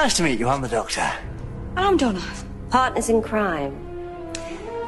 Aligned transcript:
Nice 0.00 0.16
to 0.16 0.22
meet 0.22 0.40
you. 0.40 0.48
I'm 0.48 0.62
the 0.62 0.68
doctor. 0.68 1.12
I'm 1.76 1.98
Donna. 1.98 2.22
Partners 2.70 3.10
in 3.10 3.20
crime. 3.20 3.76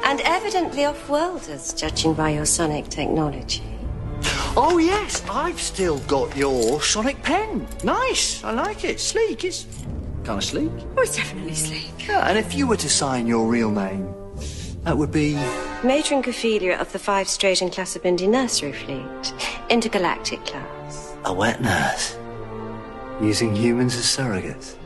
And 0.05 0.23
evidently 0.23 0.87
off-worlders, 0.87 1.75
judging 1.75 2.15
by 2.15 2.31
your 2.31 2.47
sonic 2.47 2.89
technology. 2.89 3.63
Oh, 4.57 4.79
yes, 4.79 5.23
I've 5.29 5.61
still 5.61 5.99
got 6.09 6.35
your 6.35 6.81
sonic 6.81 7.23
pen. 7.23 7.69
Nice. 7.85 8.43
I 8.43 8.53
like 8.53 8.85
it. 8.85 8.99
Sleek. 8.99 9.45
It's 9.45 9.67
kind 10.25 10.39
of 10.39 10.45
sleek. 10.45 10.73
Oh, 10.97 11.03
it's 11.03 11.15
definitely 11.15 11.57
sleek. 11.57 12.09
Yeah, 12.09 12.27
and 12.27 12.39
if 12.39 12.55
you 12.55 12.67
were 12.67 12.79
to 12.79 12.89
sign 12.89 13.27
your 13.27 13.47
real 13.47 13.71
name, 13.71 14.15
that 14.85 14.97
would 14.97 15.13
be. 15.13 15.35
Matron 15.85 16.21
Ophelia 16.27 16.79
of 16.79 16.91
the 16.93 16.99
Five 16.99 17.29
Straight 17.29 17.61
and 17.61 17.71
Class 17.71 17.97
of 17.97 18.03
Bindi 18.03 18.27
Nursery 18.27 18.73
Fleet. 18.73 19.35
Intergalactic 19.69 20.43
class. 20.47 21.15
A 21.27 21.35
wet 21.35 21.61
nurse. 21.61 22.17
Using 23.21 23.55
humans 23.55 23.95
as 23.95 24.05
surrogates. 24.05 24.77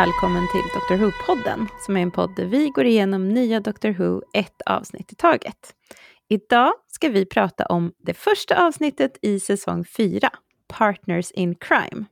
Välkommen 0.00 0.48
till 0.48 0.62
Dr. 0.62 1.04
Who-podden, 1.04 1.68
som 1.80 1.96
är 1.96 2.00
en 2.00 2.10
podd 2.10 2.36
där 2.36 2.46
vi 2.46 2.68
går 2.68 2.84
igenom 2.84 3.28
nya 3.28 3.60
Dr. 3.60 3.88
Who 3.88 4.22
ett 4.32 4.62
avsnitt 4.66 5.12
i 5.12 5.14
taget. 5.14 5.74
Idag 6.28 6.72
ska 6.86 7.08
vi 7.08 7.26
prata 7.26 7.66
om 7.66 7.92
det 7.98 8.14
första 8.14 8.66
avsnittet 8.66 9.18
i 9.22 9.40
säsong 9.40 9.84
4, 9.84 10.30
Partners 10.68 11.30
in 11.30 11.54
Crime. 11.54 12.04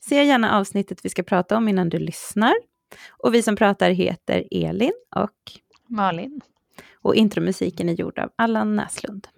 Se 0.00 0.24
gärna 0.24 0.58
avsnittet 0.58 1.04
vi 1.04 1.08
ska 1.08 1.22
prata 1.22 1.56
om 1.56 1.68
innan 1.68 1.88
du 1.88 1.98
lyssnar. 1.98 2.54
Och 3.08 3.34
vi 3.34 3.42
som 3.42 3.56
pratar 3.56 3.90
heter 3.90 4.44
Elin 4.50 4.92
och 5.16 5.52
Malin. 5.88 6.40
Och 7.02 7.14
intromusiken 7.14 7.88
är 7.88 7.92
gjord 7.92 8.18
av 8.18 8.30
Allan 8.36 8.76
Näslund. 8.76 9.28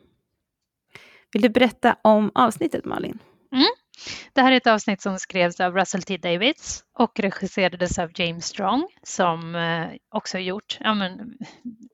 Vill 1.33 1.43
du 1.43 1.49
berätta 1.49 1.97
om 2.03 2.31
avsnittet 2.35 2.85
Malin? 2.85 3.19
Mm. 3.53 3.69
Det 4.33 4.43
här 4.43 4.53
är 4.53 4.57
ett 4.57 4.67
avsnitt 4.67 5.03
som 5.03 5.19
skrevs 5.19 5.61
av 5.61 5.75
Russell 5.75 6.03
T 6.03 6.17
Davids 6.17 6.83
och 6.99 7.21
regisserades 7.21 7.99
av 7.99 8.11
James 8.15 8.45
Strong 8.45 8.87
som 9.03 9.55
eh, 9.55 9.87
också 10.11 10.29
också 10.29 10.39
gjort, 10.39 10.79
ja, 10.81 10.95
men, 10.95 11.35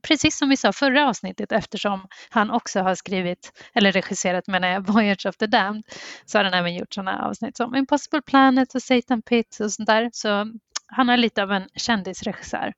precis 0.02 0.38
som 0.38 0.48
vi 0.48 0.56
sa 0.56 0.72
förra 0.72 1.08
avsnittet 1.08 1.52
eftersom 1.52 2.06
han 2.30 2.50
också 2.50 2.80
har 2.80 2.94
skrivit, 2.94 3.52
eller 3.74 3.92
regisserat 3.92 4.46
menar 4.46 4.68
jag, 4.68 4.86
Voyage 4.92 5.26
of 5.26 5.36
the 5.36 5.46
Damned, 5.46 5.84
så 6.24 6.38
har 6.38 6.44
han 6.44 6.54
även 6.54 6.74
gjort 6.74 6.94
sådana 6.94 7.26
avsnitt 7.26 7.56
som 7.56 7.74
Impossible 7.74 8.22
Planet 8.22 8.74
och 8.74 8.82
Satan 8.82 9.22
Pit 9.22 9.58
och 9.60 9.72
sånt 9.72 9.86
där. 9.86 10.10
Så 10.12 10.46
han 10.86 11.08
är 11.08 11.16
lite 11.16 11.42
av 11.42 11.52
en 11.52 11.68
kändisregissör. 11.74 12.72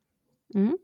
Mm. 0.55 0.79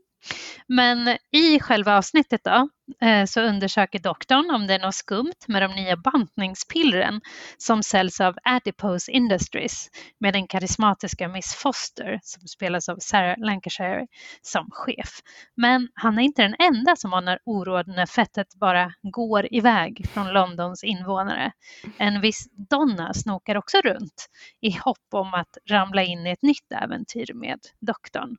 Men 0.67 1.17
i 1.31 1.59
själva 1.59 1.97
avsnittet 1.97 2.41
då, 2.43 2.69
eh, 3.07 3.25
så 3.25 3.41
undersöker 3.41 3.99
doktorn 3.99 4.51
om 4.51 4.67
det 4.67 4.73
är 4.73 4.79
något 4.79 4.95
skumt 4.95 5.47
med 5.47 5.61
de 5.61 5.75
nya 5.75 5.97
bantningspillren 5.97 7.21
som 7.57 7.83
säljs 7.83 8.21
av 8.21 8.35
Adipose 8.43 9.11
Industries 9.11 9.89
med 10.19 10.33
den 10.33 10.47
karismatiska 10.47 11.27
Miss 11.27 11.55
Foster 11.55 12.19
som 12.21 12.47
spelas 12.47 12.89
av 12.89 12.97
Sarah 12.99 13.35
Lancashire 13.37 14.07
som 14.41 14.67
chef. 14.71 15.09
Men 15.55 15.89
han 15.93 16.19
är 16.19 16.23
inte 16.23 16.41
den 16.41 16.55
enda 16.59 16.95
som 16.95 17.13
anar 17.13 17.39
oråd 17.45 17.87
när 17.87 18.05
fettet 18.05 18.55
bara 18.55 18.93
går 19.01 19.53
iväg 19.53 20.05
från 20.13 20.27
Londons 20.27 20.83
invånare. 20.83 21.51
En 21.97 22.21
viss 22.21 22.47
Donna 22.69 23.13
snokar 23.13 23.55
också 23.55 23.77
runt 23.77 24.29
i 24.61 24.71
hopp 24.71 25.07
om 25.13 25.33
att 25.33 25.57
ramla 25.69 26.03
in 26.03 26.27
i 26.27 26.29
ett 26.29 26.41
nytt 26.41 26.71
äventyr 26.71 27.33
med 27.33 27.59
doktorn. 27.79 28.37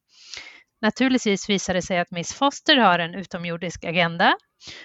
Naturligtvis 0.85 1.49
visar 1.49 1.75
det 1.75 1.83
sig 1.83 1.99
att 1.99 2.11
Miss 2.11 2.35
Foster 2.35 2.77
har 2.77 2.99
en 2.99 3.15
utomjordisk 3.15 3.85
agenda. 3.85 4.37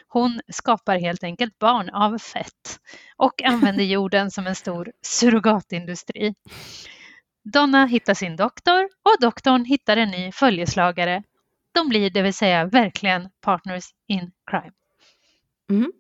Hon 0.08 0.42
skapar 0.52 1.00
helt 1.00 1.24
enkelt 1.24 1.60
barn 1.60 1.90
av 1.90 2.18
fett 2.18 2.80
och 3.18 3.44
använder 3.44 3.84
jorden 3.96 4.32
som 4.32 4.48
en 4.48 4.56
stor 4.56 4.92
surrogatindustri. 5.02 6.36
Donna 7.54 7.86
hittar 7.86 8.14
sin 8.14 8.36
doktor 8.36 8.84
och 8.84 9.22
doktorn 9.22 9.66
hittar 9.66 9.98
en 9.98 10.10
ny 10.12 10.32
följeslagare. 10.32 11.24
De 11.72 11.90
blir 11.90 12.10
det 12.10 12.22
vill 12.22 12.34
säga 12.34 12.66
verkligen 12.66 13.30
partners 13.42 13.86
in 14.08 14.31
crime. 14.52 14.74
Mm. 15.70 15.92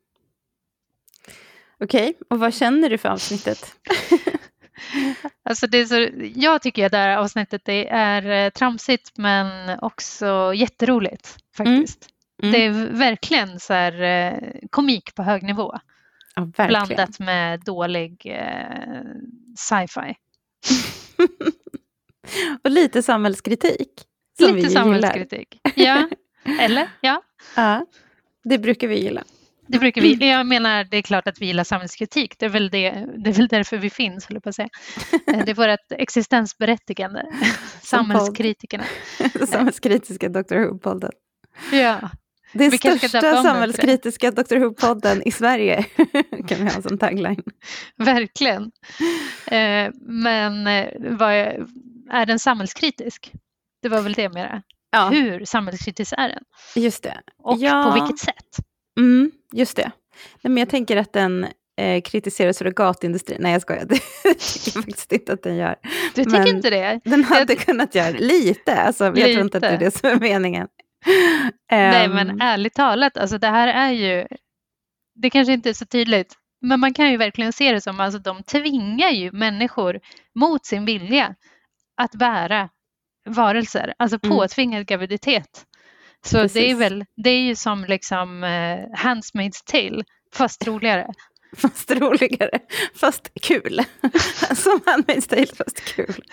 Okej, 1.79 2.13
och 2.29 2.39
vad 2.39 2.53
känner 2.53 2.89
du 2.89 2.97
för 2.97 3.09
avsnittet? 3.09 3.75
Alltså 5.49 5.67
det 5.67 5.85
så, 5.85 6.09
jag 6.35 6.61
tycker 6.61 6.85
att 6.85 6.91
det 6.91 6.97
här 6.97 7.17
avsnittet 7.17 7.61
det 7.65 7.89
är 7.89 8.45
eh, 8.45 8.49
tramsigt 8.49 9.17
men 9.17 9.79
också 9.79 10.53
jätteroligt 10.55 11.37
faktiskt. 11.57 12.03
Mm. 12.03 12.19
Mm. 12.43 12.51
Det 12.51 12.65
är 12.65 12.97
verkligen 12.97 13.59
så 13.59 13.73
här, 13.73 14.01
eh, 14.01 14.39
komik 14.69 15.15
på 15.15 15.23
hög 15.23 15.43
nivå. 15.43 15.79
Ja, 16.35 16.67
blandat 16.67 17.19
med 17.19 17.59
dålig 17.59 18.21
eh, 18.25 19.01
sci-fi. 19.57 20.15
Och 22.63 22.71
lite 22.71 23.03
samhällskritik. 23.03 24.03
lite 24.39 24.69
samhällskritik. 24.69 25.59
Ja, 25.75 26.09
eller? 26.59 26.89
Ja. 27.01 27.21
ja, 27.55 27.85
det 28.43 28.57
brukar 28.57 28.87
vi 28.87 28.99
gilla. 28.99 29.23
Det 29.71 29.79
brukar 29.79 30.01
vi, 30.01 30.29
jag 30.29 30.45
menar, 30.45 30.83
det 30.83 30.97
är 30.97 31.01
klart 31.01 31.27
att 31.27 31.41
vi 31.41 31.45
gillar 31.45 31.63
samhällskritik. 31.63 32.39
Det 32.39 32.45
är 32.45 32.49
väl, 32.49 32.69
det, 32.69 33.05
det 33.17 33.29
är 33.29 33.33
väl 33.33 33.47
därför 33.47 33.77
vi 33.77 33.89
finns, 33.89 34.25
håller 34.25 34.39
på 34.39 34.49
att 34.49 34.55
säga. 34.55 34.69
Eh, 35.27 35.45
det 35.45 35.51
är 35.51 35.55
vårt 35.55 35.79
existensberättigande, 35.91 37.25
samhällskritikerna. 37.81 38.83
Samhällskritiska 39.47 40.29
Dr 40.29 40.55
Who-podden. 40.55 41.11
Ja. 41.71 42.09
Det 42.53 42.65
är 42.65 42.71
vi 42.71 42.77
största 42.77 43.43
samhällskritiska 43.43 44.31
Dr 44.31 44.55
Who-podden 44.55 45.21
i 45.25 45.31
Sverige, 45.31 45.83
kan 46.47 46.65
vi 46.65 46.73
ha 46.73 46.81
som 46.81 46.97
tagline. 46.97 47.43
Verkligen. 47.97 48.71
Eh, 49.47 49.91
men 50.01 50.67
eh, 50.67 50.87
är 52.11 52.25
den 52.25 52.39
samhällskritisk? 52.39 53.31
Det 53.81 53.89
var 53.89 54.01
väl 54.01 54.13
det 54.13 54.29
mera. 54.29 54.61
Ja. 54.91 55.09
Hur 55.09 55.45
samhällskritisk 55.45 56.13
är 56.17 56.29
den? 56.29 56.43
Just 56.75 57.03
det. 57.03 57.21
Och 57.43 57.57
ja. 57.59 57.83
på 57.83 57.93
vilket 57.93 58.19
sätt? 58.19 58.68
Mm, 58.97 59.31
just 59.53 59.75
det. 59.75 59.91
Nej, 60.41 60.51
men 60.51 60.57
jag 60.57 60.69
tänker 60.69 60.97
att 60.97 61.13
den 61.13 61.47
eh, 61.77 62.01
kritiserar 62.01 62.51
surrogatindustrin. 62.51 63.37
Nej, 63.41 63.51
jag 63.51 63.61
skojar. 63.61 63.85
Det 64.23 64.33
tycker 64.33 64.77
jag 64.77 64.85
faktiskt 64.85 65.11
inte 65.11 65.33
att 65.33 65.43
den 65.43 65.55
gör. 65.55 65.75
Du 66.15 66.23
tycker 66.23 66.39
men 66.39 66.47
inte 66.47 66.69
det? 66.69 66.99
Den 67.05 67.23
hade 67.23 67.53
jag... 67.53 67.65
kunnat 67.65 67.95
göra 67.95 68.09
lite. 68.09 68.75
Alltså, 68.75 69.11
lite. 69.11 69.21
Jag 69.21 69.31
tror 69.31 69.45
inte 69.45 69.57
att 69.57 69.61
det 69.61 69.69
är 69.69 69.77
det 69.77 69.91
som 69.91 70.09
är 70.09 70.19
meningen. 70.19 70.67
Nej, 71.71 72.07
um... 72.07 72.15
men 72.15 72.41
ärligt 72.41 72.73
talat, 72.73 73.17
alltså 73.17 73.37
det 73.37 73.47
här 73.47 73.67
är 73.67 73.91
ju... 73.91 74.27
Det 75.15 75.29
kanske 75.29 75.53
inte 75.53 75.69
är 75.69 75.73
så 75.73 75.85
tydligt, 75.85 76.33
men 76.61 76.79
man 76.79 76.93
kan 76.93 77.11
ju 77.11 77.17
verkligen 77.17 77.53
se 77.53 77.71
det 77.71 77.81
som 77.81 77.99
att 77.99 78.05
alltså, 78.05 78.19
de 78.19 78.43
tvingar 78.43 79.09
ju 79.09 79.31
människor 79.31 79.99
mot 80.35 80.65
sin 80.65 80.85
vilja 80.85 81.35
att 81.97 82.11
bära 82.11 82.69
varelser, 83.25 83.93
alltså 83.97 84.19
mm. 84.23 84.37
påtvingad 84.37 84.77
mm. 84.77 84.85
graviditet. 84.85 85.65
Så 86.25 86.43
det 86.43 86.71
är, 86.71 86.75
väl, 86.75 87.05
det 87.23 87.29
är 87.29 87.41
ju 87.41 87.55
som 87.55 87.85
liksom 87.85 88.43
uh, 88.43 88.49
Handmaid's 88.97 89.63
tale, 89.65 90.03
fast 90.33 90.67
roligare. 90.67 91.07
Fast 91.57 91.91
roligare, 91.91 92.59
fast 92.95 93.31
kul. 93.41 93.79
som 94.55 94.79
Handmaid's 94.85 95.29
tale, 95.29 95.45
fast 95.45 95.95
kul. 95.95 96.23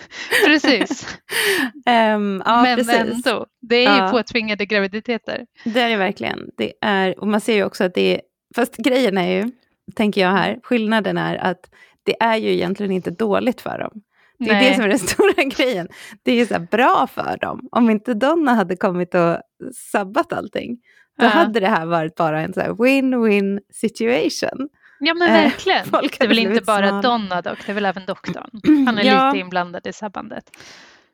Precis. 0.45 1.17
um, 1.85 2.43
ja, 2.45 2.61
Men 2.61 2.77
precis. 2.77 2.95
ändå, 2.95 3.45
det 3.61 3.75
är 3.75 3.95
ju 3.95 4.03
ja. 4.03 4.11
påtvingade 4.11 4.65
graviditeter. 4.65 5.45
Det 5.63 5.81
är 5.81 5.89
det 5.89 5.97
verkligen. 5.97 6.49
Det 6.57 6.73
är, 6.81 7.19
och 7.19 7.27
man 7.27 7.41
ser 7.41 7.55
ju 7.55 7.63
också 7.63 7.83
att 7.83 7.93
det 7.93 8.15
är, 8.15 8.21
fast 8.55 8.77
grejen 8.77 9.17
är 9.17 9.31
ju, 9.31 9.51
tänker 9.95 10.21
jag 10.21 10.31
här, 10.31 10.59
skillnaden 10.63 11.17
är 11.17 11.35
att 11.35 11.69
det 12.03 12.15
är 12.19 12.37
ju 12.37 12.49
egentligen 12.53 12.91
inte 12.91 13.11
dåligt 13.11 13.61
för 13.61 13.79
dem. 13.79 14.01
Det 14.39 14.49
är 14.49 14.53
Nej. 14.53 14.69
det 14.69 14.75
som 14.75 14.83
är 14.83 14.89
den 14.89 14.99
stora 15.07 15.43
grejen. 15.43 15.87
Det 16.23 16.31
är 16.31 16.35
ju 16.35 16.45
så 16.45 16.59
bra 16.71 17.07
för 17.13 17.37
dem. 17.37 17.67
Om 17.71 17.89
inte 17.89 18.13
Donna 18.13 18.53
hade 18.53 18.75
kommit 18.75 19.15
och 19.15 19.37
sabbat 19.91 20.33
allting, 20.33 20.77
då 21.19 21.25
ja. 21.25 21.29
hade 21.29 21.59
det 21.59 21.67
här 21.67 21.85
varit 21.85 22.15
bara 22.15 22.41
en 22.41 22.53
win-win 22.53 23.59
situation. 23.73 24.69
Ja 24.99 25.13
men 25.13 25.29
eh, 25.29 25.43
verkligen. 25.43 25.77
Eh, 25.93 26.01
det 26.01 26.23
är 26.23 26.27
väl 26.27 26.39
inte 26.39 26.63
bara 26.63 26.87
snarare. 26.87 27.01
Donna 27.01 27.41
dock, 27.41 27.65
det 27.65 27.71
är 27.71 27.73
väl 27.73 27.85
även 27.85 28.05
doktorn. 28.05 28.49
Han 28.85 28.97
är 28.97 29.03
ja. 29.03 29.27
lite 29.27 29.39
inblandad 29.39 29.87
i 29.87 29.93
sabbandet. 29.93 30.43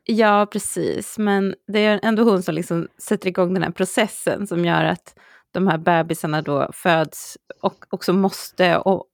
Ja, 0.04 0.46
precis. 0.52 1.18
Men 1.18 1.54
det 1.66 1.78
är 1.78 2.00
ändå 2.02 2.22
hon 2.22 2.42
som 2.42 2.54
liksom 2.54 2.88
sätter 2.98 3.28
igång 3.28 3.54
den 3.54 3.62
här 3.62 3.70
processen 3.70 4.46
som 4.46 4.64
gör 4.64 4.84
att 4.84 5.18
de 5.52 5.68
här 5.68 5.78
bebisarna 5.78 6.42
då 6.42 6.70
föds 6.72 7.38
och 7.62 7.84
också 7.90 8.12
måste, 8.12 8.76
och 8.76 9.04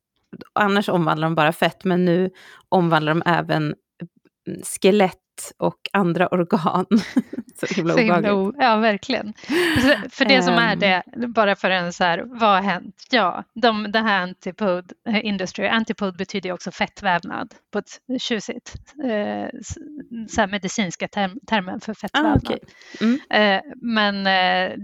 annars 0.53 0.89
omvandlar 0.89 1.27
de 1.27 1.35
bara 1.35 1.53
fett, 1.53 1.85
men 1.85 2.05
nu 2.05 2.31
omvandlar 2.69 3.15
de 3.15 3.23
även 3.27 3.75
skelett 4.65 5.17
och 5.57 5.77
andra 5.93 6.29
organ. 6.29 6.87
så 7.61 7.75
himla 7.75 7.95
Så 7.95 8.01
himla 8.01 8.53
ja, 8.59 8.77
verkligen. 8.77 9.35
För- 10.11 10.25
det 10.25 10.43
som 10.43 10.55
är 10.55 10.73
Ehm. 10.73 10.79
det, 10.79 11.03
bara 11.27 11.57
för 11.57 11.71
en 11.71 11.93
så 11.93 12.05
här, 12.05 12.23
vad 12.27 12.51
har 12.51 12.63
hänt? 12.63 13.07
Ja, 13.11 13.45
de, 13.55 13.93
det 13.93 13.99
här 13.99 14.23
antipod 14.23 14.93
eh, 15.09 15.25
industry, 15.27 15.67
antipod 15.67 16.17
betyder 16.17 16.49
ju 16.49 16.53
också 16.55 16.71
fettvävnad 16.71 17.55
på 17.73 17.79
ett 17.79 18.21
tjusigt, 18.21 18.75
eh, 19.05 19.59
så 20.29 20.41
här 20.41 20.47
medicinska 20.47 21.09
term, 21.09 21.41
termen 21.47 21.81
för 21.81 21.93
Ah, 21.93 21.95
fettvävnad. 21.95 22.41
okej. 22.45 22.59
Mm. 23.01 23.21
Eh, 23.31 23.63
men 23.77 24.27
eh, 24.27 24.77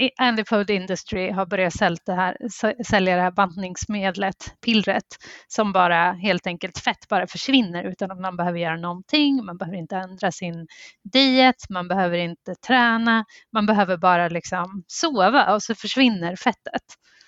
i- 0.00 0.10
Antipode 0.16 0.74
Industry 0.74 1.30
har 1.30 1.46
börjat 1.46 1.72
sälja 1.72 1.98
det 2.06 2.12
här, 2.12 2.36
sälja 2.84 3.16
det 3.16 3.22
här 3.22 3.30
bantningsmedlet, 3.30 4.54
pillret, 4.64 5.06
som 5.48 5.72
bara 5.72 6.12
helt 6.12 6.46
enkelt 6.46 6.78
fett 6.78 7.08
bara 7.08 7.26
försvinner 7.26 7.84
utan 7.84 8.10
att 8.10 8.20
man 8.20 8.36
behöver 8.36 8.58
göra 8.58 8.76
någonting, 8.76 9.44
man 9.44 9.56
behöver 9.58 9.78
inte 9.78 9.96
ändra 9.96 10.32
sin 10.32 10.66
diet, 11.12 11.70
man 11.70 11.88
behöver 11.88 12.18
inte 12.18 12.54
träna, 12.66 13.24
man 13.52 13.66
behöver 13.66 13.96
bara 13.96 14.28
liksom 14.28 14.84
sova 14.86 15.54
och 15.54 15.62
så 15.62 15.74
försvinner 15.74 16.36
fettet. 16.36 16.82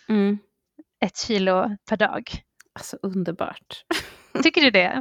Mm. 0.08 0.38
Ett 1.04 1.16
kilo 1.16 1.76
per 1.88 1.96
dag. 1.96 2.22
Alltså 2.74 2.96
underbart. 3.02 3.84
Tycker 4.42 4.60
du 4.60 4.70
det? 4.70 5.00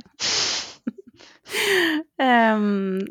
Ehm, 2.21 3.07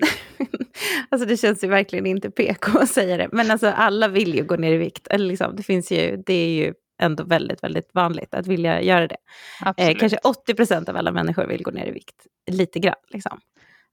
alltså 1.09 1.29
det 1.29 1.37
känns 1.37 1.65
ju 1.65 1.69
verkligen 1.69 2.07
inte 2.07 2.31
PK 2.31 2.79
att 2.79 2.89
säga 2.89 3.17
det. 3.17 3.29
Men 3.33 3.51
alltså 3.51 3.69
alla 3.69 4.09
vill 4.09 4.35
ju 4.35 4.45
gå 4.45 4.57
ner 4.57 4.73
i 4.73 4.77
vikt. 4.77 5.07
Eller 5.07 5.27
liksom, 5.27 5.57
det, 5.57 5.63
finns 5.63 5.93
ju, 5.93 6.23
det 6.27 6.35
är 6.35 6.49
ju 6.49 6.75
ändå 7.03 7.25
väldigt, 7.25 7.63
väldigt 7.63 7.91
vanligt 7.95 8.35
att 8.35 8.47
vilja 8.47 8.83
göra 8.83 9.09
det. 9.09 9.17
Eh, 9.77 9.97
kanske 9.99 10.19
80 10.25 10.55
procent 10.55 10.89
av 10.89 10.97
alla 10.97 11.13
människor 11.13 11.47
vill 11.47 11.63
gå 11.63 11.71
ner 11.71 11.87
i 11.87 11.91
vikt. 11.91 12.27
Lite 12.51 12.79
grann 12.79 12.95
liksom. 13.09 13.41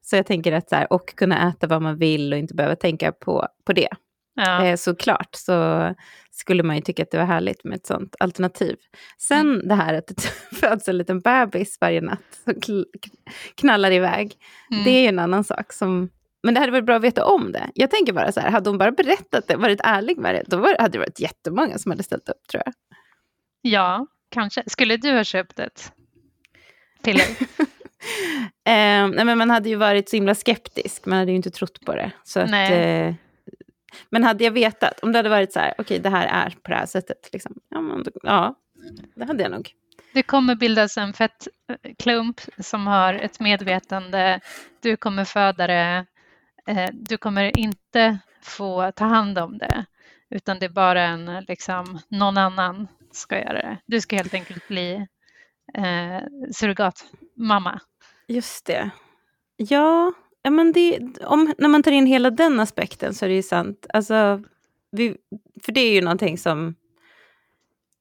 Så 0.01 0.15
jag 0.15 0.25
tänker 0.25 0.51
att 0.51 0.69
så 0.69 0.75
här, 0.75 0.93
och 0.93 1.15
kunna 1.15 1.49
äta 1.49 1.67
vad 1.67 1.81
man 1.81 1.97
vill 1.97 2.33
och 2.33 2.39
inte 2.39 2.53
behöva 2.53 2.75
tänka 2.75 3.11
på, 3.11 3.47
på 3.65 3.73
det. 3.73 3.89
Ja. 4.37 4.65
Eh, 4.65 4.75
såklart 4.75 5.29
så 5.35 5.93
skulle 6.31 6.63
man 6.63 6.75
ju 6.75 6.81
tycka 6.81 7.03
att 7.03 7.11
det 7.11 7.17
var 7.17 7.25
härligt 7.25 7.63
med 7.63 7.75
ett 7.75 7.85
sånt 7.85 8.15
alternativ. 8.19 8.75
Sen 9.17 9.39
Mm. 9.53 9.67
det 9.67 9.75
här 9.75 9.93
att 9.93 10.07
det 10.07 10.21
föds 10.55 10.87
en 10.87 10.97
liten 10.97 11.19
bebis 11.19 11.77
varje 11.81 12.01
natt 12.01 12.39
som 12.43 12.85
knallar 13.55 13.91
iväg. 13.91 14.35
Mm. 14.71 14.83
Det 14.83 14.89
är 14.89 15.01
ju 15.01 15.07
en 15.07 15.19
annan 15.19 15.43
sak. 15.43 15.73
Som, 15.73 16.09
men 16.43 16.53
det 16.53 16.59
hade 16.59 16.71
varit 16.71 16.85
bra 16.85 16.95
att 16.95 17.01
veta 17.03 17.25
om 17.25 17.51
det. 17.51 17.69
Jag 17.73 17.91
tänker 17.91 18.13
bara 18.13 18.31
så 18.31 18.39
här, 18.39 18.51
hade 18.51 18.69
hon 18.69 18.77
bara 18.77 18.91
berättat 18.91 19.47
det, 19.47 19.55
varit 19.55 19.81
ärlig 19.83 20.17
med 20.17 20.35
det, 20.35 20.43
då 20.47 20.57
var, 20.57 20.75
hade 20.79 20.91
det 20.91 20.99
varit 20.99 21.19
jättemånga 21.19 21.77
som 21.77 21.91
hade 21.91 22.03
ställt 22.03 22.29
upp 22.29 22.47
tror 22.51 22.63
jag. 22.65 22.73
ja, 23.61 24.07
kanske. 24.31 24.63
Skulle 24.67 24.97
du 24.97 25.11
ha 25.11 25.23
köpt 25.23 25.59
ett 25.59 25.91
piller? 27.03 27.25
Eh, 28.67 29.07
nej, 29.07 29.25
men 29.25 29.37
man 29.37 29.49
hade 29.49 29.69
ju 29.69 29.75
varit 29.75 30.09
så 30.09 30.15
himla 30.15 30.35
skeptisk, 30.35 31.05
man 31.05 31.19
hade 31.19 31.31
ju 31.31 31.35
inte 31.37 31.51
trott 31.51 31.85
på 31.85 31.95
det. 31.95 32.11
Så 32.23 32.39
att, 32.39 32.49
Nej. 32.49 32.73
eh, 33.07 33.13
men 34.09 34.23
hade 34.23 34.43
jag 34.43 34.51
vetat, 34.51 34.99
om 34.99 35.11
det 35.11 35.19
hade 35.19 35.29
varit 35.29 35.53
så 35.53 35.59
här, 35.59 35.73
okej 35.77 35.99
det 35.99 36.09
här 36.09 36.27
är 36.27 36.49
på 36.49 36.71
det 36.71 36.77
här 36.77 36.85
sättet, 36.85 37.29
liksom, 37.33 37.55
ja, 37.69 37.81
men, 37.81 38.05
ja, 38.23 38.55
det 39.15 39.25
hade 39.25 39.43
jag 39.43 39.51
nog. 39.51 39.71
Det 40.13 40.23
kommer 40.23 40.55
bildas 40.55 40.97
en 40.97 41.13
fettklump 41.13 42.41
som 42.59 42.87
har 42.87 43.13
ett 43.13 43.39
medvetande. 43.39 44.39
Du 44.81 44.97
kommer 44.97 45.25
föda 45.25 45.67
det. 45.67 46.05
Eh, 46.67 46.89
Du 46.93 47.17
kommer 47.17 47.59
inte 47.59 48.17
få 48.41 48.91
ta 48.91 49.05
hand 49.05 49.37
om 49.39 49.57
det, 49.57 49.85
utan 50.29 50.59
det 50.59 50.65
är 50.65 50.69
bara 50.69 51.03
en, 51.03 51.45
liksom, 51.47 51.99
någon 52.07 52.37
annan 52.37 52.87
ska 53.11 53.39
göra 53.39 53.53
det. 53.61 53.77
Du 53.85 54.01
ska 54.01 54.15
helt 54.15 54.33
enkelt 54.33 54.67
bli 54.67 55.07
eh, 55.73 56.19
surrogatmamma. 56.51 57.79
Just 58.27 58.65
det. 58.65 58.89
Ja, 59.57 60.13
ja 60.47 60.51
men 60.51 60.71
det, 60.71 60.99
om, 61.21 61.53
när 61.57 61.67
man 61.67 61.83
tar 61.83 61.91
in 61.91 62.05
hela 62.05 62.29
den 62.29 62.59
aspekten 62.59 63.13
så 63.13 63.25
är 63.25 63.29
det 63.29 63.35
ju 63.35 63.43
sant. 63.43 63.87
Alltså, 63.93 64.41
vi, 64.91 65.17
för 65.63 65.71
det 65.71 65.81
är 65.81 65.93
ju 65.93 66.01
någonting 66.01 66.37
som 66.37 66.75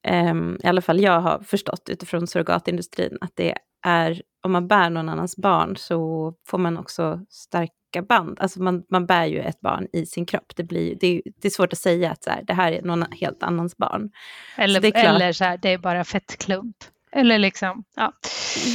ehm, 0.03 0.59
i 0.65 0.67
alla 0.67 0.81
fall 0.81 1.01
jag 1.01 1.21
har 1.21 1.39
förstått 1.39 1.89
utifrån 1.89 2.27
surrogatindustrin, 2.27 3.19
att 3.21 3.33
det 3.35 3.55
är, 3.83 4.23
om 4.43 4.53
man 4.53 4.69
bär 4.69 4.91
någon 4.91 5.09
annans 5.09 5.37
barn 5.37 5.77
så 5.77 6.35
får 6.47 6.59
man 6.59 6.79
också 6.79 7.21
starka 7.31 8.03
band. 8.09 8.41
Alltså 8.41 8.63
man, 8.63 8.85
man 8.91 9.07
bär 9.07 9.27
ju 9.27 9.41
ett 9.41 9.61
barn 9.61 9.87
i 9.93 10.07
sin 10.07 10.27
kropp. 10.27 10.53
Det, 10.57 10.65
blir, 10.65 10.97
det, 11.01 11.07
är, 11.07 11.23
det 11.41 11.49
är 11.49 11.51
svårt 11.51 11.73
att 11.73 11.79
säga 11.79 12.11
att 12.11 12.25
så 12.25 12.31
här, 12.31 12.43
det 12.43 12.55
här 12.55 12.73
är 12.73 12.83
någon 12.83 13.05
helt 13.13 13.43
annans 13.43 13.77
barn. 13.77 14.11
Eller, 14.57 14.85
är 14.85 14.91
klart. 14.91 15.05
eller 15.05 15.33
så 15.33 15.45
här, 15.45 15.59
det 15.63 15.73
är 15.73 15.79
bara 15.79 16.05
fettklump. 16.05 16.77
Eller 17.13 17.39
liksom, 17.39 17.85
ja. 17.97 18.13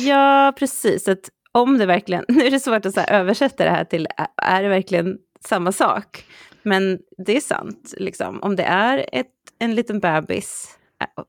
Ja, 0.03 0.53
precis. 0.57 1.07
Att 1.07 1.29
om 1.51 1.77
det 1.77 1.85
verkligen, 1.85 2.25
nu 2.29 2.45
är 2.45 2.51
det 2.51 2.59
svårt 2.59 2.85
att 2.85 2.93
så 2.93 2.99
här 2.99 3.19
översätta 3.19 3.63
det 3.63 3.69
här 3.69 3.85
till, 3.85 4.07
är 4.37 4.63
det 4.63 4.69
verkligen 4.69 5.17
samma 5.45 5.71
sak? 5.71 6.25
Men 6.63 6.99
det 7.25 7.37
är 7.37 7.41
sant, 7.41 7.93
liksom. 7.97 8.43
om 8.43 8.55
det 8.55 8.63
är 8.63 9.05
ett, 9.11 9.27
en 9.59 9.75
liten 9.75 9.99
bebis, 9.99 10.77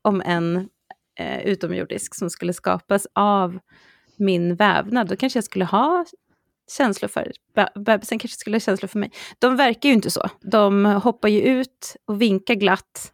om 0.01 0.21
en 0.21 0.69
eh, 1.19 1.41
utomjordisk 1.45 2.15
som 2.15 2.29
skulle 2.29 2.53
skapas 2.53 3.07
av 3.15 3.59
min 4.17 4.55
vävnad, 4.55 5.07
då 5.07 5.15
kanske 5.15 5.37
jag 5.37 5.43
skulle 5.43 5.65
ha 5.65 6.05
känslor 6.77 7.09
för, 7.09 7.31
be- 7.55 7.71
bebisen 7.75 8.19
kanske 8.19 8.37
skulle 8.37 8.55
ha 8.55 8.59
känslor 8.59 8.87
för 8.87 8.99
mig. 8.99 9.11
De 9.39 9.55
verkar 9.55 9.89
ju 9.89 9.95
inte 9.95 10.11
så. 10.11 10.29
De 10.41 10.85
hoppar 10.85 11.29
ju 11.29 11.41
ut 11.41 11.95
och 12.07 12.21
vinkar 12.21 12.53
glatt 12.53 13.12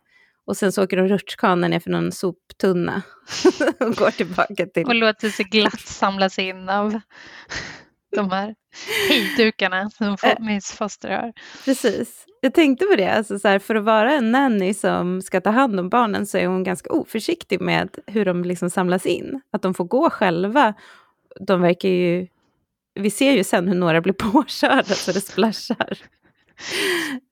och 0.49 0.57
sen 0.57 0.71
så 0.71 0.83
åker 0.83 0.97
de 0.97 1.07
rutschkana 1.07 1.67
ner 1.67 1.79
för 1.79 1.89
någon 1.89 2.11
soptunna 2.11 3.01
och 3.79 3.95
går 3.95 4.11
tillbaka 4.11 4.65
till... 4.65 4.85
Och 4.85 4.95
låter 4.95 5.29
sig 5.29 5.45
glatt 5.45 5.79
samlas 5.79 6.39
in 6.39 6.69
av 6.69 6.99
de 8.15 8.31
här 8.31 8.55
hejdukarna 9.09 9.89
som 9.89 10.17
Eh. 10.23 10.39
Miss 10.39 10.71
Foster 10.71 11.09
har. 11.09 11.33
Precis. 11.65 12.25
Jag 12.41 12.53
tänkte 12.53 12.85
på 12.85 12.95
det, 12.95 13.07
alltså 13.11 13.39
så 13.39 13.47
här, 13.47 13.59
för 13.59 13.75
att 13.75 13.83
vara 13.83 14.13
en 14.13 14.31
nanny 14.31 14.73
som 14.73 15.21
ska 15.21 15.41
ta 15.41 15.49
hand 15.49 15.79
om 15.79 15.89
barnen 15.89 16.25
så 16.25 16.37
är 16.37 16.47
hon 16.47 16.63
ganska 16.63 16.89
oförsiktig 16.89 17.61
med 17.61 17.89
hur 18.07 18.25
de 18.25 18.43
liksom 18.43 18.69
samlas 18.69 19.05
in. 19.05 19.41
Att 19.51 19.61
de 19.61 19.73
får 19.73 19.85
gå 19.85 20.09
själva. 20.09 20.73
De 21.39 21.61
verkar 21.61 21.89
ju... 21.89 22.27
Vi 22.93 23.11
ser 23.11 23.31
ju 23.31 23.43
sen 23.43 23.67
hur 23.67 23.75
några 23.75 24.01
blir 24.01 24.13
påkörda 24.31 24.83
så 24.83 25.11
det 25.11 25.21
splashar. 25.21 25.97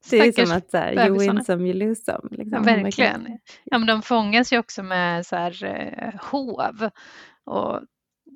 Det 0.10 0.18
är 0.18 0.46
som 0.46 0.58
att 0.58 0.72
så 0.72 0.78
här, 0.78 1.08
you 1.08 1.20
win 1.20 1.44
some, 1.44 1.68
you 1.68 1.74
lose 1.74 2.02
some. 2.04 2.30
Liksom. 2.32 2.64
Ja, 2.66 2.74
Hon 2.74 2.84
verkligen. 2.84 3.40
Ja, 3.64 3.78
men 3.78 3.88
de 3.88 4.02
fångas 4.02 4.54
ju 4.54 4.58
också 4.60 4.84
med 4.84 5.26
så 5.26 5.36
här, 5.36 5.64
eh, 5.66 6.14
hov. 6.32 6.90
Och, 7.44 7.82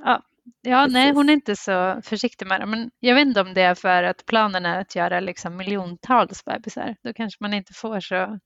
ja, 0.05 0.21
ja 0.61 0.87
nej, 0.87 1.11
hon 1.13 1.29
är 1.29 1.33
inte 1.33 1.55
så 1.55 2.01
försiktig 2.03 2.47
med 2.47 2.61
det. 2.61 2.65
Men 2.65 2.91
jag 2.99 3.15
vet 3.15 3.27
inte 3.27 3.41
om 3.41 3.53
det 3.53 3.61
är 3.61 3.75
för 3.75 4.03
att 4.03 4.25
planen 4.25 4.65
är 4.65 4.79
att 4.79 4.95
göra 4.95 5.19
liksom 5.19 5.57
miljontals 5.57 6.45
bebisar. 6.45 6.95
Då 7.03 7.13
kanske 7.13 7.37
man 7.43 7.53
inte 7.53 7.73
får 7.73 7.99
så... 7.99 8.39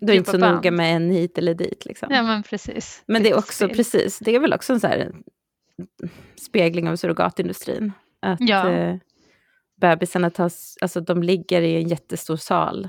Du 0.00 0.12
är 0.12 0.16
inte 0.16 0.30
så 0.30 0.38
band. 0.38 0.54
noga 0.54 0.70
med 0.70 0.96
en 0.96 1.10
hit 1.10 1.38
eller 1.38 1.54
dit. 1.54 1.84
Liksom. 1.86 2.08
Ja, 2.12 2.22
men 2.22 2.42
precis. 2.42 3.02
Men 3.06 3.22
det 3.22 3.30
är 3.30 3.38
också, 3.38 3.68
precis, 3.68 4.18
det 4.18 4.34
är 4.34 4.40
väl 4.40 4.52
också 4.52 4.72
en 4.72 4.80
så 4.80 4.88
spegling 6.36 6.88
av 6.88 6.96
surrogatindustrin. 6.96 7.92
Att 8.20 8.40
Ja. 8.40 8.70
eh, 8.70 8.96
bebisarna 9.80 10.30
tas, 10.30 10.78
alltså 10.80 11.00
de 11.00 11.22
ligger 11.22 11.62
i 11.62 11.76
en 11.76 11.88
jättestor 11.88 12.36
sal. 12.36 12.88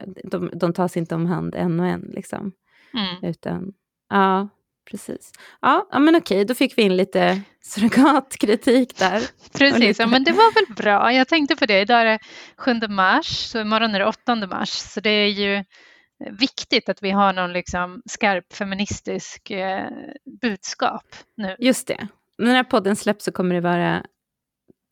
Eh, 0.00 0.08
De, 0.24 0.50
de 0.54 0.72
tas 0.72 0.96
inte 0.96 1.14
om 1.14 1.26
hand 1.26 1.54
en 1.54 1.80
och 1.80 1.86
en 1.86 2.00
liksom. 2.00 2.52
Mm. 2.94 3.30
Utan, 3.30 3.72
ja, 4.10 4.48
precis. 4.90 5.32
Ja, 5.60 5.88
ja 5.92 5.98
men 5.98 6.16
okej, 6.16 6.44
då 6.44 6.54
fick 6.54 6.78
vi 6.78 6.82
in 6.82 6.96
lite 6.96 7.40
surrogatkritik 7.62 8.98
där. 8.98 9.22
Precis, 9.58 9.98
ja, 9.98 10.06
men 10.06 10.24
det 10.24 10.32
var 10.32 10.54
väl 10.54 10.74
bra. 10.76 11.12
Jag 11.12 11.28
tänkte 11.28 11.56
på 11.56 11.66
det. 11.66 11.80
Idag 11.80 12.00
är 12.00 12.04
det 12.04 12.18
7 12.56 12.74
mars, 12.88 13.26
så 13.26 13.60
imorgon 13.60 13.94
är 13.94 13.98
det 13.98 14.06
8 14.06 14.36
mars. 14.46 14.68
Så 14.70 15.00
det 15.00 15.10
är 15.10 15.28
ju 15.28 15.64
viktigt 16.30 16.88
att 16.88 17.02
vi 17.02 17.10
har 17.10 17.32
någon 17.32 17.52
liksom 17.52 18.02
skarp 18.06 18.52
feministisk 18.52 19.50
eh, 19.50 19.88
budskap 20.42 21.04
nu. 21.36 21.56
Just 21.58 21.86
det. 21.86 22.08
När 22.38 22.46
den 22.46 22.56
här 22.56 22.64
podden 22.64 22.96
släpps 22.96 23.24
så 23.24 23.32
kommer 23.32 23.54
det 23.54 23.60
vara 23.60 24.04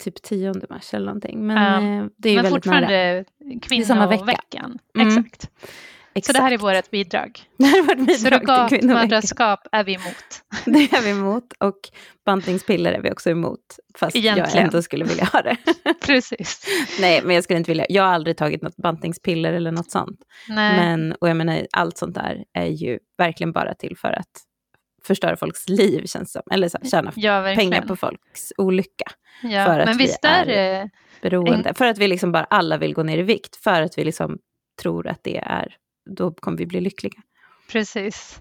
typ 0.05 0.23
10 0.23 0.53
mars 0.71 0.95
eller 0.95 1.07
någonting. 1.07 1.47
Men 1.47 2.01
eh, 2.01 2.07
det 2.17 2.29
är 2.29 2.33
ju 2.33 2.37
Men 2.37 2.45
väldigt 2.45 2.65
nära. 2.67 2.81
fortfarande 2.81 3.25
samma 3.87 4.07
vecka. 4.07 4.19
kvinnoveckan. 4.25 4.79
Mm, 4.99 5.09
Exakt. 5.09 5.51
Så 6.27 6.33
det 6.33 6.39
här 6.41 6.51
är 6.51 6.55
Exakt. 6.55 6.77
vårt 6.85 6.91
bidrag. 6.91 7.41
Det 7.59 7.65
här 7.65 7.77
har 7.77 7.87
varit 7.87 8.07
bidrag. 8.07 8.19
Surrogatmödraskap 8.71 9.61
är 9.73 9.85
vi 9.85 9.95
emot. 9.95 10.43
Det 10.65 10.93
är 10.97 11.03
vi 11.03 11.11
emot 11.11 11.53
och 11.61 11.77
bantningspiller 12.27 12.93
är 12.93 13.03
vi 13.03 13.11
också 13.11 13.31
emot. 13.31 13.61
Fast 13.99 14.17
jag 14.17 14.25
Egentligen. 14.25 14.67
ändå 14.67 14.83
skulle 14.83 15.05
vilja 15.05 15.25
ha 15.25 15.43
det. 15.43 15.57
Precis. 16.07 16.67
Nej, 17.01 17.21
men 17.25 17.35
jag 17.35 17.45
skulle 17.45 17.59
inte 17.59 17.71
vilja. 17.71 17.87
Jag 17.89 18.03
har 18.03 18.11
aldrig 18.13 18.37
tagit 18.37 18.63
något 18.63 18.77
bantningspiller 18.77 19.53
eller 19.53 19.73
något 19.73 19.91
sånt. 19.91 20.19
Nej. 20.49 20.77
Men, 20.77 21.13
och 21.13 21.29
jag 21.29 21.37
menar, 21.37 21.67
allt 21.73 21.99
sånt 21.99 22.15
där 22.15 22.45
är 22.53 22.67
ju 22.67 22.99
verkligen 23.19 23.53
bara 23.53 23.75
till 23.75 23.97
för 23.97 24.13
att 24.13 24.43
förstöra 25.07 25.37
folks 25.37 25.69
liv 25.69 26.07
känns 26.07 26.33
som. 26.33 26.43
Eller 26.51 26.69
så 26.69 26.79
här, 26.83 26.91
tjäna 26.91 27.13
Ja, 27.17 27.53
pengar 27.57 27.83
på 27.83 27.97
folks 27.97 28.53
olycka. 28.57 29.05
Ja, 29.43 29.65
för 29.65 29.79
att 29.81 29.89
men 29.89 29.97
vi 29.99 30.05
visst 30.05 30.25
är- 30.25 30.47
är. 30.47 30.91
Beroende. 31.23 31.75
För 31.75 31.87
att 31.87 31.99
vi 31.99 32.09
liksom 32.09 32.33
bara 32.33 32.45
alla 32.45 32.79
vill 32.79 32.95
gå 32.95 33.03
ner 33.03 33.19
i 33.19 33.23
vikt. 33.23 33.57
För 33.57 33.83
att 33.83 33.99
vi 33.99 34.05
liksom 34.05 34.39
tror 34.83 35.07
att 35.09 35.21
det 35.23 35.37
är, 35.39 35.77
då 36.11 36.31
kommer 36.35 36.59
vi 36.59 36.67
bli 36.67 36.81
lyckliga. 36.81 37.23
Precis. 37.73 38.39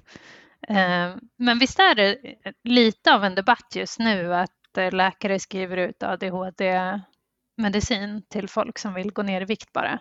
Eh, 0.68 1.16
Men 1.38 1.60
visst 1.60 1.80
är 1.80 1.96
det 1.96 2.18
lite 2.64 3.16
av 3.16 3.24
en 3.24 3.36
debatt 3.36 3.74
just 3.76 4.00
nu 4.00 4.36
att 4.36 4.78
eh, 4.78 4.92
läkare 4.92 5.40
skriver 5.40 5.78
ut 5.78 6.04
ADHD-medicin 6.04 8.22
till 8.30 8.50
folk 8.50 8.80
som 8.80 8.94
vill 8.94 9.12
gå 9.12 9.22
ner 9.24 9.42
i 9.42 9.46
vikt 9.46 9.74
bara. 9.74 9.90
En 9.92 10.00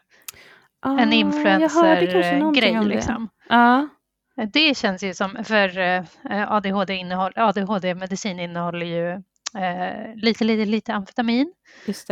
Ah, 0.83 0.89
någonting 0.91 1.21
influencer-grej 1.21 2.85
liksom. 2.85 3.29
Ja, 3.49 3.89
Det 4.53 4.77
känns 4.77 5.03
ju 5.03 5.15
som, 5.15 5.45
för 5.45 5.79
eh, 5.79 6.53
ADHD 6.53 6.95
innehåll, 6.95 7.33
ADHD-medicin 7.37 8.41
innehåller 8.41 8.87
ju 8.87 9.11
eh, 9.63 10.15
lite, 10.15 10.45
lite, 10.45 10.65
lite 10.65 10.95
amfetamin 10.95 11.53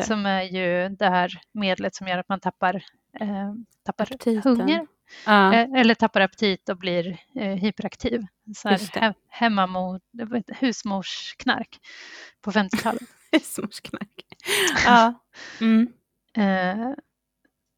som 0.02 0.26
är 0.26 0.42
ju 0.42 0.88
det 0.88 1.08
här 1.08 1.40
medlet 1.52 1.94
som 1.94 2.08
gör 2.08 2.18
att 2.18 2.28
man 2.28 2.40
tappar, 2.40 2.74
eh, 3.20 3.54
tappar 3.86 4.04
Aptiten. 4.04 4.42
hunger 4.42 4.86
Ja, 5.26 5.54
eh, 5.54 5.80
eller 5.80 5.94
tappar 5.94 6.20
aptit 6.20 6.68
och 6.68 6.76
blir 6.76 7.18
eh, 7.34 7.54
hyperaktiv. 7.54 8.22
Så 8.56 8.68
här, 8.68 8.78
he, 8.78 9.14
heter 9.30 10.46
det, 10.46 10.56
husmorsknark 10.60 11.78
på 12.42 12.52
50-talet. 12.52 13.02
småsknark. 13.42 14.24
Ja. 14.84 15.14
Mm. 15.60 15.92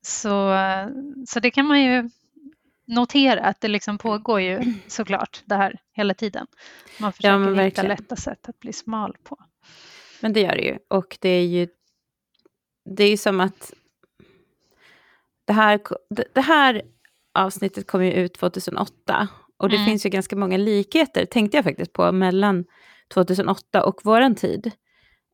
Så, 0.03 0.55
så 1.27 1.41
det 1.41 1.51
kan 1.51 1.67
man 1.67 1.83
ju 1.83 2.11
notera 2.87 3.41
att 3.41 3.61
det 3.61 3.69
liksom 3.69 3.99
pågår 3.99 4.41
ju 4.41 4.61
såklart 4.87 5.43
det 5.45 5.55
här 5.55 5.79
hela 5.93 6.15
tiden. 6.15 6.47
Man 7.01 7.13
försöker 7.13 7.39
men 7.39 7.65
hitta 7.65 7.83
lätta 7.83 8.17
sätt 8.17 8.49
att 8.49 8.61
bli 8.61 8.73
smal 8.73 9.17
på. 9.25 9.39
Men 10.21 10.33
det 10.33 10.41
gör 10.41 10.55
det 10.57 10.63
ju. 10.63 10.79
Och 10.91 11.19
det 11.21 11.29
är 11.29 11.47
ju, 11.47 11.69
det 12.97 13.05
är 13.05 13.11
ju 13.11 13.17
som 13.17 13.41
att 13.41 13.73
det 15.47 15.53
här, 15.53 15.81
det 16.35 16.41
här 16.41 16.83
avsnittet 17.35 17.87
kom 17.87 18.05
ju 18.05 18.13
ut 18.13 18.35
2008. 18.35 19.29
Och 19.57 19.69
det 19.69 19.77
Mm. 19.77 19.87
finns 19.87 20.07
ju 20.07 20.11
ganska 20.11 20.37
många 20.37 20.57
likheter, 20.57 21.25
tänkte 21.25 21.57
jag 21.57 21.65
faktiskt 21.65 21.93
på, 21.93 22.13
mellan 22.13 22.65
2008 23.15 23.85
och 23.85 24.01
våran 24.05 24.35
tid. 24.35 24.71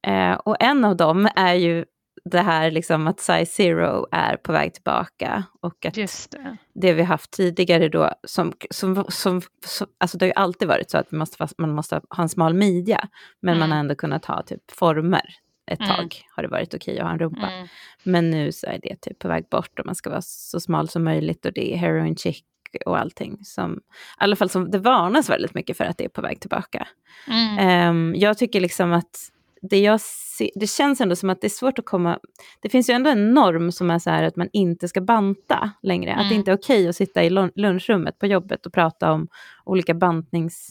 Eh, 0.06 0.32
och 0.32 0.56
en 0.60 0.84
av 0.84 0.96
dem 0.96 1.28
är 1.36 1.54
ju 1.54 1.84
det 2.24 2.40
här 2.40 2.70
liksom 2.70 3.06
att 3.06 3.20
size 3.20 3.46
zero 3.46 4.06
är 4.12 4.36
på 4.36 4.52
väg 4.52 4.74
tillbaka. 4.74 5.44
Och 5.60 5.86
att 5.86 5.96
Just 5.96 6.30
det. 6.30 6.56
det 6.74 6.92
vi 6.92 7.02
haft 7.02 7.30
tidigare 7.30 7.88
då, 7.88 8.10
som, 8.24 8.52
som, 8.70 9.04
som, 9.08 9.42
som 9.66 9.86
alltså 9.98 10.18
det 10.18 10.24
har 10.24 10.28
ju 10.28 10.34
alltid 10.34 10.68
varit 10.68 10.90
så 10.90 10.98
att 10.98 11.06
vi 11.10 11.16
måste, 11.16 11.48
man 11.58 11.74
måste 11.74 12.00
ha 12.10 12.22
en 12.22 12.28
smal 12.28 12.54
midja, 12.54 13.08
men 13.40 13.54
man 13.58 13.62
Mm. 13.66 13.70
har 13.72 13.78
ändå 13.78 13.94
kunnat 13.94 14.24
ha 14.24 14.42
typ 14.42 14.70
former 14.70 15.34
ett 15.70 15.80
Mm. 15.80 15.96
tag, 15.96 16.22
har 16.36 16.42
det 16.42 16.48
varit 16.48 16.74
okej 16.74 16.98
att 16.98 17.04
ha 17.06 17.12
en 17.12 17.18
rumpa. 17.18 17.50
Mm. 17.50 17.68
Men 18.02 18.30
nu 18.30 18.52
så 18.52 18.66
är 18.66 18.78
det 18.82 18.96
typ 19.00 19.18
på 19.18 19.28
väg 19.28 19.48
bort 19.50 19.78
och 19.78 19.86
man 19.86 19.94
ska 19.94 20.10
vara 20.10 20.22
så 20.22 20.60
smal 20.60 20.88
som 20.88 21.04
möjligt 21.04 21.46
och 21.46 21.52
det 21.52 21.74
är 21.74 21.76
heroin 21.76 22.16
chic 22.16 22.42
och 22.86 22.98
allting. 22.98 23.44
Som, 23.44 23.72
I 23.74 23.78
alla 24.16 24.36
fall 24.36 24.48
som 24.48 24.70
det 24.70 24.78
varnas 24.78 25.30
väldigt 25.30 25.54
mycket 25.54 25.76
för 25.76 25.84
att 25.84 25.98
det 25.98 26.04
är 26.04 26.08
på 26.08 26.22
väg 26.22 26.40
tillbaka. 26.40 26.88
Mm. 27.28 27.58
Ehm, 27.58 28.14
jag 28.16 28.38
tycker 28.38 28.60
liksom 28.60 28.92
att 28.92 29.18
det, 29.62 29.80
jag 29.80 30.00
se, 30.00 30.50
det 30.54 30.66
känns 30.66 31.00
ändå 31.00 31.16
som 31.16 31.30
att 31.30 31.40
det 31.40 31.46
är 31.46 31.48
svårt 31.48 31.78
att 31.78 31.84
komma... 31.84 32.18
Det 32.60 32.68
finns 32.68 32.90
ju 32.90 32.94
ändå 32.94 33.10
en 33.10 33.34
norm 33.34 33.72
som 33.72 33.90
är 33.90 33.98
så 33.98 34.10
här 34.10 34.22
att 34.22 34.36
man 34.36 34.48
inte 34.52 34.88
ska 34.88 35.00
banta 35.00 35.70
längre. 35.82 36.10
Att 36.12 36.18
det 36.18 36.24
Mm. 36.24 36.36
inte 36.38 36.50
är 36.50 36.56
okej 36.56 36.88
att 36.88 36.96
sitta 36.96 37.22
i 37.24 37.30
lun- 37.30 37.52
lunchrummet 37.54 38.18
på 38.18 38.26
jobbet 38.26 38.66
och 38.66 38.72
prata 38.72 39.12
om 39.12 39.28
olika 39.64 39.94
bantningstips. 39.94 40.64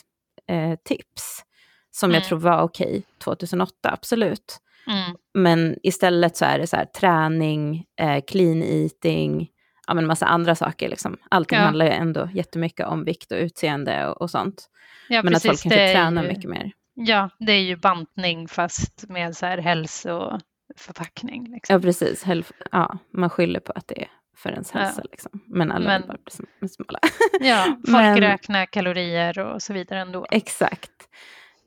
Eh, 0.47 1.45
som 1.91 2.11
jag 2.11 2.17
Mm. 2.17 2.27
tror 2.27 2.39
var 2.39 2.61
okej 2.61 3.03
2008, 3.23 3.73
absolut. 3.83 4.57
Mm. 4.87 5.15
Men 5.33 5.75
istället 5.83 6.37
så 6.37 6.45
är 6.45 6.59
det 6.59 6.67
så 6.67 6.75
här 6.75 6.85
träning, 6.85 7.85
eh, 8.01 8.23
clean 8.27 8.63
eating, 8.63 9.49
ja 9.87 9.93
men 9.93 10.07
massa 10.07 10.25
andra 10.25 10.55
saker 10.55 10.89
liksom. 10.89 11.17
Allting 11.29 11.57
Ja. 11.57 11.63
handlar 11.65 11.85
ju 11.85 11.91
ändå 11.91 12.29
jättemycket 12.33 12.87
om 12.87 13.03
vikt 13.05 13.31
och 13.31 13.37
utseende 13.37 14.07
och, 14.07 14.21
och 14.21 14.29
sånt. 14.29 14.69
Ja, 15.09 15.23
men 15.23 15.35
att 15.35 15.41
folk 15.43 15.51
precis, 15.51 15.63
kanske 15.63 15.93
tränar 15.93 16.23
ju- 16.23 16.29
mycket 16.29 16.49
mer. 16.49 16.71
Ja, 17.01 17.29
det 17.39 17.51
är 17.51 17.61
ju 17.61 17.75
bantning 17.75 18.47
fast 18.47 19.05
med 19.09 19.35
så 19.37 19.45
här 19.45 19.57
hälsoförpackning. 19.57 21.51
Liksom. 21.53 21.73
Ja, 21.73 21.79
precis. 21.79 22.23
Hälf- 22.25 22.51
ja, 22.71 22.97
man 23.13 23.29
skyller 23.29 23.59
på 23.59 23.71
att 23.75 23.87
det 23.87 24.01
är 24.01 24.07
för 24.37 24.51
ens 24.51 24.71
Ja. 24.73 24.79
hälsa. 24.79 25.01
Liksom. 25.11 25.31
Men 25.47 25.71
alla 25.71 25.85
Men- 25.85 26.01
bara 26.07 26.17
bli 26.17 26.31
sm- 26.31 26.67
smala. 26.67 26.99
Ja, 27.39 27.63
folk 27.85 27.87
Men- 27.91 28.17
räknar 28.19 28.65
kalorier 28.65 29.39
och 29.39 29.61
så 29.61 29.73
vidare 29.73 29.99
ändå. 29.99 30.25
Exakt. 30.31 30.91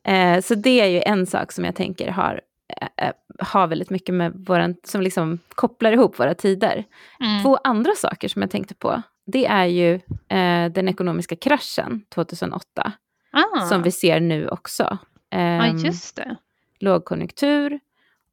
Eh, 0.07 0.41
så 0.41 0.55
det 0.55 0.81
är 0.81 0.87
ju 0.87 1.01
en 1.03 1.27
sak 1.27 1.53
som 1.53 1.65
jag 1.65 1.77
tänker 1.77 2.11
har, 2.11 2.41
eh, 2.81 3.07
eh, 3.07 3.12
har 3.39 3.67
väldigt 3.67 3.91
mycket 3.91 4.15
med 4.15 4.33
våran, 4.47 4.75
som 4.85 5.01
liksom 5.03 5.39
kopplar 5.49 5.93
ihop 5.93 6.19
våra 6.21 6.35
tider. 6.35 6.85
Mm. 7.21 7.43
Två 7.43 7.57
andra 7.65 7.93
saker 7.97 8.29
som 8.29 8.43
jag 8.43 8.51
tänkte 8.51 8.75
på, 8.75 9.03
det 9.27 9.47
är 9.47 9.65
ju 9.65 9.95
eh, 10.29 10.73
den 10.73 10.89
ekonomiska 10.89 11.37
kraschen 11.37 12.05
2008, 12.15 12.93
Ah, 13.35 13.61
som 13.67 13.83
vi 13.83 13.91
ser 13.91 14.21
nu 14.21 14.49
också. 14.49 14.99
Ja, 15.33 15.39
Ehm, 15.39 15.77
just 15.77 16.17
det. 16.17 16.37
lågkonjunktur 16.81 17.81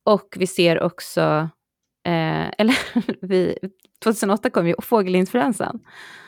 och 0.03 0.35
vi 0.39 0.47
ser 0.47 0.81
också, 0.83 1.49
eh, 2.05 2.47
eller 2.57 2.75
vi, 3.27 3.57
2008 4.03 4.49
kom 4.49 4.67
ju 4.67 4.75
fågelinfluensan 4.81 5.79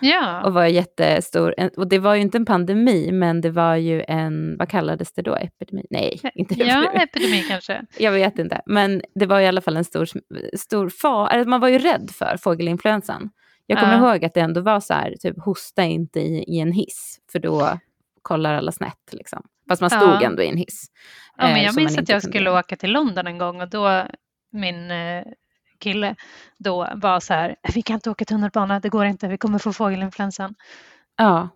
Ja, 0.01 0.43
och 0.43 0.53
var 0.53 0.65
jättestor. 0.65 1.55
Och 1.77 1.87
det 1.87 1.99
var 1.99 2.15
ju 2.15 2.21
inte 2.21 2.37
en 2.37 2.45
pandemi, 2.45 3.11
men 3.11 3.41
det 3.41 3.49
var 3.51 3.75
ju 3.75 4.03
en, 4.07 4.57
vad 4.57 4.69
kallades 4.69 5.13
det 5.13 5.21
då, 5.21 5.35
epidemi? 5.35 5.85
Nej, 5.89 6.19
inte 6.35 6.53
ja 6.53 6.83
epidemi. 6.83 7.03
epidemi 7.03 7.43
kanske. 7.47 7.85
Jag 7.99 8.11
vet 8.11 8.39
inte, 8.39 8.61
men 8.65 9.01
det 9.15 9.25
var 9.25 9.39
i 9.39 9.47
alla 9.47 9.61
fall 9.61 9.77
en 9.77 9.83
stor, 9.85 10.07
stor 10.57 10.89
fara. 10.89 11.45
Man 11.45 11.59
var 11.61 11.67
ju 11.67 11.77
rädd 11.77 12.09
för 12.13 12.37
fågelinfluensan. 12.37 13.29
Jag 13.65 13.79
kommer 13.79 13.93
Ja. 13.97 14.11
ihåg 14.13 14.25
att 14.25 14.33
det 14.33 14.39
ändå 14.41 14.61
var 14.61 14.79
så 14.79 14.93
här, 14.93 15.15
typ 15.19 15.35
hosta 15.45 15.83
inte 15.83 16.19
i, 16.19 16.43
i 16.47 16.59
en 16.59 16.71
hiss, 16.71 17.19
för 17.31 17.39
då 17.39 17.79
kollar 18.21 18.53
alla 18.53 18.71
snett. 18.71 19.09
Liksom. 19.11 19.43
Fast 19.71 19.81
man 19.81 19.89
stod 19.89 20.01
Ja. 20.21 20.21
ändå 20.25 20.43
i 20.43 20.47
en 20.49 20.57
hiss. 20.57 20.85
Ja, 21.37 21.43
men 21.47 21.55
eh, 21.55 21.63
jag 21.63 21.75
minns 21.75 21.97
att 21.97 22.09
jag 22.09 22.21
kunde- 22.21 22.31
skulle 22.37 22.51
åka 22.51 22.75
till 22.75 22.91
London 22.91 23.27
en 23.27 23.37
gång 23.37 23.61
och 23.61 23.69
då 23.69 24.07
min 24.51 24.91
eh, 24.91 25.23
kille 25.79 26.15
då 26.57 26.87
var 26.95 27.19
så 27.19 27.33
här, 27.33 27.55
vi 27.73 27.81
kan 27.81 27.93
inte 27.93 28.09
åka 28.09 28.25
tunnelbana, 28.25 28.79
det 28.79 28.89
går 28.89 29.05
inte, 29.05 29.27
vi 29.27 29.37
kommer 29.37 29.59
få 29.59 29.73
fågelinfluensan. 29.73 30.55
Ja, 31.17 31.49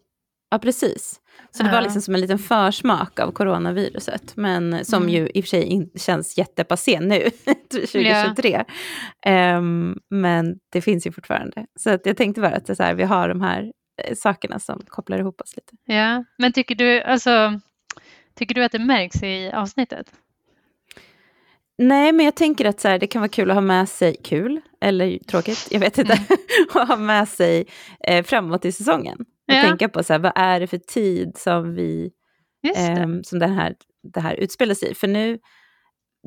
ja 0.51 0.59
precis. 0.59 1.21
Så 1.51 1.63
det 1.63 1.69
var 1.69 1.75
Ja. 1.77 1.81
liksom 1.81 2.01
som 2.01 2.15
en 2.15 2.21
liten 2.21 2.39
försmak 2.39 3.19
av 3.19 3.31
coronaviruset, 3.31 4.35
men 4.35 4.85
som 4.85 5.03
Mm. 5.03 5.15
ju 5.15 5.29
i 5.33 5.39
och 5.41 5.43
för 5.43 5.49
sig 5.49 5.63
in, 5.63 5.89
känns 5.95 6.37
jättepassé 6.37 6.99
nu, 6.99 7.29
2023. 7.71 8.63
Ehm, 9.25 9.97
men 10.09 10.55
det 10.71 10.81
finns 10.81 11.07
ju 11.07 11.11
fortfarande. 11.11 11.65
Så 11.79 11.89
att 11.89 12.05
jag 12.05 12.17
tänkte 12.17 12.41
bara 12.41 12.55
att 12.55 12.77
så 12.77 12.83
här, 12.83 12.93
vi 12.93 13.03
har 13.03 13.29
de 13.29 13.41
här 13.41 13.71
eh, 14.03 14.15
sakerna 14.15 14.59
som 14.59 14.81
kopplar 14.87 15.19
ihop 15.19 15.41
oss 15.41 15.55
lite. 15.55 15.93
Ja, 15.95 16.23
men 16.37 16.53
tycker 16.53 16.75
du, 16.75 17.01
alltså, 17.01 17.59
tycker 18.35 18.55
du 18.55 18.63
att 18.63 18.71
det 18.71 18.79
märks 18.79 19.23
i 19.23 19.51
avsnittet? 19.51 20.11
Nej, 21.77 22.11
men 22.11 22.25
jag 22.25 22.35
tänker 22.35 22.65
att 22.65 22.79
så 22.79 22.87
här, 22.87 22.99
det 22.99 23.07
kan 23.07 23.21
vara 23.21 23.29
kul 23.29 23.49
att 23.51 23.55
ha 23.55 23.61
med 23.61 23.89
sig, 23.89 24.15
kul 24.23 24.61
eller 24.81 25.17
tråkigt, 25.19 25.67
jag 25.71 25.79
vet 25.79 25.97
inte, 25.97 26.13
att 26.73 26.87
ha 26.87 26.95
med 26.97 27.27
sig 27.29 27.67
eh, 28.07 28.23
framåt 28.25 28.65
i 28.65 28.71
säsongen. 28.71 29.17
Och 29.19 29.53
Ja. 29.53 29.61
tänka 29.61 29.89
på 29.89 30.03
så 30.03 30.13
här, 30.13 30.19
vad 30.19 30.31
är 30.35 30.59
det 30.59 30.67
för 30.67 30.77
tid 30.77 31.37
som 31.37 31.75
vi 31.75 32.11
det. 32.63 32.69
ehm, 32.77 33.23
som 33.23 33.39
den 33.39 33.53
här, 33.53 33.75
det 34.13 34.19
här 34.19 34.35
utspelar 34.35 34.73
sig 34.75 34.91
i. 34.91 34.93
För 34.95 35.07
nu, 35.07 35.39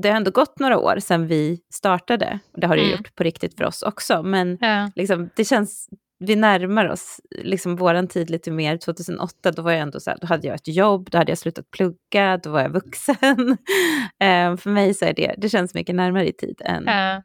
det 0.02 0.08
har 0.08 0.16
ändå 0.16 0.30
gått 0.30 0.58
några 0.58 0.78
år 0.78 0.98
sedan 0.98 1.26
vi 1.26 1.60
startade. 1.72 2.38
Och 2.52 2.60
det 2.60 2.66
har 2.66 2.76
det 2.76 2.82
Mm. 2.82 2.92
gjort 2.92 3.14
på 3.14 3.22
riktigt 3.22 3.56
för 3.56 3.64
oss 3.64 3.82
också. 3.82 4.22
Men 4.22 4.58
Ja. 4.60 4.90
liksom, 4.94 5.30
det 5.36 5.44
känns, 5.44 5.88
vi 6.18 6.36
närmar 6.36 6.88
oss 6.88 7.20
liksom 7.30 7.76
våran 7.76 8.08
tid 8.08 8.30
lite 8.30 8.50
mer. 8.50 8.76
2008, 8.76 9.50
då 9.50 9.62
var 9.62 9.72
jag 9.72 9.80
ändå 9.80 10.00
så 10.00 10.10
här, 10.10 10.18
då 10.20 10.26
hade 10.26 10.46
jag 10.46 10.54
ett 10.54 10.68
jobb, 10.68 11.10
då 11.10 11.18
hade 11.18 11.30
jag 11.30 11.38
slutat 11.38 11.70
plugga, 11.70 12.36
då 12.36 12.50
var 12.50 12.60
jag 12.60 12.70
vuxen. 12.70 13.56
Ehm, 14.18 14.58
för 14.58 14.70
mig 14.70 14.94
så 14.94 15.04
är 15.04 15.14
det, 15.14 15.34
det 15.38 15.48
känns 15.48 15.74
mycket 15.74 15.94
närmare 15.94 16.28
i 16.28 16.32
tid 16.32 16.62
än. 16.64 16.84
2005. 16.84 17.20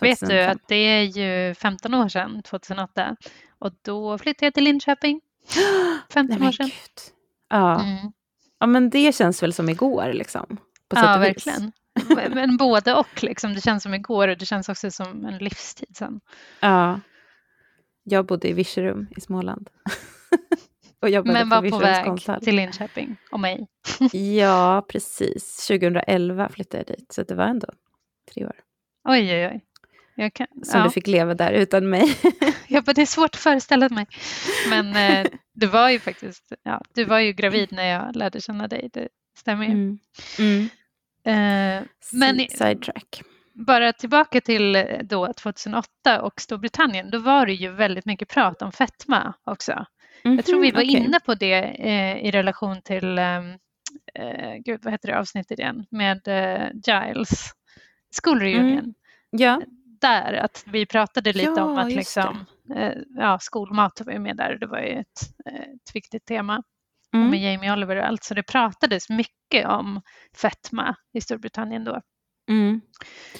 Vet 0.00 0.28
du 0.28 0.42
att 0.42 0.68
det 0.68 0.74
är 0.74 1.02
ju 1.02 1.54
15 1.54 1.94
år 1.94 2.08
sedan, 2.08 2.42
2008, 2.42 3.16
och 3.58 3.72
då 3.82 4.18
flyttade 4.18 4.46
jag 4.46 4.54
till 4.54 4.64
Linköping. 4.64 5.20
15 6.12 6.38
Nej, 6.38 6.48
år 6.48 6.52
sedan. 6.52 6.66
gud. 6.66 7.14
Ja. 7.48 7.80
Mm. 7.80 8.12
ja, 8.58 8.66
men 8.66 8.90
det 8.90 9.14
känns 9.14 9.42
väl 9.42 9.52
som 9.52 9.68
igår 9.68 10.12
liksom. 10.12 10.46
På 10.88 10.96
Ja, 10.96 11.18
verkligen. 11.18 11.72
Men 12.30 12.56
både 12.56 12.94
och, 12.94 13.22
liksom. 13.22 13.54
det 13.54 13.60
känns 13.60 13.82
som 13.82 13.94
igår 13.94 14.28
och 14.28 14.38
det 14.38 14.46
känns 14.46 14.68
också 14.68 14.90
som 14.90 15.24
en 15.24 15.38
livstid 15.38 15.96
sen. 15.96 16.20
Ja. 16.60 17.00
Jag 18.08 18.26
bodde 18.26 18.48
i 18.48 18.52
Virserum 18.52 19.06
i 19.16 19.20
Småland. 19.20 19.70
och 21.02 21.10
jobbade 21.10 21.32
Men 21.32 21.48
var 21.48 21.56
på 21.56 21.62
Virserums 21.62 21.82
väg 21.84 22.04
konsthall. 22.04 22.40
till 22.40 22.56
Linköping 22.56 23.16
och 23.30 23.40
mig. 23.40 23.66
Ja, 24.12 24.86
precis. 24.88 25.66
2011 25.66 26.48
flyttade 26.48 26.84
jag 26.86 26.98
dit, 26.98 27.12
så 27.12 27.22
det 27.22 27.34
var 27.34 27.44
ändå 27.44 27.68
tre 28.32 28.46
år. 28.46 28.56
Oj, 29.08 29.34
oj, 29.34 29.46
oj. 29.46 29.60
Jag 30.14 30.34
kan, 30.34 30.46
Som 30.62 30.78
ja. 30.80 30.84
du 30.84 30.90
fick 30.90 31.06
leva 31.06 31.34
där 31.34 31.52
utan 31.52 31.90
mig. 31.90 32.16
ja, 32.68 32.82
men 32.86 32.94
det 32.94 33.02
är 33.02 33.06
svårt 33.06 33.34
att 33.34 33.40
föreställa 33.40 33.88
mig. 33.88 34.06
Men 34.70 34.96
eh, 34.96 35.32
Du 35.54 35.66
var 35.66 35.90
ju 35.90 35.98
faktiskt, 36.00 36.52
ja, 36.62 36.82
du 36.94 37.04
var 37.04 37.18
ju 37.18 37.32
gravid 37.32 37.72
när 37.72 37.86
jag 37.86 38.16
lärde 38.16 38.40
känna 38.40 38.68
dig, 38.68 38.90
det 38.92 39.08
stämmer 39.38 39.64
ju. 39.64 39.72
Mm. 39.72 39.98
Mm. 40.38 40.68
Eh, 41.24 41.84
men 42.12 42.38
Sidetrack. 42.38 43.22
Bara 43.66 43.92
tillbaka 43.92 44.40
till 44.40 44.76
eh, 44.76 44.84
då 45.02 45.32
2008 45.32 46.22
och 46.22 46.40
Storbritannien, 46.40 47.10
då 47.10 47.18
var 47.18 47.46
det 47.46 47.52
ju 47.52 47.70
väldigt 47.72 48.04
mycket 48.06 48.28
prat 48.28 48.62
om 48.62 48.72
fetma 48.72 49.34
också. 49.44 49.86
Jag 50.22 50.44
tror 50.44 50.60
vi 50.60 50.70
var 50.70 50.80
Mhm, 50.82 50.88
okej. 50.90 51.04
inne 51.04 51.20
på 51.20 51.34
det 51.34 51.54
eh, 51.88 52.16
i 52.26 52.30
relation 52.30 52.82
till, 52.82 53.18
ehm, 53.18 53.50
eh, 54.14 54.54
gud 54.64 54.80
vad 54.84 54.92
heter 54.92 55.08
det 55.08 55.18
avsnittet 55.18 55.58
igen, 55.58 55.86
med 55.90 56.28
eh, 56.28 56.68
Giles, 56.86 57.50
skolreunion. 58.10 58.94
Ja. 59.30 59.60
Där, 60.00 60.32
att 60.32 60.64
vi 60.66 60.86
pratade 60.86 61.32
lite 61.32 61.50
Ja, 61.56 61.64
om 61.64 61.78
att 61.78 61.92
liksom, 61.92 62.46
eh, 62.76 62.92
ja, 63.16 63.38
skolmat 63.38 64.00
var 64.06 64.12
ju 64.12 64.18
med 64.18 64.36
där, 64.36 64.58
det 64.60 64.66
var 64.66 64.78
ju 64.80 64.92
ett, 65.00 65.20
eh, 65.46 65.60
ett 65.60 65.94
viktigt 65.94 66.26
tema 66.26 66.62
Mm. 67.14 67.30
med 67.30 67.40
Jamie 67.52 67.72
Oliver 67.72 67.96
och 67.96 68.04
allt, 68.06 68.24
så 68.24 68.34
det 68.34 68.42
pratades 68.42 69.08
mycket 69.10 69.66
om 69.66 70.00
fetma 70.36 70.96
i 71.12 71.20
Storbritannien 71.20 71.84
då. 71.84 72.00
Mm. 72.48 72.80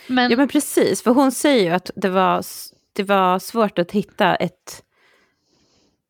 Men, 0.06 0.30
Ja 0.30 0.36
men 0.36 0.48
precis, 0.48 1.02
för 1.02 1.10
hon 1.10 1.32
säger 1.32 1.64
ju 1.64 1.70
att 1.70 1.90
det 1.96 2.08
var, 2.08 2.42
det 2.92 3.02
var 3.02 3.38
svårt 3.38 3.78
att 3.78 3.92
hitta 3.92 4.34
ett 4.34 4.82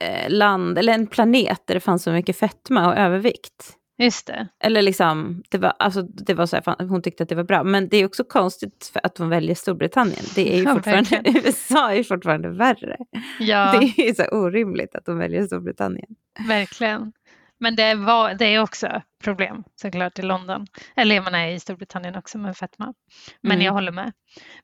eh, 0.04 0.30
land, 0.30 0.78
eller 0.78 0.92
en 0.92 1.06
planet 1.06 1.62
där 1.66 1.74
det 1.74 1.80
fanns 1.80 2.02
så 2.02 2.10
mycket 2.12 2.36
fetma 2.38 2.88
och 2.88 2.96
övervikt. 2.96 3.72
just 3.98 4.26
det, 4.26 4.48
Eller 4.60 4.82
liksom, 4.82 5.42
det 5.50 5.58
var, 5.58 5.72
alltså, 5.78 6.02
det 6.02 6.34
var 6.34 6.46
så 6.46 6.56
här, 6.56 6.86
hon 6.88 7.02
tyckte 7.02 7.22
att 7.22 7.28
det 7.28 7.34
var 7.34 7.44
bra. 7.44 7.64
Men 7.64 7.88
det 7.88 7.96
är 7.96 8.06
också 8.06 8.24
konstigt 8.24 8.90
för 8.92 9.06
att 9.06 9.18
hon 9.18 9.28
väljer 9.28 9.54
Storbritannien. 9.54 10.24
Det 10.34 10.52
är 10.54 10.56
ju 10.58 10.62
Ja, 10.64 10.74
fortfarande, 10.74 11.10
verkligen. 11.10 11.36
USA 11.46 11.90
är 11.90 11.94
ju 11.96 12.04
fortfarande 12.04 12.48
värre. 12.48 12.96
ja. 13.40 13.78
Det 13.80 14.02
är 14.02 14.06
ju 14.08 14.14
så 14.14 14.24
orimligt 14.24 14.94
att 14.94 15.04
de 15.04 15.18
väljer 15.18 15.46
Storbritannien. 15.46 16.08
Verkligen. 16.48 17.12
Men 17.60 17.76
det, 17.76 17.94
var, 17.94 18.34
det 18.34 18.44
är 18.44 18.60
också 18.62 19.02
problem 19.25 19.64
såklart 19.80 20.18
i 20.18 20.22
London. 20.22 20.66
Eller 20.96 21.14
jag 21.14 21.25
menar 21.25 21.46
i 21.46 21.60
Storbritannien 21.60 22.16
också 22.16 22.38
med 22.38 22.56
fetma. 22.56 22.94
Men 23.42 23.52
Mm. 23.52 23.64
jag 23.66 23.72
håller 23.72 23.92
med. 23.92 24.12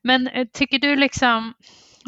Men 0.02 0.28
eh, 0.28 0.46
tycker 0.52 0.78
du 0.78 0.96
liksom, 0.96 1.54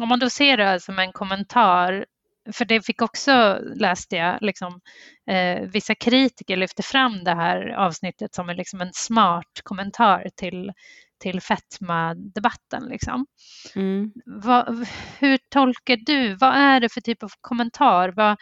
om 0.01 0.09
man 0.09 0.19
då 0.19 0.29
ser 0.29 0.57
det 0.57 0.65
här 0.65 0.79
som 0.79 0.99
en 0.99 1.11
kommentar, 1.11 2.05
för 2.53 2.65
det 2.65 2.85
fick 2.85 3.01
också, 3.01 3.59
läste 3.75 4.15
jag, 4.15 4.37
liksom, 4.41 4.79
eh, 5.31 5.61
vissa 5.61 5.95
kritiker 5.95 6.57
lyfte 6.57 6.83
fram 6.83 7.23
det 7.23 7.35
här 7.35 7.69
avsnittet 7.69 8.35
som 8.35 8.49
en, 8.49 8.57
liksom 8.57 8.81
en 8.81 8.93
smart 8.93 9.61
kommentar 9.63 10.27
till, 10.35 10.71
till 11.21 11.41
fetma-debatten. 11.41 12.83
Liksom. 12.89 13.25
Mm. 13.75 14.11
Vad, 14.25 14.87
hur 15.19 15.39
tolkar 15.49 15.97
du, 16.05 16.35
vad 16.35 16.53
är 16.55 16.79
det 16.79 16.89
för 16.93 17.01
typ 17.01 17.23
av 17.23 17.31
kommentar? 17.41 18.09
Vad, 18.09 18.37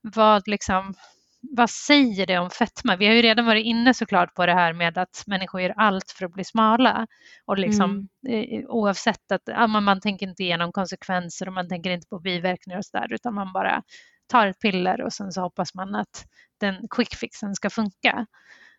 vad, 0.00 0.48
liksom, 0.48 0.94
vad 1.42 1.70
säger 1.70 2.26
det 2.26 2.38
om 2.38 2.50
fetma? 2.50 2.96
Vi 2.96 3.06
har 3.06 3.14
ju 3.14 3.22
redan 3.22 3.46
varit 3.46 3.64
inne 3.64 3.94
såklart 3.94 4.34
på 4.34 4.46
det 4.46 4.52
här 4.54 4.72
med 4.72 4.98
att 4.98 5.24
människor 5.26 5.60
gör 5.60 5.74
allt 5.76 6.10
för 6.10 6.24
att 6.24 6.32
bli 6.32 6.44
smala. 6.44 7.06
Och 7.44 7.58
liksom, 7.58 8.08
eh, 8.28 8.64
oavsett 8.68 9.32
att 9.32 9.42
ja, 9.44 9.66
man, 9.66 9.84
man 9.84 10.00
tänker 10.00 10.26
inte 10.26 10.42
igenom 10.42 10.72
konsekvenser 10.72 11.46
och 11.46 11.52
man 11.52 11.68
tänker 11.68 11.90
inte 11.90 12.08
på 12.08 12.18
biverkningar 12.18 12.78
och 12.78 12.84
sådär 12.84 13.12
utan 13.12 13.34
man 13.34 13.52
bara 13.52 13.82
tar 14.26 14.46
ett 14.46 14.60
piller 14.60 15.02
och 15.02 15.12
sen 15.12 15.32
så 15.32 15.40
hoppas 15.40 15.74
man 15.74 15.94
att 15.94 16.26
den 16.60 16.88
quick 16.90 17.14
fixen 17.14 17.54
ska 17.54 17.70
funka. 17.70 18.26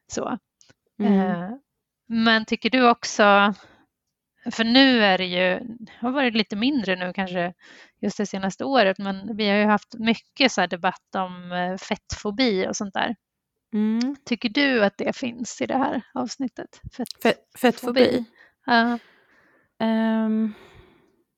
Så. 0.08 0.38
Mm. 1.00 1.20
Eh, 1.20 1.50
Men 2.08 2.46
tycker 2.46 2.70
du 2.70 2.90
också, 2.90 3.54
för 4.52 4.64
nu 4.64 5.04
är 5.04 5.18
det 5.18 5.26
ju, 5.26 5.60
det 5.60 5.92
har 6.00 6.12
varit 6.12 6.36
lite 6.36 6.56
mindre 6.56 6.96
nu 6.96 7.14
kanske 7.14 7.54
just 8.02 8.18
det 8.18 8.26
senaste 8.26 8.66
året, 8.66 8.98
men 8.98 9.38
vi 9.38 9.50
har 9.50 9.58
ju 9.58 9.66
haft 9.66 9.94
mycket 10.00 10.52
så 10.52 10.62
här 10.62 10.68
debatt 10.68 11.16
om 11.16 11.52
eh, 11.52 11.78
fettfobi 11.78 12.68
och 12.68 12.76
sånt 12.76 12.94
där. 12.94 13.16
Mm. 13.74 14.16
Tycker 14.26 14.50
du 14.50 14.84
att 14.84 14.98
det 14.98 15.18
finns 15.18 15.62
i 15.62 15.66
det 15.66 15.78
här 15.78 16.02
avsnittet? 16.14 16.82
Fett, 16.98 17.24
Fett, 17.24 17.38
fettfobi. 17.60 18.26
Ja, 18.66 19.00
Ehm, 19.84 20.54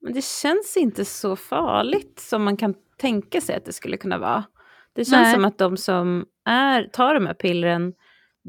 men 0.01 0.13
det 0.13 0.23
känns 0.23 0.77
inte 0.77 1.05
så 1.05 1.35
farligt 1.35 2.19
som 2.19 2.43
man 2.43 2.57
kan 2.57 2.75
tänka 2.97 3.41
sig 3.41 3.55
att 3.55 3.65
det 3.65 3.73
skulle 3.73 3.97
kunna 3.97 4.17
vara. 4.17 4.43
Det 4.93 5.05
känns 5.05 5.23
Nej. 5.23 5.33
som 5.33 5.45
att 5.45 5.57
de 5.57 5.77
som 5.77 6.25
är, 6.45 6.83
tar 6.83 7.13
de 7.13 7.25
här 7.25 7.33
pillren, 7.33 7.93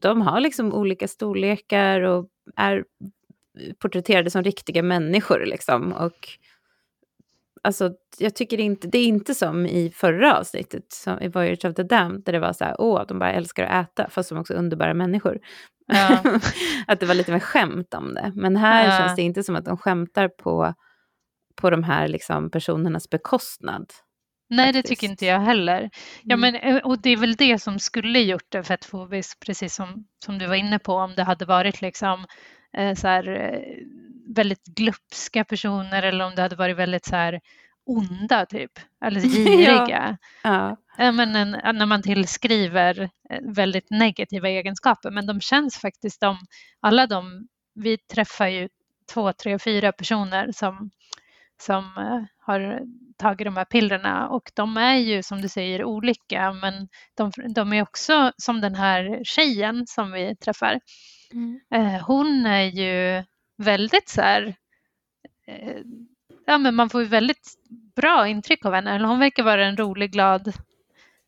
de 0.02 0.20
har 0.20 0.40
liksom 0.40 0.72
olika 0.74 1.08
storlekar 1.08 2.00
och 2.00 2.28
är 2.56 2.84
porträtterade 3.78 4.30
som 4.30 4.42
riktiga 4.42 4.82
människor. 4.82 5.44
Liksom. 5.46 5.92
Och, 5.92 6.28
alltså, 7.62 7.90
jag 8.18 8.34
tycker 8.34 8.60
inte, 8.60 8.88
det 8.88 8.98
är 8.98 9.06
inte 9.06 9.34
som 9.34 9.66
i 9.66 9.90
förra 9.90 10.38
avsnittet, 10.38 10.92
som 10.92 11.20
i 11.20 11.28
Voyage 11.28 11.64
of 11.64 11.74
the 11.74 11.82
Damned, 11.82 12.22
där 12.24 12.32
det 12.32 12.38
var 12.38 12.52
så 12.52 12.64
här, 12.64 12.76
åh, 12.78 13.02
de 13.08 13.18
bara 13.18 13.32
älskar 13.32 13.64
att 13.64 13.88
äta, 13.90 14.10
fast 14.10 14.28
de 14.28 14.38
också 14.38 14.54
är 14.54 14.58
underbara 14.58 14.94
människor. 14.94 15.38
Ja. 15.86 16.18
att 16.86 17.00
det 17.00 17.06
var 17.06 17.14
lite 17.14 17.32
mer 17.32 17.40
skämt 17.40 17.94
om 17.94 18.14
det. 18.14 18.32
Men 18.34 18.56
här 18.56 18.84
Ja. 18.84 18.98
känns 18.98 19.16
det 19.16 19.22
inte 19.22 19.42
som 19.42 19.56
att 19.56 19.64
de 19.64 19.76
skämtar 19.76 20.28
på, 20.28 20.74
på 21.56 21.70
de 21.70 21.84
här 21.84 22.08
liksom, 22.08 22.50
personernas 22.50 23.10
bekostnad. 23.10 23.86
Nej, 24.48 24.66
det 24.72 24.78
Faktiskt. 24.78 24.88
tycker 25.00 25.10
inte 25.12 25.26
jag 25.26 25.40
heller. 25.40 25.90
Ja, 26.22 26.34
Mm. 26.36 26.40
men, 26.40 26.54
eh, 26.76 26.82
och 26.82 26.98
det 27.02 27.10
är 27.10 27.16
väl 27.16 27.34
det 27.36 27.58
som 27.62 27.78
skulle 27.78 28.20
gjort 28.20 28.46
det 28.48 28.62
fettfobiskt, 28.62 29.40
precis 29.46 29.74
som, 29.74 30.06
som 30.24 30.38
du 30.38 30.46
var 30.46 30.54
inne 30.54 30.78
på, 30.78 30.92
om 30.94 31.14
det 31.16 31.22
hade 31.22 31.44
varit 31.44 31.80
liksom 31.82 32.24
så 32.96 33.08
här, 33.08 33.28
eh, 33.28 33.60
väldigt 34.34 34.64
glupska 34.64 35.44
personer 35.44 36.02
eller 36.02 36.24
om 36.24 36.34
det 36.34 36.42
hade 36.42 36.56
varit 36.56 36.76
väldigt 36.76 37.04
så 37.04 37.16
här 37.16 37.40
onda 37.86 38.46
typ, 38.46 38.72
eller 39.04 39.20
giriga. 39.28 40.16
Ja. 40.42 40.76
Ja, 40.98 41.12
men 41.12 41.36
en, 41.36 41.50
när 41.50 41.86
man 41.86 42.02
tillskriver 42.02 43.10
eh, 43.30 43.40
väldigt 43.42 43.90
negativa 43.90 44.48
egenskaper, 44.48 45.10
men 45.10 45.26
de 45.26 45.40
känns 45.40 45.78
faktiskt, 45.78 46.20
de, 46.20 46.38
alla 46.80 47.06
de, 47.06 47.48
vi 47.74 47.98
träffar 47.98 48.46
ju 48.46 48.68
två, 49.12 49.32
tre, 49.32 49.58
fyra 49.58 49.92
personer 49.92 50.52
som, 50.52 50.90
som 51.60 51.84
eh, 51.84 52.24
har 52.38 52.80
tagit 53.18 53.44
de 53.44 53.56
här 53.56 53.64
pillerna 53.64 54.28
och 54.28 54.50
de 54.54 54.76
är 54.76 54.96
ju 54.96 55.22
som 55.22 55.42
du 55.42 55.48
säger 55.48 55.84
olika 55.84 56.52
men 56.52 56.88
de, 57.16 57.32
de 57.54 57.72
är 57.72 57.82
också 57.82 58.32
som 58.36 58.60
den 58.60 58.74
här 58.74 59.20
tjejen 59.24 59.86
som 59.86 60.12
vi 60.12 60.36
träffar. 60.36 60.80
Mm. 61.32 61.60
Eh, 61.74 62.06
hon 62.06 62.46
är 62.46 62.64
ju 62.64 63.24
väldigt 63.58 64.08
så 64.08 64.20
här, 64.20 64.54
eh, 65.46 65.80
ja 66.46 66.58
men 66.58 66.74
man 66.74 66.90
får 66.90 67.02
ju 67.02 67.08
väldigt 67.08 67.54
bra 67.96 68.28
intryck 68.28 68.64
av 68.64 68.74
henne. 68.74 69.06
Hon 69.06 69.18
verkar 69.18 69.42
vara 69.42 69.66
en 69.66 69.76
rolig, 69.76 70.12
glad, 70.12 70.52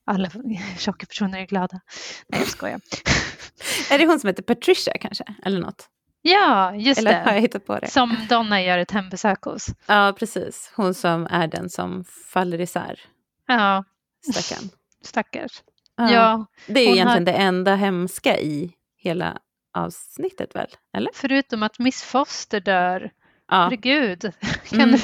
alla 0.06 0.30
tjocka 0.78 1.06
personer 1.06 1.38
är 1.38 1.46
glada. 1.46 1.80
Nej 2.28 2.40
jag 2.40 2.48
skojar. 2.48 2.80
Är 3.90 3.98
det 3.98 4.06
hon 4.06 4.20
som 4.20 4.28
heter 4.28 4.42
Patricia 4.42 4.98
kanske? 5.00 5.24
Eller 5.42 5.60
något? 5.60 5.88
Ja, 6.32 6.74
just 6.74 7.00
Eller 7.00 7.12
har 7.12 7.26
jag 7.26 7.34
det. 7.36 7.40
hittat 7.40 7.66
på 7.66 7.78
det? 7.78 7.88
Som 7.90 8.16
Donna 8.28 8.62
gör 8.62 8.78
ett 8.78 8.90
hembesök 8.90 9.42
hos. 9.42 9.66
Ja, 9.86 10.14
precis. 10.18 10.72
Hon 10.76 10.94
som 10.94 11.26
är 11.30 11.46
den 11.46 11.70
som 11.70 12.04
faller 12.04 12.60
isär, 12.60 13.00
Ja, 13.46 13.84
stackarn. 14.32 14.68
stackars. 15.04 15.62
Ja. 15.96 16.12
Ja, 16.12 16.46
Det 16.66 16.80
är 16.80 16.84
ju 16.86 16.92
egentligen 16.92 17.08
har- 17.08 17.20
det 17.20 17.32
enda 17.32 17.74
hemska 17.74 18.38
i 18.38 18.72
hela 18.96 19.38
avsnittet 19.74 20.54
väl? 20.56 20.66
Eller? 20.96 21.10
förutom 21.14 21.62
att 21.62 21.78
Miss 21.78 22.02
Foster 22.02 22.60
dör. 22.60 23.10
Ja. 23.50 23.56
Herregud. 23.56 24.20
Kan 24.68 24.80
Mm. 24.80 24.90
du... 24.92 24.98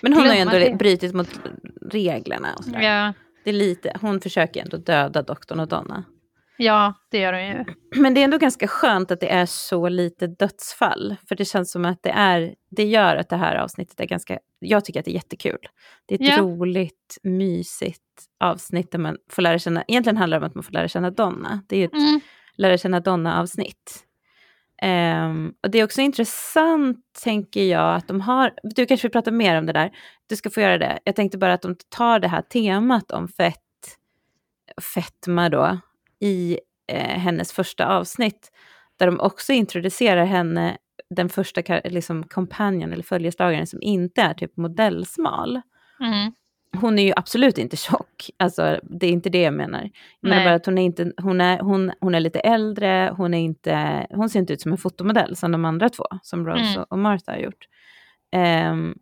Men 0.00 0.12
hon 0.12 0.26
har 0.26 0.34
ju 0.34 0.40
ändå 0.40 0.58
det? 0.58 0.74
brutit 0.78 1.14
mot 1.14 1.28
reglerna 1.90 2.54
och 2.58 2.64
sådär. 2.64 2.80
ja, 2.80 3.12
Det 3.44 3.50
är 3.50 3.54
lite, 3.54 3.96
hon 4.00 4.20
försöker 4.20 4.62
ändå 4.62 4.76
döda 4.76 5.22
doktorn 5.22 5.60
och 5.60 5.68
Donna. 5.68 6.04
Ja, 6.56 6.94
det 7.10 7.18
gör 7.18 7.32
hon 7.32 7.46
ju. 7.46 7.64
Men 8.02 8.14
det 8.14 8.20
är 8.20 8.24
ändå 8.24 8.38
ganska 8.38 8.68
skönt 8.68 9.10
att 9.10 9.20
det 9.20 9.32
är 9.32 9.46
så 9.46 9.88
lite 9.88 10.26
dödsfall. 10.26 11.16
För 11.28 11.34
det 11.36 11.44
känns 11.44 11.72
som 11.72 11.84
att 11.84 12.02
det 12.02 12.10
är, 12.10 12.54
det 12.70 12.84
gör 12.84 13.16
att 13.16 13.28
det 13.28 13.36
här 13.36 13.56
avsnittet 13.56 14.00
är 14.00 14.04
ganska, 14.04 14.38
jag 14.58 14.84
tycker 14.84 15.00
att 15.00 15.04
det 15.04 15.10
är 15.10 15.14
jättekul. 15.14 15.58
Det 16.06 16.14
är 16.14 16.22
ett 16.22 16.36
Ja. 16.36 16.42
roligt, 16.42 17.18
mysigt 17.22 18.02
avsnitt 18.40 18.90
där 18.92 18.98
man 18.98 19.16
får 19.30 19.42
lära 19.42 19.58
känna, 19.58 19.84
egentligen 19.88 20.16
handlar 20.16 20.40
det 20.40 20.44
om 20.46 20.48
att 20.50 20.54
man 20.54 20.64
får 20.64 20.72
lära 20.72 20.88
känna 20.88 21.10
Donna. 21.10 21.62
Det 21.68 21.76
är 21.76 21.84
ett 21.84 21.94
Mm. 21.94 22.20
lära 22.56 22.78
känna 22.78 23.00
Donna-avsnitt. 23.00 24.04
Ehm, 24.82 25.52
och 25.62 25.70
det 25.70 25.78
är 25.78 25.84
också 25.84 26.00
intressant, 26.00 26.98
tänker 27.24 27.64
jag, 27.64 27.96
att 27.96 28.08
de 28.08 28.20
har, 28.20 28.52
du 28.62 28.86
kanske 28.86 29.06
vill 29.08 29.12
prata 29.12 29.30
mer 29.30 29.58
om 29.58 29.66
det 29.66 29.72
där, 29.72 29.90
du 30.26 30.36
ska 30.36 30.50
få 30.50 30.60
göra 30.60 30.78
det. 30.78 30.98
Jag 31.04 31.16
tänkte 31.16 31.38
bara 31.38 31.52
att 31.54 31.62
de 31.62 31.76
tar 31.88 32.18
det 32.18 32.28
här 32.28 32.42
temat 32.42 33.10
om 33.10 33.28
fett, 33.28 33.58
fetma 34.94 35.48
då, 35.48 35.78
i 36.22 36.58
eh, 36.92 37.18
hennes 37.18 37.52
första 37.52 37.86
avsnitt, 37.86 38.50
där 38.98 39.06
de 39.06 39.20
också 39.20 39.52
introducerar 39.52 40.24
henne, 40.24 40.76
den 41.10 41.28
första 41.28 41.80
liksom 41.84 42.22
companion 42.22 42.92
eller 42.92 43.02
följeslagaren 43.02 43.66
som 43.66 43.82
inte 43.82 44.22
är 44.22 44.34
typ 44.34 44.56
modellsmal. 44.56 45.60
Mm. 46.00 46.32
Hon 46.80 46.98
är 46.98 47.02
ju 47.02 47.12
absolut 47.16 47.58
inte 47.58 47.76
tjock, 47.76 48.30
alltså 48.36 48.80
det 48.82 49.06
är 49.06 49.10
inte 49.10 49.30
det 49.30 49.42
jag 49.42 49.54
menar. 49.54 49.90
Jag 50.20 50.28
menar 50.28 50.44
bara 50.44 50.54
att 50.54 50.66
hon 50.66 50.78
är, 50.78 50.82
inte, 50.82 51.12
hon, 51.16 51.40
är, 51.40 51.58
hon, 51.58 51.92
hon 52.00 52.14
är 52.14 52.20
lite 52.20 52.40
äldre, 52.40 53.14
hon, 53.16 53.34
är 53.34 53.38
inte, 53.40 54.06
hon 54.10 54.28
ser 54.30 54.40
inte 54.40 54.52
ut 54.52 54.60
som 54.60 54.72
en 54.72 54.78
fotomodell 54.78 55.36
som 55.36 55.52
de 55.52 55.64
andra 55.64 55.88
två, 55.88 56.04
som 56.22 56.46
Rose 56.46 56.60
Mm. 56.60 56.84
och 56.90 56.98
Martha 56.98 57.32
har 57.32 57.38
gjort. 57.38 57.66
Ehm, 58.32 58.94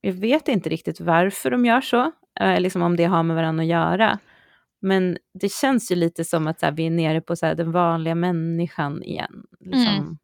jag 0.00 0.12
vet 0.12 0.48
inte 0.48 0.68
riktigt 0.68 1.00
varför 1.00 1.50
de 1.50 1.64
gör 1.66 1.80
så, 1.80 2.12
eh, 2.40 2.60
liksom 2.60 2.82
om 2.82 2.96
det 2.96 3.04
har 3.04 3.22
med 3.22 3.36
varandra 3.36 3.62
att 3.62 3.68
göra. 3.68 4.18
Men 4.84 5.18
det 5.34 5.52
känns 5.52 5.92
ju 5.92 5.94
lite 5.94 6.24
som 6.24 6.46
att 6.46 6.60
så 6.60 6.66
här, 6.66 6.72
vi 6.72 6.86
är 6.86 6.90
nere 6.90 7.20
på 7.20 7.36
så 7.36 7.46
här, 7.46 7.54
den 7.54 7.72
vanliga 7.72 8.14
människan 8.14 9.02
igen. 9.02 9.44
Liksom. 9.60 9.94
Mm. 9.94 10.18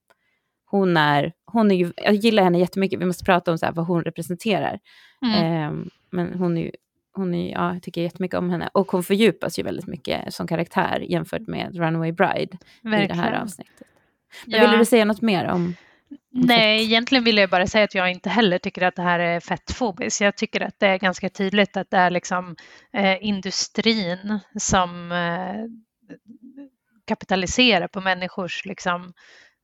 Hon 0.65 0.97
är, 0.97 1.33
hon 1.45 1.71
är 1.71 1.75
ju, 1.75 1.93
jag 1.97 2.15
gillar 2.15 2.43
henne 2.43 2.59
jättemycket, 2.59 3.01
vi 3.01 3.05
måste 3.05 3.25
prata 3.25 3.51
om 3.51 3.59
så 3.59 3.67
här, 3.67 3.73
vad 3.73 3.87
hon 3.87 4.05
representerar. 4.05 4.81
Mm. 5.23 5.45
Ehm, 5.45 5.91
men 6.11 6.35
hon 6.35 6.57
är 6.57 6.63
ju, 6.63 6.71
hon 7.13 7.35
är, 7.35 7.53
ja, 7.53 7.73
jag 7.73 7.83
tycker 7.83 8.03
jättemycket 8.03 8.39
om 8.39 8.51
henne. 8.51 8.71
Och 8.73 8.93
hon 8.93 9.03
fördjupas 9.03 9.59
ju 9.59 9.63
väldigt 9.63 9.87
mycket 9.87 10.35
som 10.35 10.47
karaktär 10.47 11.05
jämfört 11.09 11.47
med 11.47 11.77
Runaway 11.77 12.13
Bride 12.13 12.59
i 12.85 13.07
det 13.07 13.15
här 13.15 13.43
avsnittet. 13.43 13.87
Men 14.47 14.61
Ja. 14.61 14.67
Ville 14.67 14.79
du 14.79 14.85
säga 14.85 15.05
något 15.05 15.23
mer 15.23 15.49
om 15.49 15.75
Nej, 16.33 16.83
egentligen 16.85 17.25
vill 17.25 17.37
jag 17.37 17.51
bara 17.51 17.67
säga 17.67 17.85
att 17.85 17.95
jag 17.95 18.11
inte 18.11 18.31
heller 18.31 18.59
tycker 18.59 18.83
att 18.83 18.97
det 18.97 19.03
här 19.03 19.19
är 19.19 19.41
fettfobiskt. 19.41 20.21
Jag 20.21 20.37
tycker 20.37 20.61
att 20.61 20.75
det 20.79 20.87
är 20.87 20.99
ganska 20.99 21.29
tydligt 21.29 21.77
att 21.77 21.91
det 21.91 21.97
är 21.97 22.11
liksom 22.11 22.57
eh, 22.93 23.25
industrin 23.25 24.41
som 24.59 25.13
eh, 25.13 25.65
kapitaliserar 27.07 27.89
på 27.89 28.01
människors 28.01 28.65
liksom, 28.65 29.13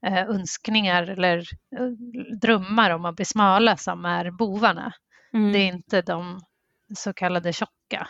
eh, 0.06 0.22
önskningar 0.28 1.02
eller 1.02 1.38
eh, 1.78 1.86
drömmar 2.40 2.90
om 2.90 3.04
att 3.04 3.16
bli 3.16 3.24
smala 3.24 3.76
som 3.76 4.04
är 4.04 4.30
bovarna. 4.30 4.92
Mm. 5.34 5.52
Det 5.52 5.58
är 5.58 5.66
inte 5.66 6.02
de 6.02 6.40
så 6.96 7.12
kallade 7.12 7.52
tjocka. 7.52 8.08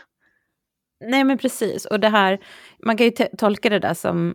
Nej 1.01 1.25
men 1.25 1.39
precis, 1.39 1.85
och 1.85 2.01
det 2.01 2.09
här, 2.09 2.39
man 2.79 2.97
kan 2.97 3.07
ju 3.07 3.13
tolka 3.39 3.69
det 3.69 3.79
där 3.79 3.95
som 3.95 4.35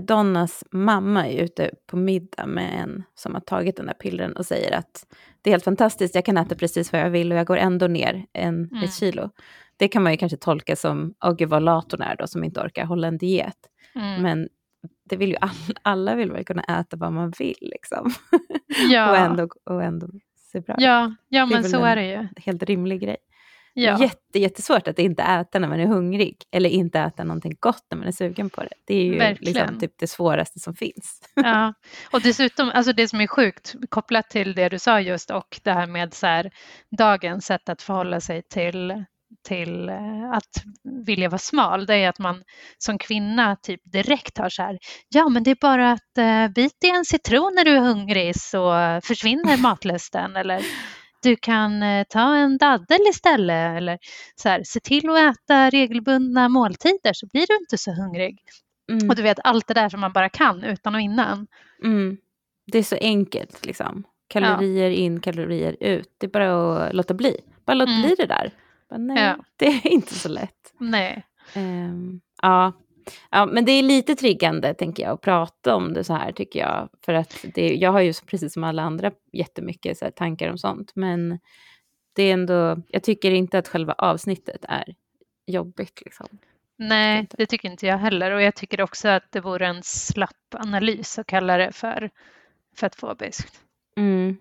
Donnas 0.00 0.64
mamma 0.70 1.28
är 1.28 1.42
ute 1.42 1.70
på 1.86 1.96
middag 1.96 2.46
med 2.46 2.80
en 2.82 3.02
som 3.14 3.34
har 3.34 3.40
tagit 3.40 3.76
den 3.76 3.86
där 3.86 3.94
pillren 3.94 4.36
och 4.36 4.46
säger 4.46 4.76
att 4.76 5.06
det 5.42 5.50
är 5.50 5.52
helt 5.52 5.64
fantastiskt, 5.64 6.14
jag 6.14 6.24
kan 6.24 6.36
äta 6.36 6.54
precis 6.54 6.92
vad 6.92 7.00
jag 7.00 7.10
vill 7.10 7.32
och 7.32 7.38
jag 7.38 7.46
går 7.46 7.56
ändå 7.56 7.86
ner 7.86 8.26
en, 8.32 8.64
Mm. 8.64 8.82
ett 8.84 8.94
kilo. 8.94 9.30
Det 9.76 9.88
kan 9.88 10.02
man 10.02 10.12
ju 10.12 10.18
kanske 10.18 10.36
tolka 10.36 10.76
som, 10.76 11.14
åh 11.24 11.34
gud 11.36 11.48
vad 11.48 11.62
lat 11.62 11.92
hon 11.92 12.02
är 12.02 12.16
då 12.16 12.26
som 12.26 12.44
inte 12.44 12.60
orkar 12.60 12.84
hålla 12.84 13.08
en 13.08 13.18
diet. 13.18 13.58
Mm. 13.94 14.22
Men 14.22 14.48
det 15.10 15.16
vill 15.16 15.30
ju 15.30 15.36
alla, 15.40 15.52
alla 15.82 16.14
vill 16.14 16.32
väl 16.32 16.44
kunna 16.44 16.62
äta 16.62 16.96
vad 16.96 17.12
man 17.12 17.32
vill 17.38 17.56
liksom. 17.60 18.12
ja. 18.90 19.10
och, 19.10 19.16
ändå, 19.16 19.48
och 19.64 19.82
ändå 19.82 20.08
se 20.52 20.60
bra 20.60 20.74
ja, 20.78 21.14
ja, 21.28 21.46
men 21.46 21.64
så 21.64 21.84
är 21.84 21.96
det 21.96 22.06
ju. 22.06 22.28
Helt 22.36 22.62
rimlig 22.62 23.00
grej. 23.00 23.16
Ja. 23.78 24.00
Jätte, 24.00 24.38
jättesvårt 24.38 24.88
att 24.88 24.98
inte 24.98 25.22
äta 25.22 25.58
när 25.58 25.68
man 25.68 25.80
är 25.80 25.86
hungrig. 25.86 26.36
Eller 26.52 26.70
inte 26.70 27.00
äta 27.00 27.24
någonting 27.24 27.56
gott 27.60 27.86
när 27.90 27.98
man 27.98 28.08
är 28.08 28.12
sugen 28.12 28.50
på 28.50 28.60
det. 28.60 28.74
Det 28.86 28.94
är 28.94 29.04
ju 29.04 29.18
Verkligen. 29.18 29.54
liksom 29.54 29.80
typ 29.80 29.92
det 29.98 30.06
svåraste 30.06 30.60
som 30.60 30.74
finns. 30.74 31.20
Ja, 31.34 31.74
och 32.12 32.20
dessutom, 32.20 32.70
alltså 32.74 32.92
det 32.92 33.08
som 33.08 33.20
är 33.20 33.26
sjukt 33.26 33.74
kopplat 33.88 34.30
till 34.30 34.54
det 34.54 34.68
du 34.68 34.78
sa 34.78 35.00
just 35.00 35.30
och 35.30 35.60
det 35.62 35.72
här 35.72 35.86
med 35.86 36.14
så 36.14 36.26
här, 36.26 36.50
dagens 36.98 37.46
sätt 37.46 37.68
att 37.68 37.82
förhålla 37.82 38.20
sig 38.20 38.42
till, 38.42 39.04
till 39.48 39.88
eh, 39.88 40.30
att 40.32 40.64
vilja 41.06 41.28
vara 41.28 41.38
smal, 41.38 41.86
det 41.86 41.94
är 41.94 42.08
att 42.08 42.18
man 42.18 42.42
som 42.78 42.98
kvinna 42.98 43.56
typ 43.56 43.80
direkt 43.92 44.38
har 44.38 44.48
så 44.48 44.62
här, 44.62 44.78
ja 45.08 45.28
men 45.28 45.42
det 45.42 45.50
är 45.50 45.58
bara 45.60 45.92
att 45.92 46.18
uh, 46.18 46.54
bita 46.54 46.86
i 46.86 46.90
en 46.90 47.04
citron 47.04 47.52
när 47.54 47.64
du 47.64 47.70
är 47.70 47.80
hungrig 47.80 48.36
så 48.36 48.72
försvinner 49.04 49.56
matlusten 49.62 50.36
eller 50.36 50.62
du 51.22 51.36
kan 51.36 51.82
eh, 51.82 52.04
ta 52.08 52.36
en 52.36 52.58
daddel 52.58 53.00
istället 53.10 53.76
eller 53.76 53.98
så 54.36 54.48
här, 54.48 54.62
se 54.64 54.80
till 54.80 55.10
att 55.10 55.18
äta 55.36 55.70
regelbundna 55.70 56.48
måltider 56.48 57.12
så 57.12 57.26
blir 57.26 57.46
du 57.46 57.56
inte 57.56 57.78
så 57.78 57.92
hungrig. 57.92 58.38
Mm. 58.92 59.10
Och 59.10 59.16
du 59.16 59.22
vet 59.22 59.38
allt 59.44 59.66
det 59.66 59.74
där 59.74 59.88
som 59.88 60.00
man 60.00 60.12
bara 60.12 60.28
kan 60.28 60.64
utan 60.64 60.94
och 60.94 61.00
innan. 61.00 61.46
Mm. 61.84 62.16
Det 62.72 62.78
är 62.78 62.82
så 62.82 62.96
enkelt 63.00 63.66
liksom. 63.66 64.04
Kalorier 64.28 64.90
in, 64.90 65.20
kalorier 65.20 65.76
ut. 65.80 66.08
Det 66.18 66.26
är 66.26 66.30
bara 66.30 66.86
att 66.86 66.94
låta 66.94 67.14
bli. 67.14 67.36
Bara 67.66 67.74
låt 67.74 67.88
Mm. 67.88 68.02
bli 68.02 68.14
det 68.18 68.26
där. 68.26 68.50
Bara, 68.90 68.98
nej, 68.98 69.24
Ja. 69.24 69.36
det 69.56 69.66
är 69.66 69.86
inte 69.86 70.14
så 70.14 70.28
lätt. 70.28 70.72
Nej. 70.78 71.24
Ehm, 71.54 72.20
ja. 72.42 72.72
Ja, 73.30 73.46
men 73.46 73.64
det 73.64 73.72
är 73.72 73.82
lite 73.82 74.14
triggande 74.14 74.74
tänker 74.74 75.02
jag 75.02 75.12
att 75.12 75.20
prata 75.20 75.74
om 75.74 75.92
det 75.92 76.04
så 76.04 76.14
här 76.14 76.32
tycker 76.32 76.60
jag. 76.60 76.88
För 77.04 77.12
att 77.12 77.44
det, 77.54 77.74
jag 77.74 77.92
har 77.92 78.00
ju 78.00 78.12
precis 78.26 78.52
som 78.52 78.64
alla 78.64 78.82
andra 78.82 79.12
jättemycket 79.32 79.98
så 79.98 80.04
här, 80.04 80.12
tankar 80.12 80.50
om 80.50 80.58
sånt. 80.58 80.92
Men 80.94 81.38
det 82.12 82.22
är 82.22 82.32
ändå, 82.32 82.82
jag 82.88 83.02
tycker 83.02 83.30
inte 83.30 83.58
att 83.58 83.68
själva 83.68 83.92
avsnittet 83.92 84.64
är 84.68 84.94
jobbigt. 85.46 86.02
Liksom. 86.04 86.26
Nej, 86.78 87.26
det 87.30 87.46
tycker 87.46 87.70
inte 87.70 87.86
jag 87.86 87.98
heller. 87.98 88.30
Och 88.30 88.42
jag 88.42 88.54
tycker 88.54 88.80
också 88.80 89.08
att 89.08 89.32
det 89.32 89.40
vore 89.40 89.66
en 89.66 89.82
slapp 89.82 90.54
analys 90.54 91.18
att 91.18 91.26
kalla 91.26 91.56
det 91.56 91.72
för 91.72 92.10
fettfobiskt. 92.76 93.60
Mm. 93.96 94.36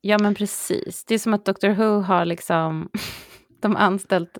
Ja 0.00 0.18
men 0.18 0.34
precis. 0.34 1.04
Det 1.04 1.14
är 1.14 1.18
som 1.18 1.34
att 1.34 1.44
Dr 1.44 1.68
Who 1.68 2.00
har 2.00 2.24
liksom, 2.24 2.90
de 3.60 3.76
har 3.76 3.82
anställt, 3.82 4.38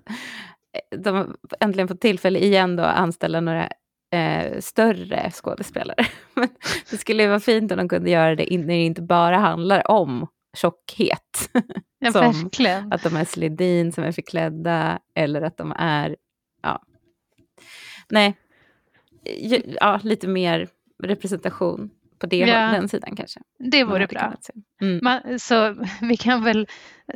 de 0.96 1.36
äntligen 1.60 1.88
fått 1.88 2.00
tillfälle 2.00 2.38
igen 2.38 2.76
då 2.76 2.82
att 2.82 2.98
anställa 2.98 3.40
några 3.40 3.68
eh, 4.12 4.60
större 4.60 5.30
skådespelare. 5.30 6.06
Men 6.34 6.48
det 6.90 6.96
skulle 6.96 7.22
ju 7.22 7.28
vara 7.28 7.40
fint 7.40 7.72
om 7.72 7.78
de 7.78 7.88
kunde 7.88 8.10
göra 8.10 8.34
det 8.34 8.58
när 8.58 8.66
det 8.66 8.74
inte 8.74 9.02
bara 9.02 9.36
handlar 9.38 9.90
om 9.90 10.26
tjockhet. 10.56 11.50
Ja, 12.00 12.12
Som 12.12 12.20
verkligen. 12.20 12.92
Att 12.92 13.02
de 13.02 13.16
är 13.16 13.24
Sledin 13.24 13.92
som 13.92 14.04
är 14.04 14.12
förklädda 14.12 14.98
eller 15.14 15.42
att 15.42 15.56
de 15.56 15.72
är, 15.78 16.16
ja. 16.62 16.82
Nej, 18.08 18.36
ja, 19.80 20.00
lite 20.02 20.28
mer 20.28 20.68
representation 21.02 21.90
på 22.18 22.26
det, 22.26 22.36
Ja. 22.36 22.72
den 22.72 22.88
sidan 22.88 23.16
kanske. 23.16 23.40
Det 23.58 23.84
vore 23.84 24.06
bra. 24.06 24.34
Mm. 24.80 25.00
Man, 25.02 25.38
så 25.38 25.84
vi 26.00 26.16
kan 26.16 26.44
väl 26.44 26.68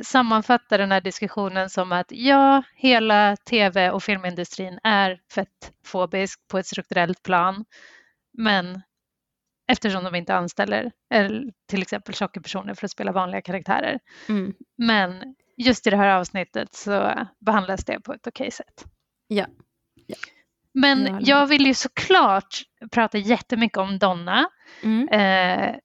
sammanfatta 0.03 0.79
den 0.79 0.93
här 0.93 1.01
diskussionen 1.01 1.71
som 1.71 1.93
att 1.93 2.07
ja, 2.11 2.63
hela 2.75 3.37
tv 3.37 3.91
och 3.91 4.03
filmindustrin 4.03 4.79
är 4.83 5.21
fettfobisk 5.35 6.49
på 6.49 6.59
ett 6.59 6.67
strukturellt 6.67 7.23
plan. 7.23 7.65
Men 8.39 8.83
eftersom 9.69 10.05
de 10.05 10.15
inte 10.15 10.35
anställer 10.35 10.93
eller 11.15 11.53
till 11.69 11.83
exempel 11.83 12.15
tjocka 12.15 12.41
personer 12.41 12.75
för 12.75 12.85
att 12.85 12.91
spela 12.91 13.13
vanliga 13.13 13.43
karaktärer. 13.43 13.99
Mm. 14.29 14.55
Men 14.77 15.35
just 15.57 15.87
i 15.87 15.91
det 15.91 15.97
här 15.97 16.09
avsnittet 16.09 16.75
så 16.75 17.13
behandlas 17.41 17.85
det 17.85 18.01
på 18.01 18.13
ett 18.13 18.27
okej 18.27 18.51
sätt. 18.51 18.85
Ja. 19.29 19.47
Men 20.75 21.25
jag 21.25 21.47
vill 21.47 21.67
ju 21.67 21.75
såklart 21.75 22.63
prata 22.91 23.19
jättemycket 23.19 23.79
om 23.79 23.99
Donna. 23.99 24.49
Mm. 24.83 25.09
Eh, 25.09 25.77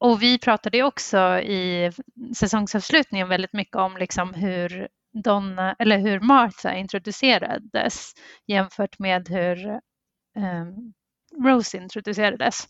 och 0.00 0.22
vi 0.22 0.38
pratade 0.38 0.76
ju 0.76 0.82
också 0.82 1.40
i 1.40 1.92
säsongsavslutningen 2.36 3.28
väldigt 3.28 3.52
mycket 3.52 3.76
om 3.76 3.96
liksom 3.96 4.34
hur, 4.34 4.88
Donna, 5.12 5.76
eller 5.78 5.98
hur 5.98 6.20
Martha 6.20 6.74
introducerades 6.74 8.12
jämfört 8.46 8.98
med 8.98 9.28
hur 9.28 9.68
eh, 10.36 10.66
Rose 11.44 11.76
introducerades. 11.76 12.68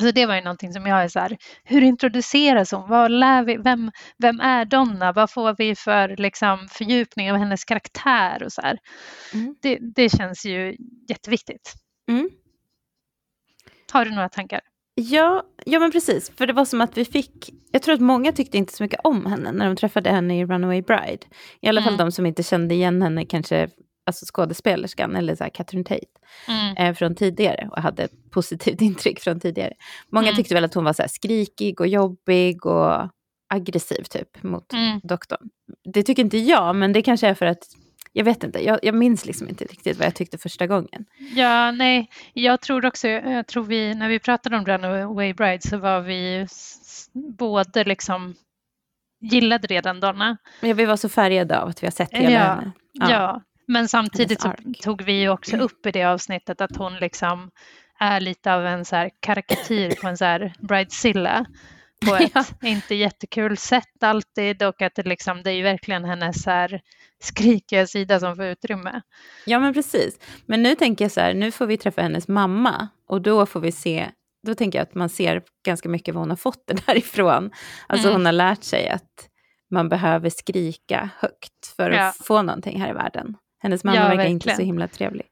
Så 0.00 0.10
det 0.10 0.26
var 0.26 0.34
ju 0.34 0.40
någonting 0.40 0.72
som 0.72 0.86
jag 0.86 1.02
är 1.04 1.08
så 1.08 1.18
här, 1.20 1.36
hur 1.64 1.82
introduceras 1.82 2.72
hon? 2.72 2.88
Vad 2.88 3.10
lär 3.10 3.44
vi, 3.44 3.56
vem, 3.56 3.90
vem 4.18 4.40
är 4.40 4.64
Donna? 4.64 5.12
Vad 5.12 5.30
får 5.30 5.54
vi 5.58 5.74
för 5.74 6.16
liksom, 6.16 6.68
fördjupning 6.70 7.32
av 7.32 7.38
hennes 7.38 7.64
karaktär 7.64 8.42
och 8.42 8.52
så. 8.52 8.62
Mm. 9.34 9.56
Det, 9.62 9.78
det 9.94 10.08
känns 10.08 10.46
ju 10.46 10.76
jätteviktigt. 11.08 11.74
Mm. 12.08 12.30
Har 13.92 14.04
du 14.04 14.10
några 14.10 14.28
tankar? 14.28 14.60
Ja, 14.94 15.42
ja, 15.64 15.78
men 15.78 15.90
precis. 15.92 16.30
För 16.36 16.46
det 16.46 16.52
var 16.52 16.64
som 16.64 16.80
att 16.80 16.96
vi 16.98 17.04
fick... 17.04 17.50
Jag 17.72 17.82
tror 17.82 17.94
att 17.94 18.00
många 18.00 18.32
tyckte 18.32 18.58
inte 18.58 18.72
så 18.72 18.82
mycket 18.82 19.00
om 19.04 19.26
henne 19.26 19.52
när 19.52 19.66
de 19.66 19.76
träffade 19.76 20.10
henne 20.10 20.40
i 20.40 20.44
Runaway 20.44 20.82
Bride. 20.82 21.26
I 21.60 21.68
alla 21.68 21.82
fall 21.82 21.94
Mm. 21.94 22.06
de 22.06 22.12
som 22.12 22.26
inte 22.26 22.42
kände 22.42 22.74
igen 22.74 23.02
henne, 23.02 23.24
kanske 23.24 23.68
alltså 24.06 24.24
skådespelerskan 24.28 25.16
eller 25.16 25.34
så 25.34 25.44
här 25.44 25.50
Catherine 25.50 25.84
Tate 25.84 26.00
Mm. 26.48 26.76
eh, 26.76 26.94
från 26.94 27.14
tidigare 27.14 27.68
och 27.72 27.82
hade 27.82 28.02
ett 28.02 28.30
positivt 28.30 28.80
intryck 28.88 29.20
från 29.20 29.40
tidigare. 29.40 29.72
Många 30.12 30.26
Mm. 30.28 30.36
tyckte 30.36 30.54
väl 30.54 30.64
att 30.64 30.74
hon 30.74 30.84
var 30.84 30.92
så 30.92 31.02
här 31.02 31.08
skrikig 31.08 31.80
och 31.80 31.86
jobbig 31.86 32.66
och 32.66 33.08
aggressiv 33.48 34.02
typ 34.02 34.42
mot 34.42 34.72
Mm. 34.72 35.00
doktorn. 35.02 35.48
Det 35.92 36.02
tycker 36.02 36.22
inte 36.22 36.38
jag, 36.38 36.76
men 36.76 36.92
det 36.92 37.02
kanske 37.02 37.28
är 37.28 37.34
för 37.34 37.46
att 37.46 37.64
jag 38.12 38.24
vet 38.24 38.44
inte, 38.44 38.64
jag, 38.64 38.78
jag 38.82 38.94
minns 38.94 39.26
liksom 39.26 39.48
inte 39.48 39.64
riktigt 39.64 39.98
vad 39.98 40.06
jag 40.06 40.14
tyckte 40.14 40.38
första 40.38 40.66
gången. 40.66 41.04
Ja, 41.34 41.70
nej, 41.70 42.10
jag 42.32 42.60
tror 42.60 42.86
också, 42.86 43.08
jag 43.08 43.46
tror 43.46 43.64
vi, 43.64 43.94
när 43.94 44.08
vi 44.08 44.18
pratade 44.18 44.56
om 44.56 44.64
Runaway 44.64 45.34
Bride 45.34 45.62
så 45.62 45.76
var 45.78 46.00
vi 46.00 46.46
både 47.38 47.84
liksom 47.84 48.34
gillade 49.20 49.66
redan 49.66 50.00
Donna. 50.00 50.36
Men 50.60 50.76
vi 50.76 50.84
var 50.84 50.96
så 50.96 51.08
färgade 51.08 51.60
av 51.60 51.68
att 51.68 51.82
vi 51.82 51.86
har 51.86 51.92
sett 51.92 52.12
hela 52.12 52.30
Ja, 52.30 52.40
henne. 52.40 52.72
Ja. 52.92 53.42
Men 53.66 53.88
samtidigt 53.88 54.40
så 54.40 54.52
tog 54.82 55.02
vi 55.02 55.12
ju 55.12 55.28
också 55.28 55.56
upp 55.56 55.86
i 55.86 55.90
det 55.90 56.04
avsnittet 56.04 56.60
att 56.60 56.76
hon 56.76 56.94
liksom 56.96 57.50
är 57.98 58.20
lite 58.20 58.54
av 58.54 58.66
en 58.66 58.84
så 58.84 58.96
här 58.96 59.10
karikatyr 59.20 59.94
på 60.00 60.08
en 60.08 60.16
så 60.16 60.24
här 60.24 60.52
bridezilla 60.58 61.46
på 62.06 62.14
ett 62.20 62.30
Ja. 62.34 62.44
inte 62.62 62.94
jättekul 62.94 63.56
sätt 63.56 64.02
alltid 64.02 64.62
och 64.62 64.82
att 64.82 64.94
det 64.94 65.02
liksom, 65.02 65.42
det 65.42 65.50
är 65.50 65.54
ju 65.54 65.62
verkligen 65.62 66.04
hennes 66.04 66.42
så 66.42 66.50
här 66.50 66.80
skrikiga 67.22 67.86
sida 67.86 68.20
som 68.20 68.36
får 68.36 68.44
utrymme. 68.44 69.00
Ja 69.46 69.58
men 69.60 69.74
precis. 69.74 70.18
Men 70.46 70.62
nu 70.62 70.74
tänker 70.74 71.04
jag 71.04 71.12
så 71.12 71.20
här, 71.20 71.34
nu 71.34 71.52
får 71.52 71.66
vi 71.66 71.76
träffa 71.76 72.02
hennes 72.02 72.28
mamma 72.28 72.88
och 73.08 73.22
då 73.22 73.46
får 73.46 73.60
vi 73.60 73.72
se, 73.72 74.06
då 74.46 74.54
tänker 74.54 74.78
jag 74.78 74.82
att 74.82 74.94
man 74.94 75.08
ser 75.08 75.42
ganska 75.66 75.88
mycket 75.88 76.14
vad 76.14 76.22
hon 76.22 76.30
har 76.30 76.36
fått 76.36 76.64
det 76.66 76.86
därifrån. 76.86 77.50
Alltså 77.86 78.08
Mm. 78.08 78.18
hon 78.20 78.26
har 78.26 78.32
lärt 78.32 78.62
sig 78.64 78.88
att 78.88 79.28
man 79.70 79.88
behöver 79.88 80.30
skrika 80.30 81.08
högt 81.18 81.66
för 81.76 81.90
att 81.90 81.96
Ja. 82.18 82.24
få 82.24 82.42
någonting 82.42 82.80
här 82.80 82.90
i 82.90 82.92
världen. 82.92 83.36
Hennes 83.58 83.84
mamma 83.84 83.96
Ja, 83.96 84.08
verkar 84.08 84.24
inte 84.24 84.46
verkligen. 84.46 84.56
så 84.56 84.62
himla 84.62 84.88
trevlig. 84.88 85.26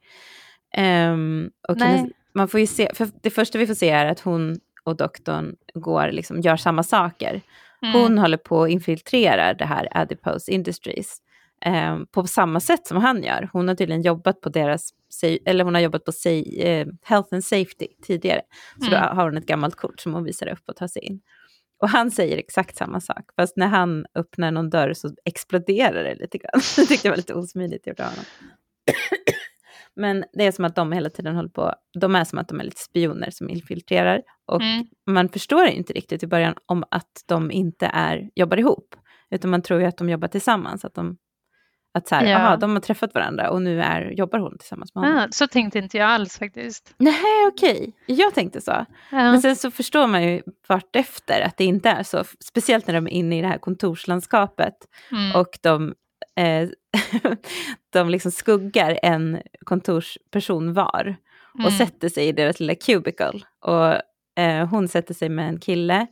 Ehm, 0.76 1.50
och 1.68 1.78
hennes, 1.80 2.10
man 2.34 2.48
får 2.48 2.60
ju 2.60 2.66
se, 2.66 2.90
för 2.94 3.08
det 3.22 3.30
första 3.30 3.58
vi 3.58 3.66
får 3.66 3.74
se 3.74 3.90
är 3.90 4.06
att 4.06 4.20
hon 4.20 4.56
och 4.84 4.96
doktorn 4.96 5.56
går, 5.74 6.08
liksom, 6.12 6.40
gör 6.40 6.56
samma 6.56 6.82
saker. 6.82 7.40
Mm. 7.82 8.00
Hon 8.00 8.18
håller 8.18 8.36
på 8.36 8.62
att 8.62 8.70
infiltrera 8.70 9.54
det 9.54 9.64
här 9.64 9.88
Adipose 9.90 10.52
Industries 10.52 11.18
ehm, 11.64 12.06
på 12.06 12.26
samma 12.26 12.60
sätt 12.60 12.86
som 12.86 12.96
han 12.96 13.22
gör. 13.22 13.48
Hon 13.52 13.68
har 13.68 13.74
tydligen 13.74 14.02
jobbat 14.02 14.40
på 14.40 14.48
deras, 14.48 14.90
eller 15.44 15.64
hon 15.64 15.74
har 15.74 15.80
jobbat 15.82 16.04
på 16.04 16.12
sa- 16.12 16.28
eh, 16.30 16.86
Health 17.04 17.28
and 17.34 17.44
Safety 17.44 17.86
tidigare. 18.02 18.40
Så 18.84 18.90
då 18.90 18.96
Mm. 18.96 19.16
har 19.16 19.24
hon 19.24 19.36
ett 19.36 19.46
gammalt 19.46 19.74
kort 19.76 20.00
som 20.00 20.14
hon 20.14 20.24
visar 20.24 20.48
upp 20.48 20.68
och 20.68 20.76
tar 20.76 20.86
sig 20.88 21.02
in. 21.02 21.20
Och 21.84 21.90
han 21.90 22.10
säger 22.10 22.38
exakt 22.38 22.76
samma 22.76 23.00
sak, 23.00 23.24
fast 23.36 23.56
när 23.56 23.66
han 23.66 24.06
öppnar 24.14 24.50
någon 24.50 24.70
dörr 24.70 24.92
så 24.92 25.10
exploderar 25.24 26.04
det 26.04 26.14
lite 26.14 26.38
grann. 26.38 26.60
Det 26.76 26.86
tyckte 26.86 27.06
jag 27.08 27.12
var 27.12 27.16
lite 27.16 27.34
osmidigt 27.34 27.86
gjort 27.86 28.00
av 28.00 28.06
honom. 28.06 28.24
Men 29.96 30.24
det 30.32 30.46
är 30.46 30.52
som 30.52 30.64
att 30.64 30.76
de 30.76 30.92
hela 30.92 31.10
tiden 31.10 31.36
håller 31.36 31.48
på, 31.48 31.74
de 32.00 32.14
är 32.14 32.24
som 32.24 32.38
att 32.38 32.48
de 32.48 32.60
är 32.60 32.64
lite 32.64 32.80
spioner 32.80 33.30
som 33.30 33.50
infiltrerar. 33.50 34.22
Och 34.46 34.62
Mm. 34.62 34.86
man 35.10 35.28
förstår 35.28 35.66
inte 35.66 35.92
riktigt 35.92 36.22
i 36.22 36.26
början 36.26 36.54
om 36.66 36.84
att 36.90 37.24
de 37.26 37.50
inte 37.50 37.86
är, 37.86 38.30
jobbar 38.34 38.56
ihop. 38.56 38.94
Utan 39.30 39.50
man 39.50 39.62
tror 39.62 39.80
ju 39.80 39.86
att 39.86 39.96
de 39.96 40.08
jobbar 40.08 40.28
tillsammans. 40.28 40.84
Att, 40.84 40.94
de, 40.94 41.16
att 41.94 42.08
så 42.08 42.14
här, 42.14 42.26
Ja. 42.26 42.36
aha, 42.38 42.56
de 42.56 42.72
har 42.72 42.80
träffat 42.80 43.14
varandra 43.14 43.50
och 43.50 43.62
nu 43.62 43.82
är, 43.82 44.10
jobbar 44.10 44.38
hon 44.38 44.58
tillsammans 44.58 44.94
med 44.94 45.04
honom. 45.04 45.18
Ah, 45.18 45.28
så 45.30 45.46
tänkte 45.46 45.78
inte 45.78 45.98
jag 45.98 46.08
alls 46.10 46.38
faktiskt. 46.38 46.94
Nej, 46.98 47.46
okej. 47.46 47.92
Jag 48.06 48.34
tänkte 48.34 48.60
så. 48.60 48.70
Ja. 48.70 48.86
Men 49.10 49.42
sen 49.42 49.56
så 49.56 49.70
förstår 49.70 50.06
man 50.06 50.22
ju 50.22 50.42
vartefter 50.68 51.40
att 51.40 51.56
det 51.56 51.64
inte 51.64 51.88
är 51.90 52.02
så. 52.02 52.24
Speciellt 52.44 52.86
när 52.86 52.94
de 52.94 53.06
är 53.06 53.10
inne 53.10 53.38
i 53.38 53.42
det 53.42 53.48
här 53.48 53.58
kontorslandskapet. 53.58 54.74
Mm. 55.12 55.36
Och 55.40 55.58
de, 55.62 55.94
eh, 56.36 56.68
de 57.92 58.08
liksom 58.10 58.30
skuggar 58.32 58.98
en 59.02 59.38
kontorsperson 59.64 60.72
var. 60.72 61.16
Och 61.54 61.60
Mm. 61.60 61.70
sätter 61.72 62.08
sig 62.08 62.28
i 62.28 62.32
deras 62.32 62.60
lilla 62.60 62.74
cubicle. 62.74 63.40
Och 63.60 63.94
eh, 64.42 64.66
hon 64.68 64.88
sätter 64.88 65.14
sig 65.14 65.28
med 65.28 65.48
en 65.48 65.60
kille. 65.60 66.06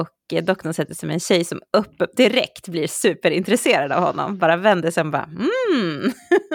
Och 0.00 0.32
eh, 0.32 0.44
doktorn 0.44 0.74
sätter 0.74 0.94
sig 0.94 1.06
med 1.06 1.14
en 1.14 1.20
tjej 1.20 1.44
som 1.44 1.60
upp, 1.76 2.16
direkt 2.16 2.68
blir 2.68 2.86
superintresserad 2.86 3.92
av 3.92 4.02
honom. 4.02 4.38
Bara 4.38 4.56
vänder 4.56 4.90
sig 4.90 5.00
och 5.04 5.10
bara 5.10 5.24
mm. 5.24 6.12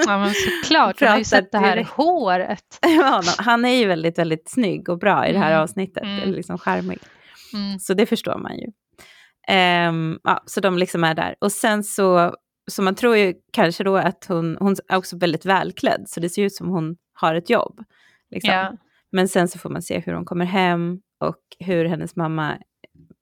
Ja 0.07 0.17
men 0.17 0.33
såklart, 0.33 1.01
jag 1.01 1.09
har 1.09 1.17
ju 1.17 1.23
sett 1.23 1.51
det 1.51 1.57
här 1.57 1.75
direkt. 1.75 1.89
håret. 1.91 2.79
Han 3.37 3.65
är 3.65 3.73
ju 3.75 3.87
väldigt, 3.87 4.19
väldigt 4.19 4.49
snygg 4.49 4.89
och 4.89 4.99
bra 4.99 5.27
i 5.27 5.33
det 5.33 5.39
här 5.39 5.51
Mm. 5.51 5.61
avsnittet. 5.63 6.03
Mm. 6.03 6.31
Liksom 6.31 6.57
charmig. 6.57 6.99
Mm. 7.53 7.79
Så 7.79 7.93
det 7.93 8.05
förstår 8.05 8.37
man 8.37 8.57
ju. 8.57 8.65
Ehm, 9.47 10.19
ja, 10.23 10.43
så 10.45 10.59
de 10.61 10.77
liksom 10.77 11.03
är 11.03 11.13
där. 11.13 11.35
Och 11.41 11.51
sen 11.51 11.83
så, 11.83 12.35
så 12.71 12.81
man 12.81 12.95
tror 12.95 13.17
ju 13.17 13.33
kanske 13.53 13.83
då 13.83 13.97
att 13.97 14.25
hon, 14.27 14.57
hon 14.59 14.75
är 14.89 14.97
också 14.97 15.17
väldigt 15.17 15.45
välklädd, 15.45 16.03
så 16.07 16.19
det 16.19 16.29
ser 16.29 16.43
ut 16.43 16.55
som 16.55 16.69
hon 16.69 16.95
har 17.13 17.35
ett 17.35 17.49
jobb. 17.49 17.79
Liksom. 18.31 18.53
Ja. 18.53 18.73
Men 19.11 19.27
sen 19.27 19.47
så 19.47 19.59
får 19.59 19.69
man 19.69 19.81
se 19.81 19.99
hur 19.99 20.13
hon 20.13 20.25
kommer 20.25 20.45
hem 20.45 20.99
och 21.19 21.37
hur 21.59 21.85
hennes 21.85 22.15
mamma 22.15 22.57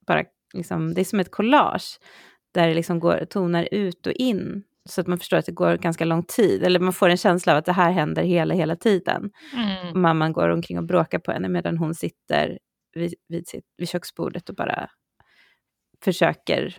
bara, 0.06 0.24
liksom, 0.54 0.94
det 0.94 1.00
är 1.00 1.04
som 1.04 1.20
ett 1.20 1.30
collage, 1.30 1.98
där 2.54 2.68
det 2.68 2.74
liksom 2.74 3.00
går, 3.00 3.24
tonar 3.30 3.68
ut 3.70 4.06
och 4.06 4.12
in. 4.12 4.62
Så 4.88 5.00
att 5.00 5.06
man 5.06 5.18
förstår 5.18 5.36
att 5.36 5.46
det 5.46 5.52
går 5.52 5.76
ganska 5.76 6.04
lång 6.04 6.22
tid, 6.22 6.62
eller 6.62 6.80
man 6.80 6.92
får 6.92 7.08
en 7.08 7.16
känsla 7.16 7.52
av 7.52 7.58
att 7.58 7.64
det 7.64 7.72
här 7.72 7.90
händer 7.92 8.22
hela, 8.22 8.54
hela 8.54 8.76
tiden. 8.76 9.30
Mm. 9.54 10.00
Mamman 10.00 10.32
går 10.32 10.48
omkring 10.48 10.78
och 10.78 10.84
bråkar 10.84 11.18
på 11.18 11.32
henne 11.32 11.48
medan 11.48 11.78
hon 11.78 11.94
sitter 11.94 12.58
vid, 12.94 13.14
vid, 13.28 13.48
sitt, 13.48 13.64
vid 13.78 13.88
köksbordet 13.88 14.48
och 14.48 14.54
bara 14.54 14.90
försöker 16.04 16.76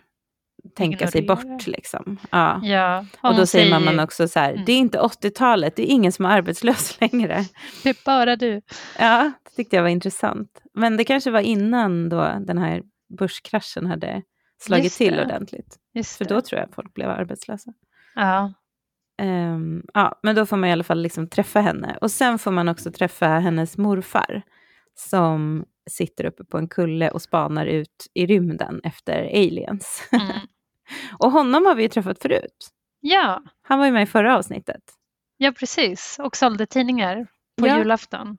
tänka 0.76 1.08
sig 1.08 1.22
bort. 1.22 1.68
Liksom. 1.68 2.18
Ja. 2.32 2.62
Ja. 2.64 3.06
Och 3.22 3.36
då 3.36 3.46
säger 3.46 3.70
mamman 3.70 4.00
också 4.00 4.28
så 4.28 4.40
här, 4.40 4.52
Mm. 4.52 4.66
det 4.66 4.72
är 4.72 4.78
inte 4.78 5.00
80-talet, 5.00 5.76
det 5.76 5.82
är 5.92 5.94
ingen 5.94 6.12
som 6.12 6.26
är 6.26 6.30
arbetslös 6.30 6.98
längre. 7.02 7.46
Det 7.84 7.90
är 7.90 8.06
bara 8.06 8.36
du. 8.36 8.62
Ja, 9.00 9.32
det 9.44 9.56
tyckte 9.56 9.76
jag 9.76 9.84
var 9.84 9.90
intressant. 9.90 10.62
Men 10.74 10.98
det 10.98 11.04
kanske 11.04 11.32
var 11.32 11.40
innan 11.42 12.10
då 12.10 12.22
den 12.40 12.58
här 12.58 12.82
börskraschen 13.10 13.86
hade 13.86 14.22
slagit 14.62 14.94
till 14.94 15.20
ordentligt. 15.20 15.78
Just 15.94 16.18
För 16.18 16.26
då 16.26 16.42
tror 16.42 16.62
jag 16.62 16.70
folk 16.76 16.94
blev 16.94 17.10
arbetslösa. 17.10 17.74
Ja. 18.16 18.54
Ehm, 19.22 19.84
ja, 19.94 20.20
men 20.24 20.36
då 20.36 20.46
får 20.46 20.58
man 20.58 20.70
i 20.70 20.72
alla 20.72 20.84
fall 20.84 21.02
liksom 21.02 21.28
träffa 21.30 21.60
henne. 21.62 21.98
Och 22.02 22.12
sen 22.12 22.40
får 22.40 22.52
man 22.52 22.70
också 22.70 22.92
träffa 22.92 23.28
hennes 23.28 23.78
morfar 23.78 24.42
som 24.96 25.66
sitter 25.90 26.26
uppe 26.26 26.44
på 26.44 26.58
en 26.58 26.68
kulle 26.68 27.12
och 27.12 27.22
spanar 27.22 27.66
ut 27.66 28.08
i 28.14 28.26
rymden 28.26 28.82
efter 28.84 29.24
aliens. 29.24 30.10
Mm. 30.12 30.28
och 31.20 31.32
honom 31.32 31.66
har 31.66 31.76
vi 31.76 31.84
ju 31.84 31.90
träffat 31.90 32.22
förut. 32.22 32.70
ja, 33.00 33.44
Han 33.62 33.80
var 33.80 33.86
ju 33.86 33.92
med 33.92 34.04
i 34.04 34.06
förra 34.06 34.38
avsnittet. 34.38 34.82
ja 35.38 35.52
precis. 35.52 36.18
Och 36.24 36.36
sålde 36.38 36.66
tidningar 36.66 37.28
på 37.62 37.68
Ja. 37.68 37.78
julafton. 37.78 38.38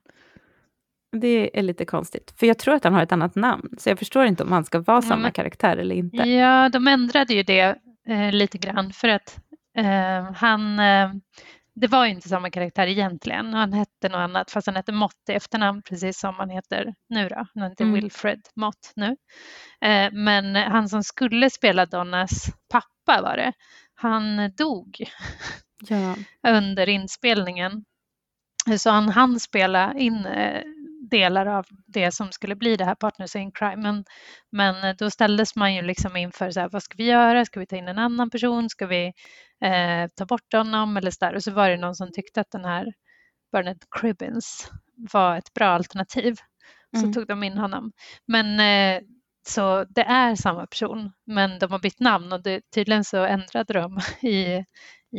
Det 1.11 1.59
är 1.59 1.61
lite 1.63 1.85
konstigt, 1.85 2.33
för 2.39 2.45
jag 2.45 2.57
tror 2.59 2.75
att 2.75 2.83
han 2.83 2.93
har 2.93 3.03
ett 3.03 3.11
annat 3.11 3.35
namn. 3.35 3.69
Så 3.77 3.89
jag 3.89 3.99
förstår 3.99 4.25
inte 4.25 4.43
om 4.43 4.51
han 4.51 4.65
ska 4.65 4.79
vara 4.79 5.01
samma 5.01 5.21
men- 5.21 5.31
karaktär 5.31 5.77
eller 5.77 5.95
inte. 5.95 6.17
Ja, 6.17 6.69
de 6.69 6.87
ändrade 6.87 7.33
ju 7.33 7.43
det 7.43 7.75
eh, 8.09 8.31
lite 8.31 8.57
grann 8.57 8.93
för 8.93 9.07
att 9.09 9.37
eh, 9.77 10.31
han, 10.35 10.79
eh, 10.79 11.11
det 11.75 11.87
var 11.87 12.05
ju 12.05 12.11
inte 12.11 12.29
samma 12.29 12.49
karaktär 12.49 12.87
egentligen. 12.87 13.53
Han 13.53 13.73
hette 13.73 14.09
något 14.09 14.17
annat, 14.17 14.51
fast 14.51 14.67
han 14.67 14.75
hette 14.75 14.91
Mott 14.91 15.13
i 15.29 15.33
efternamn, 15.33 15.81
precis 15.81 16.19
som 16.19 16.35
han 16.35 16.49
heter 16.49 16.93
nu 17.09 17.29
då. 17.29 17.45
Han 17.53 17.69
heter 17.69 17.83
Mm. 17.85 17.93
Wilfred 17.95 18.41
Mott 18.55 18.91
nu. 18.95 19.15
Eh, 19.81 20.11
men 20.11 20.55
han 20.55 20.89
som 20.89 21.03
skulle 21.03 21.49
spela 21.49 21.85
Donnas 21.85 22.45
pappa 22.71 23.21
var 23.21 23.37
det. 23.37 23.53
Han 23.95 24.51
dog 24.57 25.03
Ja. 25.87 26.15
under 26.47 26.89
inspelningen. 26.89 27.85
Så 28.79 28.89
han 28.89 29.09
hann 29.09 29.39
spela 29.39 29.93
in 29.93 30.25
eh, 30.25 30.61
delar 31.09 31.45
av 31.45 31.65
det 31.87 32.11
som 32.11 32.31
skulle 32.31 32.55
bli 32.55 32.75
det 32.75 32.85
här 32.85 32.95
Partners 32.95 33.35
in 33.35 33.51
Crime. 33.51 33.75
Men, 33.83 34.05
men 34.51 34.83
eh, 34.83 34.95
då 34.97 35.09
ställdes 35.11 35.55
man 35.55 35.75
ju 35.75 35.81
liksom 35.81 36.15
inför 36.15 36.51
så 36.51 36.59
här, 36.59 36.69
vad 36.69 36.83
ska 36.83 36.95
vi 36.97 37.05
göra? 37.05 37.45
Ska 37.45 37.59
vi 37.59 37.65
ta 37.65 37.75
in 37.75 37.87
en 37.87 37.99
annan 37.99 38.29
person? 38.29 38.69
Ska 38.69 38.87
vi 38.87 39.05
eh, 39.65 40.07
ta 40.15 40.25
bort 40.25 40.53
honom? 40.53 40.97
Eller 40.97 41.11
så 41.11 41.25
där. 41.25 41.35
Och 41.35 41.43
så 41.43 41.51
var 41.51 41.69
det 41.69 41.77
någon 41.77 41.95
som 41.95 42.11
tyckte 42.11 42.41
att 42.41 42.51
den 42.51 42.65
här 42.65 42.93
Bernard 43.51 43.77
Cribbins 43.99 44.71
var 45.13 45.37
ett 45.37 45.53
bra 45.53 45.67
alternativ. 45.67 46.35
Så 46.95 47.05
Mm. 47.05 47.13
tog 47.13 47.27
de 47.27 47.43
in 47.43 47.57
honom. 47.57 47.91
Men 48.27 48.59
eh, 48.59 49.01
så 49.47 49.83
det 49.89 50.01
är 50.03 50.35
samma 50.35 50.67
person, 50.67 51.11
men 51.25 51.59
de 51.59 51.71
har 51.71 51.79
bytt 51.79 51.99
namn 51.99 52.33
och 52.33 52.43
det, 52.43 52.61
tydligen 52.75 53.03
så 53.03 53.23
ändrade 53.25 53.73
de 53.73 53.99
i, 54.27 54.65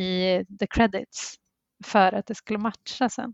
i 0.03 0.45
the 0.59 0.67
credits 0.69 1.35
för 1.85 2.13
att 2.13 2.25
det 2.25 2.35
skulle 2.35 2.59
matcha 2.59 3.09
sen. 3.09 3.33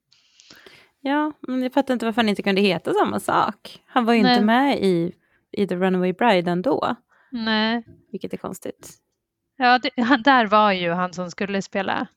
ja, 1.08 1.32
men 1.48 1.64
jag 1.64 1.74
fattar 1.74 1.94
inte 1.94 2.06
varför 2.06 2.22
han 2.22 2.30
inte 2.30 2.44
kunde 2.44 2.62
heta 2.62 2.94
samma 2.94 3.20
sak. 3.20 3.82
Han 3.86 4.06
var 4.06 4.14
ju 4.14 4.24
Nej. 4.24 4.34
inte 4.34 4.46
med 4.46 4.78
i, 4.84 5.12
i 5.52 5.68
The 5.68 5.76
Runaway 5.76 6.14
Bride 6.14 6.52
ändå, 6.52 6.96
Nej, 7.32 7.84
vilket 8.12 8.34
är 8.34 8.38
konstigt. 8.38 8.94
ja, 9.58 9.80
det, 9.80 10.02
han, 10.04 10.22
där 10.22 10.46
var 10.46 10.72
ju 10.72 10.92
han 10.92 11.14
som 11.14 11.32
skulle 11.32 11.62
spela. 11.62 12.08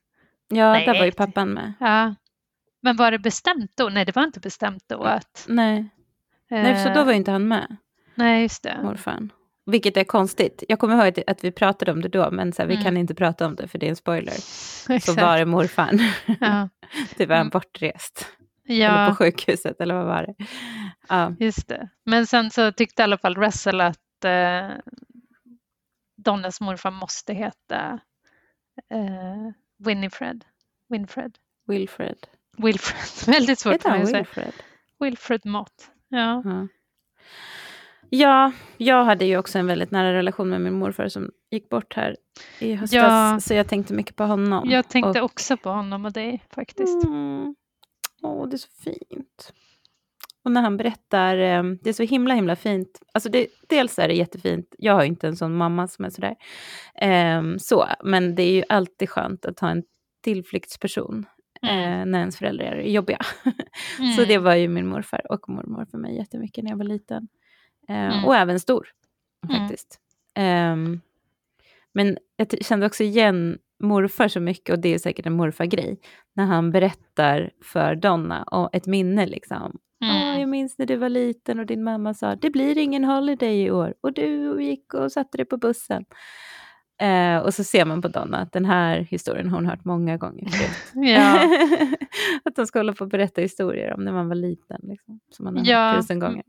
Ja, 0.49 0.73
Nej. 0.73 0.87
där 0.87 0.99
var 0.99 1.05
ju 1.05 1.13
pappan 1.13 1.49
med. 1.49 1.73
Ja. 1.81 2.15
Men 2.83 2.97
var 2.97 3.11
det 3.11 3.19
bestämt 3.19 3.73
då? 3.77 3.89
Nej, 3.89 4.05
det 4.05 4.17
var 4.17 4.23
inte 4.25 4.41
bestämt 4.41 4.85
då 4.87 5.03
att... 5.03 5.45
Nej, 5.49 5.89
Nej 6.51 6.77
så 6.85 6.89
då 6.89 7.01
eh, 7.01 7.05
var 7.05 7.13
ju 7.13 7.17
inte 7.19 7.31
han 7.31 7.49
med, 7.49 7.77
Nej, 8.15 8.43
just 8.43 8.63
det. 8.63 8.79
morfarn. 8.83 9.33
Vilket 9.67 9.97
är 9.97 10.05
konstigt. 10.05 10.65
Jag 10.69 10.79
kommer 10.79 11.07
ihåg 11.07 11.21
att, 11.27 11.45
vi 11.45 11.53
pratade 11.53 11.93
om 11.93 12.03
det 12.03 12.09
då, 12.09 12.31
men 12.31 12.53
så 12.53 12.63
här, 12.63 12.67
vi 12.69 12.75
Mm. 12.75 12.85
kan 12.85 12.97
inte 12.97 13.15
prata 13.15 13.47
om 13.47 13.55
det 13.57 13.69
för 13.69 13.79
det 13.79 13.87
är 13.87 13.91
en 13.91 13.97
spoiler. 13.97 14.33
Så 15.01 15.13
var 15.13 15.39
det 15.39 15.45
morfarn. 15.47 15.99
Ja. 16.41 16.69
det 17.17 17.27
var 17.27 17.37
han 17.37 17.41
Mm. 17.41 17.51
Bortrest. 18.79 18.91
Eller 18.91 19.07
på 19.07 19.11
ja, 19.11 19.15
sjukhuset, 19.15 19.81
eller 19.81 19.95
vad 19.95 20.07
var 20.07 20.23
det? 20.23 20.35
Ja, 21.09 21.35
just 21.41 21.69
det. 21.69 21.89
Men 22.05 22.27
sen 22.27 22.51
så 22.51 22.73
tyckte 22.73 23.03
i 23.03 23.05
alla 23.05 23.19
fall 23.19 23.35
Russell 23.35 23.81
att 23.81 24.25
eh, 24.25 24.69
Donnas 26.17 26.61
morfar 26.61 26.91
måste 26.91 27.35
heta 27.35 28.01
eh, 28.91 29.51
Winifred. 29.79 30.45
Winfred. 30.89 31.39
Wilfred. 31.67 32.17
Wilfred. 32.57 33.35
Väldigt 33.35 33.59
svårt 33.59 33.73
Heter 33.73 33.83
för 33.83 33.91
mig 33.91 33.99
han 33.99 34.05
att 34.05 34.11
säga. 34.11 34.21
Wilfred? 34.23 34.53
Wilfred 35.01 35.47
Mott. 35.47 35.91
Ja. 36.09 36.43
Ja. 36.45 36.69
ja, 38.11 38.53
jag 38.77 39.05
hade 39.05 39.25
ju 39.25 39.37
också 39.39 39.59
en 39.59 39.67
väldigt 39.67 39.91
nära 39.91 40.13
relation 40.13 40.49
med 40.49 40.61
min 40.61 40.73
morfar 40.79 41.09
som 41.09 41.31
gick 41.51 41.69
bort 41.69 41.95
här 41.97 42.17
i 42.59 42.75
höstas. 42.75 42.95
Ja. 42.95 43.41
Så 43.41 43.55
jag 43.55 43.69
tänkte 43.69 43.95
mycket 43.95 44.17
på 44.17 44.25
honom. 44.25 44.71
Jag 44.71 44.89
tänkte 44.89 45.21
Och- 45.21 45.25
också 45.25 45.57
på 45.57 45.71
honom 45.71 46.05
och 46.05 46.13
dig 46.13 46.43
faktiskt. 46.55 47.05
Mm. 47.05 47.55
Åh, 48.23 48.49
det 48.49 48.57
är 48.57 48.59
så 48.59 48.69
fint. 48.85 49.53
Och 50.45 50.51
när 50.53 50.63
han 50.63 50.77
berättar, 50.77 51.37
eh, 51.39 51.63
det 51.83 51.89
är 51.89 51.93
så 51.93 52.03
himla 52.03 52.35
himla 52.35 52.57
fint. 52.57 53.01
Alltså 53.15 53.29
det, 53.31 53.47
dels 53.69 53.99
är 53.99 54.09
det 54.09 54.15
jättefint, 54.15 54.75
jag 54.79 54.93
har 54.95 55.05
inte 55.05 55.29
en 55.29 55.37
sån 55.37 55.57
mamma 55.57 55.89
som 55.89 56.05
är 56.05 56.11
sådär. 56.11 56.37
Ehm, 56.95 57.59
så, 57.59 57.87
men 58.05 58.35
det 58.35 58.43
är 58.43 58.53
ju 58.53 58.63
alltid 58.69 59.11
skönt 59.11 59.45
att 59.47 59.61
ha 59.61 59.71
en 59.71 59.83
tillflyktsperson 60.25 61.27
Mm. 61.63 62.01
eh, 62.01 62.07
när 62.07 62.19
ens 62.19 62.37
föräldrar 62.37 62.65
är 62.73 62.83
jobbiga. 62.91 63.19
Mm. 63.99 64.13
Så 64.17 64.25
det 64.25 64.39
var 64.39 64.55
ju 64.55 64.69
min 64.69 64.87
morfar 64.87 65.33
och 65.33 65.49
mormor 65.49 65.87
för 65.91 65.99
mig 65.99 66.17
jättemycket 66.17 66.65
när 66.65 66.71
jag 66.71 66.79
var 66.79 66.85
liten. 66.85 67.29
Eh, 67.89 67.97
Mm. 68.13 68.25
Och 68.25 68.37
även 68.37 68.61
stor, 68.61 68.89
Mm. 69.49 69.61
faktiskt. 69.61 70.01
Ehm, 70.35 71.01
men 71.93 72.19
jag 72.37 72.65
kände 72.65 72.87
också 72.87 73.03
igen 73.05 73.59
morfar 73.81 74.29
så 74.29 74.41
mycket, 74.41 74.73
och 74.75 74.81
det 74.81 74.95
är 74.95 74.99
säkert 74.99 75.27
en 75.27 75.33
morfargrej, 75.33 76.01
när 76.37 76.45
han 76.45 76.71
berättar 76.73 77.51
för 77.65 77.95
Donna 77.95 78.43
och 78.43 78.75
ett 78.75 78.87
minne 78.87 79.27
liksom. 79.27 79.79
Mm. 80.05 80.41
Jag 80.41 80.49
minns 80.49 80.79
när 80.79 80.87
du 80.87 80.97
var 80.97 81.09
liten 81.09 81.59
och 81.59 81.67
din 81.67 81.85
mamma 81.85 82.15
sa 82.15 82.35
det 82.37 82.51
blir 82.51 82.79
ingen 82.79 83.05
holiday 83.05 83.63
i 83.65 83.71
år 83.71 83.95
och 84.01 84.13
du 84.13 84.63
gick 84.63 84.95
och 84.95 85.13
satte 85.13 85.37
dig 85.37 85.47
på 85.47 85.57
bussen. 85.57 86.05
Eh, 87.03 87.39
och 87.39 87.55
så 87.55 87.65
ser 87.65 87.85
man 87.85 88.03
på 88.03 88.09
Donna 88.09 88.39
att 88.39 88.53
den 88.53 88.65
här 88.65 88.99
historien 88.99 89.49
har 89.49 89.57
hon 89.59 89.67
hört 89.67 89.85
många 89.85 90.17
gånger 90.17 90.49
förut. 90.49 90.93
Att 92.45 92.57
de 92.57 92.67
ska 92.67 92.79
hålla 92.79 92.93
på 92.93 93.05
och 93.05 93.11
berätta 93.11 93.41
historier 93.41 93.95
om 93.95 94.05
när 94.05 94.13
man 94.13 94.29
var 94.29 94.35
liten. 94.35 94.81
Liksom, 94.83 95.21
som 95.31 95.45
man 95.45 95.57
har 95.57 95.65
Ja. 95.65 95.91
hört 95.93 96.01
tusen 96.01 96.19
gånger. 96.19 96.45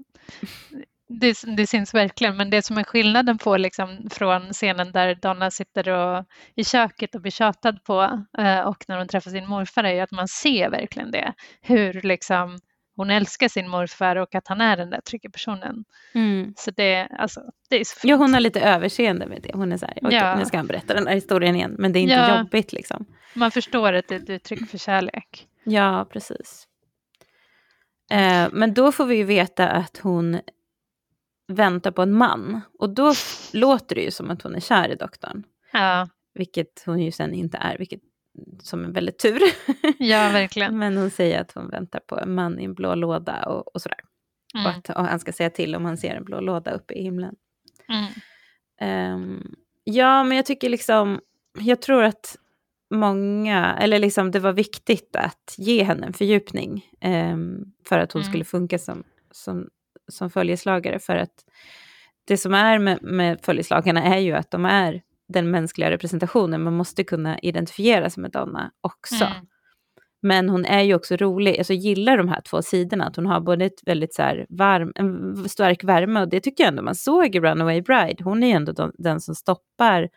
Det, 1.19 1.37
det 1.57 1.67
syns 1.67 1.93
verkligen, 1.93 2.37
men 2.37 2.49
det 2.49 2.61
som 2.61 2.77
är 2.77 2.83
skillnaden 2.83 3.37
på 3.37 3.57
liksom, 3.57 4.07
från 4.11 4.53
scenen 4.53 4.91
där 4.91 5.15
Donna 5.15 5.51
sitter 5.51 5.89
och, 5.89 6.25
i 6.55 6.63
köket 6.63 7.15
och 7.15 7.21
blir 7.21 7.31
tjatad 7.31 7.83
på 7.83 8.25
eh, 8.37 8.59
och 8.59 8.85
när 8.87 8.97
hon 8.97 9.07
träffar 9.07 9.31
sin 9.31 9.47
morfar 9.47 9.83
är 9.83 9.93
ju 9.93 9.99
att 9.99 10.11
man 10.11 10.27
ser 10.27 10.69
verkligen 10.69 11.11
det. 11.11 11.33
Hur 11.61 12.01
liksom, 12.01 12.59
hon 12.95 13.09
älskar 13.09 13.47
sin 13.47 13.67
morfar 13.69 14.15
och 14.15 14.35
att 14.35 14.47
han 14.47 14.61
är 14.61 14.77
den 14.77 14.89
där 14.89 15.01
trygga 15.01 15.29
personen. 15.29 15.83
Mm. 16.13 16.53
Så 16.57 16.71
det, 16.71 17.07
alltså, 17.19 17.41
det 17.69 17.75
är 17.79 17.83
så 17.83 17.99
fint. 17.99 18.09
Ja, 18.09 18.15
hon 18.15 18.33
har 18.33 18.39
lite 18.41 18.61
överseende 18.61 19.27
med 19.27 19.41
det. 19.41 19.51
Hon 19.53 19.71
är 19.71 19.77
så 19.77 19.85
här, 19.85 19.97
okej, 20.01 20.17
Ja. 20.17 20.35
nu 20.35 20.45
ska 20.45 20.57
han 20.57 20.67
berätta 20.67 20.93
den 20.93 21.07
här 21.07 21.15
historien 21.15 21.55
igen, 21.55 21.75
men 21.79 21.93
det 21.93 21.99
är 21.99 22.01
inte 22.01 22.13
Ja. 22.13 22.37
jobbigt 22.37 22.73
liksom. 22.73 23.05
Man 23.33 23.51
förstår 23.51 23.93
att 23.93 24.07
det 24.07 24.15
är 24.15 24.19
ett 24.19 24.29
uttryck 24.29 24.69
för 24.69 24.77
kärlek. 24.77 25.47
Ja, 25.63 26.07
precis. 26.13 26.67
Eh, 28.11 28.47
men 28.51 28.73
då 28.73 28.91
får 28.91 29.05
vi 29.05 29.15
ju 29.15 29.23
veta 29.23 29.69
att 29.69 29.97
hon 29.97 30.39
väntar 31.51 31.91
på 31.91 32.01
en 32.01 32.13
man. 32.13 32.61
Och 32.79 32.89
då 32.89 33.13
låter 33.53 33.95
det 33.95 34.01
ju 34.01 34.11
som 34.11 34.29
att 34.31 34.41
hon 34.41 34.55
är 34.55 34.59
kär 34.59 34.89
i 34.89 34.95
doktorn. 34.95 35.43
Ja, 35.73 36.09
Vilket 36.33 36.83
hon 36.85 36.99
ju 36.99 37.11
sen 37.11 37.33
inte 37.33 37.57
är, 37.57 37.77
vilket 37.77 38.01
som 38.61 38.85
är 38.85 38.89
väldigt 38.91 39.19
tur. 39.19 39.39
ja 39.99 40.29
verkligen. 40.33 40.77
men 40.77 40.97
hon 40.97 41.09
säger 41.09 41.41
att 41.41 41.51
hon 41.51 41.69
väntar 41.69 41.99
på 41.99 42.19
en 42.19 42.33
man 42.35 42.59
i 42.59 42.63
en 42.63 42.73
blå 42.73 42.95
låda 42.95 43.43
och, 43.45 43.75
och 43.75 43.81
sådär. 43.81 43.99
Och 44.53 44.59
Mm, 44.59 44.71
att 44.77 44.89
och 44.89 45.05
han 45.05 45.19
ska 45.19 45.33
säga 45.33 45.49
till 45.49 45.75
om 45.75 45.85
han 45.85 45.97
ser 45.97 46.15
en 46.15 46.23
blå 46.23 46.39
låda 46.39 46.71
uppe 46.71 46.93
i 46.93 47.03
himlen. 47.03 47.35
mm, 47.89 48.05
Ehm, 48.81 49.55
ja, 49.83 50.23
men 50.23 50.37
jag 50.37 50.45
tycker 50.45 50.69
liksom, 50.69 51.19
jag 51.59 51.81
tror 51.81 52.03
att 52.03 52.37
många, 52.93 53.77
eller 53.81 53.99
liksom 53.99 54.31
det 54.31 54.39
var 54.39 54.53
viktigt 54.53 55.15
att 55.15 55.55
ge 55.57 55.83
henne 55.83 56.07
en 56.07 56.13
fördjupning 56.13 56.85
ehm, 57.01 57.65
för 57.85 57.99
att 57.99 58.11
hon 58.11 58.21
Mm. 58.21 58.31
skulle 58.31 58.43
funka 58.45 58.79
som, 58.79 59.03
som, 59.31 59.69
som 60.07 60.29
följeslagare. 60.29 60.99
För 60.99 61.15
att 61.15 61.45
det 62.27 62.37
som 62.37 62.53
är 62.53 62.79
med, 62.79 62.99
med 63.03 63.39
följeslagarna 63.41 64.03
är 64.03 64.19
ju 64.19 64.33
att 64.33 64.51
de 64.51 64.65
är 64.65 65.01
den 65.27 65.51
mänskliga 65.51 65.91
representationen. 65.91 66.63
Man 66.63 66.73
måste 66.77 67.03
kunna 67.03 67.39
identifiera 67.39 68.09
sig 68.09 68.21
med 68.21 68.31
Donna 68.31 68.71
också. 68.81 69.25
mm. 69.25 69.47
Men 70.23 70.49
hon 70.49 70.65
är 70.65 70.81
ju 70.81 70.95
också 70.95 71.15
rolig, 71.15 71.57
alltså 71.57 71.73
gillar 71.73 72.17
de 72.17 72.27
här 72.27 72.41
två 72.41 72.61
sidorna, 72.61 73.05
att 73.05 73.15
hon 73.15 73.25
har 73.25 73.39
både 73.39 73.65
ett 73.65 73.79
väldigt 73.85 74.13
så 74.13 74.21
här 74.21 74.45
varm, 74.49 74.91
en 74.95 75.35
stark 75.49 75.83
värme 75.83 76.21
och 76.21 76.29
det 76.29 76.39
tycker 76.39 76.63
jag 76.63 76.67
ändå 76.71 76.83
man 76.83 76.95
såg 76.95 77.35
i 77.35 77.39
Runaway 77.39 77.81
Bride. 77.81 78.23
Hon 78.23 78.43
är 78.43 78.47
ju 78.47 78.53
ändå 78.53 78.71
de, 78.71 78.91
den 78.97 79.21
som 79.21 79.35
stoppar 79.35 80.09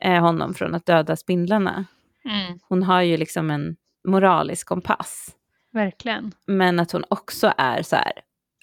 eh, 0.00 0.20
honom 0.20 0.54
från 0.54 0.74
att 0.74 0.86
döda 0.86 1.16
spindlarna. 1.16 1.84
Mm, 2.24 2.58
Hon 2.68 2.82
har 2.82 3.02
ju 3.02 3.16
liksom 3.16 3.50
en 3.50 3.76
moralisk 4.08 4.66
kompass, 4.68 5.28
verkligen. 5.72 6.32
men 6.46 6.80
att 6.80 6.92
hon 6.92 7.04
också 7.08 7.52
är 7.56 7.82
så 7.82 7.96
här 7.96 8.12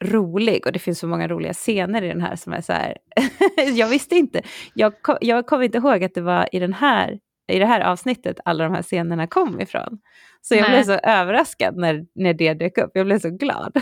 rolig 0.02 0.66
och 0.66 0.72
det 0.72 0.80
finns 0.80 1.00
så 1.00 1.08
många 1.08 1.28
roliga 1.28 1.54
scener 1.54 2.02
i 2.02 2.08
den 2.08 2.22
här 2.22 2.36
som 2.36 2.54
är 2.54 2.62
så 2.62 2.74
här, 2.74 2.98
jag 3.74 3.88
visste 3.88 4.16
inte, 4.16 4.42
jag, 4.74 5.02
ko- 5.02 5.18
jag 5.22 5.46
kommer 5.48 5.64
inte 5.64 5.78
ihåg 5.78 6.04
att 6.04 6.14
det 6.14 6.22
var 6.22 6.50
i 6.52 6.60
den 6.60 6.74
här 6.74 7.20
i 7.48 7.60
det 7.60 7.66
här 7.66 7.82
avsnittet 7.82 8.40
alla 8.46 8.64
de 8.64 8.74
här 8.74 8.82
scenerna 8.82 9.28
kom 9.28 9.62
ifrån. 9.62 10.00
Så 10.42 10.56
jag 10.56 10.62
Nej. 10.62 10.72
blev 10.72 10.84
så 10.84 10.94
överraskad 10.94 11.78
när, 11.78 12.06
när 12.16 12.34
det 12.34 12.54
dök 12.54 12.78
upp. 12.78 12.92
Jag 12.94 13.06
blev 13.06 13.20
så 13.20 13.30
glad. 13.30 13.82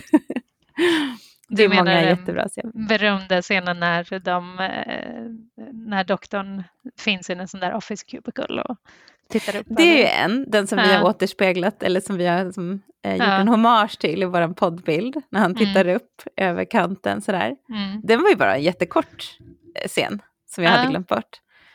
det 1.49 1.63
är 1.63 1.69
många 1.69 2.03
jättebra 2.03 2.47
scener. 2.49 2.87
berömda 2.87 3.41
scenen 3.41 3.79
när, 3.79 4.19
de, 4.19 4.59
eh, 4.59 5.63
när 5.73 6.03
doktorn 6.03 6.63
finns 6.99 7.29
i 7.29 7.33
en 7.33 7.47
sån 7.47 7.59
där 7.59 7.73
office 7.73 8.05
cubicle 8.05 8.61
och. 8.61 8.77
Det 9.65 9.83
är 9.83 9.97
ju 9.97 10.03
en, 10.05 10.45
den 10.51 10.67
som 10.67 10.77
vi 10.77 10.91
Ja. 10.91 10.97
har 10.97 11.05
återspeglat, 11.05 11.83
eller 11.83 11.99
som 12.01 12.17
vi 12.17 12.27
har 12.27 12.51
som, 12.51 12.81
eh, 13.05 13.13
gjort 13.15 13.23
Ja. 13.27 13.33
en 13.37 13.47
hommage 13.47 13.99
till 13.99 14.21
i 14.21 14.25
vår 14.25 14.53
poddbild, 14.53 15.15
när 15.29 15.39
han 15.39 15.51
Mm. 15.51 15.65
tittar 15.65 15.87
upp 15.87 16.21
över 16.37 16.65
kanten 16.65 17.21
sådär. 17.21 17.55
Mm. 17.69 18.01
Den 18.03 18.21
var 18.21 18.29
ju 18.29 18.35
bara 18.35 18.55
en 18.55 18.63
jättekort 18.63 19.37
eh, 19.75 19.87
scen, 19.87 20.21
som 20.49 20.63
jag 20.63 20.73
Ja. 20.73 20.77
hade 20.77 20.89
glömt 20.89 21.07
bort. 21.07 21.29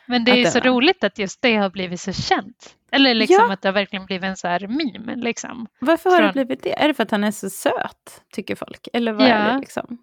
Men 0.07 0.25
det 0.25 0.31
är 0.31 0.35
ju 0.35 0.43
det 0.43 0.51
så 0.51 0.59
var- 0.59 0.65
roligt 0.67 1.03
att 1.03 1.19
just 1.19 1.41
det 1.41 1.55
har 1.55 1.69
blivit 1.69 2.01
så 2.01 2.13
känt. 2.13 2.75
Eller 2.91 3.13
liksom 3.13 3.51
att 3.51 3.61
det 3.61 3.67
har 3.67 3.73
verkligen 3.73 4.05
blivit 4.05 4.23
en 4.23 4.37
så 4.37 4.47
här 4.47 4.67
meme. 4.67 5.15
Liksom. 5.15 5.67
Varför 5.79 6.09
har 6.09 6.17
det 6.17 6.23
Från- 6.23 6.31
blivit 6.33 6.63
det? 6.63 6.81
Är 6.83 6.87
det 6.87 6.93
för 6.93 7.03
att 7.03 7.11
han 7.11 7.23
är 7.23 7.31
så 7.31 7.49
söt, 7.49 8.21
tycker 8.33 8.55
folk? 8.55 8.87
Eller 8.93 9.13
vad 9.13 9.27
är 9.27 9.53
det 9.53 9.59
liksom? 9.59 9.97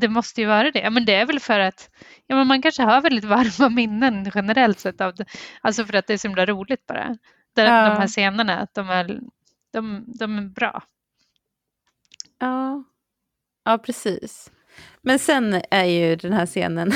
Det 0.00 0.08
måste 0.08 0.40
ju 0.40 0.46
vara 0.46 0.70
det. 0.70 0.90
Men 0.90 1.04
det 1.04 1.14
är 1.14 1.26
väl 1.26 1.40
för 1.40 1.60
att 1.60 1.90
ja, 2.26 2.36
men 2.36 2.46
man 2.46 2.62
kanske 2.62 2.82
har 2.82 3.00
väldigt 3.00 3.24
varma 3.58 3.68
minnen 3.68 4.30
generellt 4.34 4.78
sett. 4.78 5.00
Av 5.00 5.14
det. 5.14 5.24
Alltså 5.60 5.84
för 5.84 5.94
att 5.94 6.06
det 6.06 6.12
är 6.12 6.18
så 6.18 6.28
himla 6.28 6.46
roligt 6.46 6.86
bara. 6.86 7.16
De, 7.54 7.62
Ja. 7.62 7.88
de 7.88 7.96
här 7.96 8.06
scenerna, 8.06 8.58
att 8.60 8.74
de 8.74 8.90
är, 8.90 9.20
de, 9.72 10.04
de 10.18 10.38
är 10.38 10.42
bra. 10.42 10.82
Ja. 12.40 12.84
ja, 13.64 13.78
precis. 13.78 14.50
Men 15.02 15.18
sen 15.18 15.62
är 15.70 15.84
ju 15.84 16.16
den 16.16 16.32
här 16.32 16.46
scenen 16.46 16.92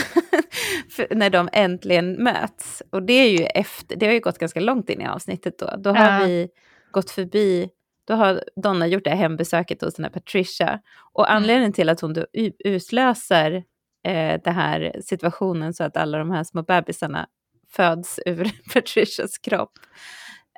när 1.10 1.30
de 1.30 1.48
äntligen 1.52 2.22
möts. 2.22 2.82
Och 2.90 3.02
det 3.02 3.12
är 3.12 3.30
ju 3.38 3.44
efter, 3.44 3.96
det 3.96 4.06
har 4.06 4.12
ju 4.12 4.20
gått 4.20 4.38
ganska 4.38 4.60
långt 4.60 4.90
in 4.90 5.00
i 5.00 5.06
avsnittet 5.06 5.58
då. 5.58 5.74
Då 5.78 5.90
har 5.92 6.12
Ja. 6.20 6.26
vi 6.26 6.48
gått 6.90 7.10
förbi, 7.10 7.68
då 8.08 8.14
har 8.14 8.44
Donna 8.56 8.86
gjort 8.86 9.04
det 9.04 9.10
här 9.10 9.16
hembesöket 9.16 9.82
hos 9.82 9.94
den 9.94 10.04
här 10.04 10.10
Patricia. 10.12 10.80
Och 11.12 11.28
Mm. 11.28 11.36
anledningen 11.36 11.72
till 11.72 11.88
att 11.88 12.00
hon 12.00 12.12
då 12.14 12.26
utlöser 12.64 13.64
eh, 14.06 14.40
den 14.44 14.54
här 14.54 15.00
situationen 15.04 15.74
så 15.74 15.84
att 15.84 15.96
alla 15.96 16.18
de 16.18 16.30
här 16.30 16.44
små 16.44 16.62
bebisarna 16.62 17.26
föds 17.70 18.20
ur 18.26 18.50
Patricias 18.74 19.38
kropp 19.38 19.72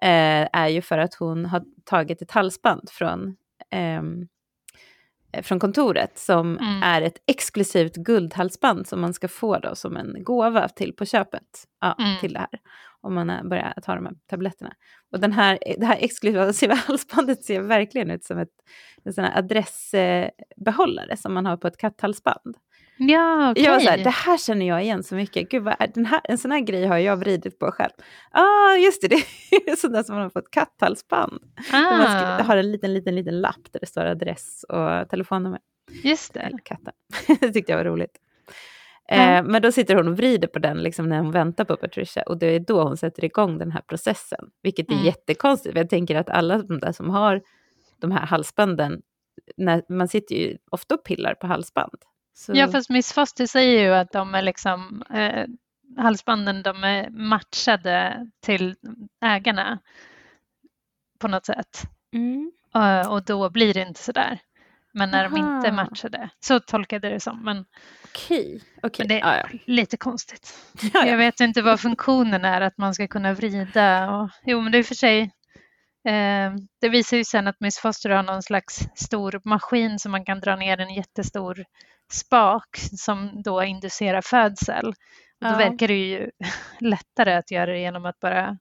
eh, 0.02 0.48
är 0.52 0.68
ju 0.68 0.82
för 0.82 0.98
att 0.98 1.14
hon 1.14 1.44
har 1.46 1.62
tagit 1.84 2.22
ett 2.22 2.30
halsband 2.30 2.90
från 2.90 3.36
eh, 3.70 4.02
från 5.42 5.58
kontoret 5.60 6.18
som 6.18 6.58
Mm. 6.58 6.82
är 6.82 7.02
ett 7.02 7.16
exklusivt 7.26 7.94
guldhalsband 7.96 8.86
som 8.86 9.00
man 9.00 9.14
ska 9.14 9.28
få 9.28 9.58
då 9.58 9.74
som 9.74 9.96
en 9.96 10.24
gåva 10.24 10.68
till 10.68 10.92
på 10.92 11.04
köpet 11.04 11.42
ja, 11.80 11.96
Mm. 11.98 12.18
till 12.20 12.32
det 12.32 12.38
här. 12.38 12.48
Om 13.02 13.14
man 13.14 13.28
har 13.28 13.44
börjat 13.44 13.84
ta 13.84 13.94
de 13.94 14.06
här 14.06 14.14
tabletterna. 14.30 14.72
Och 15.12 15.20
den 15.20 15.32
här, 15.32 15.58
det 15.78 15.86
här 15.86 15.96
exklusiva 16.00 16.74
halsbandet 16.86 17.44
ser 17.44 17.60
verkligen 17.60 18.10
ut 18.10 18.24
som 18.24 18.38
ett, 18.38 18.48
en 19.04 19.12
sån 19.12 19.24
adressbehållare 19.24 21.16
som 21.16 21.34
man 21.34 21.46
har 21.46 21.56
på 21.56 21.66
ett 21.68 21.76
katthalsband. 21.76 22.56
Ja, 23.02 23.50
okej. 23.50 23.64
Jag 23.64 23.72
var 23.72 23.80
så 23.80 23.90
här, 23.90 23.98
det 23.98 24.10
här 24.10 24.38
känner 24.38 24.66
jag 24.66 24.82
igen 24.82 25.02
så 25.02 25.14
mycket. 25.14 25.48
Gud, 25.48 25.62
vad 25.62 25.74
är, 25.78 25.86
den 25.94 26.06
här, 26.06 26.20
en 26.24 26.38
sån 26.38 26.50
här 26.50 26.60
grej 26.60 26.86
har 26.86 26.98
jag 26.98 27.16
vridit 27.16 27.58
på 27.58 27.72
själv. 27.72 27.90
Ja, 28.32 28.40
ah, 28.40 28.76
just 28.76 29.02
det, 29.02 29.08
det 29.08 29.16
är 29.70 29.76
sånt 29.76 29.92
där 29.94 30.02
som 30.02 30.14
man 30.14 30.22
har 30.22 30.30
fått 30.30 30.50
katthalsband. 30.50 31.40
Där 31.70 31.96
man 31.98 32.02
ska, 32.02 32.26
ah, 32.26 32.42
har 32.42 32.56
en 32.56 32.72
liten, 32.72 32.94
liten, 32.94 33.14
liten 33.14 33.40
lapp 33.40 33.72
där 33.72 33.80
det 33.80 33.86
står 33.86 34.04
adress 34.04 34.64
och 34.68 35.08
telefonnummer. 35.08 35.60
just 36.02 36.34
det. 36.34 36.50
Katten. 36.64 36.92
det 37.40 37.52
tyckte 37.52 37.72
jag 37.72 37.76
var 37.76 37.84
roligt. 37.84 38.18
Ja. 39.08 39.14
Eh, 39.16 39.44
men 39.44 39.62
då 39.62 39.72
sitter 39.72 39.94
hon 39.94 40.08
och 40.08 40.16
vrider 40.16 40.48
på 40.48 40.58
den 40.58 40.82
liksom, 40.82 41.08
när 41.08 41.18
hon 41.18 41.30
väntar 41.30 41.64
på 41.64 41.76
Patricia 41.76 42.22
och 42.22 42.38
det 42.38 42.46
är 42.46 42.60
då 42.60 42.82
hon 42.82 42.96
sätter 42.96 43.24
igång 43.24 43.58
den 43.58 43.70
här 43.70 43.82
processen. 43.86 44.50
Vilket 44.62 44.88
är 44.88 44.92
Mm. 44.92 45.04
jättekonstigt, 45.04 45.76
jag 45.76 45.90
tänker 45.90 46.16
att 46.16 46.30
alla 46.30 46.58
de 46.58 46.78
där 46.80 46.92
som 46.92 47.10
har 47.10 47.42
de 48.00 48.10
här 48.10 48.26
halsbanden, 48.26 49.02
när, 49.56 49.82
man 49.88 50.08
sitter 50.08 50.34
ju 50.34 50.56
ofta 50.70 50.94
och 50.94 51.04
pillar 51.04 51.34
på 51.34 51.46
halsband. 51.46 51.94
Så, 52.40 52.52
Ja, 52.54 52.68
fast 52.68 52.90
Miss 52.90 53.12
Foster 53.12 53.46
säger 53.46 53.82
ju 53.82 53.94
att 53.94 54.12
de 54.12 54.34
är 54.34 54.42
liksom, 54.42 55.02
eh, 55.10 55.46
halsbanden 56.02 56.62
de 56.62 56.84
är 56.84 57.10
matchade 57.10 58.26
till 58.42 58.76
ägarna 59.20 59.78
på 61.18 61.28
något 61.28 61.46
sätt. 61.46 61.82
mm. 62.12 62.52
Eh, 62.74 63.12
och 63.12 63.24
då 63.24 63.50
blir 63.50 63.74
det 63.74 63.80
inte 63.80 64.00
sådär. 64.02 64.38
Men 64.92 65.10
när 65.10 65.24
de 65.24 65.36
inte 65.36 65.68
Aha. 65.68 65.72
matchade, 65.72 66.30
så 66.40 66.60
tolkade 66.60 67.06
jag 67.06 67.16
det 67.16 67.20
som. 67.20 67.44
Men, 67.44 67.64
Okej, 68.04 68.62
okej. 68.82 69.06
men 69.06 69.08
det 69.08 69.20
är 69.20 69.38
ja. 69.52 69.58
lite 69.64 69.96
konstigt. 69.96 70.58
Ja, 70.82 70.88
ja. 70.92 71.06
Jag 71.06 71.16
vet 71.16 71.40
inte 71.40 71.62
vad 71.62 71.80
funktionen 71.88 72.44
är, 72.44 72.60
att 72.60 72.78
man 72.78 72.94
ska 72.94 73.08
kunna 73.08 73.32
vrida. 73.34 74.10
Och, 74.10 74.30
jo, 74.44 74.60
men 74.60 74.72
det 74.72 74.78
är 74.78 74.80
och 74.80 74.86
för 74.86 74.94
sig 74.94 75.32
det 76.80 76.88
visar 76.88 77.16
ju 77.16 77.24
sen 77.24 77.46
att 77.46 77.60
Miss 77.60 77.78
Foster 77.78 78.10
har 78.10 78.22
någon 78.22 78.42
slags 78.42 78.78
stor 78.94 79.40
maskin 79.44 79.98
som 79.98 80.12
man 80.12 80.24
kan 80.24 80.40
dra 80.40 80.56
ner 80.56 80.78
en 80.80 80.94
jättestor 80.94 81.64
spak 82.12 82.76
som 82.76 83.42
då 83.42 83.62
inducerar 83.64 84.20
födsel. 84.20 84.86
Och 84.88 84.94
då 85.40 85.48
Ja. 85.48 85.56
verkar 85.56 85.88
det 85.88 85.94
ju 86.08 86.30
lättare 86.80 87.32
att 87.34 87.50
göra 87.50 87.72
det 87.72 87.78
genom 87.78 88.06
att 88.06 88.20
bara 88.20 88.58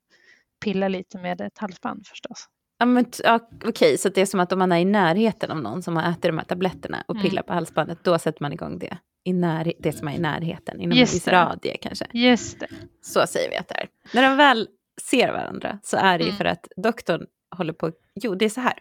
pilla 0.63 0.87
lite 0.87 1.17
med 1.17 1.41
ett 1.41 1.57
halsband 1.57 2.07
förstås. 2.07 2.45
Ja, 2.79 2.85
men 2.85 3.05
ja, 3.23 3.39
okej, 3.65 3.97
så 3.97 4.09
det 4.09 4.21
är 4.21 4.25
som 4.25 4.39
att 4.39 4.51
om 4.51 4.59
man 4.59 4.71
är 4.71 4.77
i 4.79 4.85
närheten 4.85 5.51
av 5.51 5.61
någon 5.61 5.83
som 5.83 5.95
har 5.95 6.11
ätit 6.11 6.21
de 6.21 6.37
här 6.37 6.45
tabletterna 6.45 7.03
och 7.07 7.15
Mm. 7.15 7.29
pillar 7.29 7.43
på 7.43 7.53
halsbandet, 7.53 8.03
då 8.03 8.19
sätter 8.19 8.41
man 8.41 8.53
igång 8.53 8.79
det. 8.79 8.97
I 9.23 9.33
när, 9.33 9.73
det 9.79 9.91
som 9.93 10.07
är 10.07 10.13
i 10.15 10.19
närheten, 10.19 10.79
inom 10.81 10.97
Just 10.97 11.13
en 11.13 11.15
viss 11.15 11.27
radie 11.27 11.77
kanske. 11.77 12.05
Just 12.13 12.59
det. 12.59 12.67
Så 13.01 13.27
säger 13.27 13.49
vi 13.49 13.57
att 13.57 13.67
det 13.67 13.75
är. 13.75 13.87
När 14.13 14.21
de 14.21 14.37
väl 14.37 14.67
ser 15.01 15.31
varandra 15.31 15.79
så 15.83 15.97
är 15.97 16.17
det 16.17 16.23
ju 16.23 16.29
Mm. 16.29 16.37
för 16.37 16.45
att 16.45 16.67
doktorn 16.77 17.25
håller 17.57 17.73
på, 17.73 17.91
jo 18.15 18.35
det 18.35 18.45
är 18.45 18.49
så 18.49 18.61
här. 18.61 18.79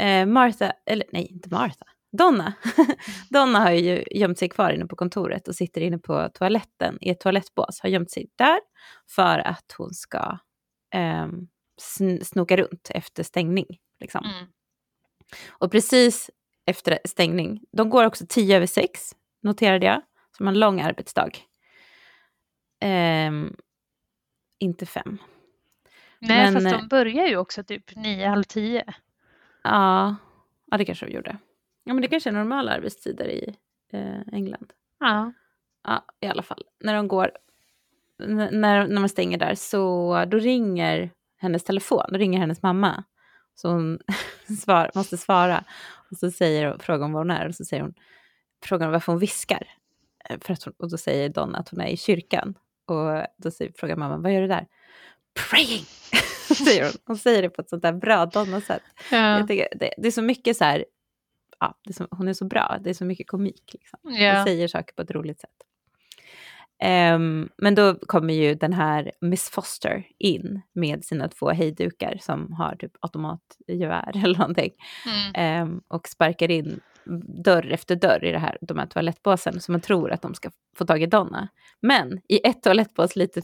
Eh, 0.00 0.26
Martha, 0.26 0.72
eller 0.86 1.06
nej 1.12 1.26
inte 1.26 1.48
Martha, 1.48 1.84
Donna. 2.18 2.52
Donna 3.30 3.58
har 3.58 3.70
ju 3.70 4.04
gömt 4.10 4.38
sig 4.38 4.48
kvar 4.48 4.70
inne 4.70 4.86
på 4.86 4.96
kontoret 4.96 5.48
och 5.48 5.54
sitter 5.54 5.80
inne 5.80 5.98
på 5.98 6.28
toaletten 6.34 6.98
i 7.00 7.10
ett 7.10 7.20
toalettbås. 7.20 7.80
Har 7.80 7.88
gömt 7.88 8.10
sig 8.10 8.26
där 8.36 8.58
för 9.10 9.38
att 9.38 9.74
hon 9.78 9.94
ska 9.94 10.38
ehm, 10.94 11.48
sn- 11.80 12.24
snoka 12.24 12.56
runt 12.56 12.90
efter 12.94 13.22
stängning. 13.22 13.66
Liksom. 14.00 14.24
Mm. 14.24 14.46
Och 15.48 15.70
precis 15.72 16.30
efter 16.66 16.98
stängning, 17.04 17.60
de 17.72 17.90
går 17.90 18.04
också 18.04 18.24
tio 18.28 18.56
över 18.56 18.66
sex, 18.66 19.12
noterade 19.42 19.86
jag, 19.86 20.02
som 20.36 20.48
en 20.48 20.58
lång 20.60 20.80
arbetsdag. 20.80 21.30
Ehm, 22.80 23.56
inte 24.58 24.86
fem. 24.86 25.18
Nej, 26.20 26.44
Men, 26.44 26.54
fast 26.54 26.66
eh, 26.66 26.80
de 26.80 26.88
börjar 26.88 27.26
ju 27.26 27.36
också 27.36 27.62
typ 27.62 27.96
nio, 27.96 28.28
halv 28.28 28.42
tio. 28.42 28.84
Ja, 29.62 30.16
ja, 30.70 30.76
det 30.78 30.84
kanske 30.84 31.06
de 31.06 31.12
gjorde. 31.12 31.38
Ja, 31.84 31.94
men 31.94 32.02
det 32.02 32.08
kanske 32.08 32.30
är 32.30 32.34
normala 32.34 32.72
arbetstider 32.72 33.28
i 33.28 33.56
eh, 33.92 34.20
England. 34.32 34.72
Ja. 35.00 35.32
Ja, 35.84 36.04
i 36.20 36.26
alla 36.26 36.42
fall. 36.42 36.62
När 36.80 36.94
de 36.94 37.08
går, 37.08 37.30
när, 38.18 38.86
när 38.88 39.00
man 39.00 39.08
stänger 39.08 39.38
där 39.38 39.54
så 39.54 40.24
då 40.24 40.38
ringer 40.38 41.10
hennes 41.36 41.64
telefon, 41.64 42.04
då 42.08 42.18
ringer 42.18 42.38
hennes 42.38 42.62
mamma. 42.62 43.04
Så 43.54 43.68
hon 43.68 43.98
svar, 44.64 44.90
måste 44.94 45.16
svara. 45.16 45.64
Och 46.10 46.16
så 46.16 46.30
säger, 46.30 46.78
frågar 46.78 47.02
hon 47.02 47.12
var 47.12 47.20
hon 47.20 47.30
är 47.30 47.48
och 47.48 47.54
så 47.54 47.64
säger 47.64 47.82
hon, 47.82 47.94
frågar 48.64 48.86
hon 48.86 48.92
varför 48.92 49.12
hon 49.12 49.20
viskar. 49.20 49.68
Eh, 50.28 50.38
För 50.40 50.52
att 50.52 50.62
hon, 50.62 50.74
och 50.78 50.90
då 50.90 50.96
säger 50.96 51.28
Donna 51.28 51.58
att 51.58 51.68
hon 51.68 51.80
är 51.80 51.88
i 51.88 51.96
kyrkan. 51.96 52.54
Och 52.86 53.26
då 53.36 53.50
säger, 53.50 53.72
frågar 53.76 53.96
mamma, 53.96 54.16
vad 54.16 54.32
gör 54.32 54.40
du 54.40 54.48
där? 54.48 54.66
Praying! 55.50 55.84
säger 56.64 56.84
hon. 56.84 56.92
Hon 57.06 57.16
säger 57.16 57.42
det 57.42 57.50
på 57.50 57.62
ett 57.62 57.70
sånt 57.70 57.82
där 57.82 57.92
bra 57.92 58.26
Donna-sätt. 58.26 58.82
Ja. 59.10 59.44
Det, 59.48 59.68
det 59.96 60.06
är 60.06 60.10
så 60.10 60.22
mycket 60.22 60.56
så 60.56 60.64
här, 60.64 60.84
ja, 61.60 61.78
är 61.88 61.92
så, 61.92 62.06
hon 62.10 62.28
är 62.28 62.32
så 62.32 62.44
bra, 62.44 62.78
det 62.80 62.90
är 62.90 62.94
så 62.94 63.04
mycket 63.04 63.28
komik. 63.28 63.70
Liksom. 63.72 63.98
Hon 64.02 64.14
ja. 64.14 64.44
säger 64.44 64.68
saker 64.68 64.94
på 64.94 65.02
ett 65.02 65.10
roligt 65.10 65.40
sätt. 65.40 65.50
Ehm, 66.82 67.48
men 67.56 67.74
då 67.74 67.94
kommer 67.94 68.34
ju 68.34 68.54
den 68.54 68.72
här 68.72 69.12
Miss 69.20 69.50
Foster 69.50 70.06
in 70.18 70.60
med 70.72 71.04
sina 71.04 71.28
två 71.28 71.50
hejdukar 71.50 72.18
som 72.20 72.52
har 72.52 72.76
typ 72.76 72.92
automatgevär 73.00 74.12
eller 74.24 74.38
någonting. 74.38 74.72
Mm. 75.06 75.32
Ehm, 75.34 75.80
och 75.88 76.08
sparkar 76.08 76.50
in 76.50 76.80
dörr 77.44 77.72
efter 77.72 77.96
dörr 77.96 78.24
i 78.24 78.32
det 78.32 78.38
här, 78.38 78.58
de 78.60 78.78
här 78.78 78.86
toalettbåsen 78.86 79.60
som 79.60 79.72
man 79.72 79.80
tror 79.80 80.12
att 80.12 80.22
de 80.22 80.34
ska 80.34 80.50
få 80.76 80.84
tag 80.86 81.02
i 81.02 81.06
Donna. 81.06 81.48
Men 81.82 82.20
i 82.28 82.46
ett 82.46 82.62
toalettbås 82.62 83.16
lite, 83.16 83.42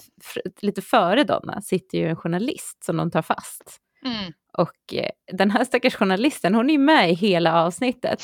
lite 0.60 0.82
före 0.82 1.24
Donna 1.24 1.60
sitter 1.60 1.98
ju 1.98 2.08
en 2.08 2.16
journalist 2.16 2.84
som 2.84 2.96
de 2.96 3.10
tar 3.10 3.22
fast. 3.22 3.80
Mm. 4.04 4.32
Och 4.58 4.94
eh, 4.94 5.10
den 5.32 5.50
här 5.50 5.64
stackars 5.64 5.94
journalisten, 5.94 6.54
hon 6.54 6.70
är 6.70 6.74
ju 6.74 6.78
med 6.78 7.10
i 7.10 7.14
hela 7.14 7.62
avsnittet. 7.62 8.22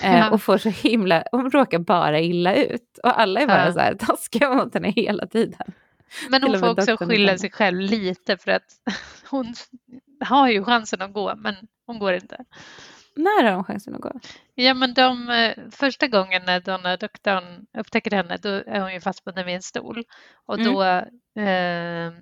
Eh, 0.00 0.18
Ja. 0.18 0.30
Och 0.30 0.42
får 0.42 0.58
så 0.58 0.68
himla, 0.68 1.24
hon 1.32 1.50
råkar 1.50 1.78
bara 1.78 2.20
illa 2.20 2.54
ut. 2.54 2.98
Och 3.02 3.20
alla 3.20 3.40
är 3.40 3.46
bara 3.46 3.66
Ja. 3.66 3.72
så 3.72 3.78
här 3.80 3.94
taskiga 3.94 4.54
mot 4.54 4.74
henne 4.74 4.90
hela 4.90 5.26
tiden. 5.26 5.72
Men 6.30 6.42
hon 6.42 6.58
får 6.58 6.70
också 6.70 6.96
skylla 6.96 7.38
sig 7.38 7.50
själv 7.50 7.80
lite 7.80 8.36
för 8.36 8.50
att 8.50 8.64
hon 9.30 9.54
har 10.20 10.48
ju 10.48 10.64
chansen 10.64 11.02
att 11.02 11.12
gå, 11.12 11.34
men 11.36 11.54
hon 11.86 11.98
går 11.98 12.12
inte. 12.12 12.44
När 13.16 13.44
har 13.44 13.54
hon 13.54 13.64
chansen 13.64 13.94
att 13.94 14.00
gå? 14.00 14.20
Ja, 14.54 14.74
men 14.74 14.94
de, 14.94 15.28
eh, 15.30 15.54
första 15.70 16.06
gången 16.08 16.42
när 16.46 16.60
Donna 16.60 16.96
doktorn 16.96 17.66
upptäcker 17.78 18.10
henne, 18.10 18.36
då 18.42 18.48
är 18.48 18.80
hon 18.80 18.92
ju 18.94 19.00
fastbunden 19.00 19.46
vid 19.46 19.54
en 19.54 19.62
stol. 19.62 20.04
Och 20.46 20.58
Mm. 20.58 20.72
då 20.74 20.82
eh, 21.42 22.12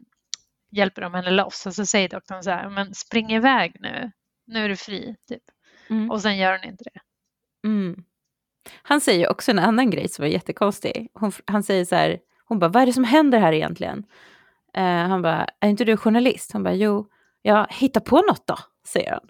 hjälper 0.71 1.03
de 1.03 1.15
henne 1.15 1.31
loss 1.31 1.67
och 1.67 1.75
så 1.75 1.87
säger 1.87 2.09
doktorn 2.09 2.43
så 2.43 2.51
här, 2.51 2.69
men 2.71 2.95
spring 2.95 3.33
iväg 3.33 3.77
nu, 3.81 4.11
nu 4.47 4.65
är 4.65 4.69
du 4.69 4.77
fri. 4.77 5.17
Typ. 5.29 5.43
Mm. 5.91 6.11
Och 6.11 6.23
sen 6.23 6.37
gör 6.39 6.59
hon 6.59 6.69
inte 6.71 6.85
det. 6.85 7.01
Mm. 7.69 8.05
Han 8.83 9.01
säger 9.01 9.31
också 9.31 9.51
en 9.51 9.59
annan 9.59 9.91
grej 9.91 10.09
som 10.09 10.23
var 10.23 10.29
jättekonstig. 10.31 11.09
Hon, 11.15 11.33
han 11.47 11.63
säger 11.63 11.85
så 11.85 11.95
här, 11.97 12.19
hon 12.45 12.59
bara, 12.59 12.69
vad 12.71 12.83
är 12.83 12.87
det 12.87 12.93
som 12.93 13.05
händer 13.05 13.39
här 13.39 13.53
egentligen? 13.53 14.05
Eh, 14.75 14.83
han 14.85 15.23
bara, 15.23 15.47
är 15.61 15.69
inte 15.69 15.85
du 15.85 15.97
journalist? 15.97 16.53
Hon 16.53 16.63
bara, 16.63 16.75
jo, 16.75 17.09
ja, 17.43 17.67
hitta 17.71 18.01
på 18.01 18.17
något 18.23 18.47
då, 18.47 18.57
säger 18.87 19.11
han. 19.11 19.21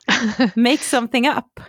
Make 0.62 0.78
something 0.82 1.28
up. 1.28 1.60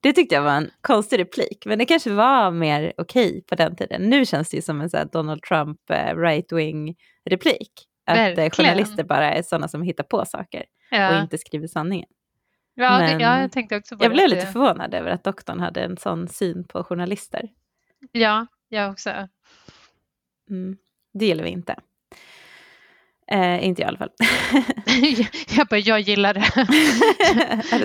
Det 0.00 0.12
tyckte 0.12 0.34
jag 0.34 0.42
var 0.42 0.50
en 0.56 0.70
konstig 0.80 1.18
replik, 1.18 1.62
men 1.66 1.78
det 1.78 1.84
kanske 1.84 2.10
var 2.10 2.50
mer 2.50 2.92
okej 2.96 3.44
på 3.48 3.54
den 3.54 3.76
tiden. 3.76 4.02
Nu 4.02 4.26
känns 4.26 4.48
det 4.50 4.56
ju 4.56 4.62
som 4.62 4.80
en 4.80 4.90
så 4.90 4.96
här 4.96 5.04
Donald 5.04 5.42
Trump 5.42 5.90
eh, 5.90 5.94
right-wing 6.14 6.94
replik. 7.30 7.70
Att 8.06 8.16
eh, 8.16 8.22
Verkligen. 8.22 8.50
journalister 8.50 9.04
bara 9.04 9.32
är 9.32 9.42
sådana 9.42 9.68
som 9.68 9.82
hittar 9.82 10.04
på 10.04 10.24
saker 10.24 10.60
och 10.90 10.96
Ja, 10.96 11.22
inte 11.22 11.38
skriver 11.38 11.66
sanningen. 11.66 12.08
ja, 12.74 12.98
men- 12.98 13.18
det, 13.18 13.24
ja 13.24 13.40
jag 13.40 13.52
tänkte 13.52 13.76
också 13.76 13.96
på 13.98 14.04
Jag 14.04 14.10
det. 14.10 14.14
blev 14.14 14.28
lite 14.28 14.46
förvånad 14.46 14.94
över 14.94 15.10
att 15.10 15.24
doktorn 15.24 15.60
hade 15.60 15.80
en 15.80 15.96
sån 15.96 16.28
syn 16.28 16.64
på 16.68 16.84
journalister. 16.84 17.48
Ja, 18.12 18.46
jag 18.68 18.90
också. 18.90 19.10
Mm. 20.50 20.76
Det 21.14 21.26
gillar 21.26 21.44
vi 21.44 21.50
inte. 21.50 21.76
Eh, 23.32 23.64
inte 23.64 23.82
jag 23.82 23.86
i 23.86 23.88
alla 23.88 23.98
fall. 23.98 24.10
jag 25.56 25.66
bara, 25.66 25.78
jag 25.80 26.00
gillar 26.00 26.34
det. 26.34 26.44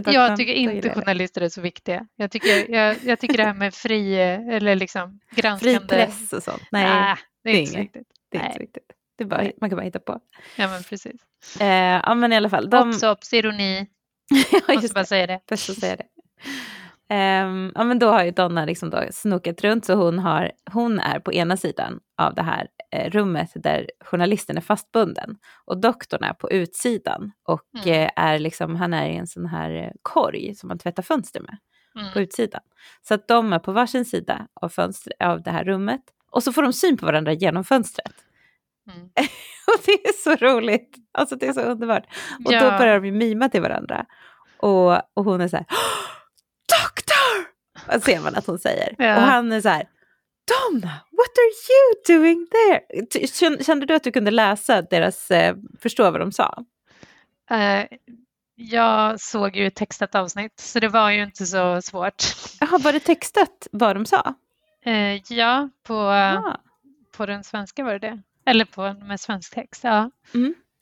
Jag 0.12 0.38
tycker 0.38 0.54
inte 0.54 0.88
jag 0.88 0.96
journalister 0.96 1.42
är 1.42 1.50
så 1.50 1.62
viktiga. 1.62 2.08
Jag 2.16 2.32
tycker, 2.32 2.72
jag, 2.72 2.96
jag 3.04 3.20
tycker 3.20 3.38
det 3.38 3.44
här 3.46 3.54
med 3.54 3.74
fri, 3.74 4.16
eller 4.16 4.76
liksom 4.76 5.20
Fri 5.32 5.42
granskande... 5.42 5.80
press 5.88 6.34
och 6.34 6.44
sånt. 6.44 6.62
Nej, 6.72 6.86
Nej, 6.86 7.16
det 7.44 7.50
är 7.50 7.54
det 7.54 7.60
är 7.60 7.62
inte 7.62 7.74
inget. 7.74 7.86
viktigt. 7.86 8.08
det 8.32 8.38
är 8.38 8.40
inte 8.40 8.48
nej. 8.48 8.54
så 8.54 8.60
viktigt. 8.60 8.84
Det 9.18 9.24
är 9.24 9.28
bara, 9.28 9.52
man 9.62 9.70
kan 9.70 9.78
bara 9.78 9.86
hitta 9.86 10.00
på. 10.00 10.20
Ja, 10.56 10.68
men 10.68 10.84
precis. 10.84 11.22
Eh, 11.60 11.68
ja, 12.06 12.16
men 12.16 12.34
i 12.34 12.36
alla 12.36 12.50
fall. 12.50 12.70
De, 12.70 12.90
Ops, 12.90 13.04
ops, 13.04 13.34
ironi. 13.34 13.88
ja, 14.68 14.74
Måste 14.74 14.94
bara 14.94 15.06
säga 15.06 15.28
det. 15.28 15.40
Bäst 15.50 15.70
att 15.70 15.80
säga 15.80 15.96
det. 15.96 16.06
Ehm, 17.14 17.72
ja, 17.76 17.84
men 17.84 18.00
då 18.00 18.08
har 18.10 18.24
ju 18.24 18.32
Donna 18.32 18.66
liksom 18.66 18.90
då 18.90 19.04
snokat 19.12 19.62
runt 19.62 19.86
så 19.86 19.94
hon, 19.94 20.20
har, 20.20 20.52
hon 20.72 21.00
är 21.00 21.20
på 21.20 21.34
ena 21.34 21.58
sidan 21.58 22.00
av 22.18 22.36
det 22.36 22.42
här 22.42 22.68
eh, 22.96 23.10
rummet 23.12 23.52
där 23.56 23.90
journalisten 24.06 24.58
är 24.58 24.62
fastbunden 24.62 25.36
och 25.66 25.82
doktorn 25.82 26.24
är 26.24 26.34
på 26.34 26.52
utsidan 26.52 27.32
och 27.48 27.62
Mm. 27.86 28.02
eh, 28.04 28.10
är 28.16 28.40
liksom, 28.40 28.76
han 28.76 28.94
är 28.94 29.10
i 29.10 29.16
en 29.16 29.28
sån 29.28 29.46
här 29.46 29.72
eh, 29.72 29.92
korg 30.02 30.56
som 30.56 30.68
man 30.68 30.80
tvättar 30.80 31.04
fönster 31.04 31.40
med 31.42 31.58
på 31.94 32.00
Mm. 32.00 32.24
utsidan. 32.24 32.62
Så 33.08 33.14
att 33.14 33.28
de 33.28 33.54
är 33.54 33.60
på 33.60 33.72
varsin 33.72 34.06
sida 34.06 34.48
av, 34.62 34.70
fönster, 34.70 35.14
av 35.24 35.42
det 35.44 35.52
här 35.52 35.64
rummet 35.64 36.02
och 36.32 36.44
så 36.44 36.54
får 36.54 36.64
de 36.64 36.74
syn 36.74 36.98
på 36.98 37.06
varandra 37.06 37.34
genom 37.34 37.64
fönstret. 37.64 38.14
Mm. 38.94 39.02
Och 39.68 39.82
det 39.86 39.92
är 39.92 40.14
så 40.24 40.46
roligt, 40.46 40.96
alltså 41.12 41.36
det 41.36 41.48
är 41.48 41.54
så 41.54 41.62
underbart. 41.62 42.04
Och 42.46 42.52
då 42.52 42.54
Ja. 42.54 42.78
börjar 42.78 43.00
de 43.00 43.06
ju 43.06 43.12
mima 43.12 43.50
till 43.50 43.62
varandra. 43.62 44.06
Och, 44.58 44.92
och 45.18 45.26
hon 45.26 45.42
är 45.42 45.48
så 45.48 45.58
här! 45.58 45.66
Och 47.96 48.04
ser 48.04 48.20
man 48.20 48.36
att 48.36 48.48
hon 48.48 48.60
säger. 48.60 48.96
Ja. 48.98 49.16
Och 49.16 49.22
han 49.22 49.52
är 49.52 49.62
så 49.62 49.70
här, 49.70 49.88
Donna, 50.48 51.00
what 51.12 51.30
are 51.38 51.52
you 51.72 52.20
doing 52.20 52.48
there? 52.48 53.64
Kände 53.64 53.86
du 53.86 53.96
att 53.96 54.04
du 54.04 54.12
kunde 54.12 54.32
läsa 54.32 54.82
deras, 54.82 55.32
eh, 55.32 55.56
förstå 55.80 56.12
vad 56.12 56.20
de 56.22 56.32
sa? 56.32 56.66
Eh, 57.52 57.86
jag 58.56 59.20
såg 59.20 59.56
ju 59.56 59.68
ett 59.68 59.76
textat 59.76 60.16
avsnitt, 60.16 60.60
så 60.60 60.80
det 60.80 60.88
var 60.88 61.10
ju 61.12 61.24
inte 61.24 61.46
så 61.46 61.82
svårt. 61.82 62.24
Jaha, 62.60 62.78
var 62.78 62.94
det 62.94 63.00
textat 63.00 63.68
vad 63.72 63.96
de 63.96 64.06
sa? 64.06 64.34
Eh, 64.86 65.34
ja, 65.34 65.70
på, 65.84 65.96
Ah, 65.96 66.58
på 67.18 67.26
den 67.26 67.44
svenska 67.44 67.84
var 67.84 67.92
det 67.92 68.00
det. 68.00 68.22
Eller 68.46 68.66
på 68.66 68.94
med 68.94 69.20
svensk 69.20 69.54
text, 69.54 69.84
ja. 69.84 70.12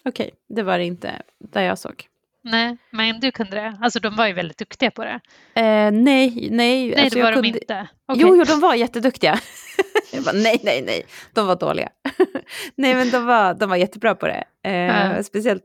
Okej, 0.05 0.31
det 0.49 0.63
var 0.63 0.77
det 0.77 0.85
inte 0.85 1.21
där 1.37 1.61
jag 1.61 1.79
såg. 1.79 2.07
Nej, 2.51 2.77
men 2.91 3.19
du 3.19 3.31
kunde 3.31 3.55
det. 3.55 3.77
Alltså 3.81 3.99
de 3.99 4.15
var 4.15 4.27
ju 4.27 4.33
väldigt 4.33 4.57
duktiga 4.57 4.91
på 4.91 5.03
det. 5.03 5.19
Eh, 5.53 5.91
nej, 5.91 5.91
nej. 5.91 6.49
Nej, 6.51 6.95
alltså, 6.95 7.15
det 7.15 7.19
jag 7.19 7.25
var 7.25 7.31
de 7.31 7.35
kunde- 7.35 7.59
inte. 7.59 7.87
Okej. 8.05 8.21
Jo, 8.21 8.35
jo, 8.35 8.43
de 8.43 8.59
var 8.59 8.75
jätteduktiga. 8.75 9.39
bara, 10.25 10.35
nej, 10.35 10.61
nej, 10.63 10.83
nej, 10.85 11.05
de 11.33 11.47
var 11.47 11.55
dåliga. 11.55 11.89
nej, 12.75 12.95
men 12.95 13.09
de 13.11 13.25
var, 13.25 13.53
de 13.53 13.69
var 13.69 13.75
jättebra 13.75 14.15
på 14.15 14.27
det. 14.27 14.43
Eh, 14.63 14.73
Ja. 14.73 15.23
Speciellt 15.23 15.63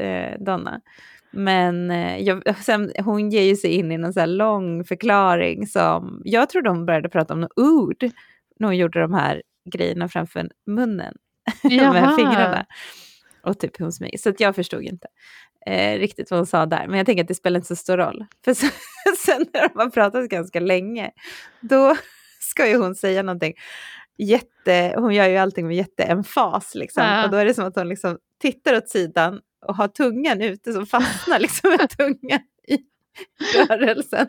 eh, 0.00 0.38
Donna. 0.40 0.80
Men 1.30 1.90
eh, 1.90 2.18
jag, 2.18 2.56
sen, 2.64 2.92
hon 2.98 3.30
ger 3.30 3.42
ju 3.42 3.56
sig 3.56 3.70
in 3.72 3.92
i 3.92 3.98
någon 3.98 4.12
så 4.12 4.20
här 4.20 4.26
lång 4.26 4.84
förklaring 4.84 5.66
som, 5.66 6.22
jag 6.24 6.50
tror 6.50 6.62
de 6.62 6.86
började 6.86 7.08
prata 7.08 7.34
om 7.34 7.40
något 7.40 7.58
ord 7.58 8.04
när 8.58 8.66
hon 8.68 8.76
gjorde 8.76 9.00
de 9.00 9.14
här 9.14 9.42
grejerna 9.74 10.08
framför 10.08 10.48
munnen 10.66 11.14
med 11.62 11.72
Jaha. 11.72 12.16
fingrarna. 12.16 12.66
Och 13.42 13.58
typ 13.58 13.78
hon 13.78 13.92
smyger. 13.92 14.18
Så 14.18 14.28
att 14.28 14.40
jag 14.40 14.54
förstod 14.56 14.82
inte 14.82 15.06
eh, 15.66 15.98
riktigt 15.98 16.30
vad 16.30 16.38
hon 16.38 16.46
sa 16.46 16.66
där. 16.66 16.86
Men 16.88 16.96
jag 16.96 17.06
tänker 17.06 17.22
att 17.22 17.28
det 17.28 17.34
spelar 17.34 17.58
inte 17.58 17.68
så 17.68 17.76
stor 17.76 17.96
roll. 17.96 18.26
För 18.44 18.54
sen, 18.54 18.70
sen 19.18 19.46
när 19.52 19.68
de 19.68 19.78
har 19.78 19.90
pratat 19.90 20.28
ganska 20.28 20.60
länge, 20.60 21.10
då 21.60 21.96
ska 22.40 22.68
ju 22.68 22.76
hon 22.76 22.94
säga 22.94 23.22
någonting 23.22 23.54
jätte, 24.18 24.94
hon 24.96 25.14
gör 25.14 25.28
ju 25.28 25.36
allting 25.36 25.66
med 25.66 25.76
jätteemfas 25.76 26.74
liksom. 26.74 27.02
Ja. 27.02 27.24
Och 27.24 27.30
då 27.30 27.36
är 27.36 27.44
det 27.44 27.54
som 27.54 27.64
att 27.64 27.76
hon 27.76 27.88
liksom 27.88 28.18
tittar 28.40 28.76
åt 28.76 28.88
sidan 28.88 29.40
och 29.66 29.76
har 29.76 29.88
tungan 29.88 30.42
ute 30.42 30.72
som 30.72 30.86
fastnar 30.86 31.38
liksom 31.38 31.70
med 31.70 31.90
tungan 31.98 32.40
i 32.68 32.78
rörelsen. 33.54 34.28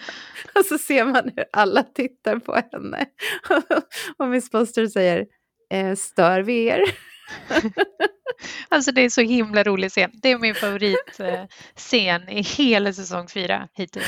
Och 0.56 0.66
så 0.66 0.78
ser 0.78 1.06
man 1.06 1.32
hur 1.36 1.46
alla 1.54 1.84
tittar 1.84 2.40
på 2.40 2.56
henne. 2.72 3.06
Och 4.18 4.28
Miss 4.28 4.52
Foster 4.52 4.88
säger, 4.88 5.26
eh, 5.74 5.96
stör 5.96 6.42
vi 6.42 6.66
er? 6.66 6.82
Alltså 8.70 8.92
det 8.92 9.02
är 9.02 9.10
så 9.10 9.22
himla 9.22 9.64
rolig 9.64 9.92
scen. 9.92 10.12
Det 10.14 10.32
är 10.32 10.40
min 10.40 10.56
favoritscen 10.56 12.30
i 12.30 12.42
hela 12.42 12.94
säsong 12.94 13.28
fyra 13.28 13.68
hittills. 13.74 14.06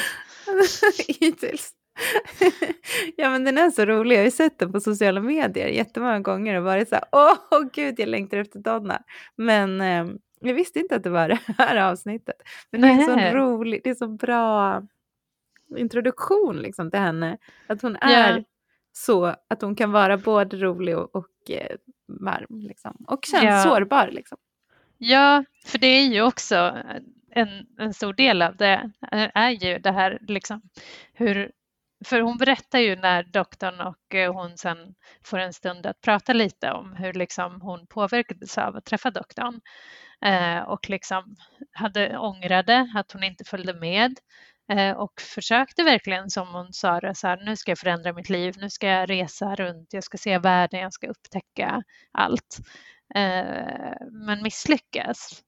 hittills. 1.07 1.73
ja 3.15 3.29
men 3.29 3.43
den 3.43 3.57
är 3.57 3.69
så 3.69 3.85
rolig, 3.85 4.15
jag 4.15 4.19
har 4.19 4.25
ju 4.25 4.31
sett 4.31 4.59
den 4.59 4.71
på 4.71 4.79
sociala 4.79 5.21
medier 5.21 5.67
jättemånga 5.67 6.19
gånger 6.19 6.55
och 6.55 6.63
varit 6.63 6.89
så 6.89 6.95
här, 6.95 7.03
åh 7.11 7.61
gud 7.73 7.99
jag 7.99 8.09
längtar 8.09 8.37
efter 8.37 8.59
Donna. 8.59 9.01
Men 9.35 9.81
eh, 9.81 10.07
jag 10.39 10.53
visste 10.53 10.79
inte 10.79 10.95
att 10.95 11.03
det 11.03 11.09
var 11.09 11.27
det 11.27 11.39
här 11.57 11.91
avsnittet. 11.91 12.35
Men 12.71 12.81
det 12.81 12.87
är 12.87 13.01
så 13.01 13.37
roligt, 13.37 13.83
det 13.83 13.89
är 13.89 13.95
så 13.95 14.07
bra 14.07 14.81
introduktion 15.77 16.57
liksom 16.57 16.91
till 16.91 16.99
henne. 16.99 17.37
Att 17.67 17.81
hon 17.81 17.95
är 17.95 18.29
yeah. 18.31 18.43
så, 18.93 19.25
att 19.25 19.61
hon 19.61 19.75
kan 19.75 19.91
vara 19.91 20.17
både 20.17 20.57
rolig 20.57 20.97
och, 20.97 21.15
och 21.15 21.27
eh, 21.53 21.75
varm 22.07 22.61
liksom. 22.61 23.05
Och 23.07 23.25
känns 23.25 23.43
ja. 23.43 23.63
sårbar 23.63 24.07
liksom. 24.11 24.37
Ja, 24.97 25.43
för 25.65 25.77
det 25.77 25.87
är 25.87 26.05
ju 26.05 26.21
också 26.21 26.77
en, 27.31 27.65
en 27.77 27.93
stor 27.93 28.13
del 28.13 28.41
av 28.41 28.55
det 28.55 28.91
är 29.33 29.49
ju 29.49 29.79
det 29.79 29.91
här 29.91 30.19
liksom 30.27 30.61
hur 31.13 31.51
för 32.05 32.21
hon 32.21 32.37
berättar 32.37 32.79
ju 32.79 32.95
när 32.95 33.23
doktorn 33.23 33.81
och 33.81 34.15
eh, 34.15 34.33
hon 34.33 34.57
sen 34.57 34.95
får 35.23 35.39
en 35.39 35.53
stund 35.53 35.85
att 35.85 36.01
prata 36.01 36.33
lite 36.33 36.71
om 36.71 36.93
hur 36.93 37.13
liksom 37.13 37.61
hon 37.61 37.87
påverkades 37.87 38.57
av 38.57 38.75
att 38.75 38.85
träffa 38.85 39.11
doktorn 39.11 39.61
eh, 40.25 40.59
och 40.59 40.89
liksom 40.89 41.35
hade 41.71 42.17
ångrade 42.17 42.91
att 42.95 43.11
hon 43.11 43.23
inte 43.23 43.43
följde 43.43 43.73
med 43.73 44.19
Eh, 44.69 44.97
och 44.97 45.21
försökte 45.21 45.83
verkligen 45.83 46.29
som 46.29 46.47
hon 46.47 46.73
sa 46.73 46.99
det, 46.99 47.15
så 47.15 47.27
här, 47.27 47.45
nu 47.45 47.55
ska 47.55 47.71
jag 47.71 47.79
förändra 47.79 48.13
mitt 48.13 48.29
liv, 48.29 48.53
nu 48.57 48.69
ska 48.69 48.87
jag 48.87 49.09
resa 49.09 49.55
runt, 49.55 49.93
jag 49.93 50.03
ska 50.03 50.17
se 50.17 50.39
världen, 50.39 50.79
jag 50.79 50.93
ska 50.93 51.07
upptäcka 51.07 51.83
allt. 52.11 52.57
Eh, 53.15 53.93
men 54.11 54.43
misslyckas. 54.43 55.43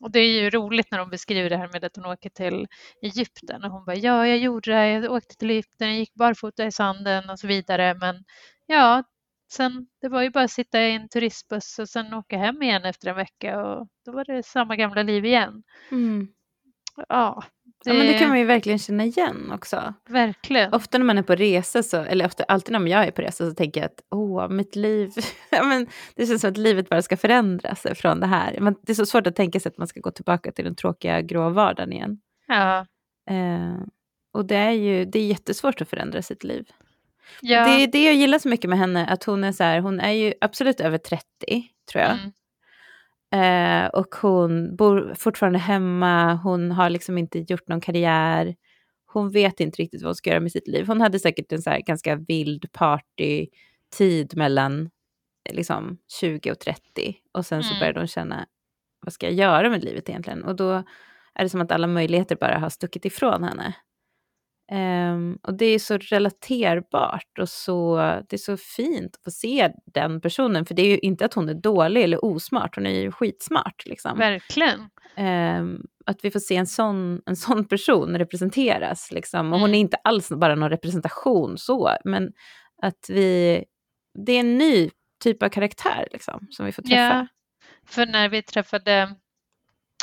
Och 0.00 0.10
det 0.10 0.18
är 0.18 0.42
ju 0.42 0.50
roligt 0.50 0.90
när 0.90 0.98
de 0.98 1.10
beskriver 1.10 1.50
det 1.50 1.56
här 1.56 1.70
med 1.72 1.84
att 1.84 1.96
hon 1.96 2.06
åker 2.06 2.30
till 2.30 2.66
Egypten 3.02 3.64
och 3.64 3.70
hon 3.70 3.84
bara 3.84 3.96
ja, 3.96 4.26
jag 4.26 4.38
gjorde 4.38 4.70
det, 4.70 4.88
jag 4.88 5.12
åkte 5.12 5.36
till 5.36 5.50
Egypten, 5.50 5.88
jag 5.88 5.96
gick 5.98 6.14
barfota 6.14 6.66
i 6.66 6.72
sanden 6.72 7.30
och 7.30 7.38
så 7.38 7.46
vidare. 7.46 7.94
Men 7.94 8.24
ja, 8.66 9.04
sen 9.52 9.86
det 10.00 10.08
var 10.08 10.22
ju 10.22 10.30
bara 10.30 10.44
att 10.44 10.50
sitta 10.50 10.82
i 10.82 10.94
en 10.94 11.08
turistbuss 11.08 11.78
och 11.78 11.88
sen 11.88 12.14
åka 12.14 12.38
hem 12.38 12.62
igen 12.62 12.84
efter 12.84 13.08
en 13.08 13.16
vecka 13.16 13.64
och 13.64 13.88
då 14.04 14.12
var 14.12 14.24
det 14.24 14.42
samma 14.42 14.76
gamla 14.76 15.02
liv 15.02 15.24
igen. 15.24 15.62
Mm. 15.90 16.28
Ja, 17.08 17.42
det... 17.84 17.90
Ja, 17.90 17.96
men 17.96 18.06
det 18.06 18.18
kan 18.18 18.28
man 18.28 18.38
ju 18.38 18.44
verkligen 18.44 18.78
känna 18.78 19.04
igen 19.04 19.52
också. 19.52 19.94
Verkligen. 20.08 20.74
Ofta 20.74 20.98
när 20.98 21.04
man 21.04 21.18
är 21.18 21.22
på 21.22 21.34
resa, 21.34 21.82
så, 21.82 21.96
eller 21.96 22.26
ofta, 22.26 22.44
alltid 22.44 22.72
när 22.72 22.86
jag 22.86 23.06
är 23.06 23.10
på 23.10 23.22
resa 23.22 23.48
så 23.48 23.54
tänker 23.54 23.80
jag 23.80 23.86
att 23.86 24.00
åh, 24.10 24.48
mitt 24.48 24.76
liv, 24.76 25.10
ja, 25.50 25.62
men 25.62 25.86
det 26.14 26.26
känns 26.26 26.40
som 26.40 26.50
att 26.50 26.56
livet 26.56 26.88
bara 26.88 27.02
ska 27.02 27.16
förändras 27.16 27.86
från 27.94 28.20
det 28.20 28.26
här. 28.26 28.60
Men 28.60 28.76
det 28.82 28.92
är 28.92 28.94
så 28.94 29.06
svårt 29.06 29.26
att 29.26 29.36
tänka 29.36 29.60
sig 29.60 29.70
att 29.70 29.78
man 29.78 29.88
ska 29.88 30.00
gå 30.00 30.10
tillbaka 30.10 30.52
till 30.52 30.64
den 30.64 30.74
tråkiga 30.74 31.20
grå 31.20 31.50
vardagen 31.50 31.92
igen. 31.92 32.18
Ja. 32.46 32.86
Eh, 33.30 33.76
och 34.32 34.46
det 34.46 34.56
är 34.56 34.70
ju 34.70 35.04
det 35.04 35.18
är 35.18 35.26
jättesvårt 35.26 35.80
att 35.80 35.88
förändra 35.88 36.22
sitt 36.22 36.44
liv. 36.44 36.66
Ja. 37.40 37.64
Det 37.64 37.82
är 37.82 37.86
det 37.86 38.04
jag 38.04 38.14
gillar 38.14 38.38
så 38.38 38.48
mycket 38.48 38.70
med 38.70 38.78
henne, 38.78 39.06
att 39.06 39.24
hon 39.24 39.44
är 39.44 39.52
så 39.52 39.64
här, 39.64 39.80
hon 39.80 40.00
är 40.00 40.12
ju 40.12 40.34
absolut 40.40 40.80
över 40.80 40.98
30, 40.98 41.24
tror 41.92 42.02
jag. 42.02 42.12
Mm. 42.12 42.32
Eh, 43.34 43.86
och 43.86 44.14
hon 44.14 44.76
bor 44.76 45.14
fortfarande 45.14 45.58
hemma, 45.58 46.34
hon 46.34 46.70
har 46.70 46.90
liksom 46.90 47.18
inte 47.18 47.38
gjort 47.38 47.68
någon 47.68 47.80
karriär. 47.80 48.54
Hon 49.06 49.30
vet 49.30 49.60
inte 49.60 49.82
riktigt 49.82 50.02
vad 50.02 50.08
hon 50.08 50.14
ska 50.14 50.30
göra 50.30 50.40
med 50.40 50.52
sitt 50.52 50.68
liv. 50.68 50.86
Hon 50.86 51.00
hade 51.00 51.18
säkert 51.18 51.52
en 51.52 51.62
så 51.62 51.78
ganska 51.86 52.16
vild 52.16 52.72
partytid 52.72 54.36
mellan 54.36 54.90
liksom 55.50 55.98
20 56.20 56.50
och 56.50 56.58
30. 56.58 57.16
Och 57.32 57.46
sen 57.46 57.60
mm. 57.60 57.72
så 57.72 57.78
började 57.78 58.00
hon 58.00 58.06
känna, 58.06 58.46
vad 59.00 59.12
ska 59.12 59.26
jag 59.26 59.34
göra 59.34 59.70
med 59.70 59.84
livet 59.84 60.08
egentligen? 60.08 60.44
Och 60.44 60.56
då 60.56 60.72
är 61.34 61.42
det 61.42 61.48
som 61.48 61.60
att 61.60 61.72
alla 61.72 61.86
möjligheter 61.86 62.36
bara 62.36 62.58
har 62.58 62.70
stuckit 62.70 63.04
ifrån 63.04 63.44
henne. 63.44 63.74
Um, 64.72 65.38
och 65.42 65.54
det 65.54 65.66
är 65.66 65.78
så 65.78 65.98
relaterbart 65.98 67.38
och 67.38 67.48
så, 67.48 67.96
det 68.28 68.36
är 68.36 68.38
så 68.38 68.56
fint 68.56 69.16
att 69.16 69.24
få 69.24 69.30
se 69.30 69.72
den 69.84 70.20
personen. 70.20 70.66
För 70.66 70.74
det 70.74 70.82
är 70.82 70.90
ju 70.90 70.98
inte 70.98 71.24
att 71.24 71.34
hon 71.34 71.48
är 71.48 71.54
dålig 71.54 72.02
eller 72.02 72.24
osmart, 72.24 72.76
hon 72.76 72.86
är 72.86 73.00
ju 73.00 73.12
skitsmart. 73.12 73.86
Liksom. 73.86 74.18
Verkligen. 74.18 74.80
Um, 75.16 75.86
att 76.06 76.24
vi 76.24 76.30
får 76.30 76.40
se 76.40 76.56
en 76.56 76.66
sån, 76.66 77.22
en 77.26 77.36
sån 77.36 77.68
person 77.68 78.18
representeras. 78.18 79.12
Liksom. 79.12 79.52
Och 79.52 79.60
hon 79.60 79.70
är 79.70 79.74
mm. 79.74 79.80
inte 79.80 79.96
alls 80.04 80.28
bara 80.28 80.54
någon 80.54 80.70
representation 80.70 81.58
så, 81.58 81.96
men 82.04 82.32
att 82.82 83.06
vi, 83.08 83.64
det 84.26 84.32
är 84.32 84.40
en 84.40 84.58
ny 84.58 84.90
typ 85.22 85.42
av 85.42 85.48
karaktär 85.48 86.08
liksom, 86.12 86.46
som 86.50 86.66
vi 86.66 86.72
får 86.72 86.82
träffa. 86.82 86.96
Ja, 86.96 87.26
för 87.86 88.06
när 88.06 88.28
vi 88.28 88.42
träffade 88.42 89.14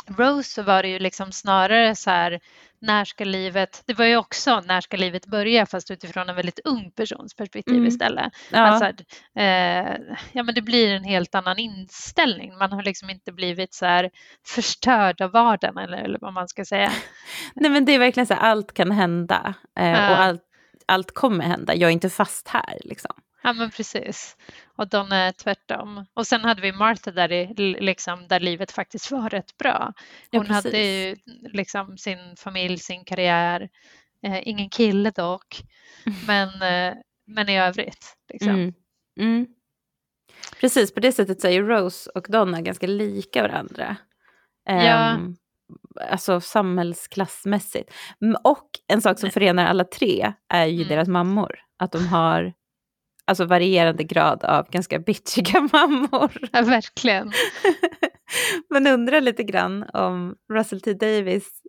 Rose 0.06 0.50
så 0.50 0.62
var 0.62 0.82
det 0.82 0.88
ju 0.88 0.98
liksom 0.98 1.32
snarare 1.32 1.96
så 1.96 2.10
här, 2.10 2.40
när 2.82 3.04
ska 3.04 3.24
livet, 3.24 3.82
det 3.86 3.94
var 3.94 4.04
ju 4.04 4.16
också 4.16 4.60
när 4.60 4.80
ska 4.80 4.96
livet 4.96 5.26
börja 5.26 5.66
fast 5.66 5.90
utifrån 5.90 6.28
en 6.28 6.36
väldigt 6.36 6.60
ung 6.64 6.90
persons 6.90 7.34
perspektiv 7.34 7.74
mm. 7.74 7.86
istället. 7.86 8.32
Ja. 8.50 8.58
Alltså, 8.58 9.04
eh, 9.36 10.16
ja 10.32 10.42
men 10.42 10.54
det 10.54 10.62
blir 10.62 10.94
en 10.94 11.04
helt 11.04 11.34
annan 11.34 11.58
inställning, 11.58 12.58
man 12.58 12.72
har 12.72 12.82
liksom 12.82 13.10
inte 13.10 13.32
blivit 13.32 13.74
så 13.74 13.86
här 13.86 14.10
förstörd 14.46 15.20
av 15.20 15.30
vardagen 15.30 15.78
eller, 15.78 15.98
eller 15.98 16.18
vad 16.20 16.32
man 16.32 16.48
ska 16.48 16.64
säga. 16.64 16.92
Nej 17.54 17.70
men 17.70 17.84
det 17.84 17.92
är 17.92 17.98
verkligen 17.98 18.26
så 18.26 18.34
här, 18.34 18.40
allt 18.40 18.74
kan 18.74 18.90
hända 18.90 19.54
eh, 19.78 19.88
ja. 19.88 20.10
och 20.10 20.22
allt, 20.22 20.42
allt 20.86 21.14
kommer 21.14 21.44
hända, 21.44 21.74
jag 21.74 21.88
är 21.88 21.92
inte 21.92 22.10
fast 22.10 22.48
här 22.48 22.78
liksom. 22.84 23.14
Ja 23.42 23.52
men 23.52 23.70
precis. 23.70 24.36
Och 24.76 24.88
de 24.88 25.12
är 25.12 25.32
tvärtom. 25.32 26.04
Och 26.14 26.26
sen 26.26 26.40
hade 26.40 26.62
vi 26.62 26.72
Martha 26.72 27.10
där, 27.10 27.32
i, 27.32 27.54
liksom, 27.80 28.28
där 28.28 28.40
livet 28.40 28.72
faktiskt 28.72 29.10
var 29.10 29.30
rätt 29.30 29.56
bra. 29.56 29.92
Hon 30.32 30.46
ja, 30.48 30.54
hade 30.54 30.78
ju 30.78 31.16
liksom 31.52 31.98
sin 31.98 32.36
familj, 32.36 32.78
sin 32.78 33.04
karriär, 33.04 33.68
eh, 34.22 34.48
ingen 34.48 34.70
kille 34.70 35.10
dock, 35.10 35.62
men, 36.26 36.48
eh, 36.48 36.94
men 37.26 37.48
i 37.48 37.58
övrigt. 37.58 38.16
Liksom. 38.32 38.50
Mm. 38.50 38.74
Mm. 39.20 39.46
Precis, 40.60 40.94
på 40.94 41.00
det 41.00 41.12
sättet 41.12 41.40
så 41.40 41.46
är 41.46 41.52
ju 41.52 41.68
Rose 41.68 42.10
och 42.14 42.26
Donna 42.28 42.60
ganska 42.60 42.86
lika 42.86 43.42
varandra. 43.42 43.96
Ja. 44.64 45.14
Um, 45.14 45.36
alltså 46.10 46.40
samhällsklassmässigt. 46.40 47.92
Och 48.44 48.68
en 48.88 49.02
sak 49.02 49.18
som 49.18 49.30
förenar 49.30 49.66
alla 49.66 49.84
tre 49.84 50.32
är 50.48 50.66
ju 50.66 50.76
mm. 50.76 50.88
deras 50.88 51.08
mammor. 51.08 51.58
Att 51.78 51.92
de 51.92 52.06
har 52.06 52.52
alltså 53.32 53.44
varierande 53.44 54.04
grad 54.04 54.44
av 54.44 54.70
ganska 54.70 54.98
bitchiga 54.98 55.60
mammor. 55.72 56.48
Ja, 56.52 56.62
verkligen. 56.62 57.32
Man 58.70 58.86
undrar 58.86 59.20
lite 59.20 59.42
grann 59.42 59.84
om 59.92 60.34
Russell 60.52 60.80
T 60.80 60.94
Davis 60.94 61.62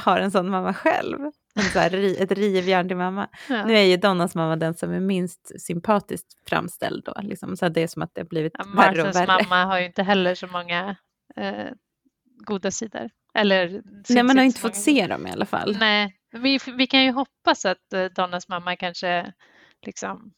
har 0.00 0.20
en 0.20 0.30
sån 0.30 0.50
mamma 0.50 0.74
själv. 0.74 1.18
En 1.54 1.62
så 1.62 1.78
här, 1.78 2.22
ett 2.22 2.32
rivjärn 2.32 2.88
till 2.88 2.96
mamma. 2.96 3.28
Ja. 3.48 3.64
Nu 3.64 3.76
är 3.76 3.82
ju 3.82 3.96
Donnas 3.96 4.34
mamma 4.34 4.56
den 4.56 4.74
som 4.74 4.92
är 4.92 5.00
minst 5.00 5.60
sympatiskt 5.60 6.26
framställd 6.48 7.04
då. 7.04 7.14
Liksom. 7.22 7.56
Så 7.56 7.68
det 7.68 7.82
är 7.82 7.86
som 7.86 8.02
att 8.02 8.14
det 8.14 8.20
har 8.20 8.26
blivit 8.26 8.52
ja, 8.58 8.64
värre 8.76 9.08
och 9.08 9.16
värre. 9.16 9.26
mamma 9.26 9.64
har 9.64 9.78
ju 9.78 9.86
inte 9.86 10.02
heller 10.02 10.34
så 10.34 10.46
många 10.46 10.96
eh, 11.36 11.70
goda 12.46 12.70
sidor. 12.70 13.10
Eller, 13.34 13.82
Nej, 14.08 14.22
man 14.22 14.38
har 14.38 14.44
inte 14.44 14.60
fått 14.60 14.76
se 14.76 15.06
dem 15.06 15.26
i 15.26 15.30
alla 15.30 15.46
fall. 15.46 15.76
Nej, 15.80 16.16
vi, 16.32 16.58
vi 16.76 16.86
kan 16.86 17.04
ju 17.04 17.12
hoppas 17.12 17.64
att 17.64 17.92
eh, 17.92 18.04
Donnas 18.04 18.48
mamma 18.48 18.76
kanske 18.76 19.32
liksom 19.86 20.32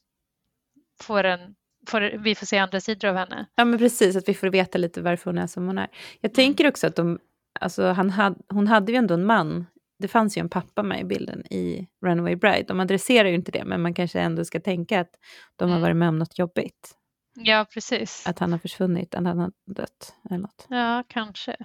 får 1.00 1.24
en 1.24 1.54
får, 1.88 2.00
vi 2.18 2.34
får 2.34 2.46
se 2.46 2.58
andra 2.58 2.80
sidor 2.80 3.08
av 3.08 3.16
henne. 3.16 3.46
Ja 3.54 3.64
men 3.64 3.78
precis, 3.78 4.16
att 4.16 4.28
vi 4.28 4.34
får 4.34 4.46
veta 4.46 4.78
lite 4.78 5.02
varför 5.02 5.30
hon 5.30 5.38
är 5.38 5.46
som 5.46 5.66
hon 5.66 5.78
är. 5.78 5.88
Jag 6.20 6.34
tänker 6.34 6.68
också 6.68 6.86
att 6.86 6.96
de, 6.96 7.18
alltså, 7.60 7.86
han 7.86 8.10
had, 8.10 8.42
hon 8.48 8.66
hade 8.66 8.92
ju 8.92 8.98
ändå 8.98 9.14
en 9.14 9.24
man, 9.24 9.66
det 9.98 10.08
fanns 10.08 10.36
ju 10.36 10.40
en 10.40 10.48
pappa 10.48 10.82
med 10.82 11.00
i 11.00 11.04
bilden 11.04 11.46
i 11.52 11.88
Runaway 12.04 12.36
Bride. 12.36 12.64
De 12.68 12.80
adresserar 12.80 13.28
ju 13.28 13.34
inte 13.34 13.52
det, 13.52 13.64
men 13.64 13.82
man 13.82 13.94
kanske 13.94 14.20
ändå 14.20 14.44
ska 14.44 14.60
tänka 14.60 15.00
att 15.00 15.10
de 15.56 15.70
har 15.70 15.76
mm. 15.76 15.82
varit 15.82 15.96
med 15.96 16.08
om 16.08 16.18
något 16.18 16.38
jobbigt. 16.38 16.94
Ja, 17.34 17.66
precis. 17.74 18.26
Att 18.26 18.38
han 18.38 18.52
har 18.52 18.58
försvunnit, 18.58 19.14
att 19.14 19.24
han 19.24 19.38
har 19.38 19.52
dött 19.66 20.14
eller 20.24 20.38
något. 20.38 20.66
Ja, 20.68 21.04
kanske. 21.08 21.56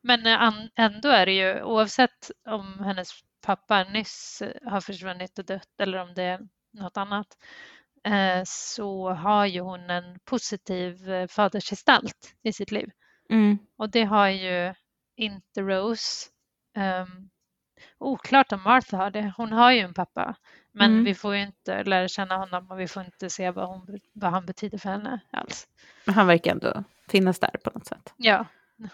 Men 0.00 0.26
eh, 0.26 0.52
ändå 0.76 1.08
är 1.08 1.26
det 1.26 1.32
ju, 1.32 1.62
oavsett 1.62 2.30
om 2.48 2.78
hennes 2.84 3.10
pappa 3.46 3.84
nyss 3.84 4.42
har 4.64 4.80
försvunnit 4.80 5.38
och 5.38 5.44
dött 5.44 5.80
eller 5.80 5.98
om 5.98 6.14
det 6.14 6.22
är 6.22 6.40
något 6.72 6.96
annat, 6.96 7.26
så 8.46 9.10
har 9.10 9.46
ju 9.46 9.60
hon 9.60 9.90
en 9.90 10.18
positiv 10.24 11.10
eh, 11.10 11.28
fadersgestalt 11.28 12.34
i 12.42 12.52
sitt 12.52 12.70
liv. 12.70 12.90
Mm. 13.30 13.58
Och 13.76 13.90
det 13.90 14.04
har 14.04 14.28
ju 14.28 14.74
inte 15.16 15.60
Rose. 15.60 16.28
Um, 16.76 17.30
oklart 17.98 18.52
om 18.52 18.62
Martha 18.62 18.96
har 18.96 19.10
det. 19.10 19.32
Hon 19.36 19.52
har 19.52 19.72
ju 19.72 19.80
en 19.80 19.94
pappa. 19.94 20.34
Men 20.72 20.90
mm. 20.90 21.04
vi 21.04 21.14
får 21.14 21.36
ju 21.36 21.42
inte 21.42 21.84
lära 21.84 22.08
känna 22.08 22.36
honom 22.36 22.70
och 22.70 22.80
vi 22.80 22.88
får 22.88 23.04
inte 23.04 23.30
se 23.30 23.50
vad, 23.50 23.68
hon, 23.68 24.00
vad 24.12 24.30
han 24.30 24.46
betyder 24.46 24.78
för 24.78 24.90
henne 24.90 25.20
alls. 25.30 25.66
Men 26.04 26.14
han 26.14 26.26
verkar 26.26 26.50
ändå 26.50 26.84
finnas 27.08 27.38
där 27.38 27.56
på 27.64 27.70
något 27.74 27.86
sätt. 27.86 28.14
Ja. 28.16 28.46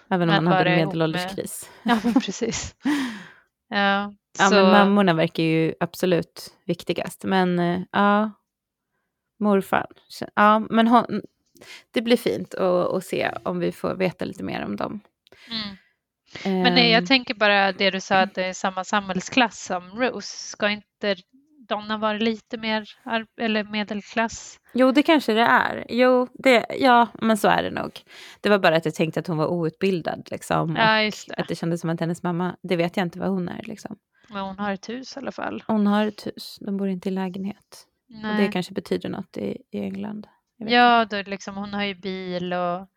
Även 0.08 0.28
om 0.28 0.34
han 0.34 0.46
hade 0.46 0.70
en 0.70 0.86
medelålderskris. 0.86 1.70
Med... 1.82 2.00
Ja, 2.04 2.20
precis. 2.20 2.74
ja, 3.68 4.12
ja 4.38 4.44
så... 4.48 4.54
men 4.54 4.70
mammorna 4.70 5.14
verkar 5.14 5.42
ju 5.42 5.74
absolut 5.80 6.54
viktigast. 6.64 7.24
Men 7.24 7.58
uh, 7.58 7.82
ja, 7.92 8.30
morfar. 9.40 9.86
Ja, 10.34 10.58
men 10.58 10.88
hon, 10.88 11.22
det 11.90 12.02
blir 12.02 12.16
fint 12.16 12.54
att, 12.54 12.94
att 12.94 13.04
se 13.04 13.30
om 13.42 13.58
vi 13.58 13.72
får 13.72 13.94
veta 13.94 14.24
lite 14.24 14.42
mer 14.44 14.64
om 14.64 14.76
dem. 14.76 15.00
Mm. 15.50 15.76
Men 16.62 16.74
nej, 16.74 16.90
jag 16.90 16.98
Ehm, 16.98 17.06
tänker 17.06 17.34
bara 17.34 17.72
det 17.72 17.90
du 17.90 18.00
sa 18.00 18.20
att 18.20 18.34
det 18.34 18.44
är 18.44 18.52
samma 18.52 18.84
samhällsklass 18.84 19.64
som 19.64 19.90
Rose. 20.00 20.36
Ska 20.36 20.68
inte 20.70 21.16
Donna 21.68 21.98
vara 21.98 22.12
lite 22.18 22.56
mer 22.58 22.84
eller 23.40 23.64
medelklass? 23.64 24.60
Jo, 24.72 24.92
det 24.92 25.02
kanske 25.02 25.32
det 25.34 25.40
är. 25.40 25.86
Jo, 25.88 26.28
det, 26.34 26.66
ja, 26.78 27.08
men 27.20 27.36
så 27.36 27.48
är 27.48 27.62
det 27.62 27.70
nog. 27.70 28.00
Det 28.40 28.48
var 28.48 28.58
bara 28.58 28.76
att 28.76 28.84
jag 28.84 28.94
tänkte 28.94 29.20
att 29.20 29.26
hon 29.26 29.36
var 29.36 29.46
outbildad. 29.46 30.28
Liksom, 30.30 30.76
Ja, 30.76 31.02
just 31.02 31.28
det. 31.28 31.34
Att 31.34 31.48
det 31.48 31.54
kändes 31.54 31.80
som 31.80 31.90
att 31.90 32.00
hennes 32.00 32.22
mamma, 32.22 32.56
det 32.62 32.76
vet 32.76 32.96
jag 32.96 33.06
inte 33.06 33.18
vad 33.18 33.28
hon 33.28 33.48
är. 33.48 33.62
Liksom. 33.64 33.96
Men 34.28 34.42
hon 34.42 34.58
har 34.58 34.72
ett 34.72 34.88
hus 34.88 35.16
i 35.16 35.20
alla 35.20 35.32
fall. 35.32 35.62
Hon 35.66 35.86
har 35.86 36.06
ett 36.06 36.26
hus, 36.26 36.58
de 36.60 36.76
bor 36.76 36.88
inte 36.88 37.08
i 37.08 37.12
lägenhet. 37.12 37.86
Och 38.08 38.14
det 38.28 38.34
Nej. 38.34 38.52
kanske 38.52 38.72
betyder 38.72 39.08
något 39.08 39.36
i, 39.36 39.62
i 39.70 39.78
England. 39.80 40.26
Ja, 40.56 41.04
då 41.04 41.22
liksom, 41.22 41.56
hon 41.56 41.74
har 41.74 41.84
ju 41.84 41.94
bil 41.94 42.52
och. 42.52 42.88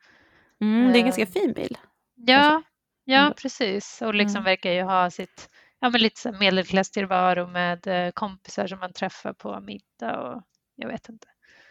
Mm, 0.62 0.92
det 0.92 0.98
är 0.98 1.00
en 1.00 1.04
ganska 1.06 1.22
eh, 1.22 1.28
fin 1.30 1.54
bil. 1.54 1.78
Ja, 2.16 2.62
ja 3.04 3.20
ändå. 3.24 3.34
precis. 3.34 4.02
Och 4.02 4.16
liksom 4.16 4.40
Mm. 4.40 4.44
verkar 4.46 4.72
ju 4.72 4.82
ha 4.82 5.10
sitt 5.12 5.50
ja, 5.80 5.90
men 5.90 6.02
lite 6.02 6.32
medelklasstillvaro 6.32 7.48
med 7.48 7.88
eh, 7.88 8.12
kompisar 8.12 8.68
som 8.68 8.80
man 8.80 8.94
träffar 8.94 9.34
på 9.34 9.60
middag 9.60 10.20
och 10.22 10.44
jag 10.76 10.88
vet 10.88 11.10
inte. 11.10 11.28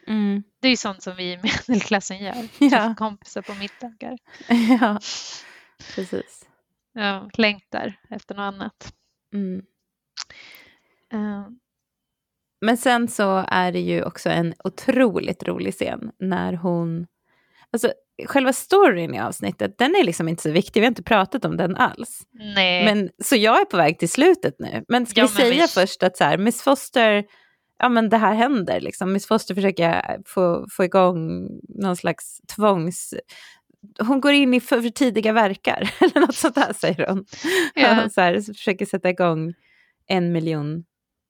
Mm. 0.07 0.43
Det 0.61 0.69
är 0.69 0.71
ju 0.71 0.77
sånt 0.77 1.03
som 1.03 1.17
vi 1.17 1.33
i 1.33 1.37
medelklassen 1.69 2.19
gör. 2.19 2.49
Ja. 2.59 2.95
Kompisar 2.99 3.43
på 3.43 3.55
middagar. 3.55 4.19
ja, 4.81 4.99
precis. 5.95 6.49
Ja, 6.93 7.31
längtar 7.35 7.95
efter 8.11 8.35
något 8.35 8.43
annat. 8.55 8.93
Mm. 9.35 9.63
Eh, 11.13 11.47
Men 12.61 12.77
sen 12.77 13.09
så 13.09 13.45
är 13.49 13.73
det 13.73 13.81
ju 13.81 14.03
också 14.03 14.29
en 14.31 14.55
otroligt 14.65 15.43
rolig 15.43 15.75
scen 15.75 16.11
när 16.21 16.53
hon... 16.53 17.07
Alltså 17.73 17.93
själva 18.27 18.53
storyn 18.53 19.15
i 19.15 19.21
avsnittet, 19.21 19.79
den 19.79 19.95
är 19.97 20.05
liksom 20.05 20.29
inte 20.29 20.43
så 20.43 20.51
viktig. 20.51 20.81
Vi 20.81 20.85
har 20.87 20.91
inte 20.91 21.03
pratat 21.03 21.45
om 21.45 21.57
den 21.57 21.77
alls. 21.77 22.21
nej, 22.33 22.85
Men, 22.85 23.11
så 23.25 23.37
jag 23.37 23.61
är 23.61 23.65
på 23.65 23.77
väg 23.77 23.99
till 23.99 24.09
slutet 24.11 24.55
nu. 24.59 24.85
Men 24.89 25.07
ska 25.07 25.21
Ja, 25.21 25.27
vi 25.27 25.43
men 25.43 25.53
säga 25.53 25.63
vi- 25.63 25.69
först 25.69 26.03
att 26.03 26.17
så 26.17 26.25
här, 26.25 26.39
Miss 26.39 26.63
Foster, 26.63 27.25
ja 27.79 27.89
men 27.89 28.09
det 28.09 28.17
här 28.17 28.35
händer 28.35 28.81
liksom. 28.81 29.13
Miss 29.13 29.27
Foster 29.27 29.55
försöker 29.55 30.19
få, 30.27 30.67
få 30.71 30.85
igång 30.85 31.49
någon 31.69 31.97
slags 31.97 32.41
tvångs... 32.57 33.15
Hon 34.01 34.21
går 34.21 34.33
in 34.33 34.55
i 34.55 34.61
för, 34.61 34.81
för 34.83 34.89
tidiga 34.91 35.33
verkar, 35.33 35.91
eller 36.01 36.21
något 36.21 36.35
sånt 36.35 36.55
där 36.55 36.73
säger 36.73 37.07
hon. 37.09 37.25
Ja. 37.75 38.09
så 38.15 38.21
här, 38.21 38.41
så 38.41 38.55
försöker 38.55 38.87
sätta 38.87 39.11
igång 39.11 39.55
en 40.07 40.33
miljon 40.33 40.85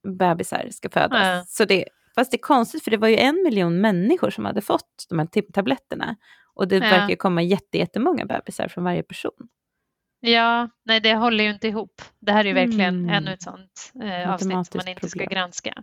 bebisar 0.06 0.68
ska 0.70 0.88
födas. 0.90 1.26
Ja. 1.26 1.44
Så 1.46 1.64
det, 1.64 1.84
fast 2.14 2.30
det 2.30 2.36
är 2.36 2.40
konstigt 2.42 2.84
för 2.84 2.90
det 2.90 2.96
var 2.96 3.08
ju 3.08 3.16
en 3.16 3.42
miljon 3.44 3.80
människor 3.80 4.30
som 4.30 4.44
hade 4.44 4.60
fått 4.60 5.06
de 5.08 5.18
här 5.18 5.26
tib- 5.26 5.52
tabletterna. 5.52 6.16
Och 6.54 6.68
det 6.68 6.74
Ja. 6.76 6.80
verkar 6.80 7.08
ju 7.08 7.16
komma 7.16 7.42
jätte, 7.42 7.78
jättemånga 7.78 8.24
bebisar 8.26 8.68
från 8.68 8.84
varje 8.84 9.02
person. 9.02 9.48
ja, 10.20 10.68
nej, 10.84 11.00
det 11.00 11.14
håller 11.14 11.44
ju 11.44 11.50
inte 11.50 11.68
ihop. 11.68 12.02
Det 12.20 12.32
här 12.32 12.40
är 12.44 12.48
ju 12.48 12.54
verkligen 12.54 12.94
Mm. 12.94 13.10
ännu 13.10 13.32
ett 13.32 13.42
sånt 13.42 13.92
eh, 14.02 14.32
avsnitt 14.34 14.50
som 14.66 14.78
man 14.78 14.88
inte 14.88 15.08
ska 15.08 15.18
problem. 15.18 15.34
granska. 15.34 15.74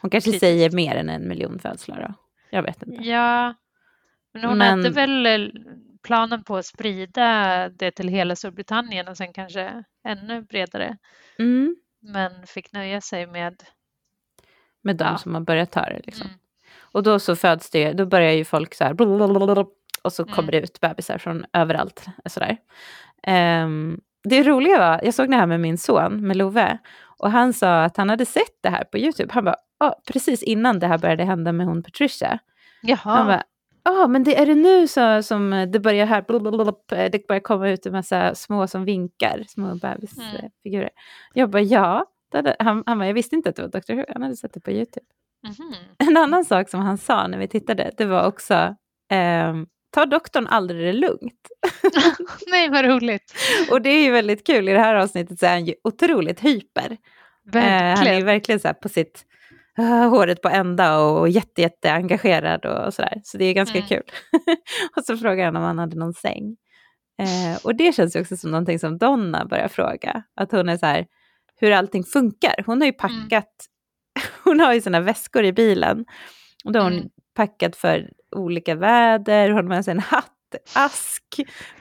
Hon 0.00 0.10
kanske 0.10 0.26
Kritiskt. 0.30 0.40
säger 0.40 0.70
mer 0.70 0.94
än 0.96 1.08
en 1.08 1.28
miljon 1.28 1.58
födslar 1.58 2.00
då. 2.08 2.14
Jag 2.50 2.62
vet 2.62 2.82
inte. 2.82 3.02
Ja, 3.02 3.54
men 4.34 4.44
hon 4.44 4.58
Men- 4.58 4.68
hade 4.78 4.90
väl 4.90 5.26
eh, 5.26 5.48
planen 6.02 6.44
på 6.44 6.56
att 6.56 6.66
sprida 6.66 7.68
det 7.68 7.90
till 7.90 8.08
hela 8.08 8.36
Storbritannien 8.36 9.08
och 9.08 9.16
sen 9.16 9.32
kanske 9.32 9.84
ännu 10.04 10.42
bredare. 10.42 10.96
Mm. 11.38 11.76
Men 12.02 12.46
fick 12.46 12.72
nöja 12.72 13.00
sig 13.00 13.26
med... 13.26 13.62
Med 14.82 14.96
de 14.96 15.04
Ja. 15.04 15.18
som 15.18 15.34
har 15.34 15.40
börjat 15.40 15.70
ta 15.70 15.80
det 15.80 16.00
liksom. 16.04 16.26
Mm. 16.26 16.38
Och 16.80 17.02
då 17.02 17.18
så 17.18 17.36
föds 17.36 17.70
det, 17.70 17.92
då 17.92 18.06
börjar 18.06 18.32
ju 18.32 18.44
folk 18.44 18.74
så 18.74 18.84
här 18.84 18.94
och 20.02 20.12
så 20.12 20.22
Mm. 20.22 20.34
kommer 20.34 20.52
det 20.52 20.60
ut 20.60 20.80
bebisar 20.80 21.18
från 21.18 21.44
överallt. 21.52 22.06
Sådär. 22.26 22.56
Ehm, 23.22 24.00
det 24.24 24.42
roliga 24.42 24.78
var, 24.78 25.00
jag 25.04 25.14
såg 25.14 25.30
det 25.30 25.36
här 25.36 25.46
med 25.46 25.60
min 25.60 25.78
son, 25.78 26.26
med 26.26 26.36
Love, 26.36 26.78
och 27.18 27.30
han 27.30 27.52
sa 27.52 27.82
att 27.84 27.96
han 27.96 28.10
hade 28.10 28.26
sett 28.26 28.62
det 28.62 28.68
här 28.70 28.84
på 28.84 28.98
YouTube. 28.98 29.32
Han 29.34 29.44
bara, 29.44 29.56
ah, 29.78 29.94
precis 30.12 30.42
innan 30.42 30.78
det 30.78 30.86
här 30.86 30.98
började 30.98 31.24
hända 31.24 31.52
med 31.52 31.66
hon 31.66 31.82
Patricia. 31.82 32.28
Han 32.28 32.38
Jaha, 32.82 33.24
bara, 33.24 33.42
ja 33.84 34.06
men 34.08 34.24
det 34.24 34.36
är 34.36 34.46
det 34.46 34.54
nu 34.54 34.88
så, 34.88 35.22
som 35.22 35.68
det 35.72 35.80
börjar 35.80 36.06
här, 36.06 36.22
blablabla, 36.22 36.72
det 36.88 37.26
börjar 37.28 37.40
komma 37.40 37.68
ut 37.68 37.86
en 37.86 37.92
massa 37.92 38.34
små 38.34 38.66
som 38.66 38.84
vinkar, 38.84 39.44
små 39.48 39.74
bebisfigurer. 39.74 40.90
Jag 41.32 41.50
bara, 41.50 41.62
ja. 41.62 42.06
Hade, 42.32 42.56
han, 42.58 42.82
han 42.86 42.98
bara, 42.98 43.06
jag 43.06 43.14
visste 43.14 43.36
inte 43.36 43.48
att 43.50 43.56
det 43.56 43.62
var 43.62 43.68
Dr. 43.68 43.94
Who, 43.94 44.04
han 44.08 44.22
hade 44.22 44.36
sett 44.36 44.54
det 44.54 44.60
på 44.60 44.70
YouTube. 44.70 45.06
mhm. 45.46 45.74
En 45.98 46.16
annan 46.16 46.44
sak 46.44 46.68
som 46.68 46.80
han 46.80 46.98
sa 46.98 47.26
när 47.26 47.38
vi 47.38 47.48
tittade, 47.48 47.90
det 47.96 48.04
var 48.04 48.26
också, 48.26 48.76
ehm, 49.10 49.66
ta 49.90 50.06
doktorn 50.06 50.46
aldrig 50.46 50.80
det 50.86 50.92
lugnt. 50.92 51.48
nej 52.50 52.70
vad 52.70 52.84
roligt. 52.84 53.34
Och 53.70 53.82
det 53.82 53.90
är 53.90 54.04
ju 54.04 54.10
väldigt 54.10 54.46
kul, 54.46 54.68
i 54.68 54.72
det 54.72 54.78
här 54.78 54.94
avsnittet 54.94 55.38
så 55.38 55.46
är 55.46 55.50
han 55.50 55.64
ju 55.64 55.74
otroligt 55.84 56.40
hyper. 56.40 56.96
Eh, 57.54 57.60
han 57.60 57.62
är 57.62 57.84
ju 57.84 57.94
Verkligen. 57.94 58.24
verkligen 58.26 58.60
så 58.60 58.68
här 58.68 58.74
på 58.74 58.88
sitt 58.88 59.24
håret 60.10 60.42
på 60.42 60.48
ända 60.48 60.98
och 60.98 61.28
jätte, 61.28 61.60
jätte 61.62 61.92
engagerad 61.92 62.64
och 62.66 62.94
sådär. 62.94 63.20
Så 63.24 63.38
det 63.38 63.44
är 63.44 63.54
ganska 63.54 63.78
Mm. 63.78 63.88
kul. 63.88 64.02
och 64.96 65.04
så 65.04 65.16
frågar 65.16 65.44
han 65.44 65.56
om 65.56 65.62
han 65.62 65.78
hade 65.78 65.96
någon 65.96 66.14
säng. 66.14 66.56
Eh, 67.18 67.58
och 67.64 67.74
det 67.76 67.94
känns 67.94 68.16
ju 68.16 68.20
också 68.20 68.36
som 68.36 68.50
någonting 68.50 68.78
som 68.78 68.98
Donna 68.98 69.44
börjar 69.44 69.68
fråga. 69.68 70.22
Att 70.36 70.52
hon 70.52 70.68
är 70.68 70.76
så 70.76 70.86
här, 70.86 71.06
hur 71.56 71.70
allting 71.72 72.04
funkar. 72.04 72.54
Hon 72.66 72.80
har 72.80 72.86
ju 72.86 72.92
packat, 72.92 73.52
hon 74.44 74.60
har 74.60 74.72
ju 74.74 74.80
sina 74.80 75.00
väskor 75.00 75.44
i 75.44 75.52
bilen. 75.52 76.04
Och 76.64 76.72
då 76.72 76.78
har 76.80 76.84
hon 76.84 76.92
Mm. 76.98 77.08
packat 77.34 77.76
för 77.76 78.10
olika 78.36 78.74
väder, 78.74 79.48
hon 79.48 79.56
har 79.56 79.62
med 79.62 79.84
sig 79.84 79.92
en 79.92 80.00
hatt, 80.00 80.54
ask. 80.74 81.24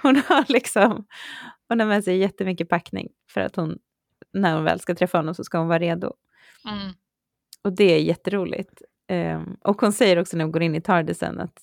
Hon 0.01 0.21
har 0.27 0.45
liksom, 0.47 1.05
hon 1.69 1.79
har 1.79 1.87
med 1.87 2.03
sig 2.03 2.17
jättemycket 2.17 2.69
packning 2.69 3.07
för 3.33 3.41
att 3.41 3.55
hon, 3.55 3.77
när 4.33 4.53
hon 4.55 4.63
väl 4.63 4.79
ska 4.79 4.95
träffa 4.95 5.17
honom 5.17 5.35
så 5.35 5.43
ska 5.43 5.57
hon 5.57 5.67
vara 5.67 5.79
redo. 5.79 6.13
Mm. 6.69 6.93
Och 7.63 7.75
det 7.75 7.83
är 7.83 7.99
jätteroligt. 7.99 8.81
Um, 9.11 9.57
och 9.63 9.81
hon 9.81 9.93
säger 9.93 10.19
också 10.19 10.37
när 10.37 10.43
hon 10.43 10.51
går 10.51 10.61
in 10.61 10.75
i 10.75 10.81
Tardisen 10.81 11.39
att, 11.39 11.59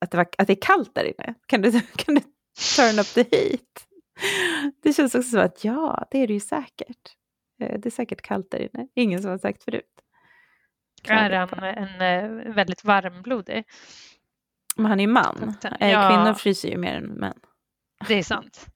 att, 0.00 0.10
det, 0.10 0.16
var, 0.16 0.26
att 0.38 0.46
det 0.46 0.52
är 0.52 0.62
kallt 0.62 0.94
där 0.94 1.04
inne. 1.04 1.34
Kan 1.46 1.62
du, 1.62 1.72
kan 1.96 2.14
du 2.14 2.20
turn 2.76 2.98
up 2.98 3.06
the 3.06 3.36
heat? 3.36 3.86
Det 4.82 4.92
känns 4.92 5.14
också 5.14 5.30
som 5.30 5.40
att 5.40 5.64
ja, 5.64 6.08
det 6.10 6.18
är 6.18 6.26
det 6.26 6.32
ju 6.32 6.40
säkert. 6.40 7.16
Eh, 7.62 7.78
Det 7.80 7.86
är 7.88 7.90
säkert 7.90 8.22
kallt 8.22 8.50
där 8.50 8.58
inne. 8.58 8.88
Ingen 8.94 9.22
som 9.22 9.30
har 9.30 9.38
sagt 9.38 9.64
förut. 9.64 9.84
Är 11.08 11.30
han 11.30 11.48
på. 11.48 11.56
en 11.64 12.00
eh, 12.00 12.54
väldigt 12.54 12.84
varmblodig? 12.84 13.64
Men 14.76 14.86
han 14.86 15.00
är 15.00 15.04
ju 15.04 15.12
man. 15.12 15.54
Eh, 15.80 15.90
Ja. 15.90 16.08
Kvinnor 16.08 16.34
fryser 16.34 16.68
ju 16.68 16.76
mer 16.78 16.94
än 16.96 17.04
män. 17.06 17.38
Det 18.08 18.14
är 18.14 18.22
sant. 18.22 18.66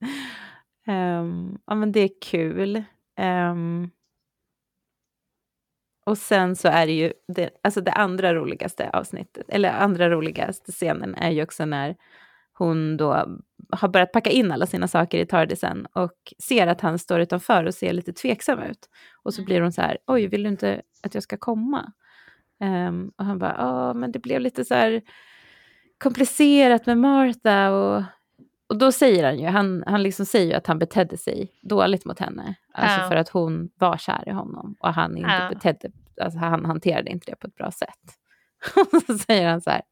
Ehm, 0.88 1.58
ja, 1.66 1.74
men 1.74 1.92
det 1.92 2.00
är 2.00 2.10
kul. 2.22 2.84
Ehm, 3.18 3.90
och 6.06 6.18
sen 6.18 6.56
så 6.56 6.68
är 6.68 6.86
det 6.86 6.92
ju, 6.92 7.12
det, 7.28 7.50
alltså 7.62 7.80
det 7.80 7.92
andra 7.92 8.34
roligaste 8.34 8.90
avsnittet, 8.92 9.44
eller 9.48 9.70
andra 9.72 10.10
roligaste 10.10 10.72
scenen 10.72 11.14
är 11.14 11.30
ju 11.30 11.42
också 11.42 11.64
när 11.64 11.96
hon 12.58 12.96
då 12.96 13.26
har 13.70 13.88
börjat 13.88 14.12
packa 14.12 14.30
in 14.30 14.52
alla 14.52 14.66
sina 14.66 14.88
saker 14.88 15.18
i 15.18 15.26
Tardisen 15.26 15.86
och 15.92 16.12
ser 16.38 16.66
att 16.66 16.80
han 16.80 16.98
står 16.98 17.20
utanför 17.20 17.64
och 17.64 17.74
ser 17.74 17.92
lite 17.92 18.12
tveksam 18.12 18.58
ut. 18.62 18.88
Och 19.22 19.34
så 19.34 19.40
Mm. 19.40 19.46
blir 19.46 19.60
hon 19.60 19.72
så 19.72 19.82
här, 19.82 19.98
oj, 20.06 20.26
vill 20.26 20.42
du 20.42 20.48
inte 20.48 20.82
att 21.02 21.14
jag 21.14 21.22
ska 21.22 21.36
komma? 21.36 21.92
Ehm, 22.60 23.10
och 23.18 23.24
han 23.24 23.38
bara, 23.38 23.54
ja, 23.58 23.94
men 23.94 24.12
det 24.12 24.18
blev 24.18 24.40
lite 24.40 24.64
så 24.64 24.74
här 24.74 25.02
komplicerat 25.98 26.86
med 26.86 26.98
Martha 26.98 27.70
och 27.70 28.02
och 28.68 28.78
då 28.78 28.92
säger 28.92 29.24
han 29.24 29.38
ju, 29.38 29.46
han, 29.46 29.84
han 29.86 30.02
liksom 30.02 30.26
säger 30.26 30.46
ju 30.46 30.52
att 30.52 30.66
han 30.66 30.78
betedde 30.78 31.16
sig 31.16 31.52
dåligt 31.62 32.04
mot 32.04 32.18
henne. 32.18 32.54
Alltså 32.72 33.00
Ja. 33.00 33.08
för 33.08 33.16
att 33.16 33.28
hon 33.28 33.70
var 33.78 33.96
kär 33.96 34.24
i 34.26 34.30
honom 34.30 34.76
och 34.80 34.94
han 34.94 35.16
inte 35.16 35.30
Ja. 35.30 35.48
betedde, 35.54 35.90
alltså 36.22 36.38
han 36.38 36.64
hanterade 36.64 37.10
inte 37.10 37.30
det 37.30 37.36
på 37.36 37.46
ett 37.46 37.54
bra 37.54 37.70
sätt. 37.70 38.00
Och 38.92 39.02
så 39.06 39.18
säger 39.18 39.48
han 39.48 39.60
så 39.60 39.70
här, 39.70 39.82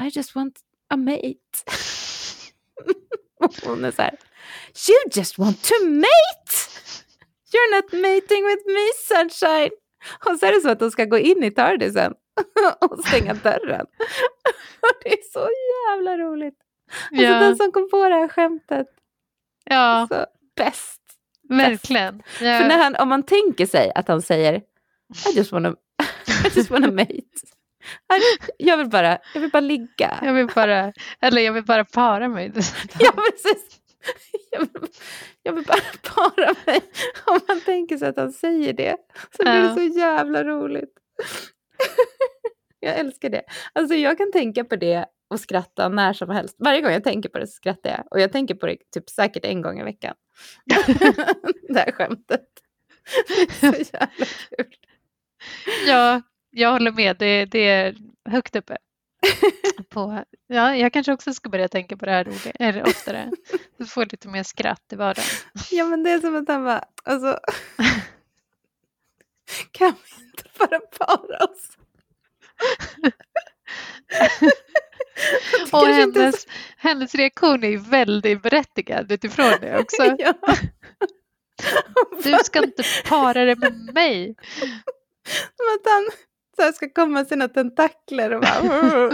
I 0.00 0.08
just 0.12 0.34
want 0.34 0.58
a 0.88 0.96
mate. 0.96 1.34
och 3.44 3.54
hon 3.66 3.84
är 3.84 3.90
så 3.90 4.02
här, 4.02 4.16
you 4.88 4.98
just 5.20 5.38
want 5.38 5.62
to 5.64 5.74
mate! 5.84 6.52
You're 7.52 7.76
not 7.76 7.92
mating 7.92 8.46
with 8.46 8.62
me 8.66 8.86
sunshine. 9.08 9.70
Och 10.30 10.38
så 10.38 10.46
är 10.46 10.52
det 10.52 10.60
så 10.60 10.70
att 10.70 10.78
de 10.78 10.90
ska 10.90 11.04
gå 11.04 11.18
in 11.18 11.44
i 11.44 11.50
Tardisen 11.50 12.14
och 12.80 13.04
stänga 13.04 13.34
dörren. 13.34 13.86
och 14.80 14.92
det 15.04 15.12
är 15.12 15.22
så 15.32 15.48
jävla 15.88 16.18
roligt. 16.18 16.58
Alltså 17.10 17.24
Ja, 17.24 17.40
den 17.40 17.56
som 17.56 17.72
kom 17.72 17.88
på 17.90 18.08
det 18.08 18.14
här 18.14 18.28
skämtet, 18.28 18.86
ja 19.64 20.06
så 20.10 20.26
bäst. 20.56 21.00
verkligen. 21.48 22.22
För 22.26 22.44
när 22.44 22.70
Ja, 22.70 22.82
han, 22.82 22.96
om 22.96 23.08
man 23.08 23.22
tänker 23.22 23.66
sig 23.66 23.92
att 23.94 24.08
han 24.08 24.22
säger 24.22 24.54
I 24.54 25.36
just 25.36 25.52
wanna, 25.52 25.68
I 25.70 26.56
just 26.56 26.70
wanna 26.70 26.90
mate. 26.90 27.12
I- 27.12 28.52
Jag 28.58 28.76
vill 28.76 28.88
bara, 28.88 29.18
jag 29.34 29.40
vill 29.40 29.50
bara 29.50 29.60
ligga. 29.60 30.18
jag 30.22 30.32
vill 30.34 30.46
bara, 30.54 30.92
eller 31.20 31.42
jag 31.42 31.52
vill 31.52 31.64
bara 31.64 31.84
para 31.84 32.28
mig. 32.28 32.52
Ja, 32.98 33.12
precis. 33.12 33.76
Jag 34.50 34.60
vill, 34.60 34.68
jag 35.42 35.52
vill 35.52 35.64
bara 35.64 35.80
para 36.14 36.54
mig. 36.66 36.80
Om 37.26 37.40
man 37.48 37.60
tänker 37.60 37.96
sig 37.98 38.08
att 38.08 38.16
han 38.16 38.32
säger 38.32 38.72
det 38.72 38.96
så 39.36 39.42
blir 39.42 39.52
det 39.52 39.58
Ja. 39.68 39.74
så 39.74 39.82
jävla 39.82 40.44
roligt. 40.44 40.94
Jag 42.80 42.98
älskar 42.98 43.28
det. 43.30 43.42
Alltså 43.72 43.94
jag 43.94 44.18
kan 44.18 44.32
tänka 44.32 44.64
på 44.64 44.76
det 44.76 45.06
och 45.30 45.40
skratta 45.40 45.88
när 45.88 46.12
som 46.12 46.30
helst. 46.30 46.56
Varje 46.58 46.80
gång 46.80 46.92
jag 46.92 47.04
tänker 47.04 47.28
på 47.28 47.38
det 47.38 47.46
så 47.46 47.52
skrattar 47.52 47.90
jag. 47.90 48.04
Och 48.10 48.20
jag 48.20 48.32
tänker 48.32 48.54
på 48.54 48.66
det 48.66 48.76
typ 48.94 49.10
säkert 49.10 49.44
en 49.44 49.62
gång 49.62 49.80
i 49.80 49.84
veckan. 49.84 50.14
det 51.68 51.78
här 51.78 51.92
skämtet. 51.92 52.46
Så 53.60 53.66
jävla 53.66 54.26
kul. 54.56 54.74
Ja, 55.86 56.22
jag 56.50 56.72
håller 56.72 56.92
med. 56.92 57.16
Det, 57.18 57.44
det 57.44 57.68
är 57.68 57.96
högt 58.24 58.56
uppe. 58.56 58.76
På, 59.88 60.24
ja, 60.46 60.76
jag 60.76 60.92
kanske 60.92 61.12
också 61.12 61.34
ska 61.34 61.48
börja 61.48 61.68
tänka 61.68 61.96
på 61.96 62.06
det 62.06 62.10
här 62.12 62.24
roligt, 62.24 62.56
eller 62.60 62.82
oftare. 62.82 63.30
Så 63.78 63.86
får 63.86 64.06
lite 64.06 64.28
mer 64.28 64.42
skratt 64.42 64.92
i 64.92 64.96
vardagen. 64.96 65.28
Ja 65.70 65.84
men 65.84 66.02
det 66.02 66.10
är 66.10 66.20
som 66.20 66.36
att 66.36 66.48
han 66.48 66.64
bara, 66.64 66.84
alltså. 67.04 67.38
kan 69.70 69.92
vi 69.92 70.24
inte 70.24 70.44
bara 70.58 70.80
para 70.80 71.44
oss? 71.44 71.76
Och 75.62 75.70
kanske 75.70 76.02
inte 76.02 76.20
hennes, 76.20 76.46
hennes 76.76 77.14
reaktion 77.14 77.64
är 77.64 77.76
väldigt 77.76 78.42
berättigad 78.42 79.12
utifrån 79.12 79.52
det 79.60 79.78
också. 79.78 80.02
Ja. 80.18 80.34
Du 82.22 82.38
ska 82.44 82.62
inte 82.64 82.82
para 83.08 83.44
dig 83.44 83.56
med 83.56 83.94
mig. 83.94 84.34
Som 85.56 85.66
att 85.74 85.92
han 85.92 86.10
så 86.56 86.62
här, 86.62 86.72
ska 86.72 86.88
komma 86.90 87.24
sina 87.24 87.48
tentakler 87.48 88.34
och 88.34 88.40
bara... 88.40 89.10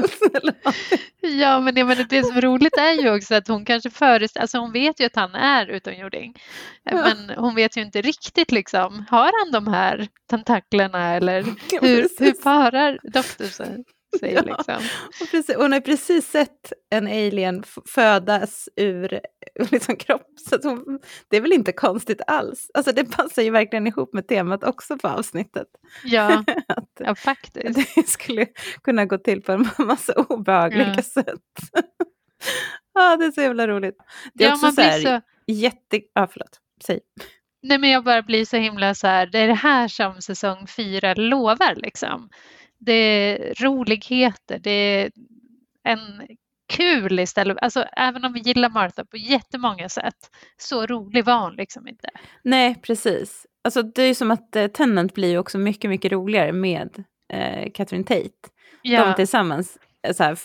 Ja, 1.20 1.60
men 1.60 1.76
jag 1.76 1.86
menar, 1.86 2.06
det 2.08 2.24
som 2.24 2.36
är 2.36 2.40
roligt 2.40 2.76
är 2.78 2.92
ju 2.92 3.16
också 3.16 3.34
att 3.34 3.48
hon 3.48 3.64
kanske 3.64 3.90
föreställer, 3.90 4.42
alltså 4.42 4.58
hon 4.58 4.72
vet 4.72 5.00
ju 5.00 5.04
att 5.04 5.16
han 5.16 5.34
är 5.34 5.66
utomjording. 5.66 6.34
Men 6.90 7.30
hon 7.36 7.54
vet 7.54 7.76
ju 7.76 7.80
inte 7.82 8.02
riktigt 8.02 8.52
liksom, 8.52 9.04
har 9.10 9.32
han 9.44 9.52
de 9.52 9.72
här 9.72 10.08
tentaklerna 10.30 11.14
eller 11.14 11.44
Ja, 11.70 11.78
hur, 11.82 12.02
precis. 12.02 12.20
hur 12.20 12.32
parar 12.32 12.98
doktorn 13.02 13.48
sig? 13.48 13.84
Sig 14.20 14.32
Ja. 14.32 14.42
liksom? 14.42 14.74
Och 15.20 15.30
precis, 15.30 15.56
hon 15.56 15.72
har 15.72 15.80
precis 15.80 16.26
sett 16.30 16.72
en 16.90 17.06
alien 17.06 17.62
födas 17.86 18.68
ur 18.76 19.20
liksom, 19.70 19.96
kropp, 19.96 20.26
så 20.48 20.54
att 20.54 20.64
hon, 20.64 21.00
det 21.30 21.36
är 21.36 21.40
väl 21.40 21.52
inte 21.52 21.72
konstigt 21.72 22.20
alls. 22.26 22.70
Alltså 22.74 22.92
det 22.92 23.04
passar 23.04 23.42
ju 23.42 23.50
verkligen 23.50 23.86
ihop 23.86 24.14
med 24.14 24.28
temat 24.28 24.64
också 24.64 24.98
på 24.98 25.08
avsnittet. 25.08 25.68
Ja, 26.04 26.44
Att 26.68 26.88
ja, 26.98 27.14
faktiskt. 27.14 27.94
det 27.96 28.08
skulle 28.08 28.46
kunna 28.82 29.04
gå 29.04 29.18
till 29.18 29.42
på 29.42 29.52
en 29.52 29.68
massa 29.78 30.12
obehagliga 30.28 30.94
Ja. 30.96 31.02
sätt. 31.02 31.40
Ja, 32.94 33.16
det 33.16 33.24
är 33.24 33.30
så 33.30 33.40
jävla 33.40 33.68
roligt. 33.68 33.96
Det 34.34 34.44
är 34.44 34.48
Ja, 34.48 34.54
också 34.54 34.66
man 34.66 34.72
så 34.72 34.80
här, 34.80 35.00
så, 35.00 35.20
jätte... 35.46 36.00
Ja, 36.14 36.28
förlåt. 36.32 36.60
Säg. 36.86 37.00
nej, 37.62 37.78
men 37.78 37.90
jag 37.90 38.04
bara 38.04 38.22
blir 38.22 38.44
så 38.44 38.56
himla 38.56 38.94
så 38.94 39.06
här, 39.06 39.26
det 39.26 39.38
är 39.38 39.46
det 39.48 39.54
här 39.54 39.88
som 39.88 40.22
säsong 40.22 40.66
fyra 40.66 41.14
lovar 41.14 41.74
liksom. 41.74 42.28
Det 42.86 42.92
är 42.92 43.54
roligheter, 43.64 44.58
det 44.58 44.70
är 44.70 45.10
en 45.88 46.26
kul 46.72 47.18
istället, 47.20 47.58
alltså 47.62 47.84
även 47.96 48.24
om 48.24 48.32
vi 48.32 48.40
gillar 48.40 48.70
Martha 48.70 49.04
på 49.04 49.16
jättemånga 49.16 49.88
sätt, 49.88 50.30
så 50.56 50.86
rolig 50.86 51.24
var 51.24 51.40
hon 51.40 51.54
liksom 51.54 51.88
inte. 51.88 52.08
Nej, 52.42 52.74
precis. 52.82 53.46
Alltså, 53.64 53.82
det 53.82 54.02
är 54.02 54.06
ju 54.06 54.14
som 54.14 54.30
att 54.30 54.56
eh, 54.56 54.66
Tennant 54.66 55.14
blir 55.14 55.28
ju 55.30 55.38
också 55.38 55.58
mycket, 55.58 55.90
mycket 55.90 56.12
roligare 56.12 56.52
med 56.52 57.04
eh, 57.32 57.70
Catherine 57.74 58.04
Tate. 58.04 58.20
De 58.82 58.88
Ja, 58.90 59.12
tillsammans, 59.12 59.78
eh, 60.08 60.14
så 60.14 60.22
här, 60.22 60.38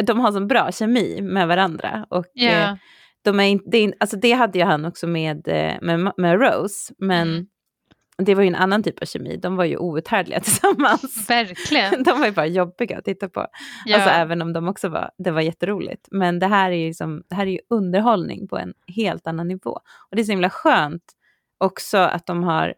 de 0.02 0.20
har 0.20 0.32
så 0.32 0.40
bra 0.40 0.72
kemi 0.72 1.20
med 1.22 1.48
varandra. 1.48 2.06
Och, 2.10 2.26
eh, 2.38 2.44
ja, 2.60 2.78
de 3.24 3.40
är 3.40 3.44
in, 3.44 3.62
det, 3.66 3.78
är, 3.78 3.82
in- 3.82 3.94
alltså, 4.00 4.16
det 4.16 4.32
hade 4.32 4.58
ju 4.58 4.64
han 4.64 4.84
också 4.84 5.06
med, 5.06 5.48
eh, 5.48 5.74
med, 5.82 6.12
med 6.16 6.40
Rose, 6.40 6.94
men 6.98 7.28
Mm. 7.28 7.46
Det 8.18 8.34
var 8.34 8.42
ju 8.42 8.48
en 8.48 8.54
annan 8.54 8.82
typ 8.82 9.02
av 9.02 9.06
kemi. 9.06 9.36
De 9.36 9.56
var 9.56 9.64
ju 9.64 9.76
outhärdliga 9.76 10.40
tillsammans. 10.44 11.30
verkligen. 11.30 12.02
De 12.02 12.18
var 12.20 12.26
ju 12.26 12.32
bara 12.32 12.46
jobbiga 12.46 12.98
att 12.98 13.04
titta 13.04 13.28
på. 13.28 13.46
Ja, 13.86 13.96
Alltså 13.96 14.10
även 14.10 14.42
om 14.42 14.52
de 14.52 14.68
också 14.68 14.88
var, 14.88 15.10
det 15.18 15.30
var 15.30 15.40
jätteroligt. 15.40 16.08
Men 16.10 16.38
det 16.38 16.46
här 16.46 16.70
är 16.70 16.86
ju, 16.86 16.94
som, 16.94 17.22
det 17.28 17.34
här 17.34 17.46
är 17.46 17.50
ju 17.50 17.58
underhållning 17.70 18.48
på 18.48 18.58
en 18.58 18.74
helt 18.96 19.26
annan 19.26 19.48
nivå. 19.48 19.80
Och 20.10 20.16
det 20.16 20.22
är 20.22 20.24
så 20.24 20.32
himla 20.32 20.50
skönt 20.50 21.02
också 21.58 21.98
att 21.98 22.26
de 22.26 22.44
har, 22.44 22.74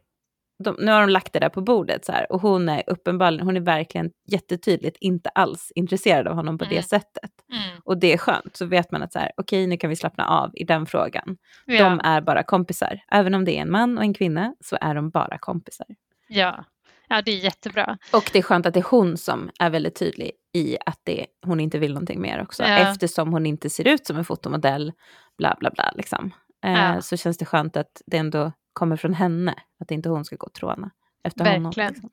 de, 0.65 0.77
nu 0.79 0.93
har 0.93 1.01
de 1.01 1.11
lagt 1.11 1.33
det 1.33 1.39
där 1.39 1.49
på 1.49 1.61
bordet 1.61 2.05
så 2.05 2.13
här. 2.13 2.33
Och 2.33 2.41
hon 2.41 2.69
är 2.69 2.83
uppenbarligen, 2.87 3.47
hon 3.47 3.57
är 3.57 3.61
verkligen 3.61 4.11
jättetydligt 4.27 4.97
inte 5.01 5.29
alls 5.29 5.73
intresserad 5.75 6.29
av 6.29 6.35
honom 6.35 6.59
på 6.59 6.65
det 6.65 6.71
Mm. 6.71 6.83
sättet. 6.83 7.31
mm, 7.53 7.81
Och 7.85 7.99
det 7.99 8.13
är 8.13 8.19
skönt, 8.19 8.57
så 8.57 8.67
vet 8.67 8.93
man 8.93 9.03
att 9.03 9.13
så 9.13 9.19
här, 9.19 9.31
okej 9.37 9.67
nu 9.67 9.77
kan 9.77 9.91
vi 9.91 9.97
slappna 9.97 10.27
av 10.27 10.51
i 10.55 10.65
den 10.65 10.87
frågan. 10.87 11.37
ja, 11.67 11.85
De 11.89 12.01
är 12.05 12.21
bara 12.21 12.43
kompisar. 12.43 13.01
Även 13.13 13.35
om 13.35 13.45
det 13.45 13.57
är 13.59 13.63
en 13.63 13.71
man 13.71 13.99
och 13.99 14.05
en 14.05 14.15
kvinna 14.15 14.55
så 14.65 14.79
är 14.81 14.95
de 14.95 15.11
bara 15.11 15.39
kompisar. 15.39 15.87
ja. 16.29 16.65
ja, 17.09 17.23
det 17.23 17.31
är 17.31 17.37
jättebra. 17.45 17.99
Och 18.13 18.31
det 18.33 18.39
är 18.39 18.43
skönt 18.43 18.67
att 18.67 18.75
det 18.75 18.81
är 18.81 18.91
hon 18.91 19.17
som 19.17 19.51
är 19.61 19.71
väldigt 19.71 19.97
tydlig 19.99 20.31
i 20.55 20.77
att 20.87 21.01
det, 21.03 21.27
hon 21.47 21.61
inte 21.61 21.79
vill 21.79 21.93
någonting 21.95 22.21
mer 22.21 22.43
också. 22.43 22.63
Ja. 22.63 22.69
Eftersom 22.79 23.33
hon 23.33 23.47
inte 23.47 23.71
ser 23.71 23.89
ut 23.89 24.07
som 24.07 24.17
en 24.17 24.25
fotomodell, 24.25 24.93
bla 25.39 25.57
bla 25.61 25.71
bla. 25.71 25.93
Liksom. 25.97 26.31
Eh, 26.65 26.73
Ja. 26.73 27.03
Så 27.03 27.17
känns 27.17 27.39
det 27.39 27.45
skönt 27.45 27.77
att 27.77 28.03
det 28.07 28.17
ändå 28.17 28.53
kommer 28.79 28.97
från 28.97 29.15
henne. 29.15 29.55
Att 29.81 29.91
inte 29.91 30.09
hon 30.09 30.25
ska 30.25 30.37
gå 30.37 30.47
och 30.47 30.53
tråna 30.55 30.91
efter 31.25 31.45
honom. 31.45 31.63
Verkligen. 31.65 32.11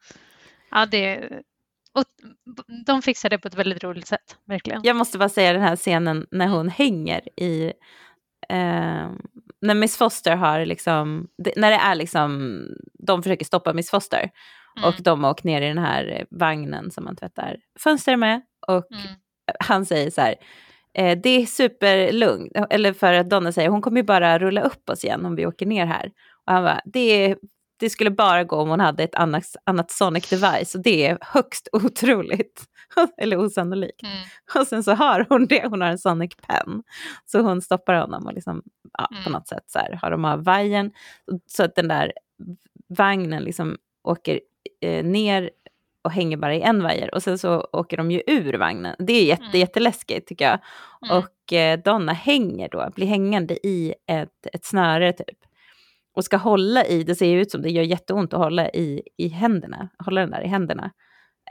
Ja, 0.72 0.86
det, 0.86 1.30
och 1.94 2.04
de 2.86 3.02
fixar 3.02 3.30
det 3.30 3.38
på 3.38 3.48
ett 3.48 3.54
väldigt 3.56 3.84
roligt 3.84 4.08
sätt, 4.08 4.38
verkligen. 4.46 4.82
Jag 4.84 4.96
måste 4.96 5.18
bara 5.18 5.30
säga 5.30 5.54
den 5.54 5.62
här 5.62 5.76
scenen 5.76 6.28
när 6.32 6.48
hon 6.48 6.70
hänger 6.70 7.40
i... 7.40 7.74
Eh, 8.50 9.10
när 9.62 9.74
Miss 9.76 9.98
Foster 9.98 10.36
har 10.36 10.66
liksom... 10.66 11.28
När 11.56 11.72
det 11.72 11.78
är 11.78 11.96
liksom... 11.96 12.60
De 13.00 13.24
försöker 13.24 13.46
stoppa 13.46 13.74
Miss 13.74 13.90
Foster. 13.90 14.30
Mm, 14.78 14.90
Och 14.90 14.96
de 15.04 15.24
har 15.24 15.32
åkt 15.32 15.44
ner 15.44 15.62
i 15.62 15.68
den 15.68 15.78
här 15.78 16.26
vagnen 16.30 16.92
som 16.92 17.04
man 17.04 17.16
tvättar 17.16 17.58
fönster 17.80 18.16
med. 18.18 18.42
Och 18.68 18.92
mm, 18.92 19.16
han 19.60 19.86
säger 19.86 20.12
så 20.12 20.22
här, 20.22 20.36
eh, 20.94 21.18
det 21.24 21.30
är 21.30 21.46
superlugnt, 21.46 22.52
eller 22.70 22.94
för 22.94 23.14
att 23.14 23.30
Donna 23.30 23.52
säger, 23.52 23.70
hon 23.70 23.82
kommer 23.82 23.98
ju 23.98 24.04
bara 24.04 24.40
rulla 24.40 24.62
upp 24.62 24.90
oss 24.90 25.04
igen 25.04 25.26
om 25.26 25.36
vi 25.36 25.46
åker 25.46 25.66
ner 25.66 25.86
här. 25.86 26.12
Och 26.48 26.54
han 26.54 26.64
bara, 26.64 26.82
det, 26.86 27.36
det 27.80 27.90
skulle 27.90 28.12
bara 28.12 28.44
gå 28.44 28.56
om 28.56 28.70
hon 28.70 28.80
hade 28.80 29.04
ett 29.04 29.16
annat, 29.16 29.44
annat 29.64 29.92
Sonic 29.92 30.30
device 30.30 30.76
och 30.76 30.82
det 30.84 31.06
är 31.08 31.18
högst 31.22 31.68
otroligt. 31.74 32.64
eller 33.18 33.38
osannolikt. 33.38 34.04
mm, 34.04 34.16
Och 34.62 34.68
sen 34.68 34.84
så 34.84 34.92
har 34.94 35.26
hon 35.30 35.46
det, 35.46 35.68
hon 35.68 35.82
har 35.82 35.90
en 35.90 35.98
Sonic 36.00 36.36
pen. 36.48 36.84
Så 37.26 37.40
hon 37.42 37.62
stoppar 37.62 37.94
honom 37.94 38.26
och 38.26 38.34
liksom, 38.34 38.62
ja, 38.98 39.08
på 39.12 39.16
Mm. 39.16 39.32
något 39.32 39.48
sätt 39.48 39.64
så 39.68 39.80
här, 39.80 40.00
har 40.02 40.12
de 40.12 40.26
av 40.26 40.44
vajern. 40.44 40.92
Så 41.48 41.64
att 41.64 41.76
den 41.76 41.88
där 41.88 42.14
vagnen 42.88 43.44
liksom 43.44 43.78
åker 44.04 44.40
eh, 44.82 45.06
ner 45.06 45.50
och 46.02 46.12
hänger 46.12 46.38
bara 46.38 46.56
i 46.56 46.62
en 46.62 46.84
vajer. 46.84 47.16
Och 47.16 47.24
sen 47.24 47.38
så 47.38 47.68
åker 47.72 47.98
de 47.98 48.12
ju 48.12 48.22
ur 48.28 48.54
vagnen. 48.54 48.96
Det 49.00 49.14
är 49.14 49.24
jätte, 49.26 49.44
Mm. 49.46 49.60
jätteläskigt 49.60 50.28
tycker 50.28 50.46
jag. 50.46 50.60
mm. 51.12 51.18
Och 51.18 51.54
eh, 51.54 51.80
Donna 51.80 52.14
hänger 52.14 52.70
då, 52.70 52.90
blir 52.96 53.08
hängande 53.08 53.68
i 53.68 53.94
ett, 54.08 54.48
ett 54.54 54.66
snöre 54.66 55.14
typ. 55.14 55.38
Och 56.16 56.26
ska 56.26 56.38
hålla 56.38 56.86
i, 56.86 57.04
det 57.04 57.16
ser 57.16 57.26
ju 57.26 57.42
ut 57.42 57.52
som 57.52 57.62
det 57.62 57.70
gör 57.70 57.84
jätteont 57.84 58.34
att 58.34 58.40
hålla 58.40 58.70
i, 58.70 59.02
i 59.18 59.28
händerna, 59.28 59.90
hålla 60.06 60.22
den 60.22 60.32
där 60.32 60.42
i 60.42 60.48
händerna. 60.48 60.92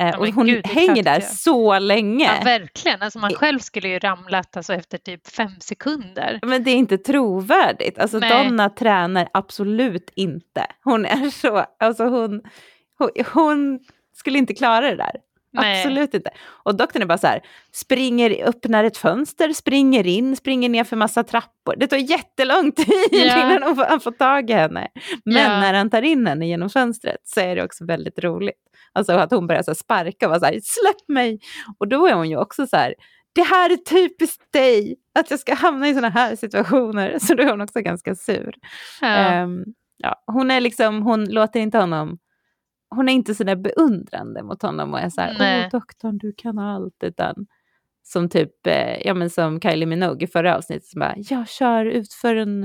Eh, 0.01 0.07
Ja, 0.07 0.19
och 0.19 0.29
hon 0.29 0.47
gud, 0.47 0.67
hänger 0.67 1.03
där 1.03 1.21
så 1.21 1.79
länge. 1.79 2.25
Ja, 2.25 2.45
verkligen. 2.45 3.03
Alltså 3.03 3.19
man 3.19 3.35
själv 3.35 3.59
skulle 3.59 3.89
ju 3.89 3.99
ramlat 3.99 4.57
alltså, 4.57 4.75
efter 4.75 4.99
typ 4.99 5.27
fem 5.27 5.51
sekunder. 5.61 6.41
Men 6.43 6.65
det 6.65 6.71
är 6.71 6.77
inte 6.77 6.99
trovärdigt. 6.99 7.99
Alltså 7.99 8.19
Nej. 8.19 8.45
Donna 8.45 8.71
tränar 8.71 9.29
absolut 9.33 10.11
inte. 10.15 10.67
Hon 10.85 11.07
är 11.07 11.31
så, 11.31 11.65
alltså 11.81 12.05
hon, 12.05 12.43
hon, 12.99 13.11
hon 13.33 13.81
skulle 14.13 14.39
inte 14.39 14.55
klara 14.55 14.91
det 14.91 14.97
där. 14.97 15.17
Nej. 15.55 15.81
Absolut 15.83 16.15
inte. 16.15 16.31
Och 16.47 16.75
doktorn 16.75 17.03
är 17.03 17.07
bara 17.07 17.19
så 17.19 17.27
här, 17.27 17.41
springer, 17.73 18.45
öppnar 18.49 18.85
ett 18.85 18.97
fönster, 18.97 19.53
springer 19.53 20.07
in, 20.07 20.37
springer 20.37 20.69
ner 20.69 20.85
för 20.85 20.97
massa 20.97 21.25
trappor. 21.25 21.75
Det 21.77 21.87
tar 21.87 21.97
jättelång 21.97 22.73
tid 22.77 22.89
Ja. 23.11 23.57
innan 23.57 23.79
han 23.89 24.01
får 24.01 24.11
tag 24.13 24.51
i 24.51 24.53
henne. 24.53 24.89
Men 25.25 25.35
Ja. 25.37 25.61
när 25.61 25.75
han 25.75 25.91
tar 25.91 26.03
in 26.03 26.27
henne 26.27 26.47
genom 26.47 26.71
fönstret 26.71 27.21
så 27.25 27.41
är 27.41 27.57
det 27.57 27.65
också 27.65 27.85
väldigt 27.85 28.19
roligt. 28.19 28.55
Alltså 28.93 29.13
att 29.13 29.31
hon 29.31 29.47
börjar 29.47 29.63
så 29.63 29.75
sparka 29.75 30.27
och 30.27 30.31
vara 30.31 30.41
så 30.41 30.47
här, 30.47 30.53
släpp 30.63 31.09
mig. 31.09 31.39
Och 31.79 31.89
då 31.89 32.07
är 32.07 32.13
hon 32.15 32.31
ju 32.31 32.37
också 32.37 32.67
så 32.67 32.77
här, 32.77 32.95
det 33.35 33.43
här 33.43 33.71
är 33.71 33.77
typiskt 33.77 34.53
dig, 34.53 34.97
att 35.19 35.31
jag 35.31 35.41
ska 35.41 35.55
hamna 35.55 35.89
i 35.89 35.95
sådana 35.95 36.09
här 36.09 36.37
situationer. 36.37 37.19
Så 37.21 37.35
då 37.35 37.43
är 37.43 37.51
hon 37.51 37.61
också 37.61 37.81
ganska 37.81 38.15
sur. 38.15 38.55
Ja. 39.01 39.07
Ehm, 39.07 39.65
ja, 39.97 40.23
hon 40.27 40.51
är 40.51 40.61
liksom, 40.61 41.03
hon 41.03 41.25
låter 41.25 41.61
inte 41.61 41.79
honom, 41.79 42.19
hon 42.95 43.09
är 43.09 43.13
inte 43.13 43.35
sådär 43.35 43.57
beundrande 43.57 44.43
mot 44.43 44.63
honom 44.63 44.93
och 44.93 45.01
är 45.01 45.09
såhär, 45.09 45.37
Nej. 45.39 45.65
åh 45.65 45.71
doktorn 45.71 46.19
du 46.19 46.33
kan 46.37 46.59
allt, 46.59 47.03
utan 47.03 47.47
som 48.03 48.29
typ, 48.29 48.67
eh, 48.67 49.07
ja 49.07 49.15
men 49.15 49.31
som 49.31 49.61
Kylie 49.61 49.87
Minogue 49.87 50.25
i 50.25 50.27
förra 50.27 50.57
avsnittet 50.57 50.87
som 50.87 51.01
bara, 51.01 51.15
jag 51.17 51.49
kör 51.49 51.85
ut 51.85 52.13
för 52.13 52.37
en 52.37 52.65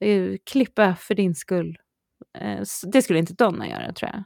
eh, 0.00 0.36
klippa 0.50 0.94
för 0.94 1.14
din 1.14 1.34
skull. 1.34 1.78
Eh, 2.38 2.62
så 2.64 2.86
det 2.86 3.02
skulle 3.02 3.18
inte 3.18 3.34
Donna 3.34 3.68
göra 3.68 3.92
tror 3.92 4.10
jag. 4.12 4.24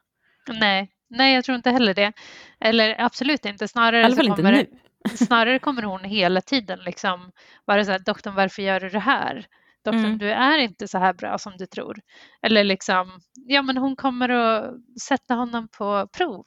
Nej. 0.61 0.91
Nej, 1.11 1.35
jag 1.35 1.45
tror 1.45 1.57
inte 1.57 1.71
heller 1.71 1.95
det. 1.95 2.13
Eller 2.61 2.97
absolut 2.99 3.45
inte. 3.45 3.69
Snarare, 3.69 4.01
I 4.01 4.05
alla 4.05 4.11
så 4.11 4.17
fall 4.17 4.27
inte 4.27 4.43
kommer, 4.43 4.53
nu. 4.53 4.67
snarare 5.17 5.59
kommer 5.59 5.83
hon 5.83 6.05
hela 6.05 6.41
tiden 6.41 6.79
liksom 6.85 7.33
vara 7.65 7.85
så 7.85 7.91
här, 7.91 7.99
doktorn 7.99 8.35
varför 8.35 8.63
gör 8.63 8.81
du 8.81 8.89
det 8.89 8.99
här? 8.99 9.47
Doktorn, 9.85 10.05
Mm. 10.05 10.19
du 10.19 10.31
är 10.31 10.59
inte 10.59 10.89
så 10.89 10.99
här 10.99 11.13
bra 11.13 11.39
som 11.39 11.53
du 11.59 11.67
tror. 11.67 12.01
Eller 12.43 12.65
liksom, 12.65 13.21
ja 13.35 13.63
men 13.63 13.77
hon 13.77 13.97
kommer 13.97 14.29
att 14.29 14.75
sätta 15.09 15.35
honom 15.35 15.69
på 15.79 16.09
prov. 16.17 16.45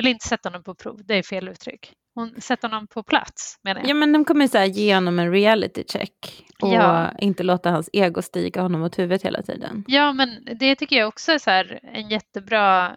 eller 0.00 0.10
inte 0.10 0.28
sätta 0.28 0.48
honom 0.48 0.62
på 0.62 0.74
prov, 0.74 1.00
det 1.04 1.14
är 1.14 1.22
fel 1.22 1.48
uttryck. 1.48 1.92
Hon 2.14 2.40
sätter 2.40 2.68
honom 2.68 2.86
på 2.86 3.02
plats 3.02 3.58
menar 3.64 3.80
jag. 3.80 3.90
Ja 3.90 3.94
men 3.94 4.12
de 4.12 4.24
kommer 4.24 4.46
så 4.48 4.58
här, 4.58 4.64
ge 4.64 4.94
honom 4.94 5.18
en 5.18 5.30
reality 5.32 5.84
check 5.88 6.44
och 6.62 6.68
Ja. 6.68 7.10
inte 7.18 7.42
låta 7.42 7.70
hans 7.70 7.90
ego 7.92 8.22
stiga 8.22 8.62
honom 8.62 8.82
åt 8.82 8.98
huvudet 8.98 9.22
hela 9.22 9.42
tiden. 9.42 9.84
Ja, 9.86 10.12
men 10.12 10.44
det 10.58 10.76
tycker 10.76 10.96
jag 10.96 11.08
också 11.08 11.32
är 11.32 11.38
så 11.38 11.50
här, 11.50 11.80
en 11.82 12.08
jättebra 12.08 12.96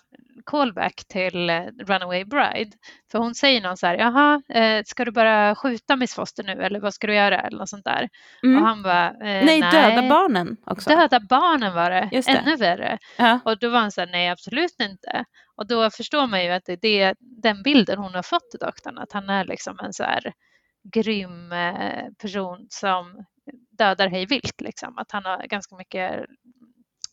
callback 0.51 1.01
till 1.07 1.49
eh, 1.49 1.61
Runaway 1.87 2.25
Bride. 2.25 2.71
För 3.11 3.19
hon 3.19 3.35
säger 3.35 3.61
någon 3.61 3.77
så 3.77 3.87
här, 3.87 3.95
jaha, 3.97 4.41
eh, 4.49 4.83
ska 4.85 5.05
du 5.05 5.11
bara 5.11 5.55
skjuta 5.55 5.95
Miss 5.95 6.13
Foster 6.15 6.43
nu 6.43 6.51
eller 6.51 6.79
vad 6.79 6.93
ska 6.93 7.07
du 7.07 7.15
göra 7.15 7.39
eller 7.41 7.57
något 7.57 7.69
sånt 7.69 7.85
där. 7.85 8.09
Mm. 8.43 8.61
Och 8.61 8.67
han 8.69 8.83
bara, 8.83 9.07
eh, 9.07 9.45
nej, 9.45 9.61
döda 9.61 10.09
barnen 10.09 10.57
också. 10.65 10.89
Döda 10.89 11.19
barnen 11.19 11.73
var 11.73 11.89
det, 11.89 12.09
Just 12.11 12.27
det. 12.29 12.37
ännu 12.37 12.55
värre. 12.55 12.97
Ja. 13.17 13.39
Och 13.45 13.59
då 13.59 13.69
var 13.69 13.79
han 13.79 13.91
så 13.91 14.01
här, 14.01 14.07
nej 14.11 14.29
absolut 14.29 14.75
inte. 14.81 15.25
Och 15.55 15.67
då 15.67 15.89
förstår 15.89 16.27
man 16.27 16.43
ju 16.43 16.49
att 16.51 16.69
det 16.81 17.01
är 17.01 17.15
den 17.19 17.63
bilden 17.63 17.97
hon 17.97 18.15
har 18.15 18.23
fått 18.23 18.55
i 18.55 18.57
doktorn, 18.57 18.97
att 18.97 19.11
han 19.11 19.29
är 19.29 19.45
liksom 19.45 19.79
en 19.83 19.93
så 19.93 20.03
här 20.03 20.33
grym 20.93 21.51
eh, 21.51 22.05
person 22.21 22.67
som 22.69 23.25
dödar 23.77 24.07
hej 24.07 24.25
vilt, 24.25 24.61
liksom. 24.61 24.97
att 24.97 25.11
han 25.11 25.25
har 25.25 25.47
ganska 25.47 25.75
mycket 25.75 26.25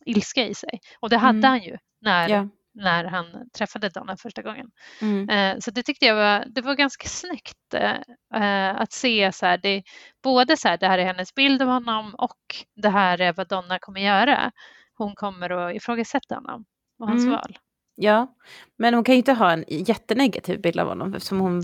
ilska 0.05 0.45
i 0.45 0.53
sig. 0.55 0.79
Och 0.99 1.09
det 1.09 1.17
hade 1.17 1.37
Mm. 1.37 1.49
han 1.49 1.63
ju 1.63 1.77
när, 2.01 2.29
Ja. 2.29 2.47
När 2.75 3.03
han 3.03 3.25
träffade 3.57 3.89
Donna 3.89 4.17
första 4.17 4.41
gången. 4.41 4.67
Mm. 5.01 5.29
Eh, 5.29 5.59
Så 5.59 5.71
det 5.71 5.83
tyckte 5.83 6.05
jag 6.05 6.15
var, 6.15 6.45
det 6.47 6.61
var 6.61 6.75
ganska 6.75 7.07
snyggt 7.07 7.73
eh, 8.35 8.75
att 8.81 8.91
se 8.93 9.31
så 9.31 9.45
här, 9.45 9.57
det, 9.57 9.83
både 10.23 10.57
så 10.57 10.67
här, 10.67 10.77
det 10.77 10.87
här 10.87 10.97
är 10.97 11.05
hennes 11.05 11.35
bild 11.35 11.61
av 11.61 11.67
honom 11.67 12.15
och 12.15 12.39
det 12.75 12.89
här 12.89 13.21
är 13.21 13.33
vad 13.33 13.47
Donna 13.47 13.79
kommer 13.79 14.01
göra. 14.01 14.51
Hon 14.97 15.15
kommer 15.15 15.49
att 15.49 15.75
ifrågasätta 15.75 16.35
honom 16.35 16.65
och 16.99 17.07
hans 17.07 17.23
Mm. 17.23 17.31
val. 17.35 17.57
ja, 17.95 18.35
men 18.77 18.93
hon 18.93 19.03
kan 19.03 19.15
ju 19.15 19.17
inte 19.17 19.33
ha 19.33 19.51
en 19.51 19.65
jättenegativ 19.67 20.61
bild 20.61 20.79
av 20.79 20.87
honom 20.87 21.13
eftersom 21.13 21.39
hon 21.39 21.63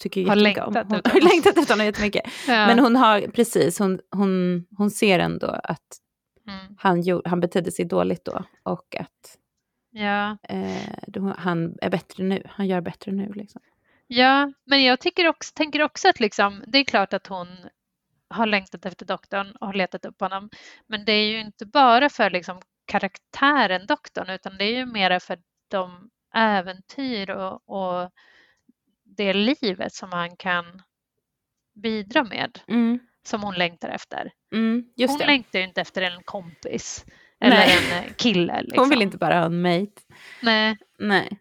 tycker 0.00 0.20
ju 0.20 0.28
Har 0.28 0.36
jättemycket 0.36 0.64
om 0.66 0.72
längtat 0.74 1.02
Hon 1.04 1.12
har 1.12 1.20
längtat 1.34 1.58
efter 1.58 1.74
honom 1.74 1.86
jättemycket. 1.86 2.22
Ja. 2.46 2.66
Men 2.66 2.78
hon 2.78 2.96
har, 2.96 3.20
precis, 3.20 3.78
hon, 3.78 4.00
hon, 4.10 4.64
hon 4.78 4.90
ser 4.90 5.18
ändå 5.18 5.46
att 5.46 5.80
mm. 6.48 6.74
han, 6.78 7.02
gjorde, 7.02 7.28
han 7.28 7.40
betedde 7.40 7.70
sig 7.72 7.84
dåligt 7.84 8.24
då 8.24 8.44
och 8.62 8.96
att 9.00 9.38
ja. 9.94 10.38
eh, 10.48 11.34
han 11.38 11.78
är 11.82 11.90
bättre 11.90 12.24
nu. 12.24 12.42
Han 12.46 12.66
gör 12.66 12.80
bättre 12.80 13.12
nu. 13.12 13.32
Liksom. 13.32 13.62
ja, 14.06 14.52
men 14.64 14.82
jag 14.84 15.00
tycker 15.00 15.28
också, 15.28 15.52
tänker 15.54 15.82
också 15.82 16.08
att 16.08 16.20
liksom, 16.20 16.64
det 16.66 16.78
är 16.78 16.84
klart 16.84 17.12
att 17.12 17.26
hon 17.26 17.48
har 18.28 18.46
längtat 18.46 18.86
efter 18.86 19.06
doktorn 19.06 19.56
och 19.60 19.66
har 19.66 19.74
letat 19.74 20.04
upp 20.04 20.20
honom. 20.20 20.50
Men 20.86 21.04
det 21.04 21.12
är 21.12 21.26
ju 21.28 21.40
inte 21.40 21.66
bara 21.66 22.08
för 22.10 22.30
liksom, 22.30 22.60
karaktären 22.86 23.86
doktorn 23.86 24.30
utan 24.30 24.56
det 24.58 24.64
är 24.64 24.76
ju 24.76 24.86
mera 24.86 25.20
för 25.20 25.38
de 25.68 26.10
äventyr 26.34 27.30
och, 27.30 27.68
och 27.68 28.10
det 29.04 29.34
livet 29.34 29.94
som 29.94 30.12
han 30.12 30.36
kan 30.36 30.82
bidra 31.74 32.24
med 32.24 32.60
Mm, 32.68 32.98
som 33.22 33.42
hon 33.42 33.54
längtar 33.54 33.88
efter. 33.88 34.32
mm, 34.52 34.92
hon 35.08 35.18
det. 35.18 35.26
längtar 35.26 35.58
ju 35.58 35.64
inte 35.64 35.80
efter 35.80 36.02
en 36.02 36.22
kompis 36.22 37.04
eller 37.46 37.56
Nej. 37.56 37.78
en 37.98 38.04
eh, 38.04 38.12
kille. 38.16 38.62
Liksom. 38.62 38.78
Hon 38.82 38.88
vill 38.88 39.02
inte 39.02 39.18
bara 39.18 39.38
ha 39.38 39.46
en 39.46 39.62
mate. 39.62 40.02
Nej, 40.42 40.76
Nej. 40.98 41.38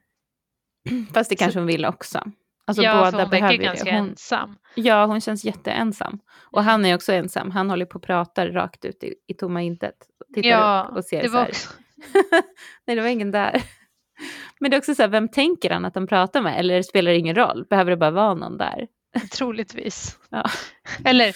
Fast 1.14 1.30
det 1.30 1.36
kanske 1.36 1.60
hon 1.60 1.68
vill 1.68 1.86
också. 1.86 2.24
Alltså 2.68 2.84
ja, 2.84 2.92
för 2.92 3.12
båda 3.12 3.24
hon 3.24 3.30
behöver 3.30 3.50
verkar 3.50 3.64
ganska. 3.64 3.96
Hon, 3.98 4.10
ensam. 4.10 4.56
ja, 4.76 5.06
hon 5.06 5.22
känns 5.22 5.46
jätteensam. 5.46 6.20
Och 6.42 6.64
han 6.64 6.86
är 6.86 6.96
också 6.96 7.14
ensam. 7.14 7.52
Han 7.52 7.70
håller 7.70 7.86
på 7.86 7.96
och 7.96 8.04
pratar 8.04 8.48
rakt 8.48 8.86
ut 8.86 9.04
i, 9.04 9.14
i 9.28 9.34
tomma 9.34 9.62
intet. 9.62 9.96
Tittar 10.34 10.50
Ja, 10.50 10.88
upp 10.92 10.98
och 10.98 11.06
ser 11.06 11.22
det 11.22 11.28
så 11.28 11.34
var 11.34 11.42
här. 11.42 11.50
också, 11.50 11.70
Nej, 12.88 12.96
det 12.96 13.02
var 13.02 13.10
ingen 13.10 13.32
där. 13.32 13.64
Men 14.60 14.72
det 14.72 14.78
är 14.78 14.80
också 14.80 14.96
så 14.96 15.02
här, 15.02 15.10
vem 15.10 15.28
tänker 15.30 15.70
han 15.70 15.86
att 15.86 15.96
han 15.96 16.08
pratar 16.08 16.42
med? 16.42 16.60
Eller 16.60 16.82
spelar 16.82 17.12
det 17.12 17.18
ingen 17.18 17.36
roll? 17.36 17.66
Behöver 17.70 17.92
det 17.92 17.98
bara 17.98 18.12
vara 18.12 18.34
någon 18.34 18.58
där? 18.58 18.88
Troligtvis. 19.32 20.20
Ja. 20.30 20.46
Eller, 21.06 21.36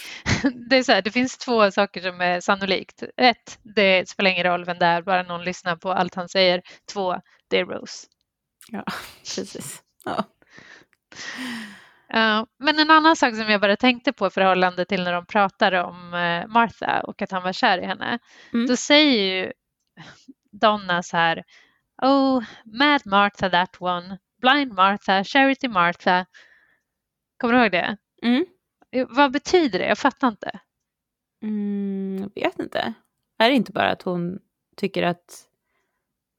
det, 0.70 0.78
är 0.78 0.84
så 0.84 0.92
här, 0.92 1.02
det 1.02 1.12
finns 1.12 1.38
två 1.38 1.72
saker 1.72 2.02
som 2.02 2.22
är 2.22 2.42
sannolikt. 2.42 3.04
Ett, 3.18 3.60
det 3.64 4.10
spelar 4.10 4.32
ingen 4.32 4.44
roll 4.44 4.66
vem 4.66 4.80
det 4.80 4.86
är, 4.86 5.02
bara 5.02 5.24
någon 5.24 5.44
lyssnar 5.44 5.76
på 5.76 5.92
allt 5.92 6.16
han 6.16 6.30
säger. 6.30 6.62
Två, 6.94 7.22
det 7.50 7.60
är 7.60 7.66
Rose. 7.66 8.08
Ja, 8.72 8.84
precis. 9.36 9.82
Ja. 10.06 10.24
Ja, 12.10 12.48
men 12.60 12.80
en 12.80 12.92
annan 12.92 13.16
sak 13.16 13.36
som 13.36 13.50
jag 13.50 13.62
bara 13.62 13.76
tänkte 13.76 14.14
på 14.14 14.28
i 14.28 14.30
förhållande 14.30 14.86
till 14.86 15.04
när 15.04 15.14
de 15.14 15.26
pratar 15.26 15.72
om 15.72 16.14
eh, 16.14 16.48
Martha 16.48 17.02
och 17.02 17.22
att 17.22 17.32
han 17.32 17.44
var 17.44 17.54
kär 17.54 17.78
i 17.78 17.86
henne. 17.86 18.20
Mm. 18.54 18.68
Då 18.68 18.76
säger 18.76 19.12
ju 19.12 19.52
Donna 20.52 21.04
så 21.04 21.18
här 21.18 21.44
Oh, 22.02 22.44
Mad 22.66 23.06
Martha 23.06 23.50
that 23.50 23.82
one, 23.82 24.18
Blind 24.42 24.74
Martha, 24.74 25.24
Charity 25.24 25.68
Martha. 25.68 26.26
Kommer 27.38 27.54
du 27.54 27.60
ihåg 27.62 27.72
det? 27.72 27.98
Mm. 28.24 28.46
Eh, 28.92 29.08
Vad 29.10 29.32
betyder 29.32 29.80
det? 29.80 29.86
Jag 29.88 29.98
fattar 29.98 30.28
inte. 30.28 30.60
Mm, 31.44 32.30
jag 32.36 32.44
vet 32.44 32.60
inte. 32.60 32.94
Är 33.38 33.50
det 33.50 33.56
inte 33.56 33.72
bara 33.72 33.90
att 33.92 34.02
hon 34.02 34.40
tycker 34.76 35.04
att 35.04 35.44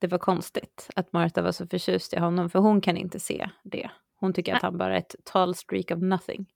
det 0.00 0.06
var 0.06 0.18
konstigt 0.18 0.90
att 0.96 1.12
Martha 1.12 1.42
var 1.42 1.52
så 1.52 1.66
förtjust 1.66 2.12
i 2.14 2.18
honom? 2.18 2.50
För 2.50 2.58
hon 2.58 2.80
kan 2.80 2.96
inte 2.96 3.20
se 3.20 3.50
det. 3.62 3.90
Hon 4.20 4.32
tycker 4.32 4.54
att 4.54 4.62
han 4.62 4.78
bara 4.78 4.94
är 4.94 4.98
ett 4.98 5.14
tall 5.24 5.54
streak 5.54 5.90
of 5.90 6.02
nothing. 6.02 6.46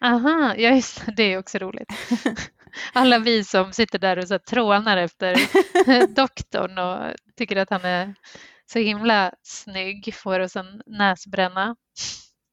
Aha, 0.00 0.54
ja 0.56 0.70
just 0.70 1.16
det, 1.16 1.22
är 1.22 1.38
också 1.38 1.58
roligt. 1.58 1.92
Alla 2.92 3.18
vi 3.18 3.44
som 3.44 3.72
sitter 3.72 3.98
där 3.98 4.18
och 4.18 4.28
så 4.28 4.38
trånar 4.38 4.96
efter 4.96 5.36
doktorn 6.14 6.78
och 6.78 7.14
tycker 7.36 7.56
att 7.56 7.70
han 7.70 7.84
är 7.84 8.14
så 8.66 8.78
himla 8.78 9.32
snygg 9.42 10.14
får 10.14 10.40
oss 10.40 10.56
en 10.56 10.82
näsbränna. 10.86 11.76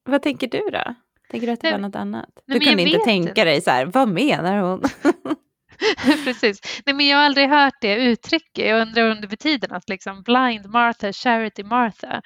Vad 0.04 0.22
tänker 0.22 0.48
du 0.48 0.70
då? 0.72 0.94
Tänker 1.30 1.46
du 1.46 1.52
att 1.52 1.60
det 1.60 1.70
var 1.70 1.78
något 1.78 1.96
annat? 1.96 2.28
nej, 2.46 2.58
Du 2.58 2.66
kunde 2.66 2.82
inte 2.82 2.98
tänka 3.04 3.28
inte. 3.28 3.44
dig 3.44 3.60
så 3.60 3.70
här, 3.70 3.86
vad 3.86 4.08
menar 4.08 4.58
hon? 4.58 4.82
Precis. 6.24 6.60
Nej, 6.86 6.94
men 6.94 7.06
jag 7.06 7.16
har 7.16 7.24
aldrig 7.24 7.48
hört 7.48 7.74
det 7.80 7.94
uttrycket. 7.94 8.66
Jag 8.68 8.82
undrar 8.82 9.10
om 9.10 9.20
det 9.20 9.28
betyder 9.28 9.68
något, 9.68 9.88
liksom 9.88 10.22
blind 10.22 10.66
Martha, 10.66 11.12
charity 11.12 11.64
Martha. 11.64 12.22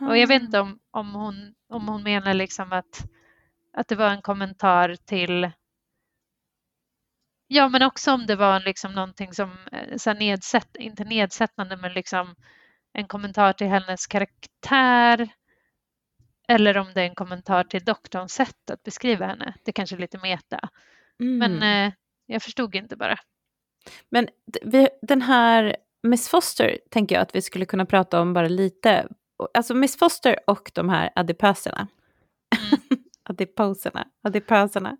Och 0.00 0.18
jag 0.18 0.26
vet 0.26 0.42
inte 0.42 0.60
om, 0.60 0.78
om, 0.90 1.14
hon, 1.14 1.54
om 1.72 1.88
hon 1.88 2.02
menar 2.02 2.34
liksom 2.34 2.72
att, 2.72 3.04
att 3.76 3.88
det 3.88 3.94
var 3.94 4.10
en 4.10 4.22
kommentar 4.22 4.96
till 5.06 5.50
Ja, 7.50 7.68
men 7.68 7.82
också 7.82 8.12
om 8.12 8.26
det 8.26 8.36
var 8.36 8.60
liksom 8.60 8.92
någonting 8.92 9.32
som 9.32 9.50
eh, 9.72 9.96
så 9.96 10.12
nedsätt, 10.12 10.76
inte 10.78 11.04
nedsättande, 11.04 11.76
men 11.76 11.92
liksom 11.92 12.34
en 12.92 13.06
kommentar 13.08 13.52
till 13.52 13.66
hennes 13.66 14.06
karaktär. 14.06 15.28
Eller 16.48 16.78
om 16.78 16.86
det 16.94 17.00
är 17.00 17.04
en 17.04 17.14
kommentar 17.14 17.64
till 17.64 17.84
doktorns 17.84 18.32
sätt 18.32 18.70
att 18.70 18.82
beskriva 18.82 19.26
henne. 19.26 19.54
Det 19.62 19.72
kanske 19.72 19.96
är 19.96 20.00
lite 20.00 20.18
meta. 20.18 20.68
Mm. 21.20 21.38
Men 21.38 21.86
eh, 21.86 21.92
jag 22.26 22.42
förstod 22.42 22.74
inte 22.74 22.96
bara. 22.96 23.18
Men 24.08 24.28
vi, 24.62 24.88
den 25.02 25.22
här 25.22 25.76
Miss 26.02 26.28
Foster 26.28 26.78
tänker 26.90 27.14
jag 27.14 27.22
att 27.22 27.34
vi 27.34 27.42
skulle 27.42 27.64
kunna 27.64 27.86
prata 27.86 28.20
om 28.20 28.32
bara 28.32 28.48
lite. 28.48 29.08
Alltså 29.54 29.74
Miss 29.74 29.98
Foster 29.98 30.38
och 30.46 30.70
de 30.74 30.88
här 30.88 31.10
adipöserna. 31.14 31.88
Mm. 32.58 32.80
Adiposerna. 33.28 34.08
Adipöserna. 34.22 34.96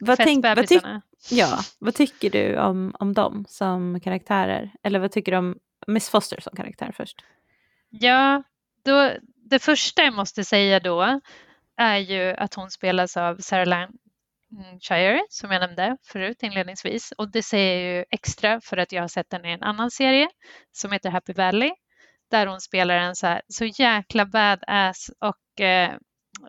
Vad, 0.00 0.18
tänk, 0.18 0.44
vad, 0.44 0.66
tyck, 0.66 0.82
ja, 1.30 1.58
vad 1.78 1.94
tycker 1.94 2.30
du 2.30 2.58
om, 2.58 2.94
om 2.98 3.12
dem 3.14 3.44
som 3.48 4.00
karaktärer? 4.00 4.70
Eller 4.82 4.98
vad 4.98 5.12
tycker 5.12 5.32
du 5.32 5.38
om 5.38 5.58
Miss 5.86 6.10
Foster 6.10 6.40
som 6.40 6.56
karaktär 6.56 6.92
först? 6.96 7.24
Ja, 7.90 8.42
då, 8.84 9.10
det 9.50 9.58
första 9.58 10.02
jag 10.02 10.14
måste 10.14 10.44
säga 10.44 10.80
då 10.80 11.20
är 11.76 11.96
ju 11.96 12.34
att 12.36 12.54
hon 12.54 12.70
spelas 12.70 13.16
av 13.16 13.36
Sarah 13.36 13.66
Lancashire 13.66 15.20
som 15.28 15.50
jag 15.52 15.60
nämnde 15.60 15.96
förut 16.06 16.42
inledningsvis. 16.42 17.12
Och 17.18 17.30
det 17.32 17.42
säger 17.42 17.84
jag 17.86 17.96
ju 17.98 18.04
extra 18.10 18.60
för 18.60 18.76
att 18.76 18.92
jag 18.92 19.02
har 19.02 19.08
sett 19.08 19.32
henne 19.32 19.50
i 19.50 19.52
en 19.54 19.62
annan 19.62 19.90
serie 19.90 20.28
som 20.72 20.92
heter 20.92 21.10
Happy 21.10 21.32
Valley 21.32 21.70
där 22.30 22.46
hon 22.46 22.60
spelar 22.60 22.94
en 22.96 23.16
så, 23.16 23.26
här, 23.26 23.42
så 23.48 23.64
jäkla 23.64 24.26
badass 24.26 25.10
och 25.20 25.60
eh, 25.64 25.90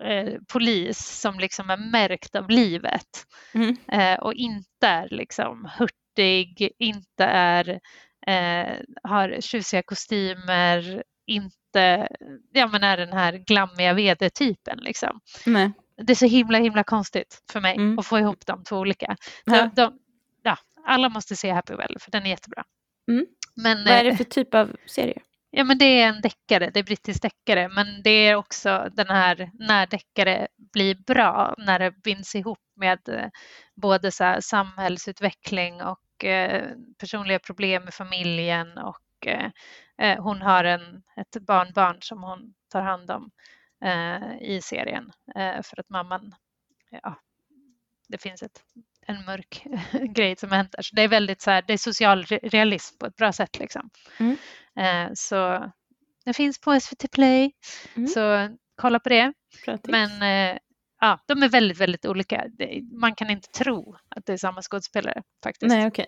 eh, 0.04 0.34
polis 0.54 1.20
som 1.22 1.39
liksom 1.39 1.70
är 1.70 1.78
märkt 1.91 2.36
av 2.36 2.50
livet 2.50 3.26
Mm. 3.54 3.78
eh, 3.91 4.20
och 4.20 4.34
inte 4.34 4.88
är 4.88 5.08
liksom 5.12 5.70
hurtig, 5.78 6.72
inte 6.80 7.24
är, 7.26 7.80
eh, 8.28 8.78
har 9.04 9.41
tjusiga 9.41 9.84
kostymer, 9.84 11.04
inte 11.30 12.08
ja, 12.54 12.68
men 12.68 12.84
är 12.84 12.98
den 12.98 13.14
här 13.14 13.34
glammiga 13.34 13.94
vd-typen. 13.94 14.78
Liksom. 14.82 15.20
Nej. 15.46 15.72
Det 16.02 16.14
är 16.14 16.16
så 16.16 16.26
himla 16.26 16.58
himla 16.58 16.84
konstigt 16.84 17.44
för 17.52 17.60
mig 17.62 17.76
Mm. 17.76 18.00
att 18.00 18.06
få 18.06 18.20
ihop 18.20 18.46
de 18.46 18.64
två 18.64 18.78
olika. 18.78 19.16
Ja. 19.46 19.54
De, 19.54 19.70
de, 19.82 20.00
ja, 20.44 20.58
alla 20.86 21.10
måste 21.10 21.36
se 21.36 21.52
Happy 21.52 21.74
Well 21.74 21.96
för 22.00 22.12
den 22.12 22.26
är 22.26 22.30
jättebra. 22.30 22.64
Mm. 23.12 23.26
Men, 23.56 23.78
Vad 23.78 23.94
är 23.94 24.06
eh, 24.06 24.12
det 24.12 24.18
för 24.18 24.24
typ 24.24 24.54
av 24.54 24.76
serie? 24.86 25.22
Ja, 25.52 25.64
men 25.64 25.78
det 25.78 25.86
är 26.02 26.08
en 26.08 26.22
deckare, 26.22 26.70
det 26.74 26.80
är 26.80 26.84
brittisk 26.84 27.22
deckare, 27.22 27.70
men 27.70 28.02
det 28.04 28.10
är 28.10 28.36
också 28.36 28.90
den 28.92 29.08
här 29.08 29.52
när 29.54 29.88
deckare 29.88 30.48
blir 30.74 30.96
bra, 30.96 31.56
när 31.58 31.80
det 31.80 31.92
binds 31.92 32.36
ihop 32.36 32.60
med 32.76 33.10
eh, 33.10 33.26
både 33.76 34.12
så 34.12 34.38
samhällsutveckling 34.42 35.82
och 35.82 36.26
eh, 36.26 36.70
personliga 37.00 37.40
problem 37.40 37.88
i 37.88 37.92
familjen 37.92 38.78
och 38.78 39.00
eh, 39.28 39.51
eh, 39.97 40.24
hon 40.24 40.41
har 40.41 40.63
en, 40.63 41.03
ett 41.17 41.41
barnbarn 41.41 41.97
som 42.01 42.24
hon 42.24 42.53
tar 42.72 42.82
hand 42.82 43.11
om. 43.11 43.32
eh, 43.86 44.41
i 44.41 44.59
serien 44.63 45.11
eh, 45.36 45.61
för 45.63 45.80
att 45.80 45.89
mamman, 45.89 46.36
ja, 46.91 47.20
det 48.07 48.17
finns 48.22 48.43
ett, 48.43 48.61
en 49.07 49.26
mörk 49.26 49.65
grej 50.15 50.36
som 50.36 50.51
händer. 50.51 50.82
Så 50.82 50.95
det 50.95 51.01
är 51.01 51.07
väldigt 51.07 51.41
så 51.41 51.51
här, 51.51 51.63
det 51.67 51.74
är 51.74 51.78
social 51.78 52.24
realism 52.26 52.97
på 52.97 53.05
ett 53.05 53.15
bra 53.15 53.32
sätt 53.34 53.59
liksom. 53.59 53.89
Mm. 54.20 54.38
Eh, 54.80 55.11
så 55.13 55.72
det 56.26 56.34
finns 56.34 56.61
på 56.61 56.80
SVT 56.80 57.11
Play, 57.11 57.51
Mm. 57.95 58.07
så 58.07 58.49
kolla 58.76 58.99
på 58.99 59.09
det. 59.09 59.34
Bra 59.65 59.78
tips. 59.78 59.89
Men 59.91 60.09
ja, 61.01 61.20
de 61.28 61.43
är 61.43 61.49
väldigt, 61.49 61.78
väldigt 61.78 62.05
olika. 62.05 62.45
Man 62.91 63.15
kan 63.15 63.30
inte 63.30 63.47
tro 63.49 63.95
att 64.09 64.26
det 64.26 64.34
är 64.34 64.38
samma 64.38 64.61
skådespelare 64.61 65.24
faktiskt. 65.43 65.70
Nej, 65.70 65.88
okej. 65.88 66.05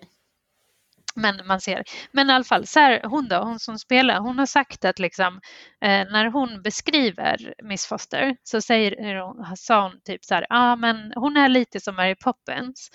Men 1.15 1.47
man 1.47 1.61
ser. 1.61 1.83
Men 2.11 2.29
i 2.29 2.33
alla 2.33 2.43
fall, 2.43 2.67
så 2.67 2.79
här, 2.79 3.01
hon 3.03 3.27
då, 3.27 3.35
hon 3.35 3.59
som 3.59 3.79
spelar, 3.79 4.19
hon 4.19 4.39
har 4.39 4.45
sagt 4.45 4.85
att 4.85 4.99
liksom, 4.99 5.41
eh, 5.81 6.05
när 6.11 6.25
hon 6.25 6.61
beskriver 6.61 7.53
Miss 7.63 7.85
Foster 7.85 8.35
så 8.43 8.61
säger 8.61 9.15
eh, 9.15 9.27
hon, 9.27 9.57
sa 9.57 9.81
hon 9.83 10.01
typ 10.03 10.23
så 10.25 10.35
här, 10.35 10.45
ja 10.49 10.71
ah, 10.71 10.75
men 10.75 11.13
hon 11.15 11.37
är 11.37 11.49
lite 11.49 11.79
som 11.79 11.95
Mary 11.95 12.15
Poppins. 12.15 12.89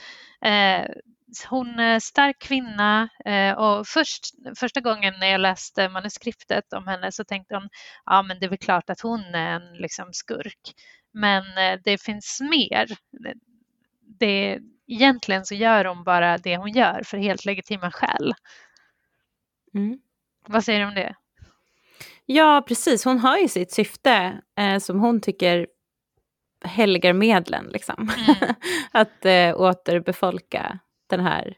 Eh, 0.45 0.87
hon 1.49 1.79
är 1.79 2.01
stark 2.01 2.39
kvinna 2.39 3.09
eh, 3.25 3.53
och 3.53 3.87
först, 3.87 4.25
första 4.59 4.81
gången 4.81 5.15
när 5.21 5.27
jag 5.27 5.41
läste 5.41 5.89
manuskriptet 5.89 6.73
om 6.73 6.87
henne 6.87 7.13
så 7.13 7.25
tänkte 7.25 7.55
hon, 7.55 7.69
ja 8.05 8.23
men 8.23 8.39
det 8.39 8.47
är 8.47 8.51
väl 8.51 8.59
klart 8.59 8.91
att 8.91 9.01
hon 9.01 9.21
är 9.21 9.51
en 9.57 9.77
liksom, 9.77 10.09
skurk. 10.13 10.75
Men 11.13 11.43
eh, 11.59 11.81
det 11.85 12.03
finns 12.03 12.41
mer. 12.41 12.87
Det, 14.19 14.59
egentligen 14.87 15.47
så 15.47 15.55
gör 15.55 15.85
hon 15.85 16.05
bara 16.05 16.39
det 16.39 16.57
hon 16.57 16.71
gör 16.71 17.03
för 17.05 17.19
helt 17.19 17.45
legitima 17.45 17.91
skäl. 17.91 18.35
Mm. 19.75 19.99
Vad 20.49 20.65
säger 20.65 20.81
du 20.81 20.87
om 20.87 20.95
det? 20.95 21.15
Ja, 22.27 22.65
precis. 22.69 23.05
Hon 23.05 23.19
har 23.19 23.39
ju 23.39 23.49
sitt 23.49 23.73
syfte 23.73 24.41
eh, 24.59 24.79
som 24.79 25.01
hon 25.01 25.21
tycker 25.21 25.67
helgar 26.65 27.13
medlen. 27.13 27.67
Liksom. 27.67 28.11
Mm. 28.29 28.55
att 28.93 29.25
eh, 29.25 29.61
återbefolka 29.61 30.79
den 31.07 31.21
här... 31.21 31.57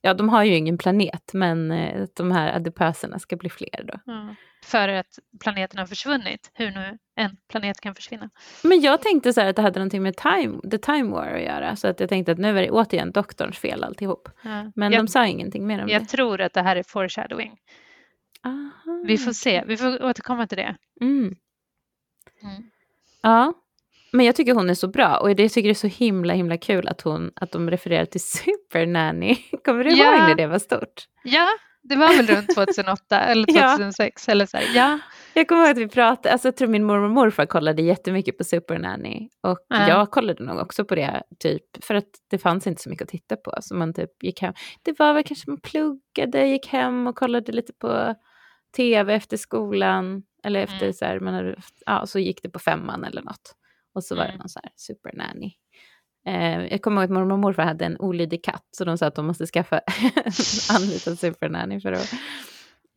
Ja, 0.00 0.14
de 0.14 0.28
har 0.28 0.44
ju 0.44 0.54
ingen 0.54 0.78
planet, 0.78 1.30
men 1.32 1.70
eh, 1.70 2.06
de 2.16 2.32
här 2.32 2.56
adipöserna 2.56 3.18
ska 3.18 3.36
bli 3.36 3.50
fler 3.50 3.84
då. 3.84 4.12
Mm. 4.12 4.34
För 4.64 4.88
att 4.88 5.18
planeten 5.40 5.78
har 5.78 5.86
försvunnit, 5.86 6.50
hur 6.54 6.70
nu 6.70 6.98
en 7.16 7.36
planet 7.50 7.80
kan 7.80 7.94
försvinna. 7.94 8.30
Men 8.62 8.80
jag 8.80 9.02
tänkte 9.02 9.32
så 9.32 9.40
här 9.40 9.48
att 9.48 9.56
det 9.56 9.62
hade 9.62 9.78
någonting 9.80 10.02
med 10.02 10.16
time, 10.16 10.60
the 10.70 10.78
time 10.78 11.10
war 11.10 11.26
att 11.26 11.42
göra. 11.42 11.76
Så 11.76 11.88
att 11.88 12.00
jag 12.00 12.08
tänkte 12.08 12.32
att 12.32 12.38
nu 12.38 12.58
är 12.58 12.62
det 12.62 12.70
återigen 12.70 13.12
doktorns 13.12 13.58
fel 13.58 13.84
alltihop. 13.84 14.28
Ja. 14.42 14.72
Men 14.76 14.92
jag, 14.92 15.02
de 15.02 15.08
sa 15.08 15.26
ingenting 15.26 15.66
mer 15.66 15.82
om 15.82 15.88
jag 15.88 16.02
det. 16.02 16.06
tror 16.06 16.40
att 16.40 16.52
det 16.52 16.62
här 16.62 16.76
är 16.76 16.82
foreshadowing. 16.82 17.58
Aha. 18.44 19.02
Vi 19.06 19.18
får 19.18 19.32
se, 19.32 19.64
vi 19.66 19.76
får 19.76 20.04
återkomma 20.04 20.46
till 20.46 20.58
det. 20.58 20.76
Mm. 21.00 21.36
Mm. 22.42 22.62
Ja, 23.22 23.52
men 24.12 24.26
jag 24.26 24.36
tycker 24.36 24.54
hon 24.54 24.70
är 24.70 24.74
så 24.74 24.88
bra 24.88 25.16
och 25.16 25.30
jag 25.30 25.36
tycker 25.36 25.62
det 25.62 25.68
är 25.72 25.74
så 25.74 25.86
himla 25.86 26.34
himla 26.34 26.56
kul 26.56 26.88
att, 26.88 27.00
hon, 27.00 27.32
att 27.36 27.50
de 27.52 27.70
refererar 27.70 28.04
till 28.04 28.20
Super 28.26 28.86
Nanny. 28.86 29.34
Kommer 29.64 29.84
du 29.84 29.90
Ja. 29.90 30.04
ihåg 30.18 30.28
när 30.28 30.34
det 30.34 30.46
var 30.46 30.58
stort? 30.58 31.04
Ja, 31.24 31.48
det 31.82 31.96
var 31.96 32.16
väl 32.16 32.26
runt 32.26 32.54
2008 32.54 33.20
eller 33.20 33.44
Ja. 33.48 33.76
2006 33.76 34.28
eller 34.28 34.46
så 34.46 34.56
här. 34.56 34.66
Ja, 34.74 34.98
Jag 35.34 35.48
kommer 35.48 35.62
ihåg 35.62 35.70
att 35.70 35.78
vi 35.78 35.88
pratade, 35.88 36.32
alltså 36.32 36.48
jag 36.48 36.56
tror 36.56 36.68
min 36.68 36.84
mormor 36.84 37.04
och 37.04 37.10
morfar 37.10 37.46
kollade 37.46 37.82
jättemycket 37.82 38.38
på 38.38 38.44
Super 38.44 38.78
Nanny. 38.78 39.28
Och 39.42 39.58
Ja. 39.68 39.88
jag 39.88 40.10
kollade 40.10 40.44
nog 40.44 40.58
också 40.58 40.84
på 40.84 40.94
det, 40.94 41.22
typ, 41.40 41.84
för 41.84 41.94
att 41.94 42.08
det 42.30 42.38
fanns 42.38 42.66
inte 42.66 42.82
så 42.82 42.90
mycket 42.90 43.02
att 43.02 43.08
titta 43.08 43.36
på. 43.36 43.52
Så 43.60 43.74
man 43.74 43.94
typ 43.94 44.22
gick 44.22 44.40
hem. 44.42 44.54
Det 44.82 44.98
var 44.98 45.14
väl 45.14 45.24
kanske 45.24 45.50
man 45.50 45.60
pluggade, 45.60 46.46
gick 46.46 46.66
hem 46.66 47.06
och 47.06 47.16
kollade 47.16 47.52
lite 47.52 47.72
på 47.72 48.14
tv 48.76 49.14
efter 49.14 49.36
skolan. 49.36 50.22
Eller 50.44 50.60
efter 50.60 50.82
Mm. 50.82 50.92
så 50.92 51.04
här, 51.04 51.20
man 51.20 51.34
hade, 51.34 51.56
ja, 51.86 52.06
så 52.06 52.18
gick 52.18 52.42
det 52.42 52.50
på 52.50 52.58
femman 52.58 53.04
eller 53.04 53.22
något. 53.22 53.54
Och 53.94 54.04
så 54.04 54.14
var 54.14 54.22
det 54.22 54.28
Mm. 54.28 54.38
någon 54.38 54.48
så 54.48 54.60
här 54.62 54.72
Super 54.76 55.12
Nanny. 55.16 55.50
Eh, 56.26 56.66
jag 56.66 56.82
kommer 56.82 57.00
ihåg 57.02 57.04
att 57.04 57.14
mormor 57.14 57.32
och 57.32 57.38
morfar 57.38 57.62
hade 57.62 57.84
en 57.84 57.96
olydig 57.98 58.44
katt, 58.44 58.68
så 58.70 58.84
de 58.84 58.98
sa 58.98 59.06
att 59.06 59.14
de 59.14 59.26
måste 59.26 59.46
skaffa 59.46 59.80
anlita 60.70 61.16
Super 61.16 61.48
Nanny 61.48 61.80
för 61.80 61.92
att 61.92 62.12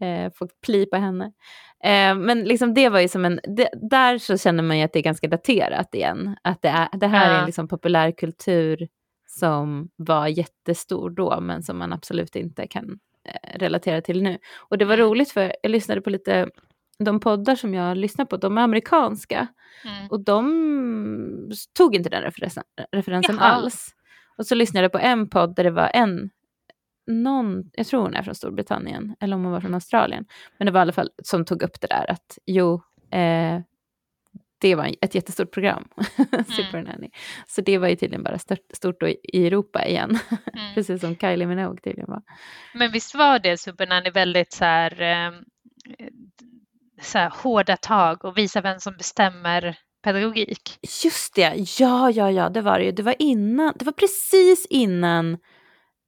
eh, 0.02 0.34
få 0.36 0.48
pli 0.66 0.86
på 0.86 0.98
henne. 0.98 1.26
Eh, 1.84 2.16
men 2.16 2.44
liksom 2.44 2.74
det 2.74 2.90
var 2.90 3.00
ju 3.00 3.08
som 3.08 3.26
en, 3.26 3.40
det, 3.44 3.70
där 3.90 4.18
så 4.18 4.38
känner 4.38 4.64
man 4.64 4.78
ju 4.78 4.84
att 4.84 4.94
det 4.94 5.00
är 5.00 5.04
ganska 5.04 5.28
daterat 5.28 5.96
igen. 5.96 6.36
Att 6.42 6.62
det, 6.62 6.68
är, 6.70 6.88
det 6.94 7.08
här 7.08 7.30
är 7.30 7.34
Ja. 7.34 7.40
en 7.40 7.46
liksom 7.46 7.68
populärkultur 7.68 8.88
som 9.28 9.90
var 9.96 10.28
jättestor 10.28 11.10
då, 11.10 11.40
men 11.42 11.64
som 11.64 11.78
man 11.78 11.94
absolut 11.94 12.36
inte 12.36 12.68
kan 12.68 13.00
eh, 13.30 13.60
relatera 13.60 14.02
till 14.02 14.24
nu. 14.24 14.38
Och 14.70 14.78
det 14.78 14.86
var 14.86 14.98
roligt 14.98 15.32
för 15.32 15.56
jag 15.64 15.70
lyssnade 15.72 16.02
på 16.02 16.10
lite, 16.10 16.50
de 17.04 17.20
poddar 17.20 17.56
som 17.56 17.74
jag 17.74 17.98
lyssnar 17.98 18.26
på, 18.26 18.38
de 18.38 18.58
är 18.58 18.62
amerikanska. 18.62 19.48
mm. 19.86 20.08
Och 20.10 20.24
de 20.24 21.52
tog 21.78 21.96
inte 21.96 22.10
den 22.10 22.22
referensen, 22.22 22.64
referensen 22.92 23.40
alls. 23.40 23.90
Och 24.38 24.48
så 24.48 24.56
lyssnade 24.56 24.84
jag 24.84 24.92
på 24.92 25.00
en 25.00 25.30
podd 25.30 25.56
där 25.56 25.64
det 25.64 25.72
var 25.72 25.92
en, 25.94 26.30
någon, 27.08 27.64
jag 27.74 27.88
tror 27.88 28.02
hon 28.02 28.16
är 28.16 28.24
från 28.24 28.36
Storbritannien, 28.36 29.16
eller 29.20 29.36
om 29.36 29.44
hon 29.44 29.52
var 29.52 29.62
från 29.62 29.74
Australien. 29.74 30.26
Men 30.58 30.66
det 30.66 30.72
var 30.72 30.80
i 30.80 30.82
alla 30.82 30.92
fall 30.92 31.10
som 31.24 31.46
tog 31.46 31.64
upp 31.64 31.82
det 31.82 31.88
där 31.88 32.12
att 32.12 32.38
jo, 32.46 32.82
eh, 33.12 33.60
det 34.58 34.76
var 34.76 34.92
ett 35.02 35.16
jättestort 35.16 35.52
program, 35.52 35.88
Super 36.48 36.82
Nanny. 36.84 37.10
Så 37.48 37.62
det 37.62 37.78
var 37.78 37.88
ju 37.88 37.96
tydligen 37.96 38.24
bara 38.24 38.38
stort, 38.40 38.60
stort 38.74 39.04
i 39.04 39.48
Europa 39.48 39.86
igen, 39.88 40.20
Mm. 40.54 40.74
precis 40.76 41.02
som 41.02 41.16
Kylie 41.16 41.46
Minogue 41.48 41.82
tydligen 41.84 42.10
var. 42.10 42.22
Men 42.74 42.92
visst 42.92 43.16
var 43.16 43.40
det 43.40 43.58
Supernanny 43.58 44.10
väldigt 44.10 44.54
så 44.54 44.66
här, 44.66 45.02
eh, 45.02 45.32
så 47.02 47.18
här 47.18 47.30
hårda 47.44 47.78
tag 47.78 48.26
och 48.26 48.38
visa 48.38 48.62
vem 48.62 48.80
som 48.80 48.98
bestämmer 48.98 49.78
pedagogik? 50.04 50.80
Just 51.04 51.36
det, 51.36 51.54
ja, 51.80 52.12
ja, 52.12 52.32
ja, 52.32 52.50
det 52.50 52.62
var 52.62 52.80
det 52.80 52.86
ju. 52.86 52.92
Det 52.92 53.04
var 53.04 53.16
innan, 53.20 53.74
det 53.76 53.86
var 53.86 53.92
precis 53.94 54.68
innan 54.70 55.38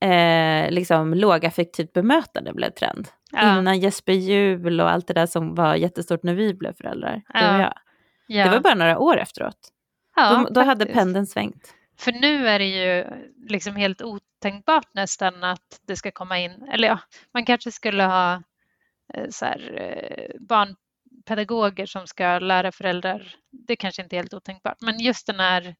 eh, 0.04 0.70
liksom 0.70 1.14
lågaffektivt 1.14 1.92
bemötande 1.92 2.52
blev 2.52 2.70
trend. 2.70 3.08
Ja, 3.32 3.58
Innan 3.58 3.78
Jesper 3.80 4.12
Juhl 4.12 4.80
och 4.80 4.90
allt 4.90 5.06
det 5.06 5.14
där 5.14 5.26
som 5.26 5.54
var 5.54 5.74
jättestort 5.74 6.22
när 6.22 6.34
vi 6.34 6.54
blev 6.54 6.72
föräldrar. 6.74 7.12
Det, 7.14 7.22
Ja, 7.40 7.52
var 7.52 7.60
jag. 7.60 7.72
ja. 8.26 8.44
det 8.44 8.50
var 8.50 8.60
bara 8.60 8.74
några 8.74 8.98
år 8.98 9.18
efteråt. 9.18 9.58
ja, 10.16 10.44
då 10.48 10.54
då 10.54 10.60
hade 10.60 10.86
pendeln 10.86 11.26
svängt. 11.26 11.74
För 11.98 12.12
nu 12.12 12.48
är 12.48 12.58
det 12.58 12.64
ju 12.64 13.04
liksom 13.48 13.76
helt 13.76 14.02
otänkbart 14.02 14.94
nästan 14.94 15.44
att 15.44 15.80
det 15.88 15.96
ska 15.96 16.10
komma 16.10 16.38
in, 16.38 16.68
eller 16.72 16.88
ja, 16.88 16.98
man 17.34 17.44
kanske 17.44 17.72
skulle 17.72 18.02
ha 18.04 18.42
så 19.30 19.44
här, 19.44 19.74
eh, 19.80 20.40
barnpedagoger 20.40 21.86
som 21.86 22.06
ska 22.06 22.38
lära 22.38 22.72
föräldrar. 22.72 23.34
Det 23.50 23.76
kanske 23.76 24.02
inte 24.02 24.16
är 24.16 24.18
helt 24.18 24.34
otänkbart, 24.34 24.80
men 24.80 25.00
just 25.00 25.26
den 25.26 25.40
här 25.40 25.74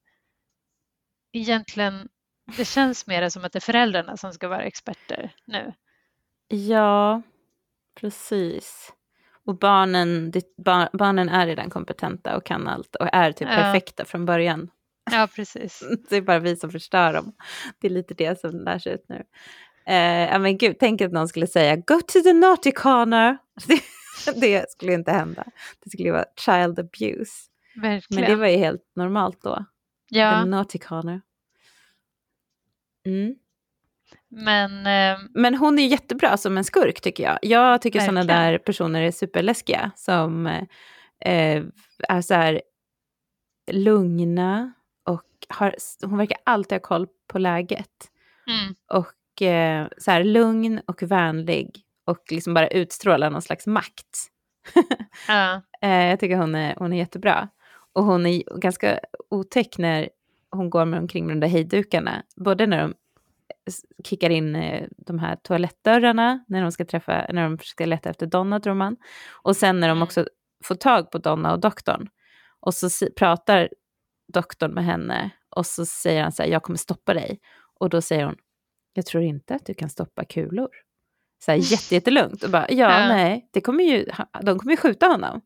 egentligen, 1.31 2.09
det 2.57 2.65
känns 2.65 3.07
mer 3.07 3.29
som 3.29 3.45
att 3.45 3.51
det 3.51 3.59
är 3.59 3.61
föräldrarna 3.61 4.17
som 4.17 4.33
ska 4.33 4.47
vara 4.47 4.63
experter 4.63 5.35
nu. 5.45 5.73
Ja, 6.47 7.21
precis. 7.95 8.93
Och 9.45 9.57
barnen, 9.59 10.31
bar, 10.57 10.89
barnen 10.93 11.29
är 11.29 11.47
redan 11.47 11.69
kompetenta 11.69 12.35
och 12.37 12.45
kan 12.45 12.67
allt 12.67 12.95
och 12.95 13.09
är 13.13 13.31
typ 13.31 13.47
Ja. 13.47 13.55
perfekta 13.55 14.05
från 14.05 14.25
början. 14.25 14.69
Ja, 15.11 15.27
precis. 15.35 15.83
Det 16.09 16.15
är 16.17 16.21
bara 16.21 16.39
vi 16.39 16.55
som 16.55 16.71
förstör 16.71 17.13
dem. 17.13 17.33
Det 17.79 17.87
är 17.87 17.91
lite 17.91 18.13
det 18.13 18.39
som 18.39 18.51
lär 18.59 18.79
sig 18.79 18.93
ut 18.93 19.05
nu. 19.09 19.23
Eh, 19.89 20.39
men 20.39 20.57
gud, 20.57 20.75
tänk 20.79 21.01
att 21.01 21.11
någon 21.11 21.27
skulle 21.27 21.47
säga 21.47 21.75
go 21.75 22.01
to 22.07 22.21
the 22.23 22.33
naughty 22.33 22.71
corner. 22.71 23.37
Det, 23.67 23.81
det 24.41 24.71
skulle 24.71 24.93
inte 24.93 25.11
hända. 25.11 25.43
Det 25.83 25.89
skulle 25.89 26.11
vara 26.11 26.25
child 26.35 26.79
abuse. 26.79 27.31
Verkligen. 27.75 28.21
Men 28.21 28.31
det 28.31 28.35
var 28.35 28.47
ju 28.47 28.57
helt 28.57 28.91
normalt 28.95 29.41
då. 29.41 29.65
ja, 30.09 30.41
The 30.41 30.49
naughty 30.49 30.79
corner. 30.79 31.21
Mm. 33.05 33.35
men 34.27 34.87
eh, 34.87 35.19
Men 35.33 35.55
hon 35.55 35.79
är 35.79 35.87
jättebra 35.87 36.37
som 36.37 36.57
en 36.57 36.63
skurk 36.63 37.01
tycker 37.01 37.23
jag. 37.23 37.39
Jag 37.41 37.81
tycker 37.81 37.99
sådana 37.99 38.23
där 38.23 38.57
personer 38.57 39.01
är 39.01 39.11
superläskiga. 39.11 39.91
Som 39.95 40.47
eh, 41.19 41.63
är 42.07 42.21
så 42.21 42.33
här 42.33 42.61
lugna 43.71 44.73
och 45.03 45.25
har, 45.49 45.75
hon 46.05 46.17
verkar 46.17 46.37
alltid 46.43 46.75
ha 46.75 46.79
koll 46.79 47.07
på 47.27 47.39
läget. 47.39 48.11
mm, 48.47 48.75
och 48.87 49.13
eh, 49.41 49.87
så 49.97 50.11
här 50.11 50.23
lugn 50.23 50.81
och 50.85 51.03
vänlig 51.03 51.81
och 52.05 52.23
liksom 52.31 52.53
bara 52.53 52.67
utstrålar 52.67 53.29
någon 53.29 53.41
slags 53.41 53.67
makt. 53.67 54.27
ja, 55.27 55.61
Eh, 55.81 56.05
jag 56.05 56.19
tycker 56.19 56.37
hon 56.37 56.55
är, 56.55 56.75
hon 56.77 56.93
är 56.93 56.97
jättebra. 56.97 57.49
Och 57.93 58.03
hon 58.03 58.25
är 58.25 58.59
ganska 58.59 58.99
otäck 59.29 59.77
när 59.77 60.09
hon 60.51 60.69
går 60.69 60.85
med 60.85 60.99
omkring 60.99 61.25
med 61.27 61.35
de 61.35 61.39
där 61.39 61.47
hejddukarna. 61.47 62.23
Både 62.35 62.65
när 62.67 62.81
de 62.81 62.93
kickar 64.03 64.29
in 64.29 64.55
eh, 64.55 64.87
de 64.97 65.19
här 65.19 65.35
toalettdörrarna, 65.35 66.43
när 66.47 66.61
de 66.61 66.71
ska 66.71 66.85
träffa, 66.85 67.25
när 67.29 67.43
de 67.43 67.57
ska 67.57 67.85
leta 67.85 68.09
efter 68.09 68.25
Donna 68.25 68.59
tror 68.59 68.73
man. 68.73 68.97
Och 69.43 69.55
sen 69.55 69.79
när 69.79 69.87
de 69.87 69.91
Mm. 69.97 70.03
också 70.03 70.25
får 70.63 70.75
tag 70.75 71.11
på 71.11 71.17
Donna 71.17 71.53
och 71.53 71.59
doktorn. 71.59 72.07
Och 72.59 72.73
så 72.73 72.89
pratar 73.17 73.69
doktorn 74.33 74.71
med 74.73 74.85
henne 74.85 75.29
och 75.55 75.65
så 75.65 75.85
säger 75.85 76.23
han 76.23 76.31
så 76.31 76.43
här, 76.43 76.49
jag 76.49 76.63
kommer 76.63 76.77
stoppa 76.77 77.13
dig. 77.13 77.39
Och 77.79 77.89
då 77.89 78.01
säger 78.01 78.25
hon, 78.25 78.35
jag 78.93 79.05
tror 79.05 79.23
inte 79.23 79.55
att 79.55 79.65
du 79.65 79.73
kan 79.73 79.89
stoppa 79.89 80.25
kulor. 80.25 80.69
Så 81.45 81.51
här 81.51 81.57
jätte, 81.57 81.95
jättelugnt. 81.95 82.43
Och 82.43 82.49
bara, 82.49 82.65
ja, 82.69 83.01
Ja. 83.01 83.07
nej, 83.07 83.49
det 83.51 83.61
kommer 83.61 83.83
ju, 83.83 84.05
de 84.41 84.59
kommer 84.59 84.73
ju 84.73 84.77
skjuta 84.77 85.07
honom. 85.07 85.41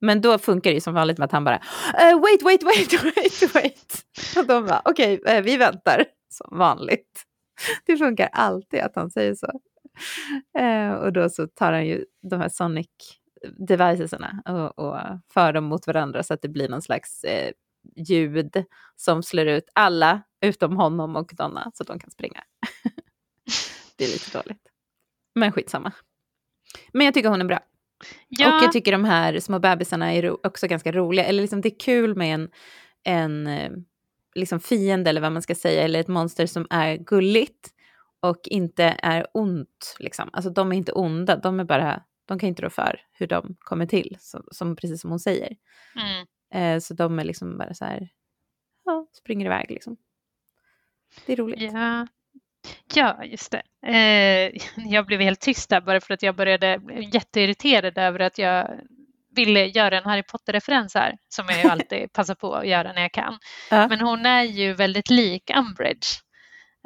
Men 0.00 0.20
då 0.20 0.38
funkar 0.38 0.70
det 0.70 0.74
ju 0.74 0.80
som 0.80 0.94
vanligt 0.94 1.18
med 1.18 1.24
att 1.24 1.32
han 1.32 1.44
bara 1.44 1.56
uh, 1.56 2.20
wait, 2.20 2.42
wait, 2.42 2.62
wait, 2.62 2.92
wait, 3.16 3.54
wait. 3.54 4.04
Och 4.36 4.46
de 4.46 4.66
bara 4.66 4.82
okej, 4.84 5.20
okay, 5.20 5.38
uh, 5.38 5.44
vi 5.44 5.56
väntar 5.56 6.04
som 6.28 6.58
vanligt. 6.58 7.24
Det 7.86 7.96
funkar 7.96 8.28
alltid 8.32 8.80
att 8.80 8.96
han 8.96 9.10
säger 9.10 9.34
så. 9.34 9.60
Uh, 10.60 10.92
och 10.92 11.12
då 11.12 11.28
så 11.28 11.46
tar 11.46 11.72
han 11.72 11.86
ju 11.86 12.04
de 12.30 12.40
här 12.40 12.48
Sonic 12.48 12.88
devicesarna 13.46 14.42
och, 14.46 14.78
och 14.78 14.96
för 15.32 15.52
dem 15.52 15.64
mot 15.64 15.86
varandra 15.86 16.22
så 16.22 16.34
att 16.34 16.42
det 16.42 16.48
blir 16.48 16.68
någon 16.68 16.82
slags 16.82 17.24
eh, 17.24 17.52
ljud 17.96 18.64
som 18.96 19.22
slår 19.22 19.46
ut 19.46 19.64
alla 19.72 20.22
utom 20.40 20.76
honom 20.76 21.16
och 21.16 21.32
Donna 21.34 21.70
så 21.74 21.82
att 21.82 21.86
de 21.86 21.98
kan 21.98 22.10
springa. 22.10 22.44
det 23.96 24.04
är 24.04 24.08
lite 24.08 24.38
dåligt. 24.38 24.68
Men 25.34 25.52
skitsamma. 25.52 25.92
Men 26.92 27.04
jag 27.04 27.14
tycker 27.14 27.28
hon 27.28 27.40
är 27.40 27.44
bra. 27.44 27.60
Ja. 28.28 28.56
Och 28.56 28.64
jag 28.64 28.72
tycker 28.72 28.92
de 28.92 29.04
här 29.04 29.40
små 29.40 29.58
bebisarna 29.58 30.14
är 30.14 30.46
också 30.46 30.66
ganska 30.66 30.92
roliga. 30.92 31.24
Eller 31.24 31.42
liksom 31.42 31.60
det 31.60 31.68
är 31.68 31.80
kul 31.80 32.16
med 32.16 32.34
en, 32.34 32.50
en 33.04 33.46
eh, 33.46 33.70
liksom 34.34 34.60
fiende 34.60 35.10
eller 35.10 35.20
vad 35.20 35.32
man 35.32 35.42
ska 35.42 35.54
säga, 35.54 35.82
eller 35.82 36.00
ett 36.00 36.08
monster 36.08 36.46
som 36.46 36.66
är 36.70 36.96
gulligt 36.96 37.68
och 38.20 38.40
inte 38.44 38.96
är 39.02 39.26
ont. 39.34 39.96
Liksom. 39.98 40.30
Alltså 40.32 40.50
de 40.50 40.72
är 40.72 40.76
inte 40.76 40.92
onda, 40.92 41.36
de 41.36 41.60
är 41.60 41.64
bara, 41.64 42.02
de 42.24 42.38
kan 42.38 42.48
inte 42.48 42.62
rå 42.62 42.70
för 42.70 43.00
hur 43.12 43.26
de 43.26 43.56
kommer 43.58 43.86
till, 43.86 44.16
som, 44.20 44.44
som 44.50 44.76
precis 44.76 45.00
som 45.00 45.10
hon 45.10 45.20
säger. 45.20 45.56
Mm. 45.96 46.26
Eh, 46.54 46.80
så 46.80 46.94
de 46.94 47.18
är 47.18 47.24
liksom 47.24 47.58
bara 47.58 47.74
så 47.74 47.84
här, 47.84 48.08
ja, 48.84 49.06
springer 49.12 49.46
iväg 49.46 49.70
liksom. 49.70 49.96
Det 51.26 51.32
är 51.32 51.36
roligt. 51.36 51.72
Ja, 51.72 52.06
Ja, 52.94 53.24
just 53.24 53.52
det. 53.52 53.62
Eh, 53.86 54.62
jag 54.92 55.06
blev 55.06 55.20
helt 55.20 55.40
tyst 55.40 55.70
där 55.70 55.80
bara 55.80 56.00
för 56.00 56.14
att 56.14 56.22
jag 56.22 56.36
började 56.36 56.78
bli 56.78 57.10
jätteirriterad 57.12 57.98
över 57.98 58.20
att 58.20 58.38
jag 58.38 58.80
ville 59.36 59.66
göra 59.66 59.98
en 59.98 60.04
Harry 60.04 60.22
Potter-referens 60.22 60.94
här, 60.94 61.18
som 61.28 61.46
jag 61.48 61.62
ju 61.62 61.68
alltid 61.70 62.12
passar 62.12 62.34
på 62.34 62.54
att 62.54 62.68
göra 62.68 62.92
när 62.92 63.02
jag 63.02 63.12
kan. 63.12 63.38
Ja. 63.70 63.88
Men 63.88 64.00
hon 64.00 64.26
är 64.26 64.42
ju 64.42 64.74
väldigt 64.74 65.10
lik 65.10 65.50
Umbridge 65.56 66.08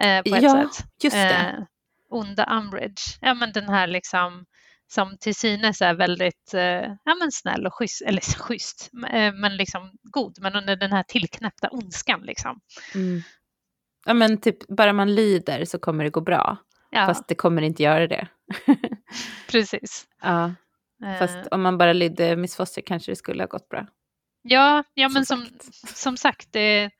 eh, 0.02 0.22
på 0.22 0.36
ett 0.36 0.42
ja, 0.42 0.50
sätt. 0.50 0.86
just 1.02 1.16
det. 1.16 1.54
Eh, 1.58 1.64
onda 2.10 2.58
Umbridge. 2.58 3.02
Ja, 3.20 3.34
men 3.34 3.52
den 3.52 3.68
här 3.68 3.86
liksom 3.86 4.44
som 4.88 5.16
till 5.20 5.34
synes 5.34 5.82
är 5.82 5.94
väldigt 5.94 6.54
eh, 6.54 6.96
ja, 7.04 7.14
men 7.20 7.32
snäll 7.32 7.66
och 7.66 7.74
schysst, 7.74 8.02
eller 8.02 8.20
schysst, 8.20 8.90
eh, 9.12 9.32
men 9.32 9.56
liksom 9.56 9.90
god, 10.02 10.38
men 10.40 10.56
under 10.56 10.76
den 10.76 10.92
här 10.92 11.02
tillknäppta 11.02 11.68
ondskan 11.68 12.20
liksom. 12.22 12.60
Mm. 12.94 13.22
Ja 14.04 14.14
men 14.14 14.40
typ 14.40 14.68
bara 14.68 14.92
man 14.92 15.14
lyder 15.14 15.64
så 15.64 15.78
kommer 15.78 16.04
det 16.04 16.10
gå 16.10 16.20
bra. 16.20 16.56
Ja. 16.90 17.06
Fast 17.06 17.28
det 17.28 17.34
kommer 17.34 17.62
inte 17.62 17.82
göra 17.82 18.06
det. 18.06 18.28
Precis. 19.50 20.06
Ja. 20.22 20.54
Fast 21.18 21.36
uh. 21.36 21.42
om 21.50 21.62
man 21.62 21.78
bara 21.78 21.92
lydde 21.92 22.36
Miss 22.36 22.56
Foster 22.56 22.82
kanske 22.82 23.12
det 23.12 23.16
skulle 23.16 23.42
ha 23.42 23.46
gått 23.48 23.68
bra. 23.68 23.86
Ja, 24.42 24.84
ja 24.94 25.08
men 25.08 25.26
som, 25.26 25.46
som, 25.60 25.88
som 25.88 26.16
sagt, 26.16 26.52
det, 26.52 26.90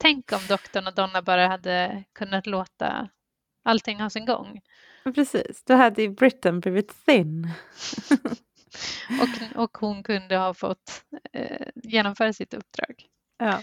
tänk 0.00 0.32
om 0.32 0.40
doktorn 0.48 0.86
och 0.86 0.94
Donna 0.94 1.22
bara 1.22 1.48
hade 1.48 2.04
kunnat 2.14 2.46
låta 2.46 3.08
allting 3.64 4.00
ha 4.00 4.10
sin 4.10 4.26
gång. 4.26 4.60
Precis, 5.04 5.64
då 5.64 5.74
hade 5.74 6.02
ju 6.02 6.08
Britain 6.08 6.60
blivit 6.60 7.04
thin. 7.06 7.48
och, 9.20 9.62
och 9.62 9.78
hon 9.78 10.02
kunde 10.02 10.36
ha 10.36 10.54
fått 10.54 11.04
eh, 11.32 11.68
genomföra 11.74 12.32
sitt 12.32 12.54
uppdrag. 12.54 13.04
Ja. 13.38 13.62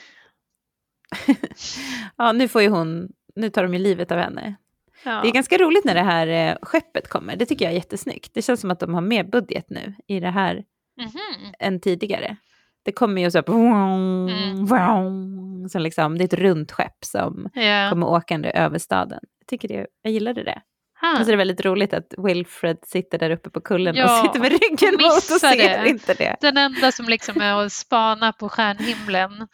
ja, 2.18 2.32
nu 2.32 2.47
får 2.47 2.62
ju 2.62 2.70
hon, 2.70 3.12
nu 3.36 3.49
tar 3.49 3.64
de 3.64 3.74
ju 3.74 3.80
livet 3.80 4.12
av 4.12 4.18
henne. 4.18 4.55
Ja. 5.03 5.22
Det 5.22 5.28
är 5.28 5.34
ganska 5.34 5.57
roligt 5.57 5.86
när 5.86 5.95
det 5.95 6.03
här 6.03 6.28
eh, 6.28 6.57
skeppet 6.62 7.07
kommer, 7.07 7.36
det 7.36 7.45
tycker 7.45 7.66
jag 7.66 7.72
är 7.72 7.76
jättesnyggt. 7.76 8.34
Det 8.34 8.41
känns 8.41 8.62
som 8.62 8.72
att 8.72 8.80
de 8.80 8.93
har 8.93 9.01
mer 9.01 9.24
budget 9.24 9.66
nu 9.70 9.93
i 10.07 10.20
det 10.20 10.30
här 10.30 10.53
mm 10.53 11.10
-hmm. 11.10 11.53
än 11.60 11.80
tidigare. 11.80 12.38
Det 12.84 12.91
kommer 12.91 13.22
ju 13.22 13.32
så 13.32 13.38
här, 13.38 13.49
mm. 13.49 14.66
vroom, 14.66 15.70
liksom, 15.76 16.18
det 16.18 16.24
är 16.24 16.26
ett 16.26 16.34
runt 16.34 16.72
skepp 16.72 17.05
som 17.05 17.49
yeah. 17.55 17.89
kommer 17.89 18.07
åkande 18.07 18.49
över 18.49 18.78
staden. 18.78 19.20
Jag, 19.39 19.47
tycker 19.47 19.68
det, 19.68 19.88
jag 20.01 20.14
gillade 20.14 20.43
det. 20.43 20.62
Ah. 21.01 21.19
Och 21.19 21.25
så 21.25 21.29
är 21.29 21.31
det 21.31 21.37
väldigt 21.37 21.65
roligt 21.65 21.93
att 21.93 22.13
Wilfred 22.17 22.77
sitter 22.85 23.17
där 23.17 23.29
uppe 23.29 23.49
på 23.49 23.61
kullen 23.61 23.95
ja, 23.95 24.19
och 24.19 24.25
sitter 24.25 24.39
med 24.39 24.51
ryggen 24.51 24.93
mot 24.93 25.15
och 25.15 25.39
ser 25.41 25.83
det. 25.83 25.89
inte 25.89 26.13
det. 26.13 26.35
Den 26.41 26.57
enda 26.57 26.91
som 26.91 27.09
liksom 27.09 27.41
är 27.41 27.63
och 27.65 27.71
spana 27.71 28.33
på 28.33 28.49
stjärnhimlen, 28.49 29.47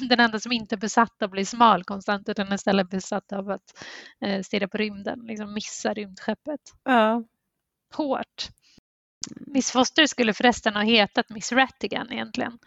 den 0.08 0.20
enda 0.20 0.40
som 0.40 0.52
inte 0.52 0.74
är 0.74 0.76
besatt 0.76 1.22
av 1.22 1.26
att 1.26 1.30
bli 1.30 1.44
smal 1.44 1.84
konstant 1.84 2.28
utan 2.28 2.52
istället 2.52 2.90
besatt 2.90 3.32
av 3.32 3.50
att 3.50 3.84
eh, 4.24 4.42
stirra 4.42 4.68
på 4.68 4.76
rymden, 4.76 5.20
liksom 5.22 5.54
missa 5.54 5.94
rymdskeppet. 5.94 6.60
Ja. 6.84 7.24
Hårt. 7.94 8.48
Miss 9.46 9.70
Foster 9.70 10.06
skulle 10.06 10.34
förresten 10.34 10.74
ha 10.74 10.82
hetat 10.82 11.30
Miss 11.30 11.52
Rattigan 11.52 12.12
egentligen. 12.12 12.58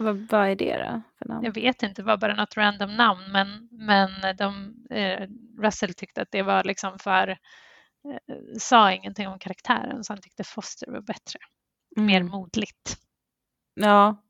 Vad, 0.00 0.16
vad 0.30 0.48
är 0.48 0.56
det 0.56 0.76
då? 0.76 1.02
För 1.18 1.28
namn? 1.28 1.44
Jag 1.44 1.54
vet 1.54 1.82
inte, 1.82 2.02
det 2.02 2.06
var 2.06 2.16
bara 2.16 2.34
något 2.34 2.56
random 2.56 2.96
namn 2.96 3.32
men, 3.32 3.68
men 3.70 4.36
de, 4.36 4.74
eh, 4.90 5.28
Russell 5.58 5.94
tyckte 5.94 6.22
att 6.22 6.30
det 6.30 6.42
var 6.42 6.64
liksom 6.64 6.98
för, 6.98 7.28
eh, 7.28 7.36
sa 8.58 8.92
ingenting 8.92 9.28
om 9.28 9.38
karaktären 9.38 10.04
så 10.04 10.12
han 10.12 10.20
tyckte 10.20 10.44
Foster 10.44 10.90
var 10.90 11.00
bättre. 11.00 11.38
Mm. 11.96 12.06
Mer 12.06 12.22
modligt. 12.22 12.96
Ja. 13.74 14.22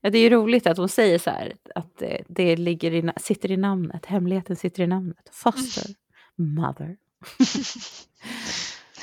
ja, 0.00 0.10
det 0.10 0.18
är 0.18 0.22
ju 0.22 0.30
roligt 0.30 0.66
att 0.66 0.78
hon 0.78 0.88
säger 0.88 1.18
så 1.18 1.30
här 1.30 1.52
att 1.74 1.98
det, 1.98 2.24
det 2.28 2.56
ligger 2.56 2.94
i, 2.94 3.12
sitter 3.16 3.50
i 3.50 3.56
namnet, 3.56 4.06
hemligheten 4.06 4.56
sitter 4.56 4.82
i 4.82 4.86
namnet. 4.86 5.30
Foster, 5.32 5.94
mother. 6.36 6.96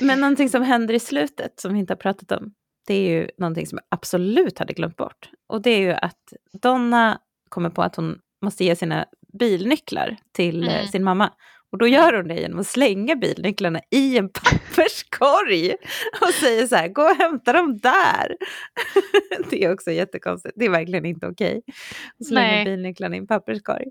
men 0.00 0.20
någonting 0.20 0.48
som 0.48 0.62
händer 0.62 0.94
i 0.94 1.00
slutet 1.00 1.60
som 1.60 1.72
vi 1.72 1.78
inte 1.78 1.92
har 1.92 1.98
pratat 1.98 2.32
om 2.32 2.54
det 2.86 2.94
är 2.94 3.10
ju 3.10 3.28
någonting 3.38 3.66
som 3.66 3.78
jag 3.78 3.98
absolut 3.98 4.58
hade 4.58 4.72
glömt 4.72 4.96
bort. 4.96 5.30
Och 5.48 5.62
det 5.62 5.70
är 5.70 5.80
ju 5.80 5.92
att 5.92 6.32
Donna 6.62 7.18
kommer 7.48 7.70
på 7.70 7.82
att 7.82 7.96
hon 7.96 8.18
måste 8.42 8.64
ge 8.64 8.76
sina 8.76 9.06
bilnycklar 9.38 10.16
till 10.32 10.68
eh, 10.68 10.74
mm. 10.74 10.86
sin 10.86 11.04
mamma. 11.04 11.30
Och 11.72 11.78
då 11.78 11.86
gör 11.86 12.12
hon 12.12 12.28
det 12.28 12.34
genom 12.34 12.58
att 12.58 12.66
slänga 12.66 13.16
bilnycklarna 13.16 13.80
i 13.90 14.18
en 14.18 14.28
papperskorg 14.32 15.74
och 16.20 16.34
säger 16.34 16.66
så 16.66 16.76
här, 16.76 16.88
gå 16.88 17.02
och 17.02 17.16
hämta 17.16 17.52
dem 17.52 17.78
där. 17.78 18.36
det 19.50 19.64
är 19.64 19.72
också 19.72 19.90
jättekonstigt, 19.90 20.54
det 20.56 20.64
är 20.64 20.70
verkligen 20.70 21.04
inte 21.04 21.26
okej 21.26 21.58
okay. 21.58 22.26
slänga 22.28 22.64
bilnycklarna 22.64 23.16
i 23.16 23.18
en 23.18 23.26
papperskorg. 23.26 23.84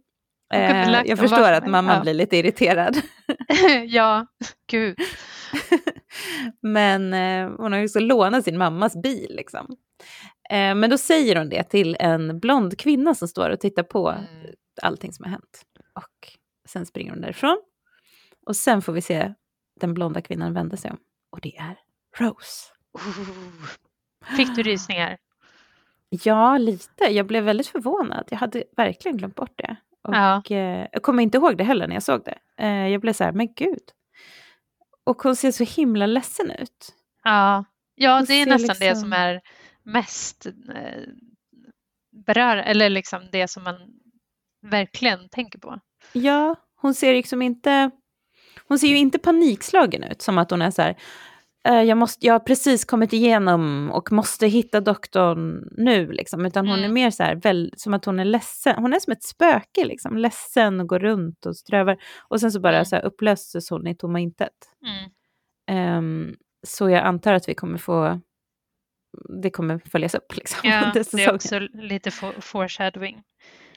Eh, 0.53 1.01
jag 1.05 1.19
förstår 1.19 1.51
att 1.51 1.67
mamma 1.67 1.93
ja. 1.93 2.01
blir 2.01 2.13
lite 2.13 2.37
irriterad. 2.37 3.01
ja, 3.85 4.25
gud. 4.71 4.99
Men 6.61 7.13
eh, 7.13 7.55
hon 7.57 7.71
har 7.71 7.79
ju 7.79 7.89
så 7.89 7.99
lånat 7.99 8.43
sin 8.43 8.57
mammas 8.57 9.01
bil 9.01 9.31
liksom. 9.35 9.77
Eh, 10.49 10.75
men 10.75 10.89
då 10.89 10.97
säger 10.97 11.35
hon 11.35 11.49
det 11.49 11.63
till 11.63 11.97
en 11.99 12.39
blond 12.39 12.77
kvinna 12.77 13.15
som 13.15 13.27
står 13.27 13.49
och 13.49 13.59
tittar 13.59 13.83
på 13.83 14.09
mm. 14.09 14.25
allting 14.81 15.13
som 15.13 15.25
har 15.25 15.31
hänt. 15.31 15.61
Och 15.93 16.37
sen 16.69 16.85
springer 16.85 17.11
hon 17.11 17.21
därifrån. 17.21 17.61
Och 18.45 18.55
sen 18.55 18.81
får 18.81 18.93
vi 18.93 19.01
se 19.01 19.33
den 19.79 19.93
blonda 19.93 20.21
kvinnan 20.21 20.53
vända 20.53 20.77
sig 20.77 20.91
om. 20.91 20.97
Och 21.31 21.41
det 21.41 21.57
är 21.57 21.77
Rose. 22.17 22.71
Oh. 22.93 24.35
Fick 24.37 24.55
du 24.55 24.63
rysningar? 24.63 25.17
Ja, 26.09 26.57
lite. 26.57 27.03
Jag 27.03 27.27
blev 27.27 27.43
väldigt 27.43 27.67
förvånad. 27.67 28.27
Jag 28.31 28.37
hade 28.37 28.63
verkligen 28.77 29.17
glömt 29.17 29.35
bort 29.35 29.53
det. 29.55 29.75
Och, 30.03 30.15
ja. 30.15 30.41
eh, 30.49 30.87
jag 30.91 31.01
kommer 31.01 31.23
inte 31.23 31.37
ihåg 31.37 31.57
det 31.57 31.63
heller 31.63 31.87
när 31.87 31.95
jag 31.95 32.03
såg 32.03 32.23
det. 32.25 32.37
Eh, 32.57 32.87
jag 32.87 33.01
blev 33.01 33.13
så 33.13 33.23
här, 33.23 33.31
men 33.31 33.53
gud. 33.53 33.83
Och 35.03 35.21
hon 35.21 35.35
ser 35.35 35.51
så 35.51 35.63
himla 35.63 36.05
ledsen 36.05 36.51
ut. 36.51 36.93
Ja, 37.23 37.65
ja 37.95 38.15
hon 38.15 38.25
det 38.25 38.33
är 38.33 38.45
nästan 38.45 38.67
liksom... 38.67 38.87
det 38.87 38.95
som 38.95 39.13
är 39.13 39.41
mest 39.83 40.45
eh, 40.45 41.03
berör, 42.25 42.57
eller 42.57 42.89
liksom 42.89 43.27
det 43.31 43.47
som 43.47 43.63
man 43.63 43.75
verkligen 44.61 45.29
tänker 45.29 45.59
på. 45.59 45.79
Ja, 46.13 46.55
hon 46.75 46.93
ser 46.93 47.13
liksom 47.13 47.41
inte, 47.41 47.91
hon 48.67 48.79
ser 48.79 48.87
ju 48.87 48.97
inte 48.97 49.19
panikslagen 49.19 50.03
ut, 50.03 50.21
som 50.21 50.37
att 50.37 50.51
hon 50.51 50.61
är 50.61 50.71
så 50.71 50.81
här, 50.81 50.95
jag, 51.63 51.97
måste, 51.97 52.25
jag 52.25 52.33
har 52.33 52.39
precis 52.39 52.85
kommit 52.85 53.13
igenom 53.13 53.91
och 53.91 54.11
måste 54.11 54.47
hitta 54.47 54.81
doktorn 54.81 55.67
nu. 55.71 56.11
Liksom. 56.11 56.45
Utan 56.45 56.67
hon 56.67 56.79
mm. 56.79 56.89
är 56.89 56.93
mer 56.93 57.11
så 57.11 57.23
här, 57.23 57.35
väl, 57.35 57.73
som 57.77 57.93
att 57.93 58.05
hon 58.05 58.19
är 58.19 58.25
ledsen. 58.25 58.75
Hon 58.77 58.93
är 58.93 58.99
som 58.99 59.13
ett 59.13 59.23
spöke, 59.23 59.85
liksom. 59.85 60.17
ledsen 60.17 60.79
och 60.79 60.87
går 60.87 60.99
runt 60.99 61.45
och 61.45 61.57
strövar. 61.57 61.97
Och 62.27 62.39
sen 62.39 62.51
så 62.51 62.59
bara 62.59 62.75
mm. 62.75 62.85
så 62.85 62.95
här, 62.95 63.05
upplöses 63.05 63.69
hon 63.69 63.87
i 63.87 63.95
tomma 63.95 64.19
intet. 64.19 64.53
Mm. 64.85 65.11
Um, 65.97 66.35
så 66.67 66.89
jag 66.89 67.05
antar 67.05 67.33
att 67.33 67.49
vi 67.49 67.55
kommer 67.55 67.77
få, 67.77 68.19
det 69.41 69.49
kommer 69.49 69.79
följas 69.91 70.15
upp. 70.15 70.35
Liksom, 70.35 70.59
ja, 70.69 70.91
det 70.93 71.13
är 71.13 71.33
också 71.33 71.59
lite 71.59 72.11
foreshadowing, 72.39 73.23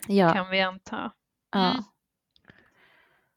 ja. 0.09 0.33
kan 0.33 0.51
vi 0.51 0.61
anta. 0.61 1.13
Ja. 1.53 1.71
Mm. 1.71 1.83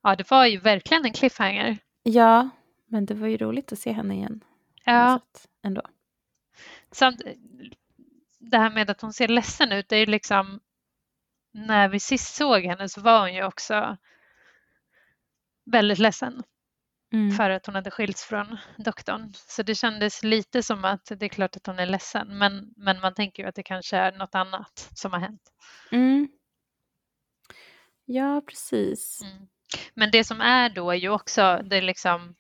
ja, 0.04 0.16
det 0.16 0.32
var 0.32 0.46
ju 0.46 0.60
verkligen 0.60 1.06
en 1.06 1.14
cliffhanger. 1.14 1.78
Ja, 2.04 2.50
men 2.88 3.06
det 3.06 3.14
var 3.14 3.28
ju 3.28 3.38
roligt 3.38 3.72
att 3.72 3.80
se 3.80 3.92
henne 3.92 4.16
igen. 4.16 4.44
Ja. 4.84 5.20
Ändå. 5.62 5.82
Samt, 6.92 7.22
det 8.40 8.58
här 8.58 8.70
med 8.70 8.90
att 8.90 9.02
hon 9.02 9.14
ser 9.14 9.28
ledsen 9.28 9.72
ut, 9.72 9.90
det 9.90 9.96
är 9.96 10.00
ju 10.00 10.06
liksom 10.06 10.60
när 11.52 11.90
vi 11.90 12.00
sist 12.00 12.36
såg 12.36 12.64
henne 12.64 12.90
så 12.90 13.02
var 13.02 13.20
hon 13.20 13.34
ju 13.34 13.44
också 13.44 13.98
väldigt 15.66 16.00
ledsen. 16.00 16.44
Mm. 17.14 17.32
för 17.32 17.50
att 17.50 17.66
hon 17.66 17.76
hade 17.76 17.92
skilts 17.92 18.26
från 18.26 18.58
doktorn. 18.78 19.34
Så 19.36 19.64
det 19.64 19.76
kändes 19.76 20.24
lite 20.24 20.64
som 20.64 20.86
att 20.86 21.12
det 21.18 21.26
är 21.26 21.30
klart 21.30 21.56
att 21.56 21.68
hon 21.68 21.80
är 21.80 21.86
ledsen 21.86 22.38
men, 22.38 22.74
men 22.78 23.00
man 23.00 23.14
tänker 23.14 23.44
ju 23.44 23.50
att 23.50 23.56
det 23.56 23.64
kanske 23.64 23.98
är 23.98 24.12
något 24.12 24.36
annat 24.36 24.90
som 24.96 25.14
har 25.14 25.20
hänt. 25.20 25.42
Mm. 25.92 26.30
Ja, 28.06 28.42
precis. 28.48 29.22
Mm. 29.22 29.48
Men 29.94 30.12
det 30.12 30.24
som 30.24 30.42
är 30.42 30.70
då 30.70 30.92
är 30.92 30.96
ju 30.96 31.10
också, 31.10 31.62
det 31.64 31.76
är 31.76 31.82
liksom, 31.82 32.36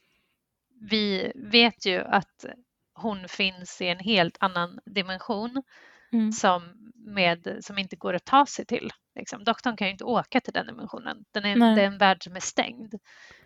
vi 0.81 1.31
vet 1.35 1.85
ju 1.85 1.99
att 1.99 2.45
hon 2.93 3.27
finns 3.27 3.81
i 3.81 3.87
en 3.87 3.99
helt 3.99 4.37
annan 4.39 4.79
dimension 4.85 5.63
Mm. 6.11 6.31
som, 6.31 6.91
med, 6.95 7.57
som 7.61 7.77
inte 7.77 7.95
går 7.95 8.13
att 8.13 8.25
ta 8.25 8.45
sig 8.45 8.65
till. 8.65 8.91
Liksom. 9.15 9.43
Doktorn 9.43 9.77
kan 9.77 9.87
ju 9.87 9.91
inte 9.91 10.03
åka 10.03 10.39
till 10.39 10.53
den 10.53 10.67
dimensionen. 10.67 11.25
Den 11.31 11.45
är, 11.45 11.55
Nej. 11.55 11.75
det 11.75 11.81
är 11.81 11.85
en 11.87 11.97
värld 11.97 12.23
som 12.23 12.35
är 12.35 12.39
stängd. 12.39 12.93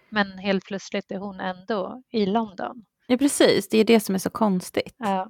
Men 0.09 0.37
helt 0.37 0.65
plötsligt 0.65 1.11
är 1.11 1.17
hon 1.17 1.39
ändå 1.39 2.03
i 2.09 2.25
London. 2.25 2.85
Ja, 3.07 3.17
precis. 3.17 3.69
Det 3.69 3.77
är 3.77 3.83
det 3.83 3.99
som 3.99 4.15
är 4.15 4.19
så 4.19 4.29
konstigt. 4.29 4.95
Ja. 4.97 5.29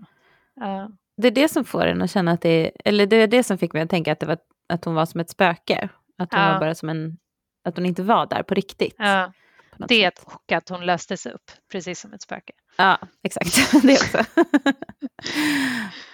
Ja. 0.55 0.91
Det 1.17 1.27
är 1.27 1.31
det 1.31 1.47
som 1.49 1.65
får 1.65 1.85
en 1.85 2.01
att 2.01 2.11
känna 2.11 2.31
att 2.31 2.41
det 2.41 2.49
är, 2.49 2.71
eller 2.85 3.05
det 3.05 3.15
är 3.15 3.27
det 3.27 3.43
som 3.43 3.57
fick 3.57 3.73
mig 3.73 3.81
att 3.81 3.89
tänka 3.89 4.11
att, 4.11 4.19
det 4.19 4.25
var, 4.25 4.37
att 4.69 4.85
hon 4.85 4.95
var 4.95 5.05
som 5.05 5.19
ett 5.19 5.29
spöke. 5.29 5.89
Att 6.17 6.33
hon 6.33 6.41
Ja. 6.41 6.53
var 6.53 6.59
bara 6.59 6.75
som 6.75 6.89
en, 6.89 7.17
att 7.63 7.75
hon 7.77 7.85
inte 7.85 8.03
var 8.03 8.25
där 8.25 8.43
på 8.43 8.53
riktigt. 8.53 8.95
Ja. 8.97 9.33
Det 9.87 10.19
och 10.25 10.51
att 10.51 10.69
hon 10.69 10.85
löstes 10.85 11.25
upp, 11.25 11.51
precis 11.71 11.99
som 11.99 12.13
ett 12.13 12.21
spöke. 12.21 12.53
Ja, 12.77 12.99
exakt. 13.23 13.71
det 13.83 13.93
också. 13.93 14.41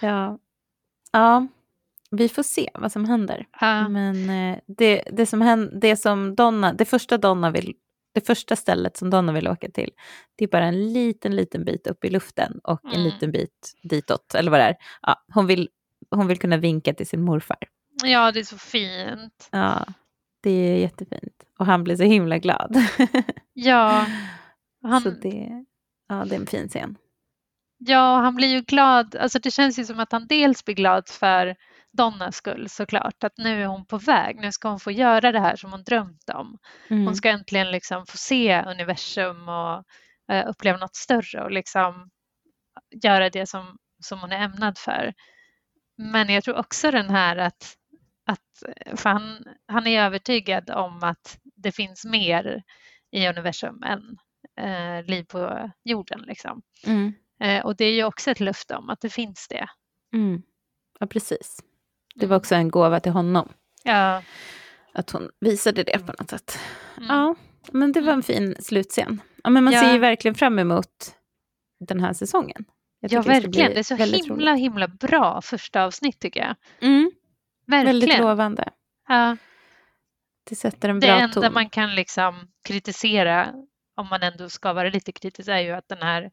ja. 0.00 0.38
ja, 1.12 1.46
vi 2.10 2.28
får 2.28 2.42
se 2.42 2.70
vad 2.74 2.92
som 2.92 3.04
händer. 3.04 3.46
Ja. 3.60 3.88
Men 3.88 4.30
eh, 4.30 4.58
det, 4.66 5.02
det, 5.12 5.26
som 5.26 5.40
händer, 5.40 5.80
det 5.80 5.96
som 5.96 6.34
Donna, 6.34 6.72
det 6.72 6.84
första 6.84 7.18
Donna 7.18 7.50
vill, 7.50 7.74
det 8.14 8.26
första 8.26 8.56
stället 8.56 8.96
som 8.96 9.10
Donna 9.10 9.32
vill 9.32 9.48
åka 9.48 9.70
till, 9.70 9.90
det 10.36 10.44
är 10.44 10.48
bara 10.48 10.64
en 10.64 10.92
liten, 10.92 11.36
liten 11.36 11.64
bit 11.64 11.86
upp 11.86 12.04
i 12.04 12.10
luften 12.10 12.60
och 12.64 12.84
en 12.84 12.90
Mm. 12.90 13.02
liten 13.04 13.32
bit 13.32 13.72
ditåt, 13.82 14.34
eller 14.34 14.50
vad 14.50 14.60
det 14.60 14.64
är. 14.64 14.76
Ja, 15.02 15.24
hon, 15.34 15.46
vill, 15.46 15.68
hon 16.10 16.26
vill 16.26 16.38
kunna 16.38 16.56
vinka 16.56 16.94
till 16.94 17.06
sin 17.06 17.22
morfar. 17.24 17.58
ja, 18.04 18.32
det 18.32 18.40
är 18.40 18.44
så 18.44 18.58
fint. 18.58 19.48
Ja, 19.52 19.86
det 20.40 20.50
är 20.50 20.78
jättefint. 20.78 21.44
Och 21.58 21.66
han 21.66 21.84
blir 21.84 21.96
så 21.96 22.02
himla 22.02 22.38
glad. 22.38 22.76
Ja, 23.60 24.06
han, 24.82 25.00
Så 25.02 25.10
det, 25.10 25.64
ja, 26.08 26.24
det 26.24 26.34
är 26.34 26.40
en 26.40 26.46
fin 26.46 26.68
scen. 26.68 26.96
ja, 27.78 28.16
han 28.20 28.34
blir 28.34 28.48
ju 28.48 28.60
glad. 28.60 29.16
Alltså 29.16 29.38
det 29.38 29.50
känns 29.50 29.78
ju 29.78 29.84
som 29.84 30.00
att 30.00 30.12
han 30.12 30.26
dels 30.26 30.64
blir 30.64 30.74
glad 30.74 31.08
för 31.08 31.56
Donnas 31.92 32.36
skull 32.36 32.68
såklart, 32.68 33.24
att 33.24 33.38
nu 33.38 33.62
är 33.62 33.66
hon 33.66 33.86
på 33.86 33.98
väg. 33.98 34.36
Nu 34.40 34.52
ska 34.52 34.68
hon 34.68 34.80
få 34.80 34.90
göra 34.90 35.32
det 35.32 35.40
här 35.40 35.56
som 35.56 35.70
hon 35.72 35.82
drömt 35.84 36.30
om. 36.34 36.58
Mm. 36.90 37.06
Hon 37.06 37.16
ska 37.16 37.28
äntligen 37.30 37.70
liksom 37.70 38.06
få 38.06 38.16
se 38.16 38.62
universum 38.62 39.48
och 39.48 39.84
eh, 40.34 40.48
uppleva 40.48 40.78
något 40.78 40.96
större 40.96 41.44
och 41.44 41.50
liksom 41.50 42.10
göra 43.02 43.30
det 43.30 43.46
som, 43.46 43.76
som 44.02 44.20
hon 44.20 44.32
är 44.32 44.44
ämnad 44.44 44.78
för. 44.78 45.14
Men 45.98 46.28
jag 46.28 46.44
tror 46.44 46.56
också 46.58 46.90
den 46.90 47.10
här 47.10 47.36
att, 47.36 47.76
att 48.28 48.62
för 48.98 49.10
han, 49.10 49.44
han 49.68 49.86
är 49.86 50.02
övertygad 50.02 50.70
om 50.70 51.02
att 51.02 51.38
det 51.56 51.72
finns 51.72 52.04
mer 52.04 52.62
i 53.10 53.28
universum 53.28 53.82
än 53.82 54.18
eh, 54.60 55.04
liv 55.06 55.22
på 55.24 55.70
jorden. 55.84 56.20
Liksom. 56.26 56.62
Mm. 56.86 57.12
Eh, 57.40 57.64
och 57.66 57.76
det 57.76 57.84
är 57.84 57.92
ju 57.92 58.04
också 58.04 58.30
ett 58.30 58.40
löfte 58.40 58.76
om 58.76 58.90
att 58.90 59.00
det 59.00 59.10
finns 59.10 59.48
det. 59.48 59.66
Mm. 60.14 60.42
Ja, 61.00 61.06
precis. 61.06 61.60
Det 62.14 62.26
var 62.26 62.36
också 62.36 62.54
en 62.54 62.70
gåva 62.70 63.00
till 63.00 63.12
honom. 63.12 63.48
Ja, 63.82 64.22
Att 64.94 65.10
hon 65.10 65.30
visade 65.40 65.82
det 65.82 65.98
på 65.98 66.12
något 66.18 66.30
sätt. 66.30 66.58
mm. 66.96 67.08
Ja, 67.08 67.34
men 67.72 67.92
det 67.92 68.00
var 68.00 68.12
en 68.12 68.22
fin 68.22 68.56
slutscen. 68.60 69.20
Ja, 69.44 69.50
men 69.50 69.64
man 69.64 69.72
Ja. 69.72 69.80
ser 69.80 69.92
ju 69.92 69.98
verkligen 69.98 70.34
fram 70.34 70.58
emot 70.58 71.14
den 71.80 72.00
här 72.00 72.12
säsongen. 72.12 72.64
Jag 73.00 73.12
ja 73.12 73.22
verkligen. 73.22 73.50
bli 73.50 73.74
Det 73.74 73.78
är 73.78 73.82
så 73.82 73.94
himla, 73.94 74.54
himla 74.54 74.88
bra 74.88 75.40
första 75.42 75.84
avsnitt 75.84 76.20
tycker 76.20 76.40
jag. 76.40 76.54
Mm, 76.88 77.10
Verkligen. 77.68 78.00
väldigt 78.00 78.18
lovande. 78.18 78.68
Ja. 79.08 79.36
Det 80.44 80.56
sätter 80.56 80.88
en 80.88 81.00
Det 81.00 81.06
bra 81.06 81.20
enda 81.20 81.40
ton. 81.40 81.52
man 81.52 81.70
kan 81.70 81.94
liksom 81.94 82.48
kritisera, 82.64 83.54
om 83.94 84.08
man 84.08 84.22
ändå 84.22 84.48
ska 84.48 84.72
vara 84.72 84.88
lite 84.88 85.12
kritisk, 85.12 85.48
är 85.48 85.58
ju 85.58 85.70
att 85.70 85.88
den 85.88 86.02
här, 86.02 86.30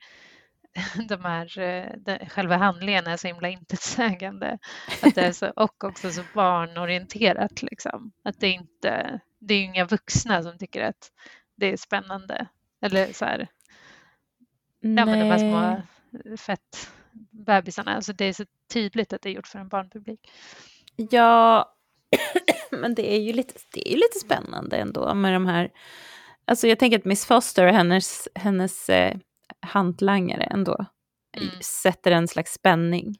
de 1.10 1.26
här 1.26 1.60
eh, 1.60 1.91
den, 1.98 2.30
själva 2.30 2.57
handlingen 2.57 3.07
är 3.07 3.18
så 3.18 3.28
himla 3.28 3.49
intetsägande. 3.49 4.57
Att 5.02 5.16
det 5.16 5.22
är 5.22 5.32
så, 5.32 5.49
och 5.56 5.84
också 5.84 6.12
så 6.12 6.22
barnorienterat. 6.34 7.62
Liksom. 7.62 8.12
Att 8.24 8.40
det, 8.40 8.49
inte, 8.49 9.20
det 9.40 9.53
är 9.53 9.64
inga 9.64 9.86
vuxna 9.86 10.44
som 10.44 10.57
tycker 10.57 10.82
att 10.82 11.12
det 11.56 11.74
är 11.74 11.78
spännande. 11.78 12.48
Eller 12.82 13.14
så 13.14 13.26
här, 13.26 13.48
ja, 14.80 15.06
men 15.06 15.20
de 15.20 15.26
här 15.26 15.38
små 15.38 15.60
Nej. 15.60 16.38
fett 16.38 16.90
bebisarna. 17.32 17.95
Alltså 17.95 18.14
det 18.14 18.26
är 18.26 18.34
så 18.34 18.45
tydligt 18.74 19.14
att 19.14 19.22
det 19.22 19.30
är 19.30 19.34
gjort 19.34 19.48
för 19.48 19.60
en 19.60 19.70
barnpublik. 19.70 20.32
Ja, 20.95 21.73
men 22.72 22.95
det 22.95 23.13
är 23.15 23.19
ju 23.19 23.34
lite, 23.34 23.53
det 23.73 23.88
är 23.89 23.91
ju 23.91 23.97
lite 23.97 24.19
spännande 24.19 24.77
ändå 24.77 25.13
med 25.13 25.34
de 25.34 25.45
här... 25.45 25.72
Alltså 26.45 26.67
jag 26.67 26.80
tänker 26.80 26.99
att 26.99 27.05
Miss 27.05 27.26
Foster 27.26 27.67
och 27.67 27.73
hennes, 27.73 28.27
hennes 28.35 28.89
eh, 28.89 29.17
hantlangare 29.61 30.43
ändå 30.43 30.85
Mm. 31.38 31.61
sätter 31.61 32.11
en 32.11 32.27
slags 32.27 32.53
spänning. 32.53 33.15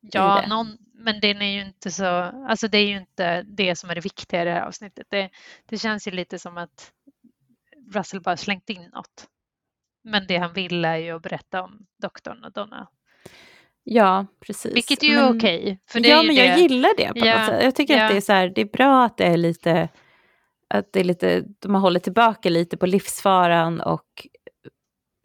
Ja, 0.00 0.44
någon, 0.48 0.76
men 0.94 1.20
den 1.20 1.42
är 1.42 1.50
ju 1.54 1.62
inte 1.62 1.90
så, 1.90 2.04
alltså 2.48 2.68
det 2.68 2.78
är 2.78 2.86
ju 2.86 2.96
inte 2.96 3.42
det 3.42 3.76
som 3.76 3.90
är 3.90 3.94
det 3.94 4.00
viktiga 4.00 4.42
i 4.42 4.44
det 4.44 4.50
här 4.50 4.66
avsnittet. 4.66 5.06
Det, 5.10 5.30
det 5.66 5.78
känns 5.78 6.08
ju 6.08 6.10
lite 6.10 6.38
som 6.38 6.58
att 6.58 6.92
Russell 7.92 8.20
bara 8.20 8.36
slängt 8.36 8.70
in 8.70 8.90
något. 8.94 9.26
Men 10.04 10.26
det 10.26 10.36
han 10.36 10.52
vill 10.52 10.84
är 10.84 10.96
ju 10.96 11.10
att 11.10 11.22
berätta 11.22 11.62
om 11.62 11.86
doktorn 12.02 12.44
och 12.44 12.52
Donna. 12.52 12.88
Ja, 13.88 14.26
precis. 14.46 14.76
Vilket 14.76 15.02
är 15.02 15.06
ju 15.06 15.16
Men- 15.16 15.36
okej. 15.36 15.78
är 15.94 16.06
ja, 16.06 16.22
men 16.22 16.34
jag 16.34 16.56
det. 16.56 16.60
gillar 16.60 16.90
det 16.96 17.20
på 17.20 17.26
Ja, 17.26 17.38
något 17.38 17.46
sätt. 17.46 17.62
Jag 17.64 17.74
tycker 17.74 17.96
ja. 17.96 18.04
att 18.04 18.10
det 18.10 18.16
är, 18.16 18.20
så 18.20 18.32
här, 18.32 18.48
det 18.54 18.60
är 18.60 18.64
bra 18.64 19.04
att 19.04 19.16
det 19.16 19.24
är 19.24 19.36
lite, 19.36 19.88
att 20.74 20.92
det 20.92 21.00
är 21.00 21.04
lite, 21.04 21.44
de 21.58 21.74
har 21.74 21.80
hållit 21.80 22.02
tillbaka 22.02 22.48
lite 22.50 22.76
på 22.76 22.86
livsfaran 22.86 23.80
och 23.80 24.26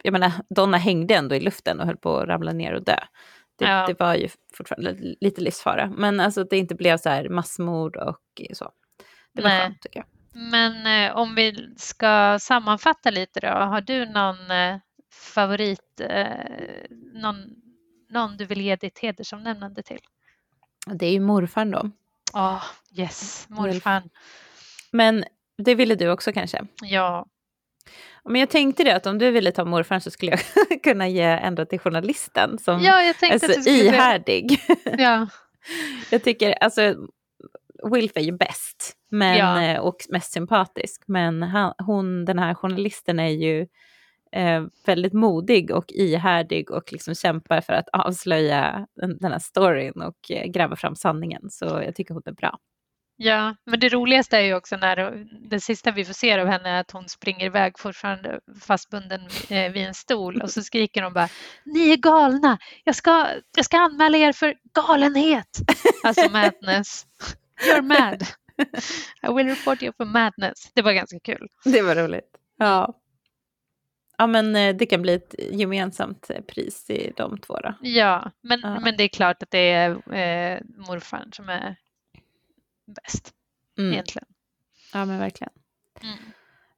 jag 0.04 0.12
menar, 0.12 0.32
Donna 0.54 0.76
hängde 0.76 1.14
ändå 1.14 1.34
i 1.34 1.40
luften 1.40 1.80
och 1.80 1.86
höll 1.86 1.96
på 1.96 2.16
att 2.18 2.28
ramla 2.28 2.52
ner 2.52 2.72
och 2.74 2.84
dö. 2.84 2.96
Det, 3.58 3.64
Ja. 3.64 3.86
det 3.86 4.00
var 4.00 4.14
ju 4.14 4.28
fortfarande 4.54 4.96
lite 5.20 5.40
livsfara, 5.40 5.86
men 5.96 6.20
alltså 6.20 6.40
att 6.40 6.50
det 6.50 6.56
inte 6.58 6.74
blev 6.74 6.96
så 6.96 7.08
här 7.08 7.28
massmord 7.28 7.96
och 7.96 8.42
så. 8.52 8.70
Det 9.34 9.42
var 9.42 9.48
Nej. 9.50 9.60
skönt 9.60 9.80
tycker 9.82 9.98
jag. 9.98 10.06
Men 10.50 11.06
eh, 11.10 11.16
om 11.16 11.34
vi 11.34 11.74
ska 11.76 12.38
sammanfatta 12.40 13.10
lite 13.10 13.40
då. 13.40 13.48
Har 13.48 13.80
du 13.80 14.06
någon 14.06 14.50
eh, 14.50 14.76
favorit, 15.34 16.00
eh, 16.00 16.26
någon, 17.12 17.36
någon 18.12 18.36
du 18.36 18.44
vill 18.44 18.60
ge 18.60 18.76
ditt 18.76 18.98
hedersomnämnande 18.98 19.82
till? 19.82 20.00
Det 20.86 21.06
är 21.06 21.12
ju 21.12 21.20
morfar 21.20 21.64
då. 21.64 21.90
Ja, 22.32 22.62
yes, 22.96 23.46
morfar. 23.48 24.02
Men 24.90 25.24
det 25.58 25.74
ville 25.74 25.94
du 25.94 26.08
också 26.10 26.32
kanske? 26.32 26.60
Ja, 26.82 27.26
Men 28.24 28.40
jag 28.40 28.50
tänkte 28.50 28.84
det 28.84 28.96
att 28.96 29.06
om 29.06 29.18
du 29.18 29.30
ville 29.30 29.52
ta 29.52 29.64
morfar 29.64 29.98
så 29.98 30.10
skulle 30.10 30.30
jag 30.30 30.82
kunna 30.82 31.08
ge 31.08 31.22
ändå 31.22 31.64
till 31.64 31.78
journalisten 31.78 32.58
som 32.58 32.80
ja 32.82 33.02
jag 33.02 33.18
tänkte 33.18 33.46
är 33.46 33.50
att 33.50 33.56
så 33.56 33.62
säga- 33.62 33.92
ihärdig. 33.94 34.60
Ja, 34.98 35.28
jag 36.10 36.24
tycker, 36.24 36.52
alltså 36.52 36.94
Wilf 37.92 38.12
är 38.14 38.20
ju 38.20 38.32
bäst 38.32 38.96
men, 39.10 39.36
Ja. 39.38 39.62
eh, 39.62 39.80
och 39.80 39.96
mest 40.08 40.32
sympatisk. 40.32 41.02
Men 41.06 41.42
han, 41.42 41.74
hon, 41.78 42.24
den 42.24 42.38
här 42.38 42.54
journalisten 42.54 43.18
är 43.20 43.28
ju 43.28 43.66
eh, 44.32 44.64
väldigt 44.86 45.12
modig 45.12 45.70
och 45.70 45.84
ihärdig 45.92 46.70
och 46.70 46.92
liksom 46.92 47.14
kämpar 47.14 47.60
för 47.60 47.72
att 47.72 47.88
avslöja 47.92 48.86
den, 48.96 49.18
den 49.18 49.32
här 49.32 49.38
storyn 49.38 50.02
och 50.02 50.30
eh, 50.30 50.46
gräva 50.46 50.76
fram 50.76 50.96
sanningen. 50.96 51.50
Så 51.50 51.64
jag 51.64 51.94
tycker 51.94 52.14
hon 52.14 52.22
är 52.26 52.32
bra. 52.32 52.58
ja, 53.16 53.54
men 53.66 53.80
det 53.80 53.88
roligaste 53.88 54.36
är 54.36 54.40
ju 54.40 54.54
också 54.54 54.76
när 54.76 55.26
det 55.50 55.60
sista 55.60 55.90
vi 55.90 56.04
får 56.04 56.14
se 56.14 56.40
av 56.40 56.46
henne 56.48 56.68
är 56.70 56.80
att 56.80 56.90
hon 56.90 57.08
springer 57.08 57.46
iväg 57.46 57.78
fortfarande 57.78 58.40
fastbunden 58.60 59.20
eh, 59.50 59.72
vid 59.72 59.86
en 59.86 59.94
stol 59.94 60.42
och 60.42 60.50
så 60.50 60.62
skriker 60.62 61.02
hon 61.02 61.12
bara 61.12 61.28
Ni 61.64 61.92
är 61.92 61.96
galna! 61.96 62.58
Jag 62.84 62.94
ska, 62.94 63.28
jag 63.56 63.64
ska 63.64 63.78
anmäla 63.78 64.18
er 64.18 64.32
för 64.32 64.54
galenhet! 64.74 65.58
Alltså 66.04 66.30
madness. 66.30 67.06
You're 67.66 67.82
mad. 67.82 68.22
I 69.22 69.32
will 69.34 69.48
report 69.48 69.82
you 69.82 69.92
for 69.96 70.04
madness. 70.04 70.70
Det 70.74 70.82
var 70.82 70.92
ganska 70.92 71.20
kul. 71.20 71.48
Det 71.64 71.82
var 71.82 71.94
roligt. 71.94 72.30
Ja. 72.58 72.94
Ja 74.22 74.26
men 74.26 74.56
eh, 74.56 74.76
det 74.76 74.86
kan 74.86 75.02
bli 75.02 75.14
ett 75.14 75.34
gemensamt 75.50 76.30
eh, 76.30 76.40
pris 76.42 76.90
i 76.90 77.12
de 77.16 77.38
två 77.38 77.56
då. 77.60 77.74
Ja, 77.80 78.30
men, 78.40 78.60
Ja. 78.62 78.80
men 78.80 78.96
det 78.96 79.04
är 79.04 79.08
klart 79.08 79.42
att 79.42 79.50
det 79.50 79.58
är 79.72 79.90
eh, 80.14 80.60
morfar 80.88 81.24
som 81.32 81.48
är 81.48 81.76
bäst 82.86 83.32
Mm. 83.78 83.92
egentligen. 83.92 84.28
Ja 84.92 85.04
men 85.04 85.18
verkligen. 85.18 85.52
Mm. 86.02 86.16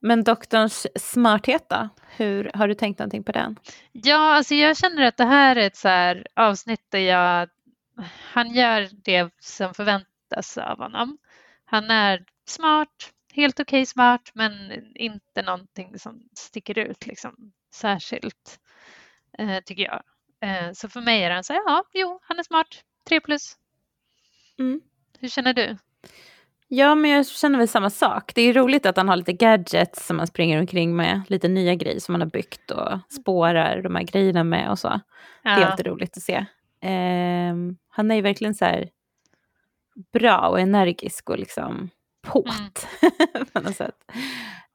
Men 0.01 0.25
doktorns 0.25 0.87
smarthet 0.97 1.69
då? 1.69 1.89
Hur, 2.17 2.51
har 2.55 2.69
du 2.69 2.75
tänkt 2.75 2.99
någonting 2.99 3.25
på 3.25 3.33
den? 3.33 3.57
Ja, 3.93 4.35
alltså 4.37 4.55
jag 4.55 4.77
känner 4.77 5.03
att 5.03 5.17
det 5.17 5.25
här 5.25 5.57
är 5.57 5.67
ett 5.67 5.77
så 5.77 6.23
avsnitt 6.37 6.87
där 6.89 6.99
jag, 6.99 7.49
han 8.33 8.55
gör 8.55 8.89
det 9.05 9.31
som 9.41 9.75
förväntas 9.75 10.59
av 10.59 10.79
honom. 10.79 11.19
Han 11.65 11.91
är 11.91 12.25
smart, 12.49 13.13
helt 13.35 13.61
okej 13.61 13.79
okay 13.79 13.87
smart 13.87 14.31
men 14.35 14.53
inte 14.95 15.43
någonting 15.43 15.99
som 15.99 16.23
sticker 16.37 16.79
ut 16.79 17.07
liksom, 17.07 17.53
särskilt, 17.75 18.61
eh, 19.39 19.61
tycker 19.65 19.83
jag. 19.83 20.03
Eh, 20.41 20.73
så 20.73 20.89
för 20.89 21.01
mig 21.01 21.25
är 21.25 21.31
han 21.31 21.45
så 21.45 21.53
här, 21.53 21.63
ja, 21.67 21.85
jo, 21.93 22.21
han 22.23 22.39
är 22.39 22.43
smart, 22.43 22.85
tre 23.09 23.21
plus. 23.21 23.57
Mm. 24.59 24.81
Hur 25.19 25.29
känner 25.29 25.55
du? 25.55 25.77
Ja, 26.69 26.95
men 26.95 27.11
jag 27.11 27.27
känner 27.27 27.59
väl 27.59 27.69
samma 27.69 27.91
sak. 27.91 28.35
Det 28.35 28.43
är 28.43 28.53
roligt 28.53 28.87
att 28.87 28.97
han 28.97 29.09
har 29.09 29.17
lite 29.17 29.33
gadgets 29.33 30.07
som 30.07 30.19
han 30.19 30.27
springer 30.27 30.61
omkring 30.61 30.97
med. 30.97 31.23
Lite 31.29 31.49
nya 31.49 31.75
grejer 31.75 32.01
som 32.01 32.15
han 32.15 32.21
har 32.21 32.29
byggt 32.29 32.71
och 32.71 32.99
spårar 33.13 33.83
de 33.83 33.97
här 33.97 34.03
grejerna 34.03 34.45
med 34.45 34.71
och 34.71 34.79
så. 34.79 35.01
Ja. 35.43 35.57
Det 35.57 35.63
är 35.63 35.67
alltid 35.67 35.87
roligt 35.87 36.17
att 36.17 36.23
se. 36.23 36.35
Eh, 36.81 37.55
han 37.89 38.11
är 38.11 38.15
ju 38.15 38.21
verkligen 38.21 38.55
så 38.55 38.65
här 38.65 38.89
bra 40.13 40.49
och 40.49 40.61
energisk 40.61 41.31
och 41.31 41.39
liksom 41.39 41.91
påt 42.25 42.87
mm. 43.33 43.47
på 43.53 43.61
något 43.61 43.77
sätt. 43.77 43.97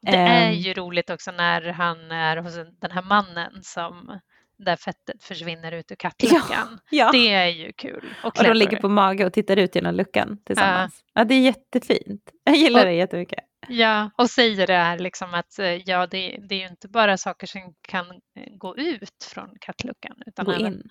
Det 0.01 0.15
är 0.15 0.49
ehm. 0.49 0.53
ju 0.53 0.73
roligt 0.73 1.09
också 1.09 1.31
när 1.31 1.61
han 1.61 2.11
är 2.11 2.37
hos 2.37 2.53
den 2.81 2.91
här 2.91 3.01
mannen 3.01 3.63
som 3.63 4.19
där 4.57 4.75
fettet 4.75 5.23
försvinner 5.23 5.71
ut 5.71 5.91
ur 5.91 5.95
kattluckan. 5.95 6.39
Ja, 6.89 7.05
ja. 7.05 7.11
Det 7.11 7.33
är 7.33 7.47
ju 7.47 7.71
kul. 7.73 8.13
Och, 8.23 8.39
och 8.39 8.43
de 8.43 8.53
ligger 8.53 8.77
på 8.77 8.89
mage 8.89 9.25
och 9.25 9.33
tittar 9.33 9.57
ut 9.57 9.75
genom 9.75 9.95
luckan 9.95 10.37
tillsammans. 10.45 11.03
Ja, 11.13 11.21
ja 11.21 11.25
det 11.25 11.35
är 11.35 11.41
jättefint. 11.41 12.31
Jag 12.43 12.55
gillar 12.55 12.79
och, 12.79 12.85
det 12.85 12.93
jättemycket. 12.93 13.39
Ja, 13.67 14.11
och 14.17 14.29
säger 14.29 14.67
det 14.67 14.73
här 14.73 14.99
liksom 14.99 15.33
att 15.33 15.59
eh, 15.59 15.89
ja, 15.89 16.07
det, 16.07 16.39
det 16.49 16.55
är 16.55 16.59
ju 16.59 16.67
inte 16.67 16.87
bara 16.87 17.17
saker 17.17 17.47
som 17.47 17.75
kan 17.81 18.05
eh, 18.11 18.57
gå 18.57 18.77
ut 18.77 19.23
från 19.33 19.49
kattluckan 19.61 20.15
utan 20.25 20.45
gå 20.45 20.51
även 20.51 20.73
in. 20.73 20.89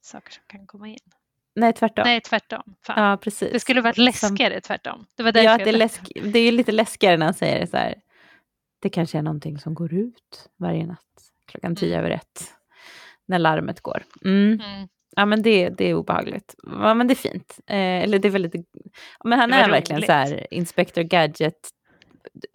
saker 0.00 0.32
som 0.32 0.42
kan 0.46 0.66
komma 0.66 0.88
in. 0.88 0.98
Nej, 1.56 1.72
tvärtom. 1.72 2.02
Nej, 2.04 2.20
tvärtom. 2.20 2.62
Fan. 2.82 3.10
Ja, 3.10 3.16
precis. 3.16 3.52
Det 3.52 3.60
skulle 3.60 3.80
varit 3.80 3.98
läskigare 3.98 4.60
tvärtom. 4.60 5.06
Det 5.16 5.22
var 5.22 5.36
ja, 5.36 5.58
det 5.58 5.68
är, 5.68 5.72
läsk 5.72 6.00
det 6.22 6.38
är 6.38 6.52
lite 6.52 6.72
läskigare 6.72 7.16
när 7.16 7.26
han 7.26 7.34
säger 7.34 7.66
så 7.66 7.76
här. 7.76 7.94
Det 8.82 8.88
kanske 8.88 9.18
är 9.18 9.22
någonting 9.22 9.58
som 9.58 9.74
går 9.74 9.94
ut 9.94 10.48
varje 10.56 10.86
natt 10.86 11.00
klockan 11.46 11.76
tio 11.76 11.94
mm. 11.94 11.98
över 11.98 12.10
ett 12.10 12.42
när 13.26 13.38
larmet 13.38 13.80
går. 13.80 14.02
Mm. 14.24 14.60
Mm. 14.60 14.88
Ja 15.16 15.26
men 15.26 15.42
det, 15.42 15.68
det 15.68 15.90
är 15.90 15.94
obehagligt. 15.94 16.54
Ja 16.62 16.94
men 16.94 17.06
det 17.06 17.12
är 17.12 17.30
fint. 17.30 17.60
Eh, 17.66 17.76
eller 17.76 18.18
det 18.18 18.28
är 18.28 18.32
väldigt... 18.32 18.54
Men 19.24 19.38
han 19.38 19.52
är 19.52 19.62
roligt. 19.62 19.72
verkligen 19.72 20.02
så 20.02 20.12
här 20.12 20.46
Inspector 20.54 21.02
Gadget. 21.02 21.70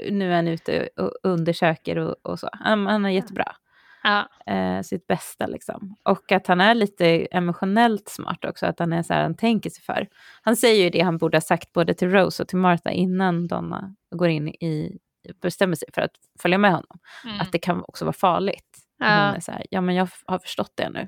Nu 0.09 0.31
är 0.31 0.35
han 0.35 0.47
ute 0.47 0.89
och 0.97 1.13
undersöker 1.23 1.97
och, 1.97 2.15
och 2.21 2.39
så. 2.39 2.49
Han, 2.51 2.87
han 2.87 3.05
är 3.05 3.09
jättebra. 3.09 3.55
Ja. 4.03 4.29
Eh, 4.53 4.81
sitt 4.81 5.07
bästa 5.07 5.47
liksom. 5.47 5.95
Och 6.03 6.31
att 6.31 6.47
han 6.47 6.61
är 6.61 6.75
lite 6.75 7.05
emotionellt 7.25 8.09
smart 8.09 8.45
också. 8.45 8.65
Att 8.65 8.79
han 8.79 8.93
är 8.93 9.03
så 9.03 9.13
här, 9.13 9.21
han 9.21 9.35
tänker 9.37 9.69
sig 9.69 9.83
för. 9.83 10.07
Han 10.41 10.55
säger 10.55 10.83
ju 10.83 10.89
det 10.89 11.01
han 11.01 11.17
borde 11.17 11.35
ha 11.37 11.41
sagt 11.41 11.73
både 11.73 11.93
till 11.93 12.11
Rose 12.11 12.43
och 12.43 12.49
till 12.49 12.57
Martha 12.57 12.91
innan 12.91 13.47
Donna 13.47 13.95
går 14.15 14.29
in 14.29 14.47
i, 14.47 14.97
bestämmer 15.41 15.75
sig 15.75 15.87
för 15.93 16.01
att 16.01 16.15
följa 16.39 16.57
med 16.57 16.71
honom. 16.71 16.99
Mm. 17.25 17.41
Att 17.41 17.51
det 17.51 17.59
kan 17.59 17.83
också 17.87 18.05
vara 18.05 18.13
farligt. 18.13 18.77
Ja. 18.97 19.05
Hon 19.05 19.35
är 19.35 19.39
så 19.39 19.51
här, 19.51 19.65
ja 19.69 19.81
men 19.81 19.95
jag 19.95 20.09
har 20.25 20.39
förstått 20.39 20.73
det 20.75 20.89
nu. 20.89 21.07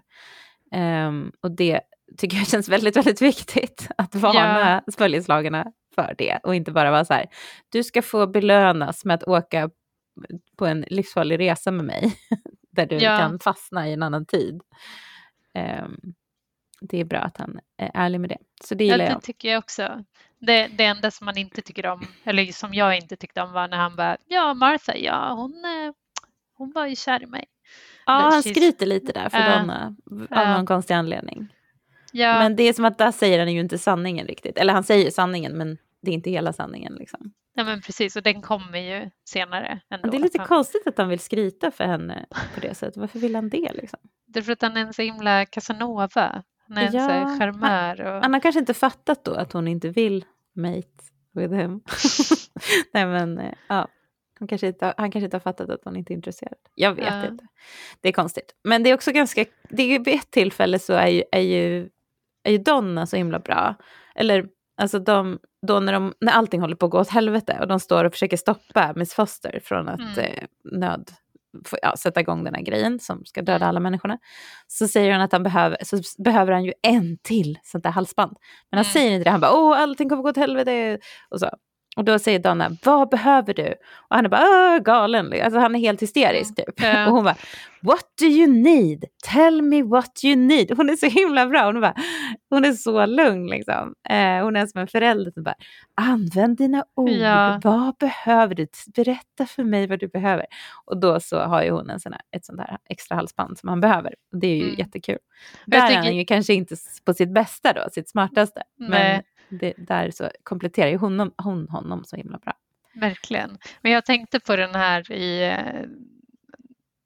Um, 0.79 1.31
och 1.41 1.51
det 1.51 1.81
tycker 2.17 2.37
jag 2.37 2.47
känns 2.47 2.69
väldigt, 2.69 2.97
väldigt 2.97 3.21
viktigt. 3.21 3.87
Att 3.97 4.15
varna 4.15 4.81
ja. 4.85 4.93
följeslagarna 4.97 5.71
för 5.95 6.15
det. 6.17 6.39
Och 6.43 6.55
inte 6.55 6.71
bara 6.71 6.91
vara 6.91 7.05
så 7.05 7.13
här, 7.13 7.25
du 7.71 7.83
ska 7.83 8.01
få 8.01 8.27
belönas 8.27 9.05
med 9.05 9.15
att 9.15 9.23
åka 9.23 9.69
på 10.57 10.65
en 10.65 10.85
livsfarlig 10.87 11.39
resa 11.39 11.71
med 11.71 11.85
mig. 11.85 12.17
där 12.73 12.85
du 12.85 12.95
ja. 12.95 13.17
kan 13.17 13.39
fastna 13.39 13.89
i 13.89 13.93
en 13.93 14.03
annan 14.03 14.25
tid. 14.25 14.61
Um, 15.83 16.13
det 16.81 16.97
är 16.99 17.05
bra 17.05 17.19
att 17.19 17.37
han 17.37 17.59
är 17.77 17.91
ärlig 17.93 18.19
med 18.19 18.29
det. 18.29 18.37
Så 18.63 18.75
det 18.75 18.83
gillar 18.83 19.05
ja, 19.05 19.11
jag. 19.11 19.17
Det 19.17 19.25
tycker 19.25 19.49
jag 19.49 19.59
också. 19.59 20.03
Det, 20.39 20.67
det 20.67 20.85
enda 20.85 21.11
som 21.11 21.25
man 21.25 21.37
inte 21.37 21.61
tycker 21.61 21.85
om, 21.85 22.07
eller 22.23 22.45
som 22.45 22.73
jag 22.73 22.97
inte 22.97 23.15
tyckte 23.15 23.41
om 23.41 23.53
var 23.53 23.67
när 23.67 23.77
han 23.77 23.95
bara, 23.95 24.17
ja 24.27 24.53
Martha, 24.53 24.95
ja 24.95 25.33
hon, 25.33 25.65
eh, 25.65 25.93
hon 26.57 26.71
var 26.71 26.87
ju 26.87 26.95
kär 26.95 27.23
i 27.23 27.25
mig. 27.25 27.45
Ja, 28.05 28.13
han 28.13 28.43
skryter 28.43 28.85
lite 28.85 29.11
där 29.11 29.29
för 29.29 29.37
uh, 29.37 29.57
Donna 29.57 29.95
av 30.31 30.47
uh. 30.47 30.57
någon 30.57 30.65
konstig 30.65 30.93
anledning. 30.93 31.47
Ja. 32.11 32.39
Men 32.39 32.55
det 32.55 32.63
är 32.63 32.73
som 32.73 32.85
att 32.85 32.97
där 32.97 33.11
säger 33.11 33.39
han 33.39 33.53
ju 33.53 33.59
inte 33.59 33.77
sanningen 33.77 34.27
riktigt. 34.27 34.57
Eller 34.57 34.73
han 34.73 34.83
säger 34.83 35.11
sanningen 35.11 35.57
men 35.57 35.77
det 36.01 36.11
är 36.11 36.15
inte 36.15 36.29
hela 36.29 36.53
sanningen. 36.53 36.93
Liksom. 36.93 37.33
Ja 37.53 37.63
men 37.63 37.81
precis 37.81 38.15
och 38.15 38.23
den 38.23 38.41
kommer 38.41 38.79
ju 38.79 39.09
senare. 39.25 39.81
Ändå. 39.89 40.09
Det 40.09 40.17
är 40.17 40.21
lite 40.21 40.37
konstigt 40.37 40.87
att 40.87 40.97
han 40.97 41.09
vill 41.09 41.19
skryta 41.19 41.71
för 41.71 41.83
henne 41.83 42.25
på 42.55 42.59
det 42.59 42.75
sättet. 42.75 42.97
Varför 42.97 43.19
vill 43.19 43.35
han 43.35 43.49
det? 43.49 43.71
Liksom? 43.73 43.99
Det 44.27 44.39
är 44.39 44.43
för 44.43 44.51
att 44.51 44.61
han 44.61 44.77
är 44.77 44.81
en 44.81 44.93
så 44.93 45.01
himla 45.01 45.45
Casanova. 45.45 46.43
Han 46.67 46.77
är 46.77 46.95
ja, 46.95 47.09
en 47.09 47.39
charmör. 47.39 48.01
Och... 48.01 48.21
Han 48.21 48.33
har 48.33 48.39
kanske 48.39 48.59
inte 48.59 48.73
fattat 48.73 49.25
då 49.25 49.33
att 49.33 49.53
hon 49.53 49.67
inte 49.67 49.89
vill 49.89 50.25
mate 50.55 50.87
with 51.33 51.53
him. 51.53 51.81
Nej 52.93 53.05
men 53.05 53.39
eh, 53.39 53.53
ja. 53.67 53.87
Han 54.39 54.47
kanske, 54.47 54.67
inte, 54.67 54.93
han 54.97 55.11
kanske 55.11 55.25
inte 55.25 55.37
har 55.37 55.41
fattat 55.41 55.69
att 55.69 55.81
hon 55.83 55.95
inte 55.95 56.13
är 56.13 56.15
intresserad. 56.15 56.57
Jag 56.75 56.95
vet 56.95 57.05
ja. 57.05 57.25
inte. 57.25 57.47
Det 58.01 58.09
är 58.09 58.13
konstigt. 58.13 58.55
Men 58.63 58.83
det 58.83 58.89
är 58.89 58.93
också 58.93 59.11
ganska, 59.11 59.45
det 59.69 59.83
är 59.83 59.99
vid 59.99 60.15
ett 60.15 60.31
tillfälle 60.31 60.79
så 60.79 60.93
är 60.93 61.07
ju, 61.07 61.23
är 61.31 61.41
ju, 61.41 61.89
är 62.43 62.51
ju 62.51 62.57
Donna 62.57 63.05
så 63.05 63.17
himla 63.17 63.39
bra. 63.39 63.75
Eller 64.15 64.47
alltså 64.77 64.99
de, 64.99 65.39
då 65.67 65.79
när, 65.79 65.93
de, 65.93 66.13
när 66.21 66.33
allting 66.33 66.61
håller 66.61 66.75
på 66.75 66.85
att 66.85 66.91
gå 66.91 66.99
åt 66.99 67.09
helvete 67.09 67.57
och 67.61 67.67
de 67.67 67.79
står 67.79 68.05
och 68.05 68.13
försöker 68.13 68.37
stoppa 68.37 68.93
Miss 68.95 69.13
Foster 69.13 69.59
från 69.63 69.89
att 69.89 69.99
mm. 69.99 70.19
eh, 70.19 70.43
nöd, 70.71 71.11
få, 71.65 71.77
ja, 71.81 71.95
sätta 71.97 72.21
igång 72.21 72.43
den 72.43 72.53
här 72.53 72.61
grejen 72.61 72.99
som 72.99 73.25
ska 73.25 73.41
döda 73.41 73.55
mm. 73.55 73.69
alla 73.69 73.79
människorna. 73.79 74.17
Så 74.67 74.87
säger 74.87 75.11
han 75.11 75.21
att 75.21 75.31
han 75.31 75.43
behöver, 75.43 75.77
så 75.83 76.23
behöver 76.23 76.51
han 76.53 76.63
ju 76.63 76.73
en 76.81 77.17
till 77.17 77.59
sånt 77.63 77.83
där 77.83 77.91
halsband. 77.91 78.37
Men 78.71 78.77
han 78.77 78.85
mm. 78.85 78.93
säger 78.93 79.11
inte 79.11 79.23
det, 79.23 79.29
han 79.31 79.41
bara 79.41 79.53
åh 79.53 79.81
allting 79.81 80.09
kommer 80.09 80.23
gå 80.23 80.29
åt 80.29 80.37
helvete. 80.37 80.99
Och 81.29 81.39
så. 81.39 81.49
Och 81.95 82.03
då 82.03 82.19
säger 82.19 82.39
Donna, 82.39 82.71
vad 82.83 83.09
behöver 83.09 83.53
du? 83.53 83.73
Och 84.09 84.15
han 84.15 84.25
är 84.25 84.29
bara, 84.29 84.79
galen. 84.79 85.33
Alltså 85.43 85.59
han 85.59 85.75
är 85.75 85.79
helt 85.79 86.01
hysterisk 86.01 86.55
typ. 86.55 86.81
Ja. 86.81 87.07
Och 87.07 87.13
hon 87.13 87.23
bara, 87.23 87.35
what 87.81 88.05
do 88.19 88.25
you 88.25 88.47
need? 88.47 89.05
Tell 89.23 89.61
me 89.61 89.83
what 89.83 90.23
you 90.23 90.35
need. 90.35 90.71
Hon 90.77 90.89
är 90.89 90.95
så 90.95 91.05
himla 91.05 91.47
bra. 91.47 91.65
Hon, 91.65 91.81
bara, 91.81 91.95
hon 92.49 92.65
är 92.65 92.73
så 92.73 93.05
lugn 93.05 93.47
liksom. 93.47 93.93
Eh, 94.09 94.43
hon 94.43 94.55
är 94.55 94.65
som 94.65 94.81
en 94.81 94.87
förälder 94.87 95.31
som 95.31 95.43
bara, 95.43 95.55
använd 95.95 96.57
dina 96.57 96.85
ord. 96.95 97.09
Ja. 97.09 97.59
Vad 97.63 97.95
behöver 97.97 98.55
du? 98.55 98.67
Berätta 98.95 99.45
för 99.45 99.63
mig 99.63 99.87
vad 99.87 99.99
du 99.99 100.07
behöver. 100.07 100.45
Och 100.85 100.97
då 100.97 101.19
så 101.19 101.39
har 101.39 101.63
ju 101.63 101.71
hon 101.71 101.89
en 101.89 101.99
sån 101.99 102.13
här, 102.13 102.21
ett 102.31 102.45
sånt 102.45 102.59
här 102.59 102.77
extra 102.89 103.15
halsband 103.15 103.57
som 103.57 103.69
han 103.69 103.81
behöver. 103.81 104.13
Det 104.31 104.47
är 104.47 104.55
ju 104.55 104.63
mm. 104.63 104.75
jättekul. 104.77 105.17
Där 105.65 105.91
är 105.91 105.95
han 105.95 106.15
ju 106.15 106.25
kanske 106.25 106.53
inte 106.53 106.75
på 107.05 107.13
sitt 107.13 107.33
bästa 107.33 107.73
då, 107.73 107.81
sitt 107.91 108.09
smartaste. 108.09 108.63
Nej. 108.77 108.89
Men 108.89 109.21
det, 109.59 109.73
där 109.77 110.11
så 110.11 110.29
kompletterar 110.43 110.89
ju 110.89 110.97
hon, 110.97 111.31
hon 111.37 111.69
honom 111.69 112.03
så 112.05 112.15
himla 112.15 112.37
bra. 112.37 112.53
Verkligen. 112.93 113.57
Men 113.81 113.91
jag 113.91 114.05
tänkte 114.05 114.39
på 114.39 114.55
den 114.55 114.75
här 114.75 115.11
i, 115.11 115.57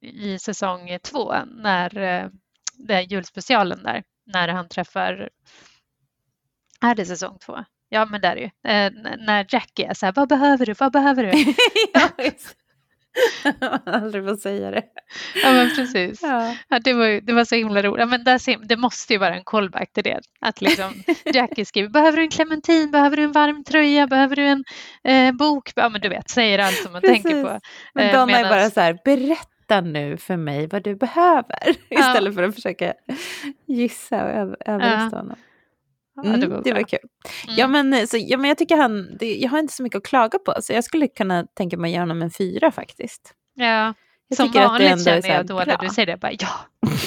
i 0.01 0.39
säsong 0.39 0.97
två 1.03 1.33
när 1.45 1.97
eh, 1.97 2.29
det 2.77 2.93
är 2.93 3.01
julspecialen 3.01 3.83
där, 3.83 4.03
när 4.25 4.47
han 4.47 4.69
träffar, 4.69 5.29
är 6.81 6.95
det 6.95 7.05
säsong 7.05 7.37
två? 7.39 7.65
Ja 7.89 8.05
men 8.05 8.21
det 8.21 8.27
är 8.27 8.35
ju. 8.35 8.45
Eh, 8.45 8.91
när 9.19 9.45
Jackie 9.49 9.89
är 9.89 9.93
så 9.93 10.05
här, 10.05 10.13
vad 10.13 10.29
behöver 10.29 10.65
du, 10.65 10.73
vad 10.73 10.91
behöver 10.91 11.23
du? 11.23 11.31
ja, 11.93 12.09
aldrig 13.85 14.25
få 14.25 14.35
säga 14.35 14.71
det. 14.71 14.83
Ja 15.43 15.51
men 15.51 15.75
precis. 15.75 16.19
Ja. 16.21 16.55
ja 16.67 16.79
det, 16.79 16.93
var, 16.93 17.21
det 17.21 17.33
var 17.33 17.45
så 17.45 17.55
himla 17.55 17.81
roligt. 17.81 17.99
Ja, 17.99 18.05
men 18.05 18.23
där, 18.23 18.67
det 18.67 18.77
måste 18.77 19.13
ju 19.13 19.19
vara 19.19 19.35
en 19.35 19.43
callback 19.43 19.93
till 19.93 20.03
det. 20.03 20.21
Att 20.41 20.61
liksom 20.61 20.93
Jackie 21.33 21.65
skriver, 21.65 21.89
behöver 21.89 22.17
du 22.17 22.23
en 22.23 22.29
clementin, 22.29 22.91
behöver 22.91 23.17
du 23.17 23.23
en 23.23 23.31
varm 23.31 23.63
tröja, 23.63 24.07
behöver 24.07 24.35
du 24.35 24.43
en 24.43 24.63
eh, 25.03 25.31
bok? 25.31 25.71
Ja 25.75 25.89
men 25.89 26.01
du 26.01 26.09
vet, 26.09 26.29
säger 26.29 26.59
allt 26.59 26.75
som 26.75 26.91
man 26.91 27.01
precis. 27.01 27.23
tänker 27.23 27.43
på. 27.43 27.59
Men 27.93 28.05
eh, 28.05 28.11
Donna 28.11 28.25
medans... 28.25 28.45
är 28.45 28.49
bara 28.49 28.69
så 28.69 28.81
här, 28.81 28.97
berätta 29.05 29.81
nu 29.81 30.17
för 30.17 30.37
mig 30.37 30.67
vad 30.67 30.83
du 30.83 30.95
behöver. 30.95 31.75
Istället 31.89 32.35
för 32.35 32.43
att 32.43 32.55
försöka 32.55 32.93
gissa 33.67 34.23
och 34.23 34.29
överrösta 34.65 35.09
ja. 35.11 35.17
honom. 35.17 35.35
Mm, 36.23 36.39
det, 36.39 36.47
var, 36.47 36.61
det 36.63 36.73
var 36.73 36.83
kul. 36.83 36.99
Mm. 37.47 37.55
Ja, 37.57 37.67
men, 37.67 38.07
så, 38.07 38.17
ja, 38.17 38.37
men 38.37 38.47
jag 38.47 38.57
tycker 38.57 38.77
han, 38.77 39.17
det, 39.17 39.35
jag 39.35 39.49
har 39.49 39.59
inte 39.59 39.73
så 39.73 39.83
mycket 39.83 39.97
att 39.97 40.05
klaga 40.05 40.39
på, 40.39 40.53
så 40.61 40.73
jag 40.73 40.83
skulle 40.83 41.07
kunna 41.07 41.43
tänka 41.43 41.77
mig 41.77 41.89
att 41.89 41.93
ge 41.93 41.99
honom 41.99 42.21
en 42.21 42.31
fyra 42.31 42.71
faktiskt. 42.71 43.33
Ja, 43.53 43.93
jag 44.27 44.37
som 44.37 44.51
vanligt 44.51 45.03
känner 45.03 45.27
jag 45.27 45.45
då 45.45 45.63
när 45.67 45.77
du 45.77 45.89
säger 45.89 46.05
det, 46.05 46.17
bara, 46.17 46.31
ja, 46.39 46.49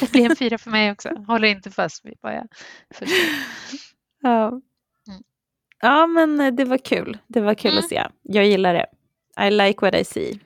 det 0.01 0.13
blir 0.13 0.31
en 0.31 0.37
fyra 0.37 0.59
för 0.59 0.71
mig 0.71 0.93
också. 0.93 1.09
Håller 1.09 1.49
inte 1.49 1.71
fast 1.71 2.05
vid 2.05 2.19
vad 2.21 2.35
jag. 2.35 2.49
Ja. 4.23 4.49
Mm. 4.49 4.63
ja, 5.81 6.07
men 6.07 6.41
eh, 6.41 6.53
det 6.53 6.65
var 6.65 6.79
kul. 6.79 7.19
Det 7.27 7.41
var 7.41 7.55
kul 7.55 7.79
att 7.79 7.79
mm. 7.79 7.89
se. 7.89 8.07
Jag 8.23 8.47
gillar 8.47 8.75
det. 8.75 8.87
I 9.47 9.51
like 9.51 9.79
what 9.81 9.95
I 9.95 10.05
see. 10.05 10.39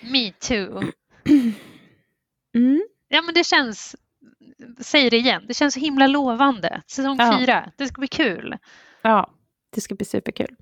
Me 0.00 0.32
too. 0.32 0.82
Mm. 2.54 2.82
Ja, 3.08 3.22
men 3.22 3.34
det 3.34 3.44
känns 3.44 3.96
säger 4.78 5.10
det 5.10 5.16
igen, 5.16 5.44
det 5.48 5.54
känns 5.54 5.74
så 5.74 5.80
himla 5.80 6.06
lovande. 6.06 6.82
Säsong 6.86 7.16
ja. 7.18 7.38
fyra, 7.38 7.70
det 7.76 7.86
ska 7.86 8.00
bli 8.00 8.08
kul. 8.08 8.56
Ja, 9.02 9.30
det 9.74 9.80
ska 9.80 9.94
bli 9.94 10.04
superkul. 10.04 10.56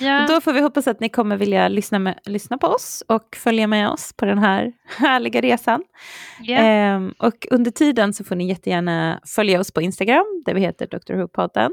Ja. 0.00 0.22
Och 0.22 0.28
då 0.28 0.40
får 0.40 0.52
vi 0.52 0.60
hoppas 0.60 0.86
att 0.86 1.00
ni 1.00 1.08
kommer 1.08 1.36
vilja 1.36 1.68
lyssna, 1.68 1.98
med, 1.98 2.18
lyssna 2.24 2.58
på 2.58 2.66
oss 2.66 3.04
och 3.08 3.36
följa 3.36 3.66
med 3.66 3.88
oss 3.88 4.12
på 4.12 4.24
den 4.24 4.38
här 4.38 4.72
härliga 4.98 5.40
resan. 5.40 5.82
Yeah. 6.42 6.94
Ehm, 6.94 7.14
och 7.18 7.46
under 7.50 7.70
tiden 7.70 8.12
så 8.12 8.24
får 8.24 8.36
ni 8.36 8.48
jättegärna 8.48 9.20
följa 9.26 9.60
oss 9.60 9.72
på 9.72 9.82
Instagram, 9.82 10.42
där 10.44 10.54
vi 10.54 10.60
heter 10.60 10.86
Dr. 10.86 11.14
Who-podden. 11.14 11.70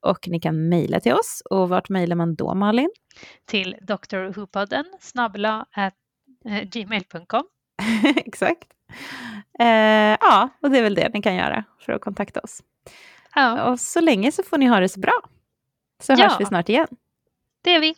Och 0.00 0.28
ni 0.28 0.40
kan 0.40 0.68
mejla 0.68 1.00
till 1.00 1.12
oss. 1.12 1.42
Och 1.50 1.68
vart 1.68 1.88
mejlar 1.88 2.16
man 2.16 2.34
då, 2.34 2.54
Malin? 2.54 2.90
Till 3.46 3.76
drwhopodden 3.80 4.84
snabbla 5.00 5.66
eh, 5.76 6.62
gmail.com. 6.62 7.44
Exakt. 8.16 8.68
Eh, 9.58 10.16
ja, 10.20 10.48
och 10.62 10.70
det 10.70 10.78
är 10.78 10.82
väl 10.82 10.94
det 10.94 11.10
ni 11.14 11.22
kan 11.22 11.34
göra 11.34 11.64
för 11.86 11.92
att 11.92 12.00
kontakta 12.00 12.40
oss. 12.40 12.62
Ja, 13.34 13.70
Och 13.70 13.80
så 13.80 14.00
länge 14.00 14.32
så 14.32 14.42
får 14.42 14.58
ni 14.58 14.66
ha 14.66 14.80
det 14.80 14.88
så 14.88 15.00
bra. 15.00 15.12
Så 16.02 16.12
Ja. 16.12 16.28
hörs 16.28 16.40
vi 16.40 16.44
snart 16.44 16.68
igen. 16.68 16.86
det 17.62 17.74
är 17.74 17.80
vi. 17.80 17.94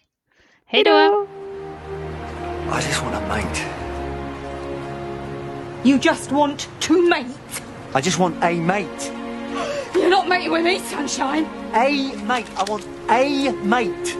Hej 0.66 0.84
då! 0.84 1.26
I 2.72 2.74
just 2.88 3.02
want 3.02 3.14
a 3.16 3.20
mate. 3.28 3.60
You 5.84 5.98
just 6.02 6.32
want 6.32 6.68
to 6.80 6.92
mate. 6.92 7.38
I 7.94 8.00
just 8.02 8.18
want 8.18 8.36
a 8.44 8.50
mate. 8.50 9.12
You're 9.94 10.10
not 10.10 10.28
mating 10.28 10.52
with 10.52 10.64
me, 10.64 10.78
sunshine. 10.78 11.46
A 11.74 11.88
mate. 12.26 12.46
I 12.56 12.64
want 12.70 12.84
a 13.08 13.52
mate. 13.64 14.16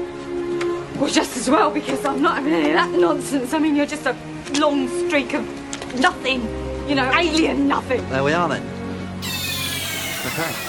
Well, 1.01 1.11
just 1.11 1.37
as 1.37 1.49
well, 1.49 1.71
because 1.71 2.05
I'm 2.09 2.23
not 2.23 2.37
having 2.37 2.53
any 2.55 2.69
of 2.71 2.75
that 2.75 2.91
nonsense. 2.99 3.55
I 3.55 3.59
mean, 3.59 3.77
you're 3.77 3.87
just 3.91 4.07
a 4.07 4.15
long 4.59 4.89
streak 5.07 5.35
of 5.35 5.45
nothing. 5.97 6.43
You 6.89 6.95
know, 6.95 7.11
alien 7.15 7.69
nothing. 7.69 8.09
There 8.09 8.25
we 8.25 8.33
are 8.33 8.49
then. 8.49 8.63
Okay. 10.27 10.68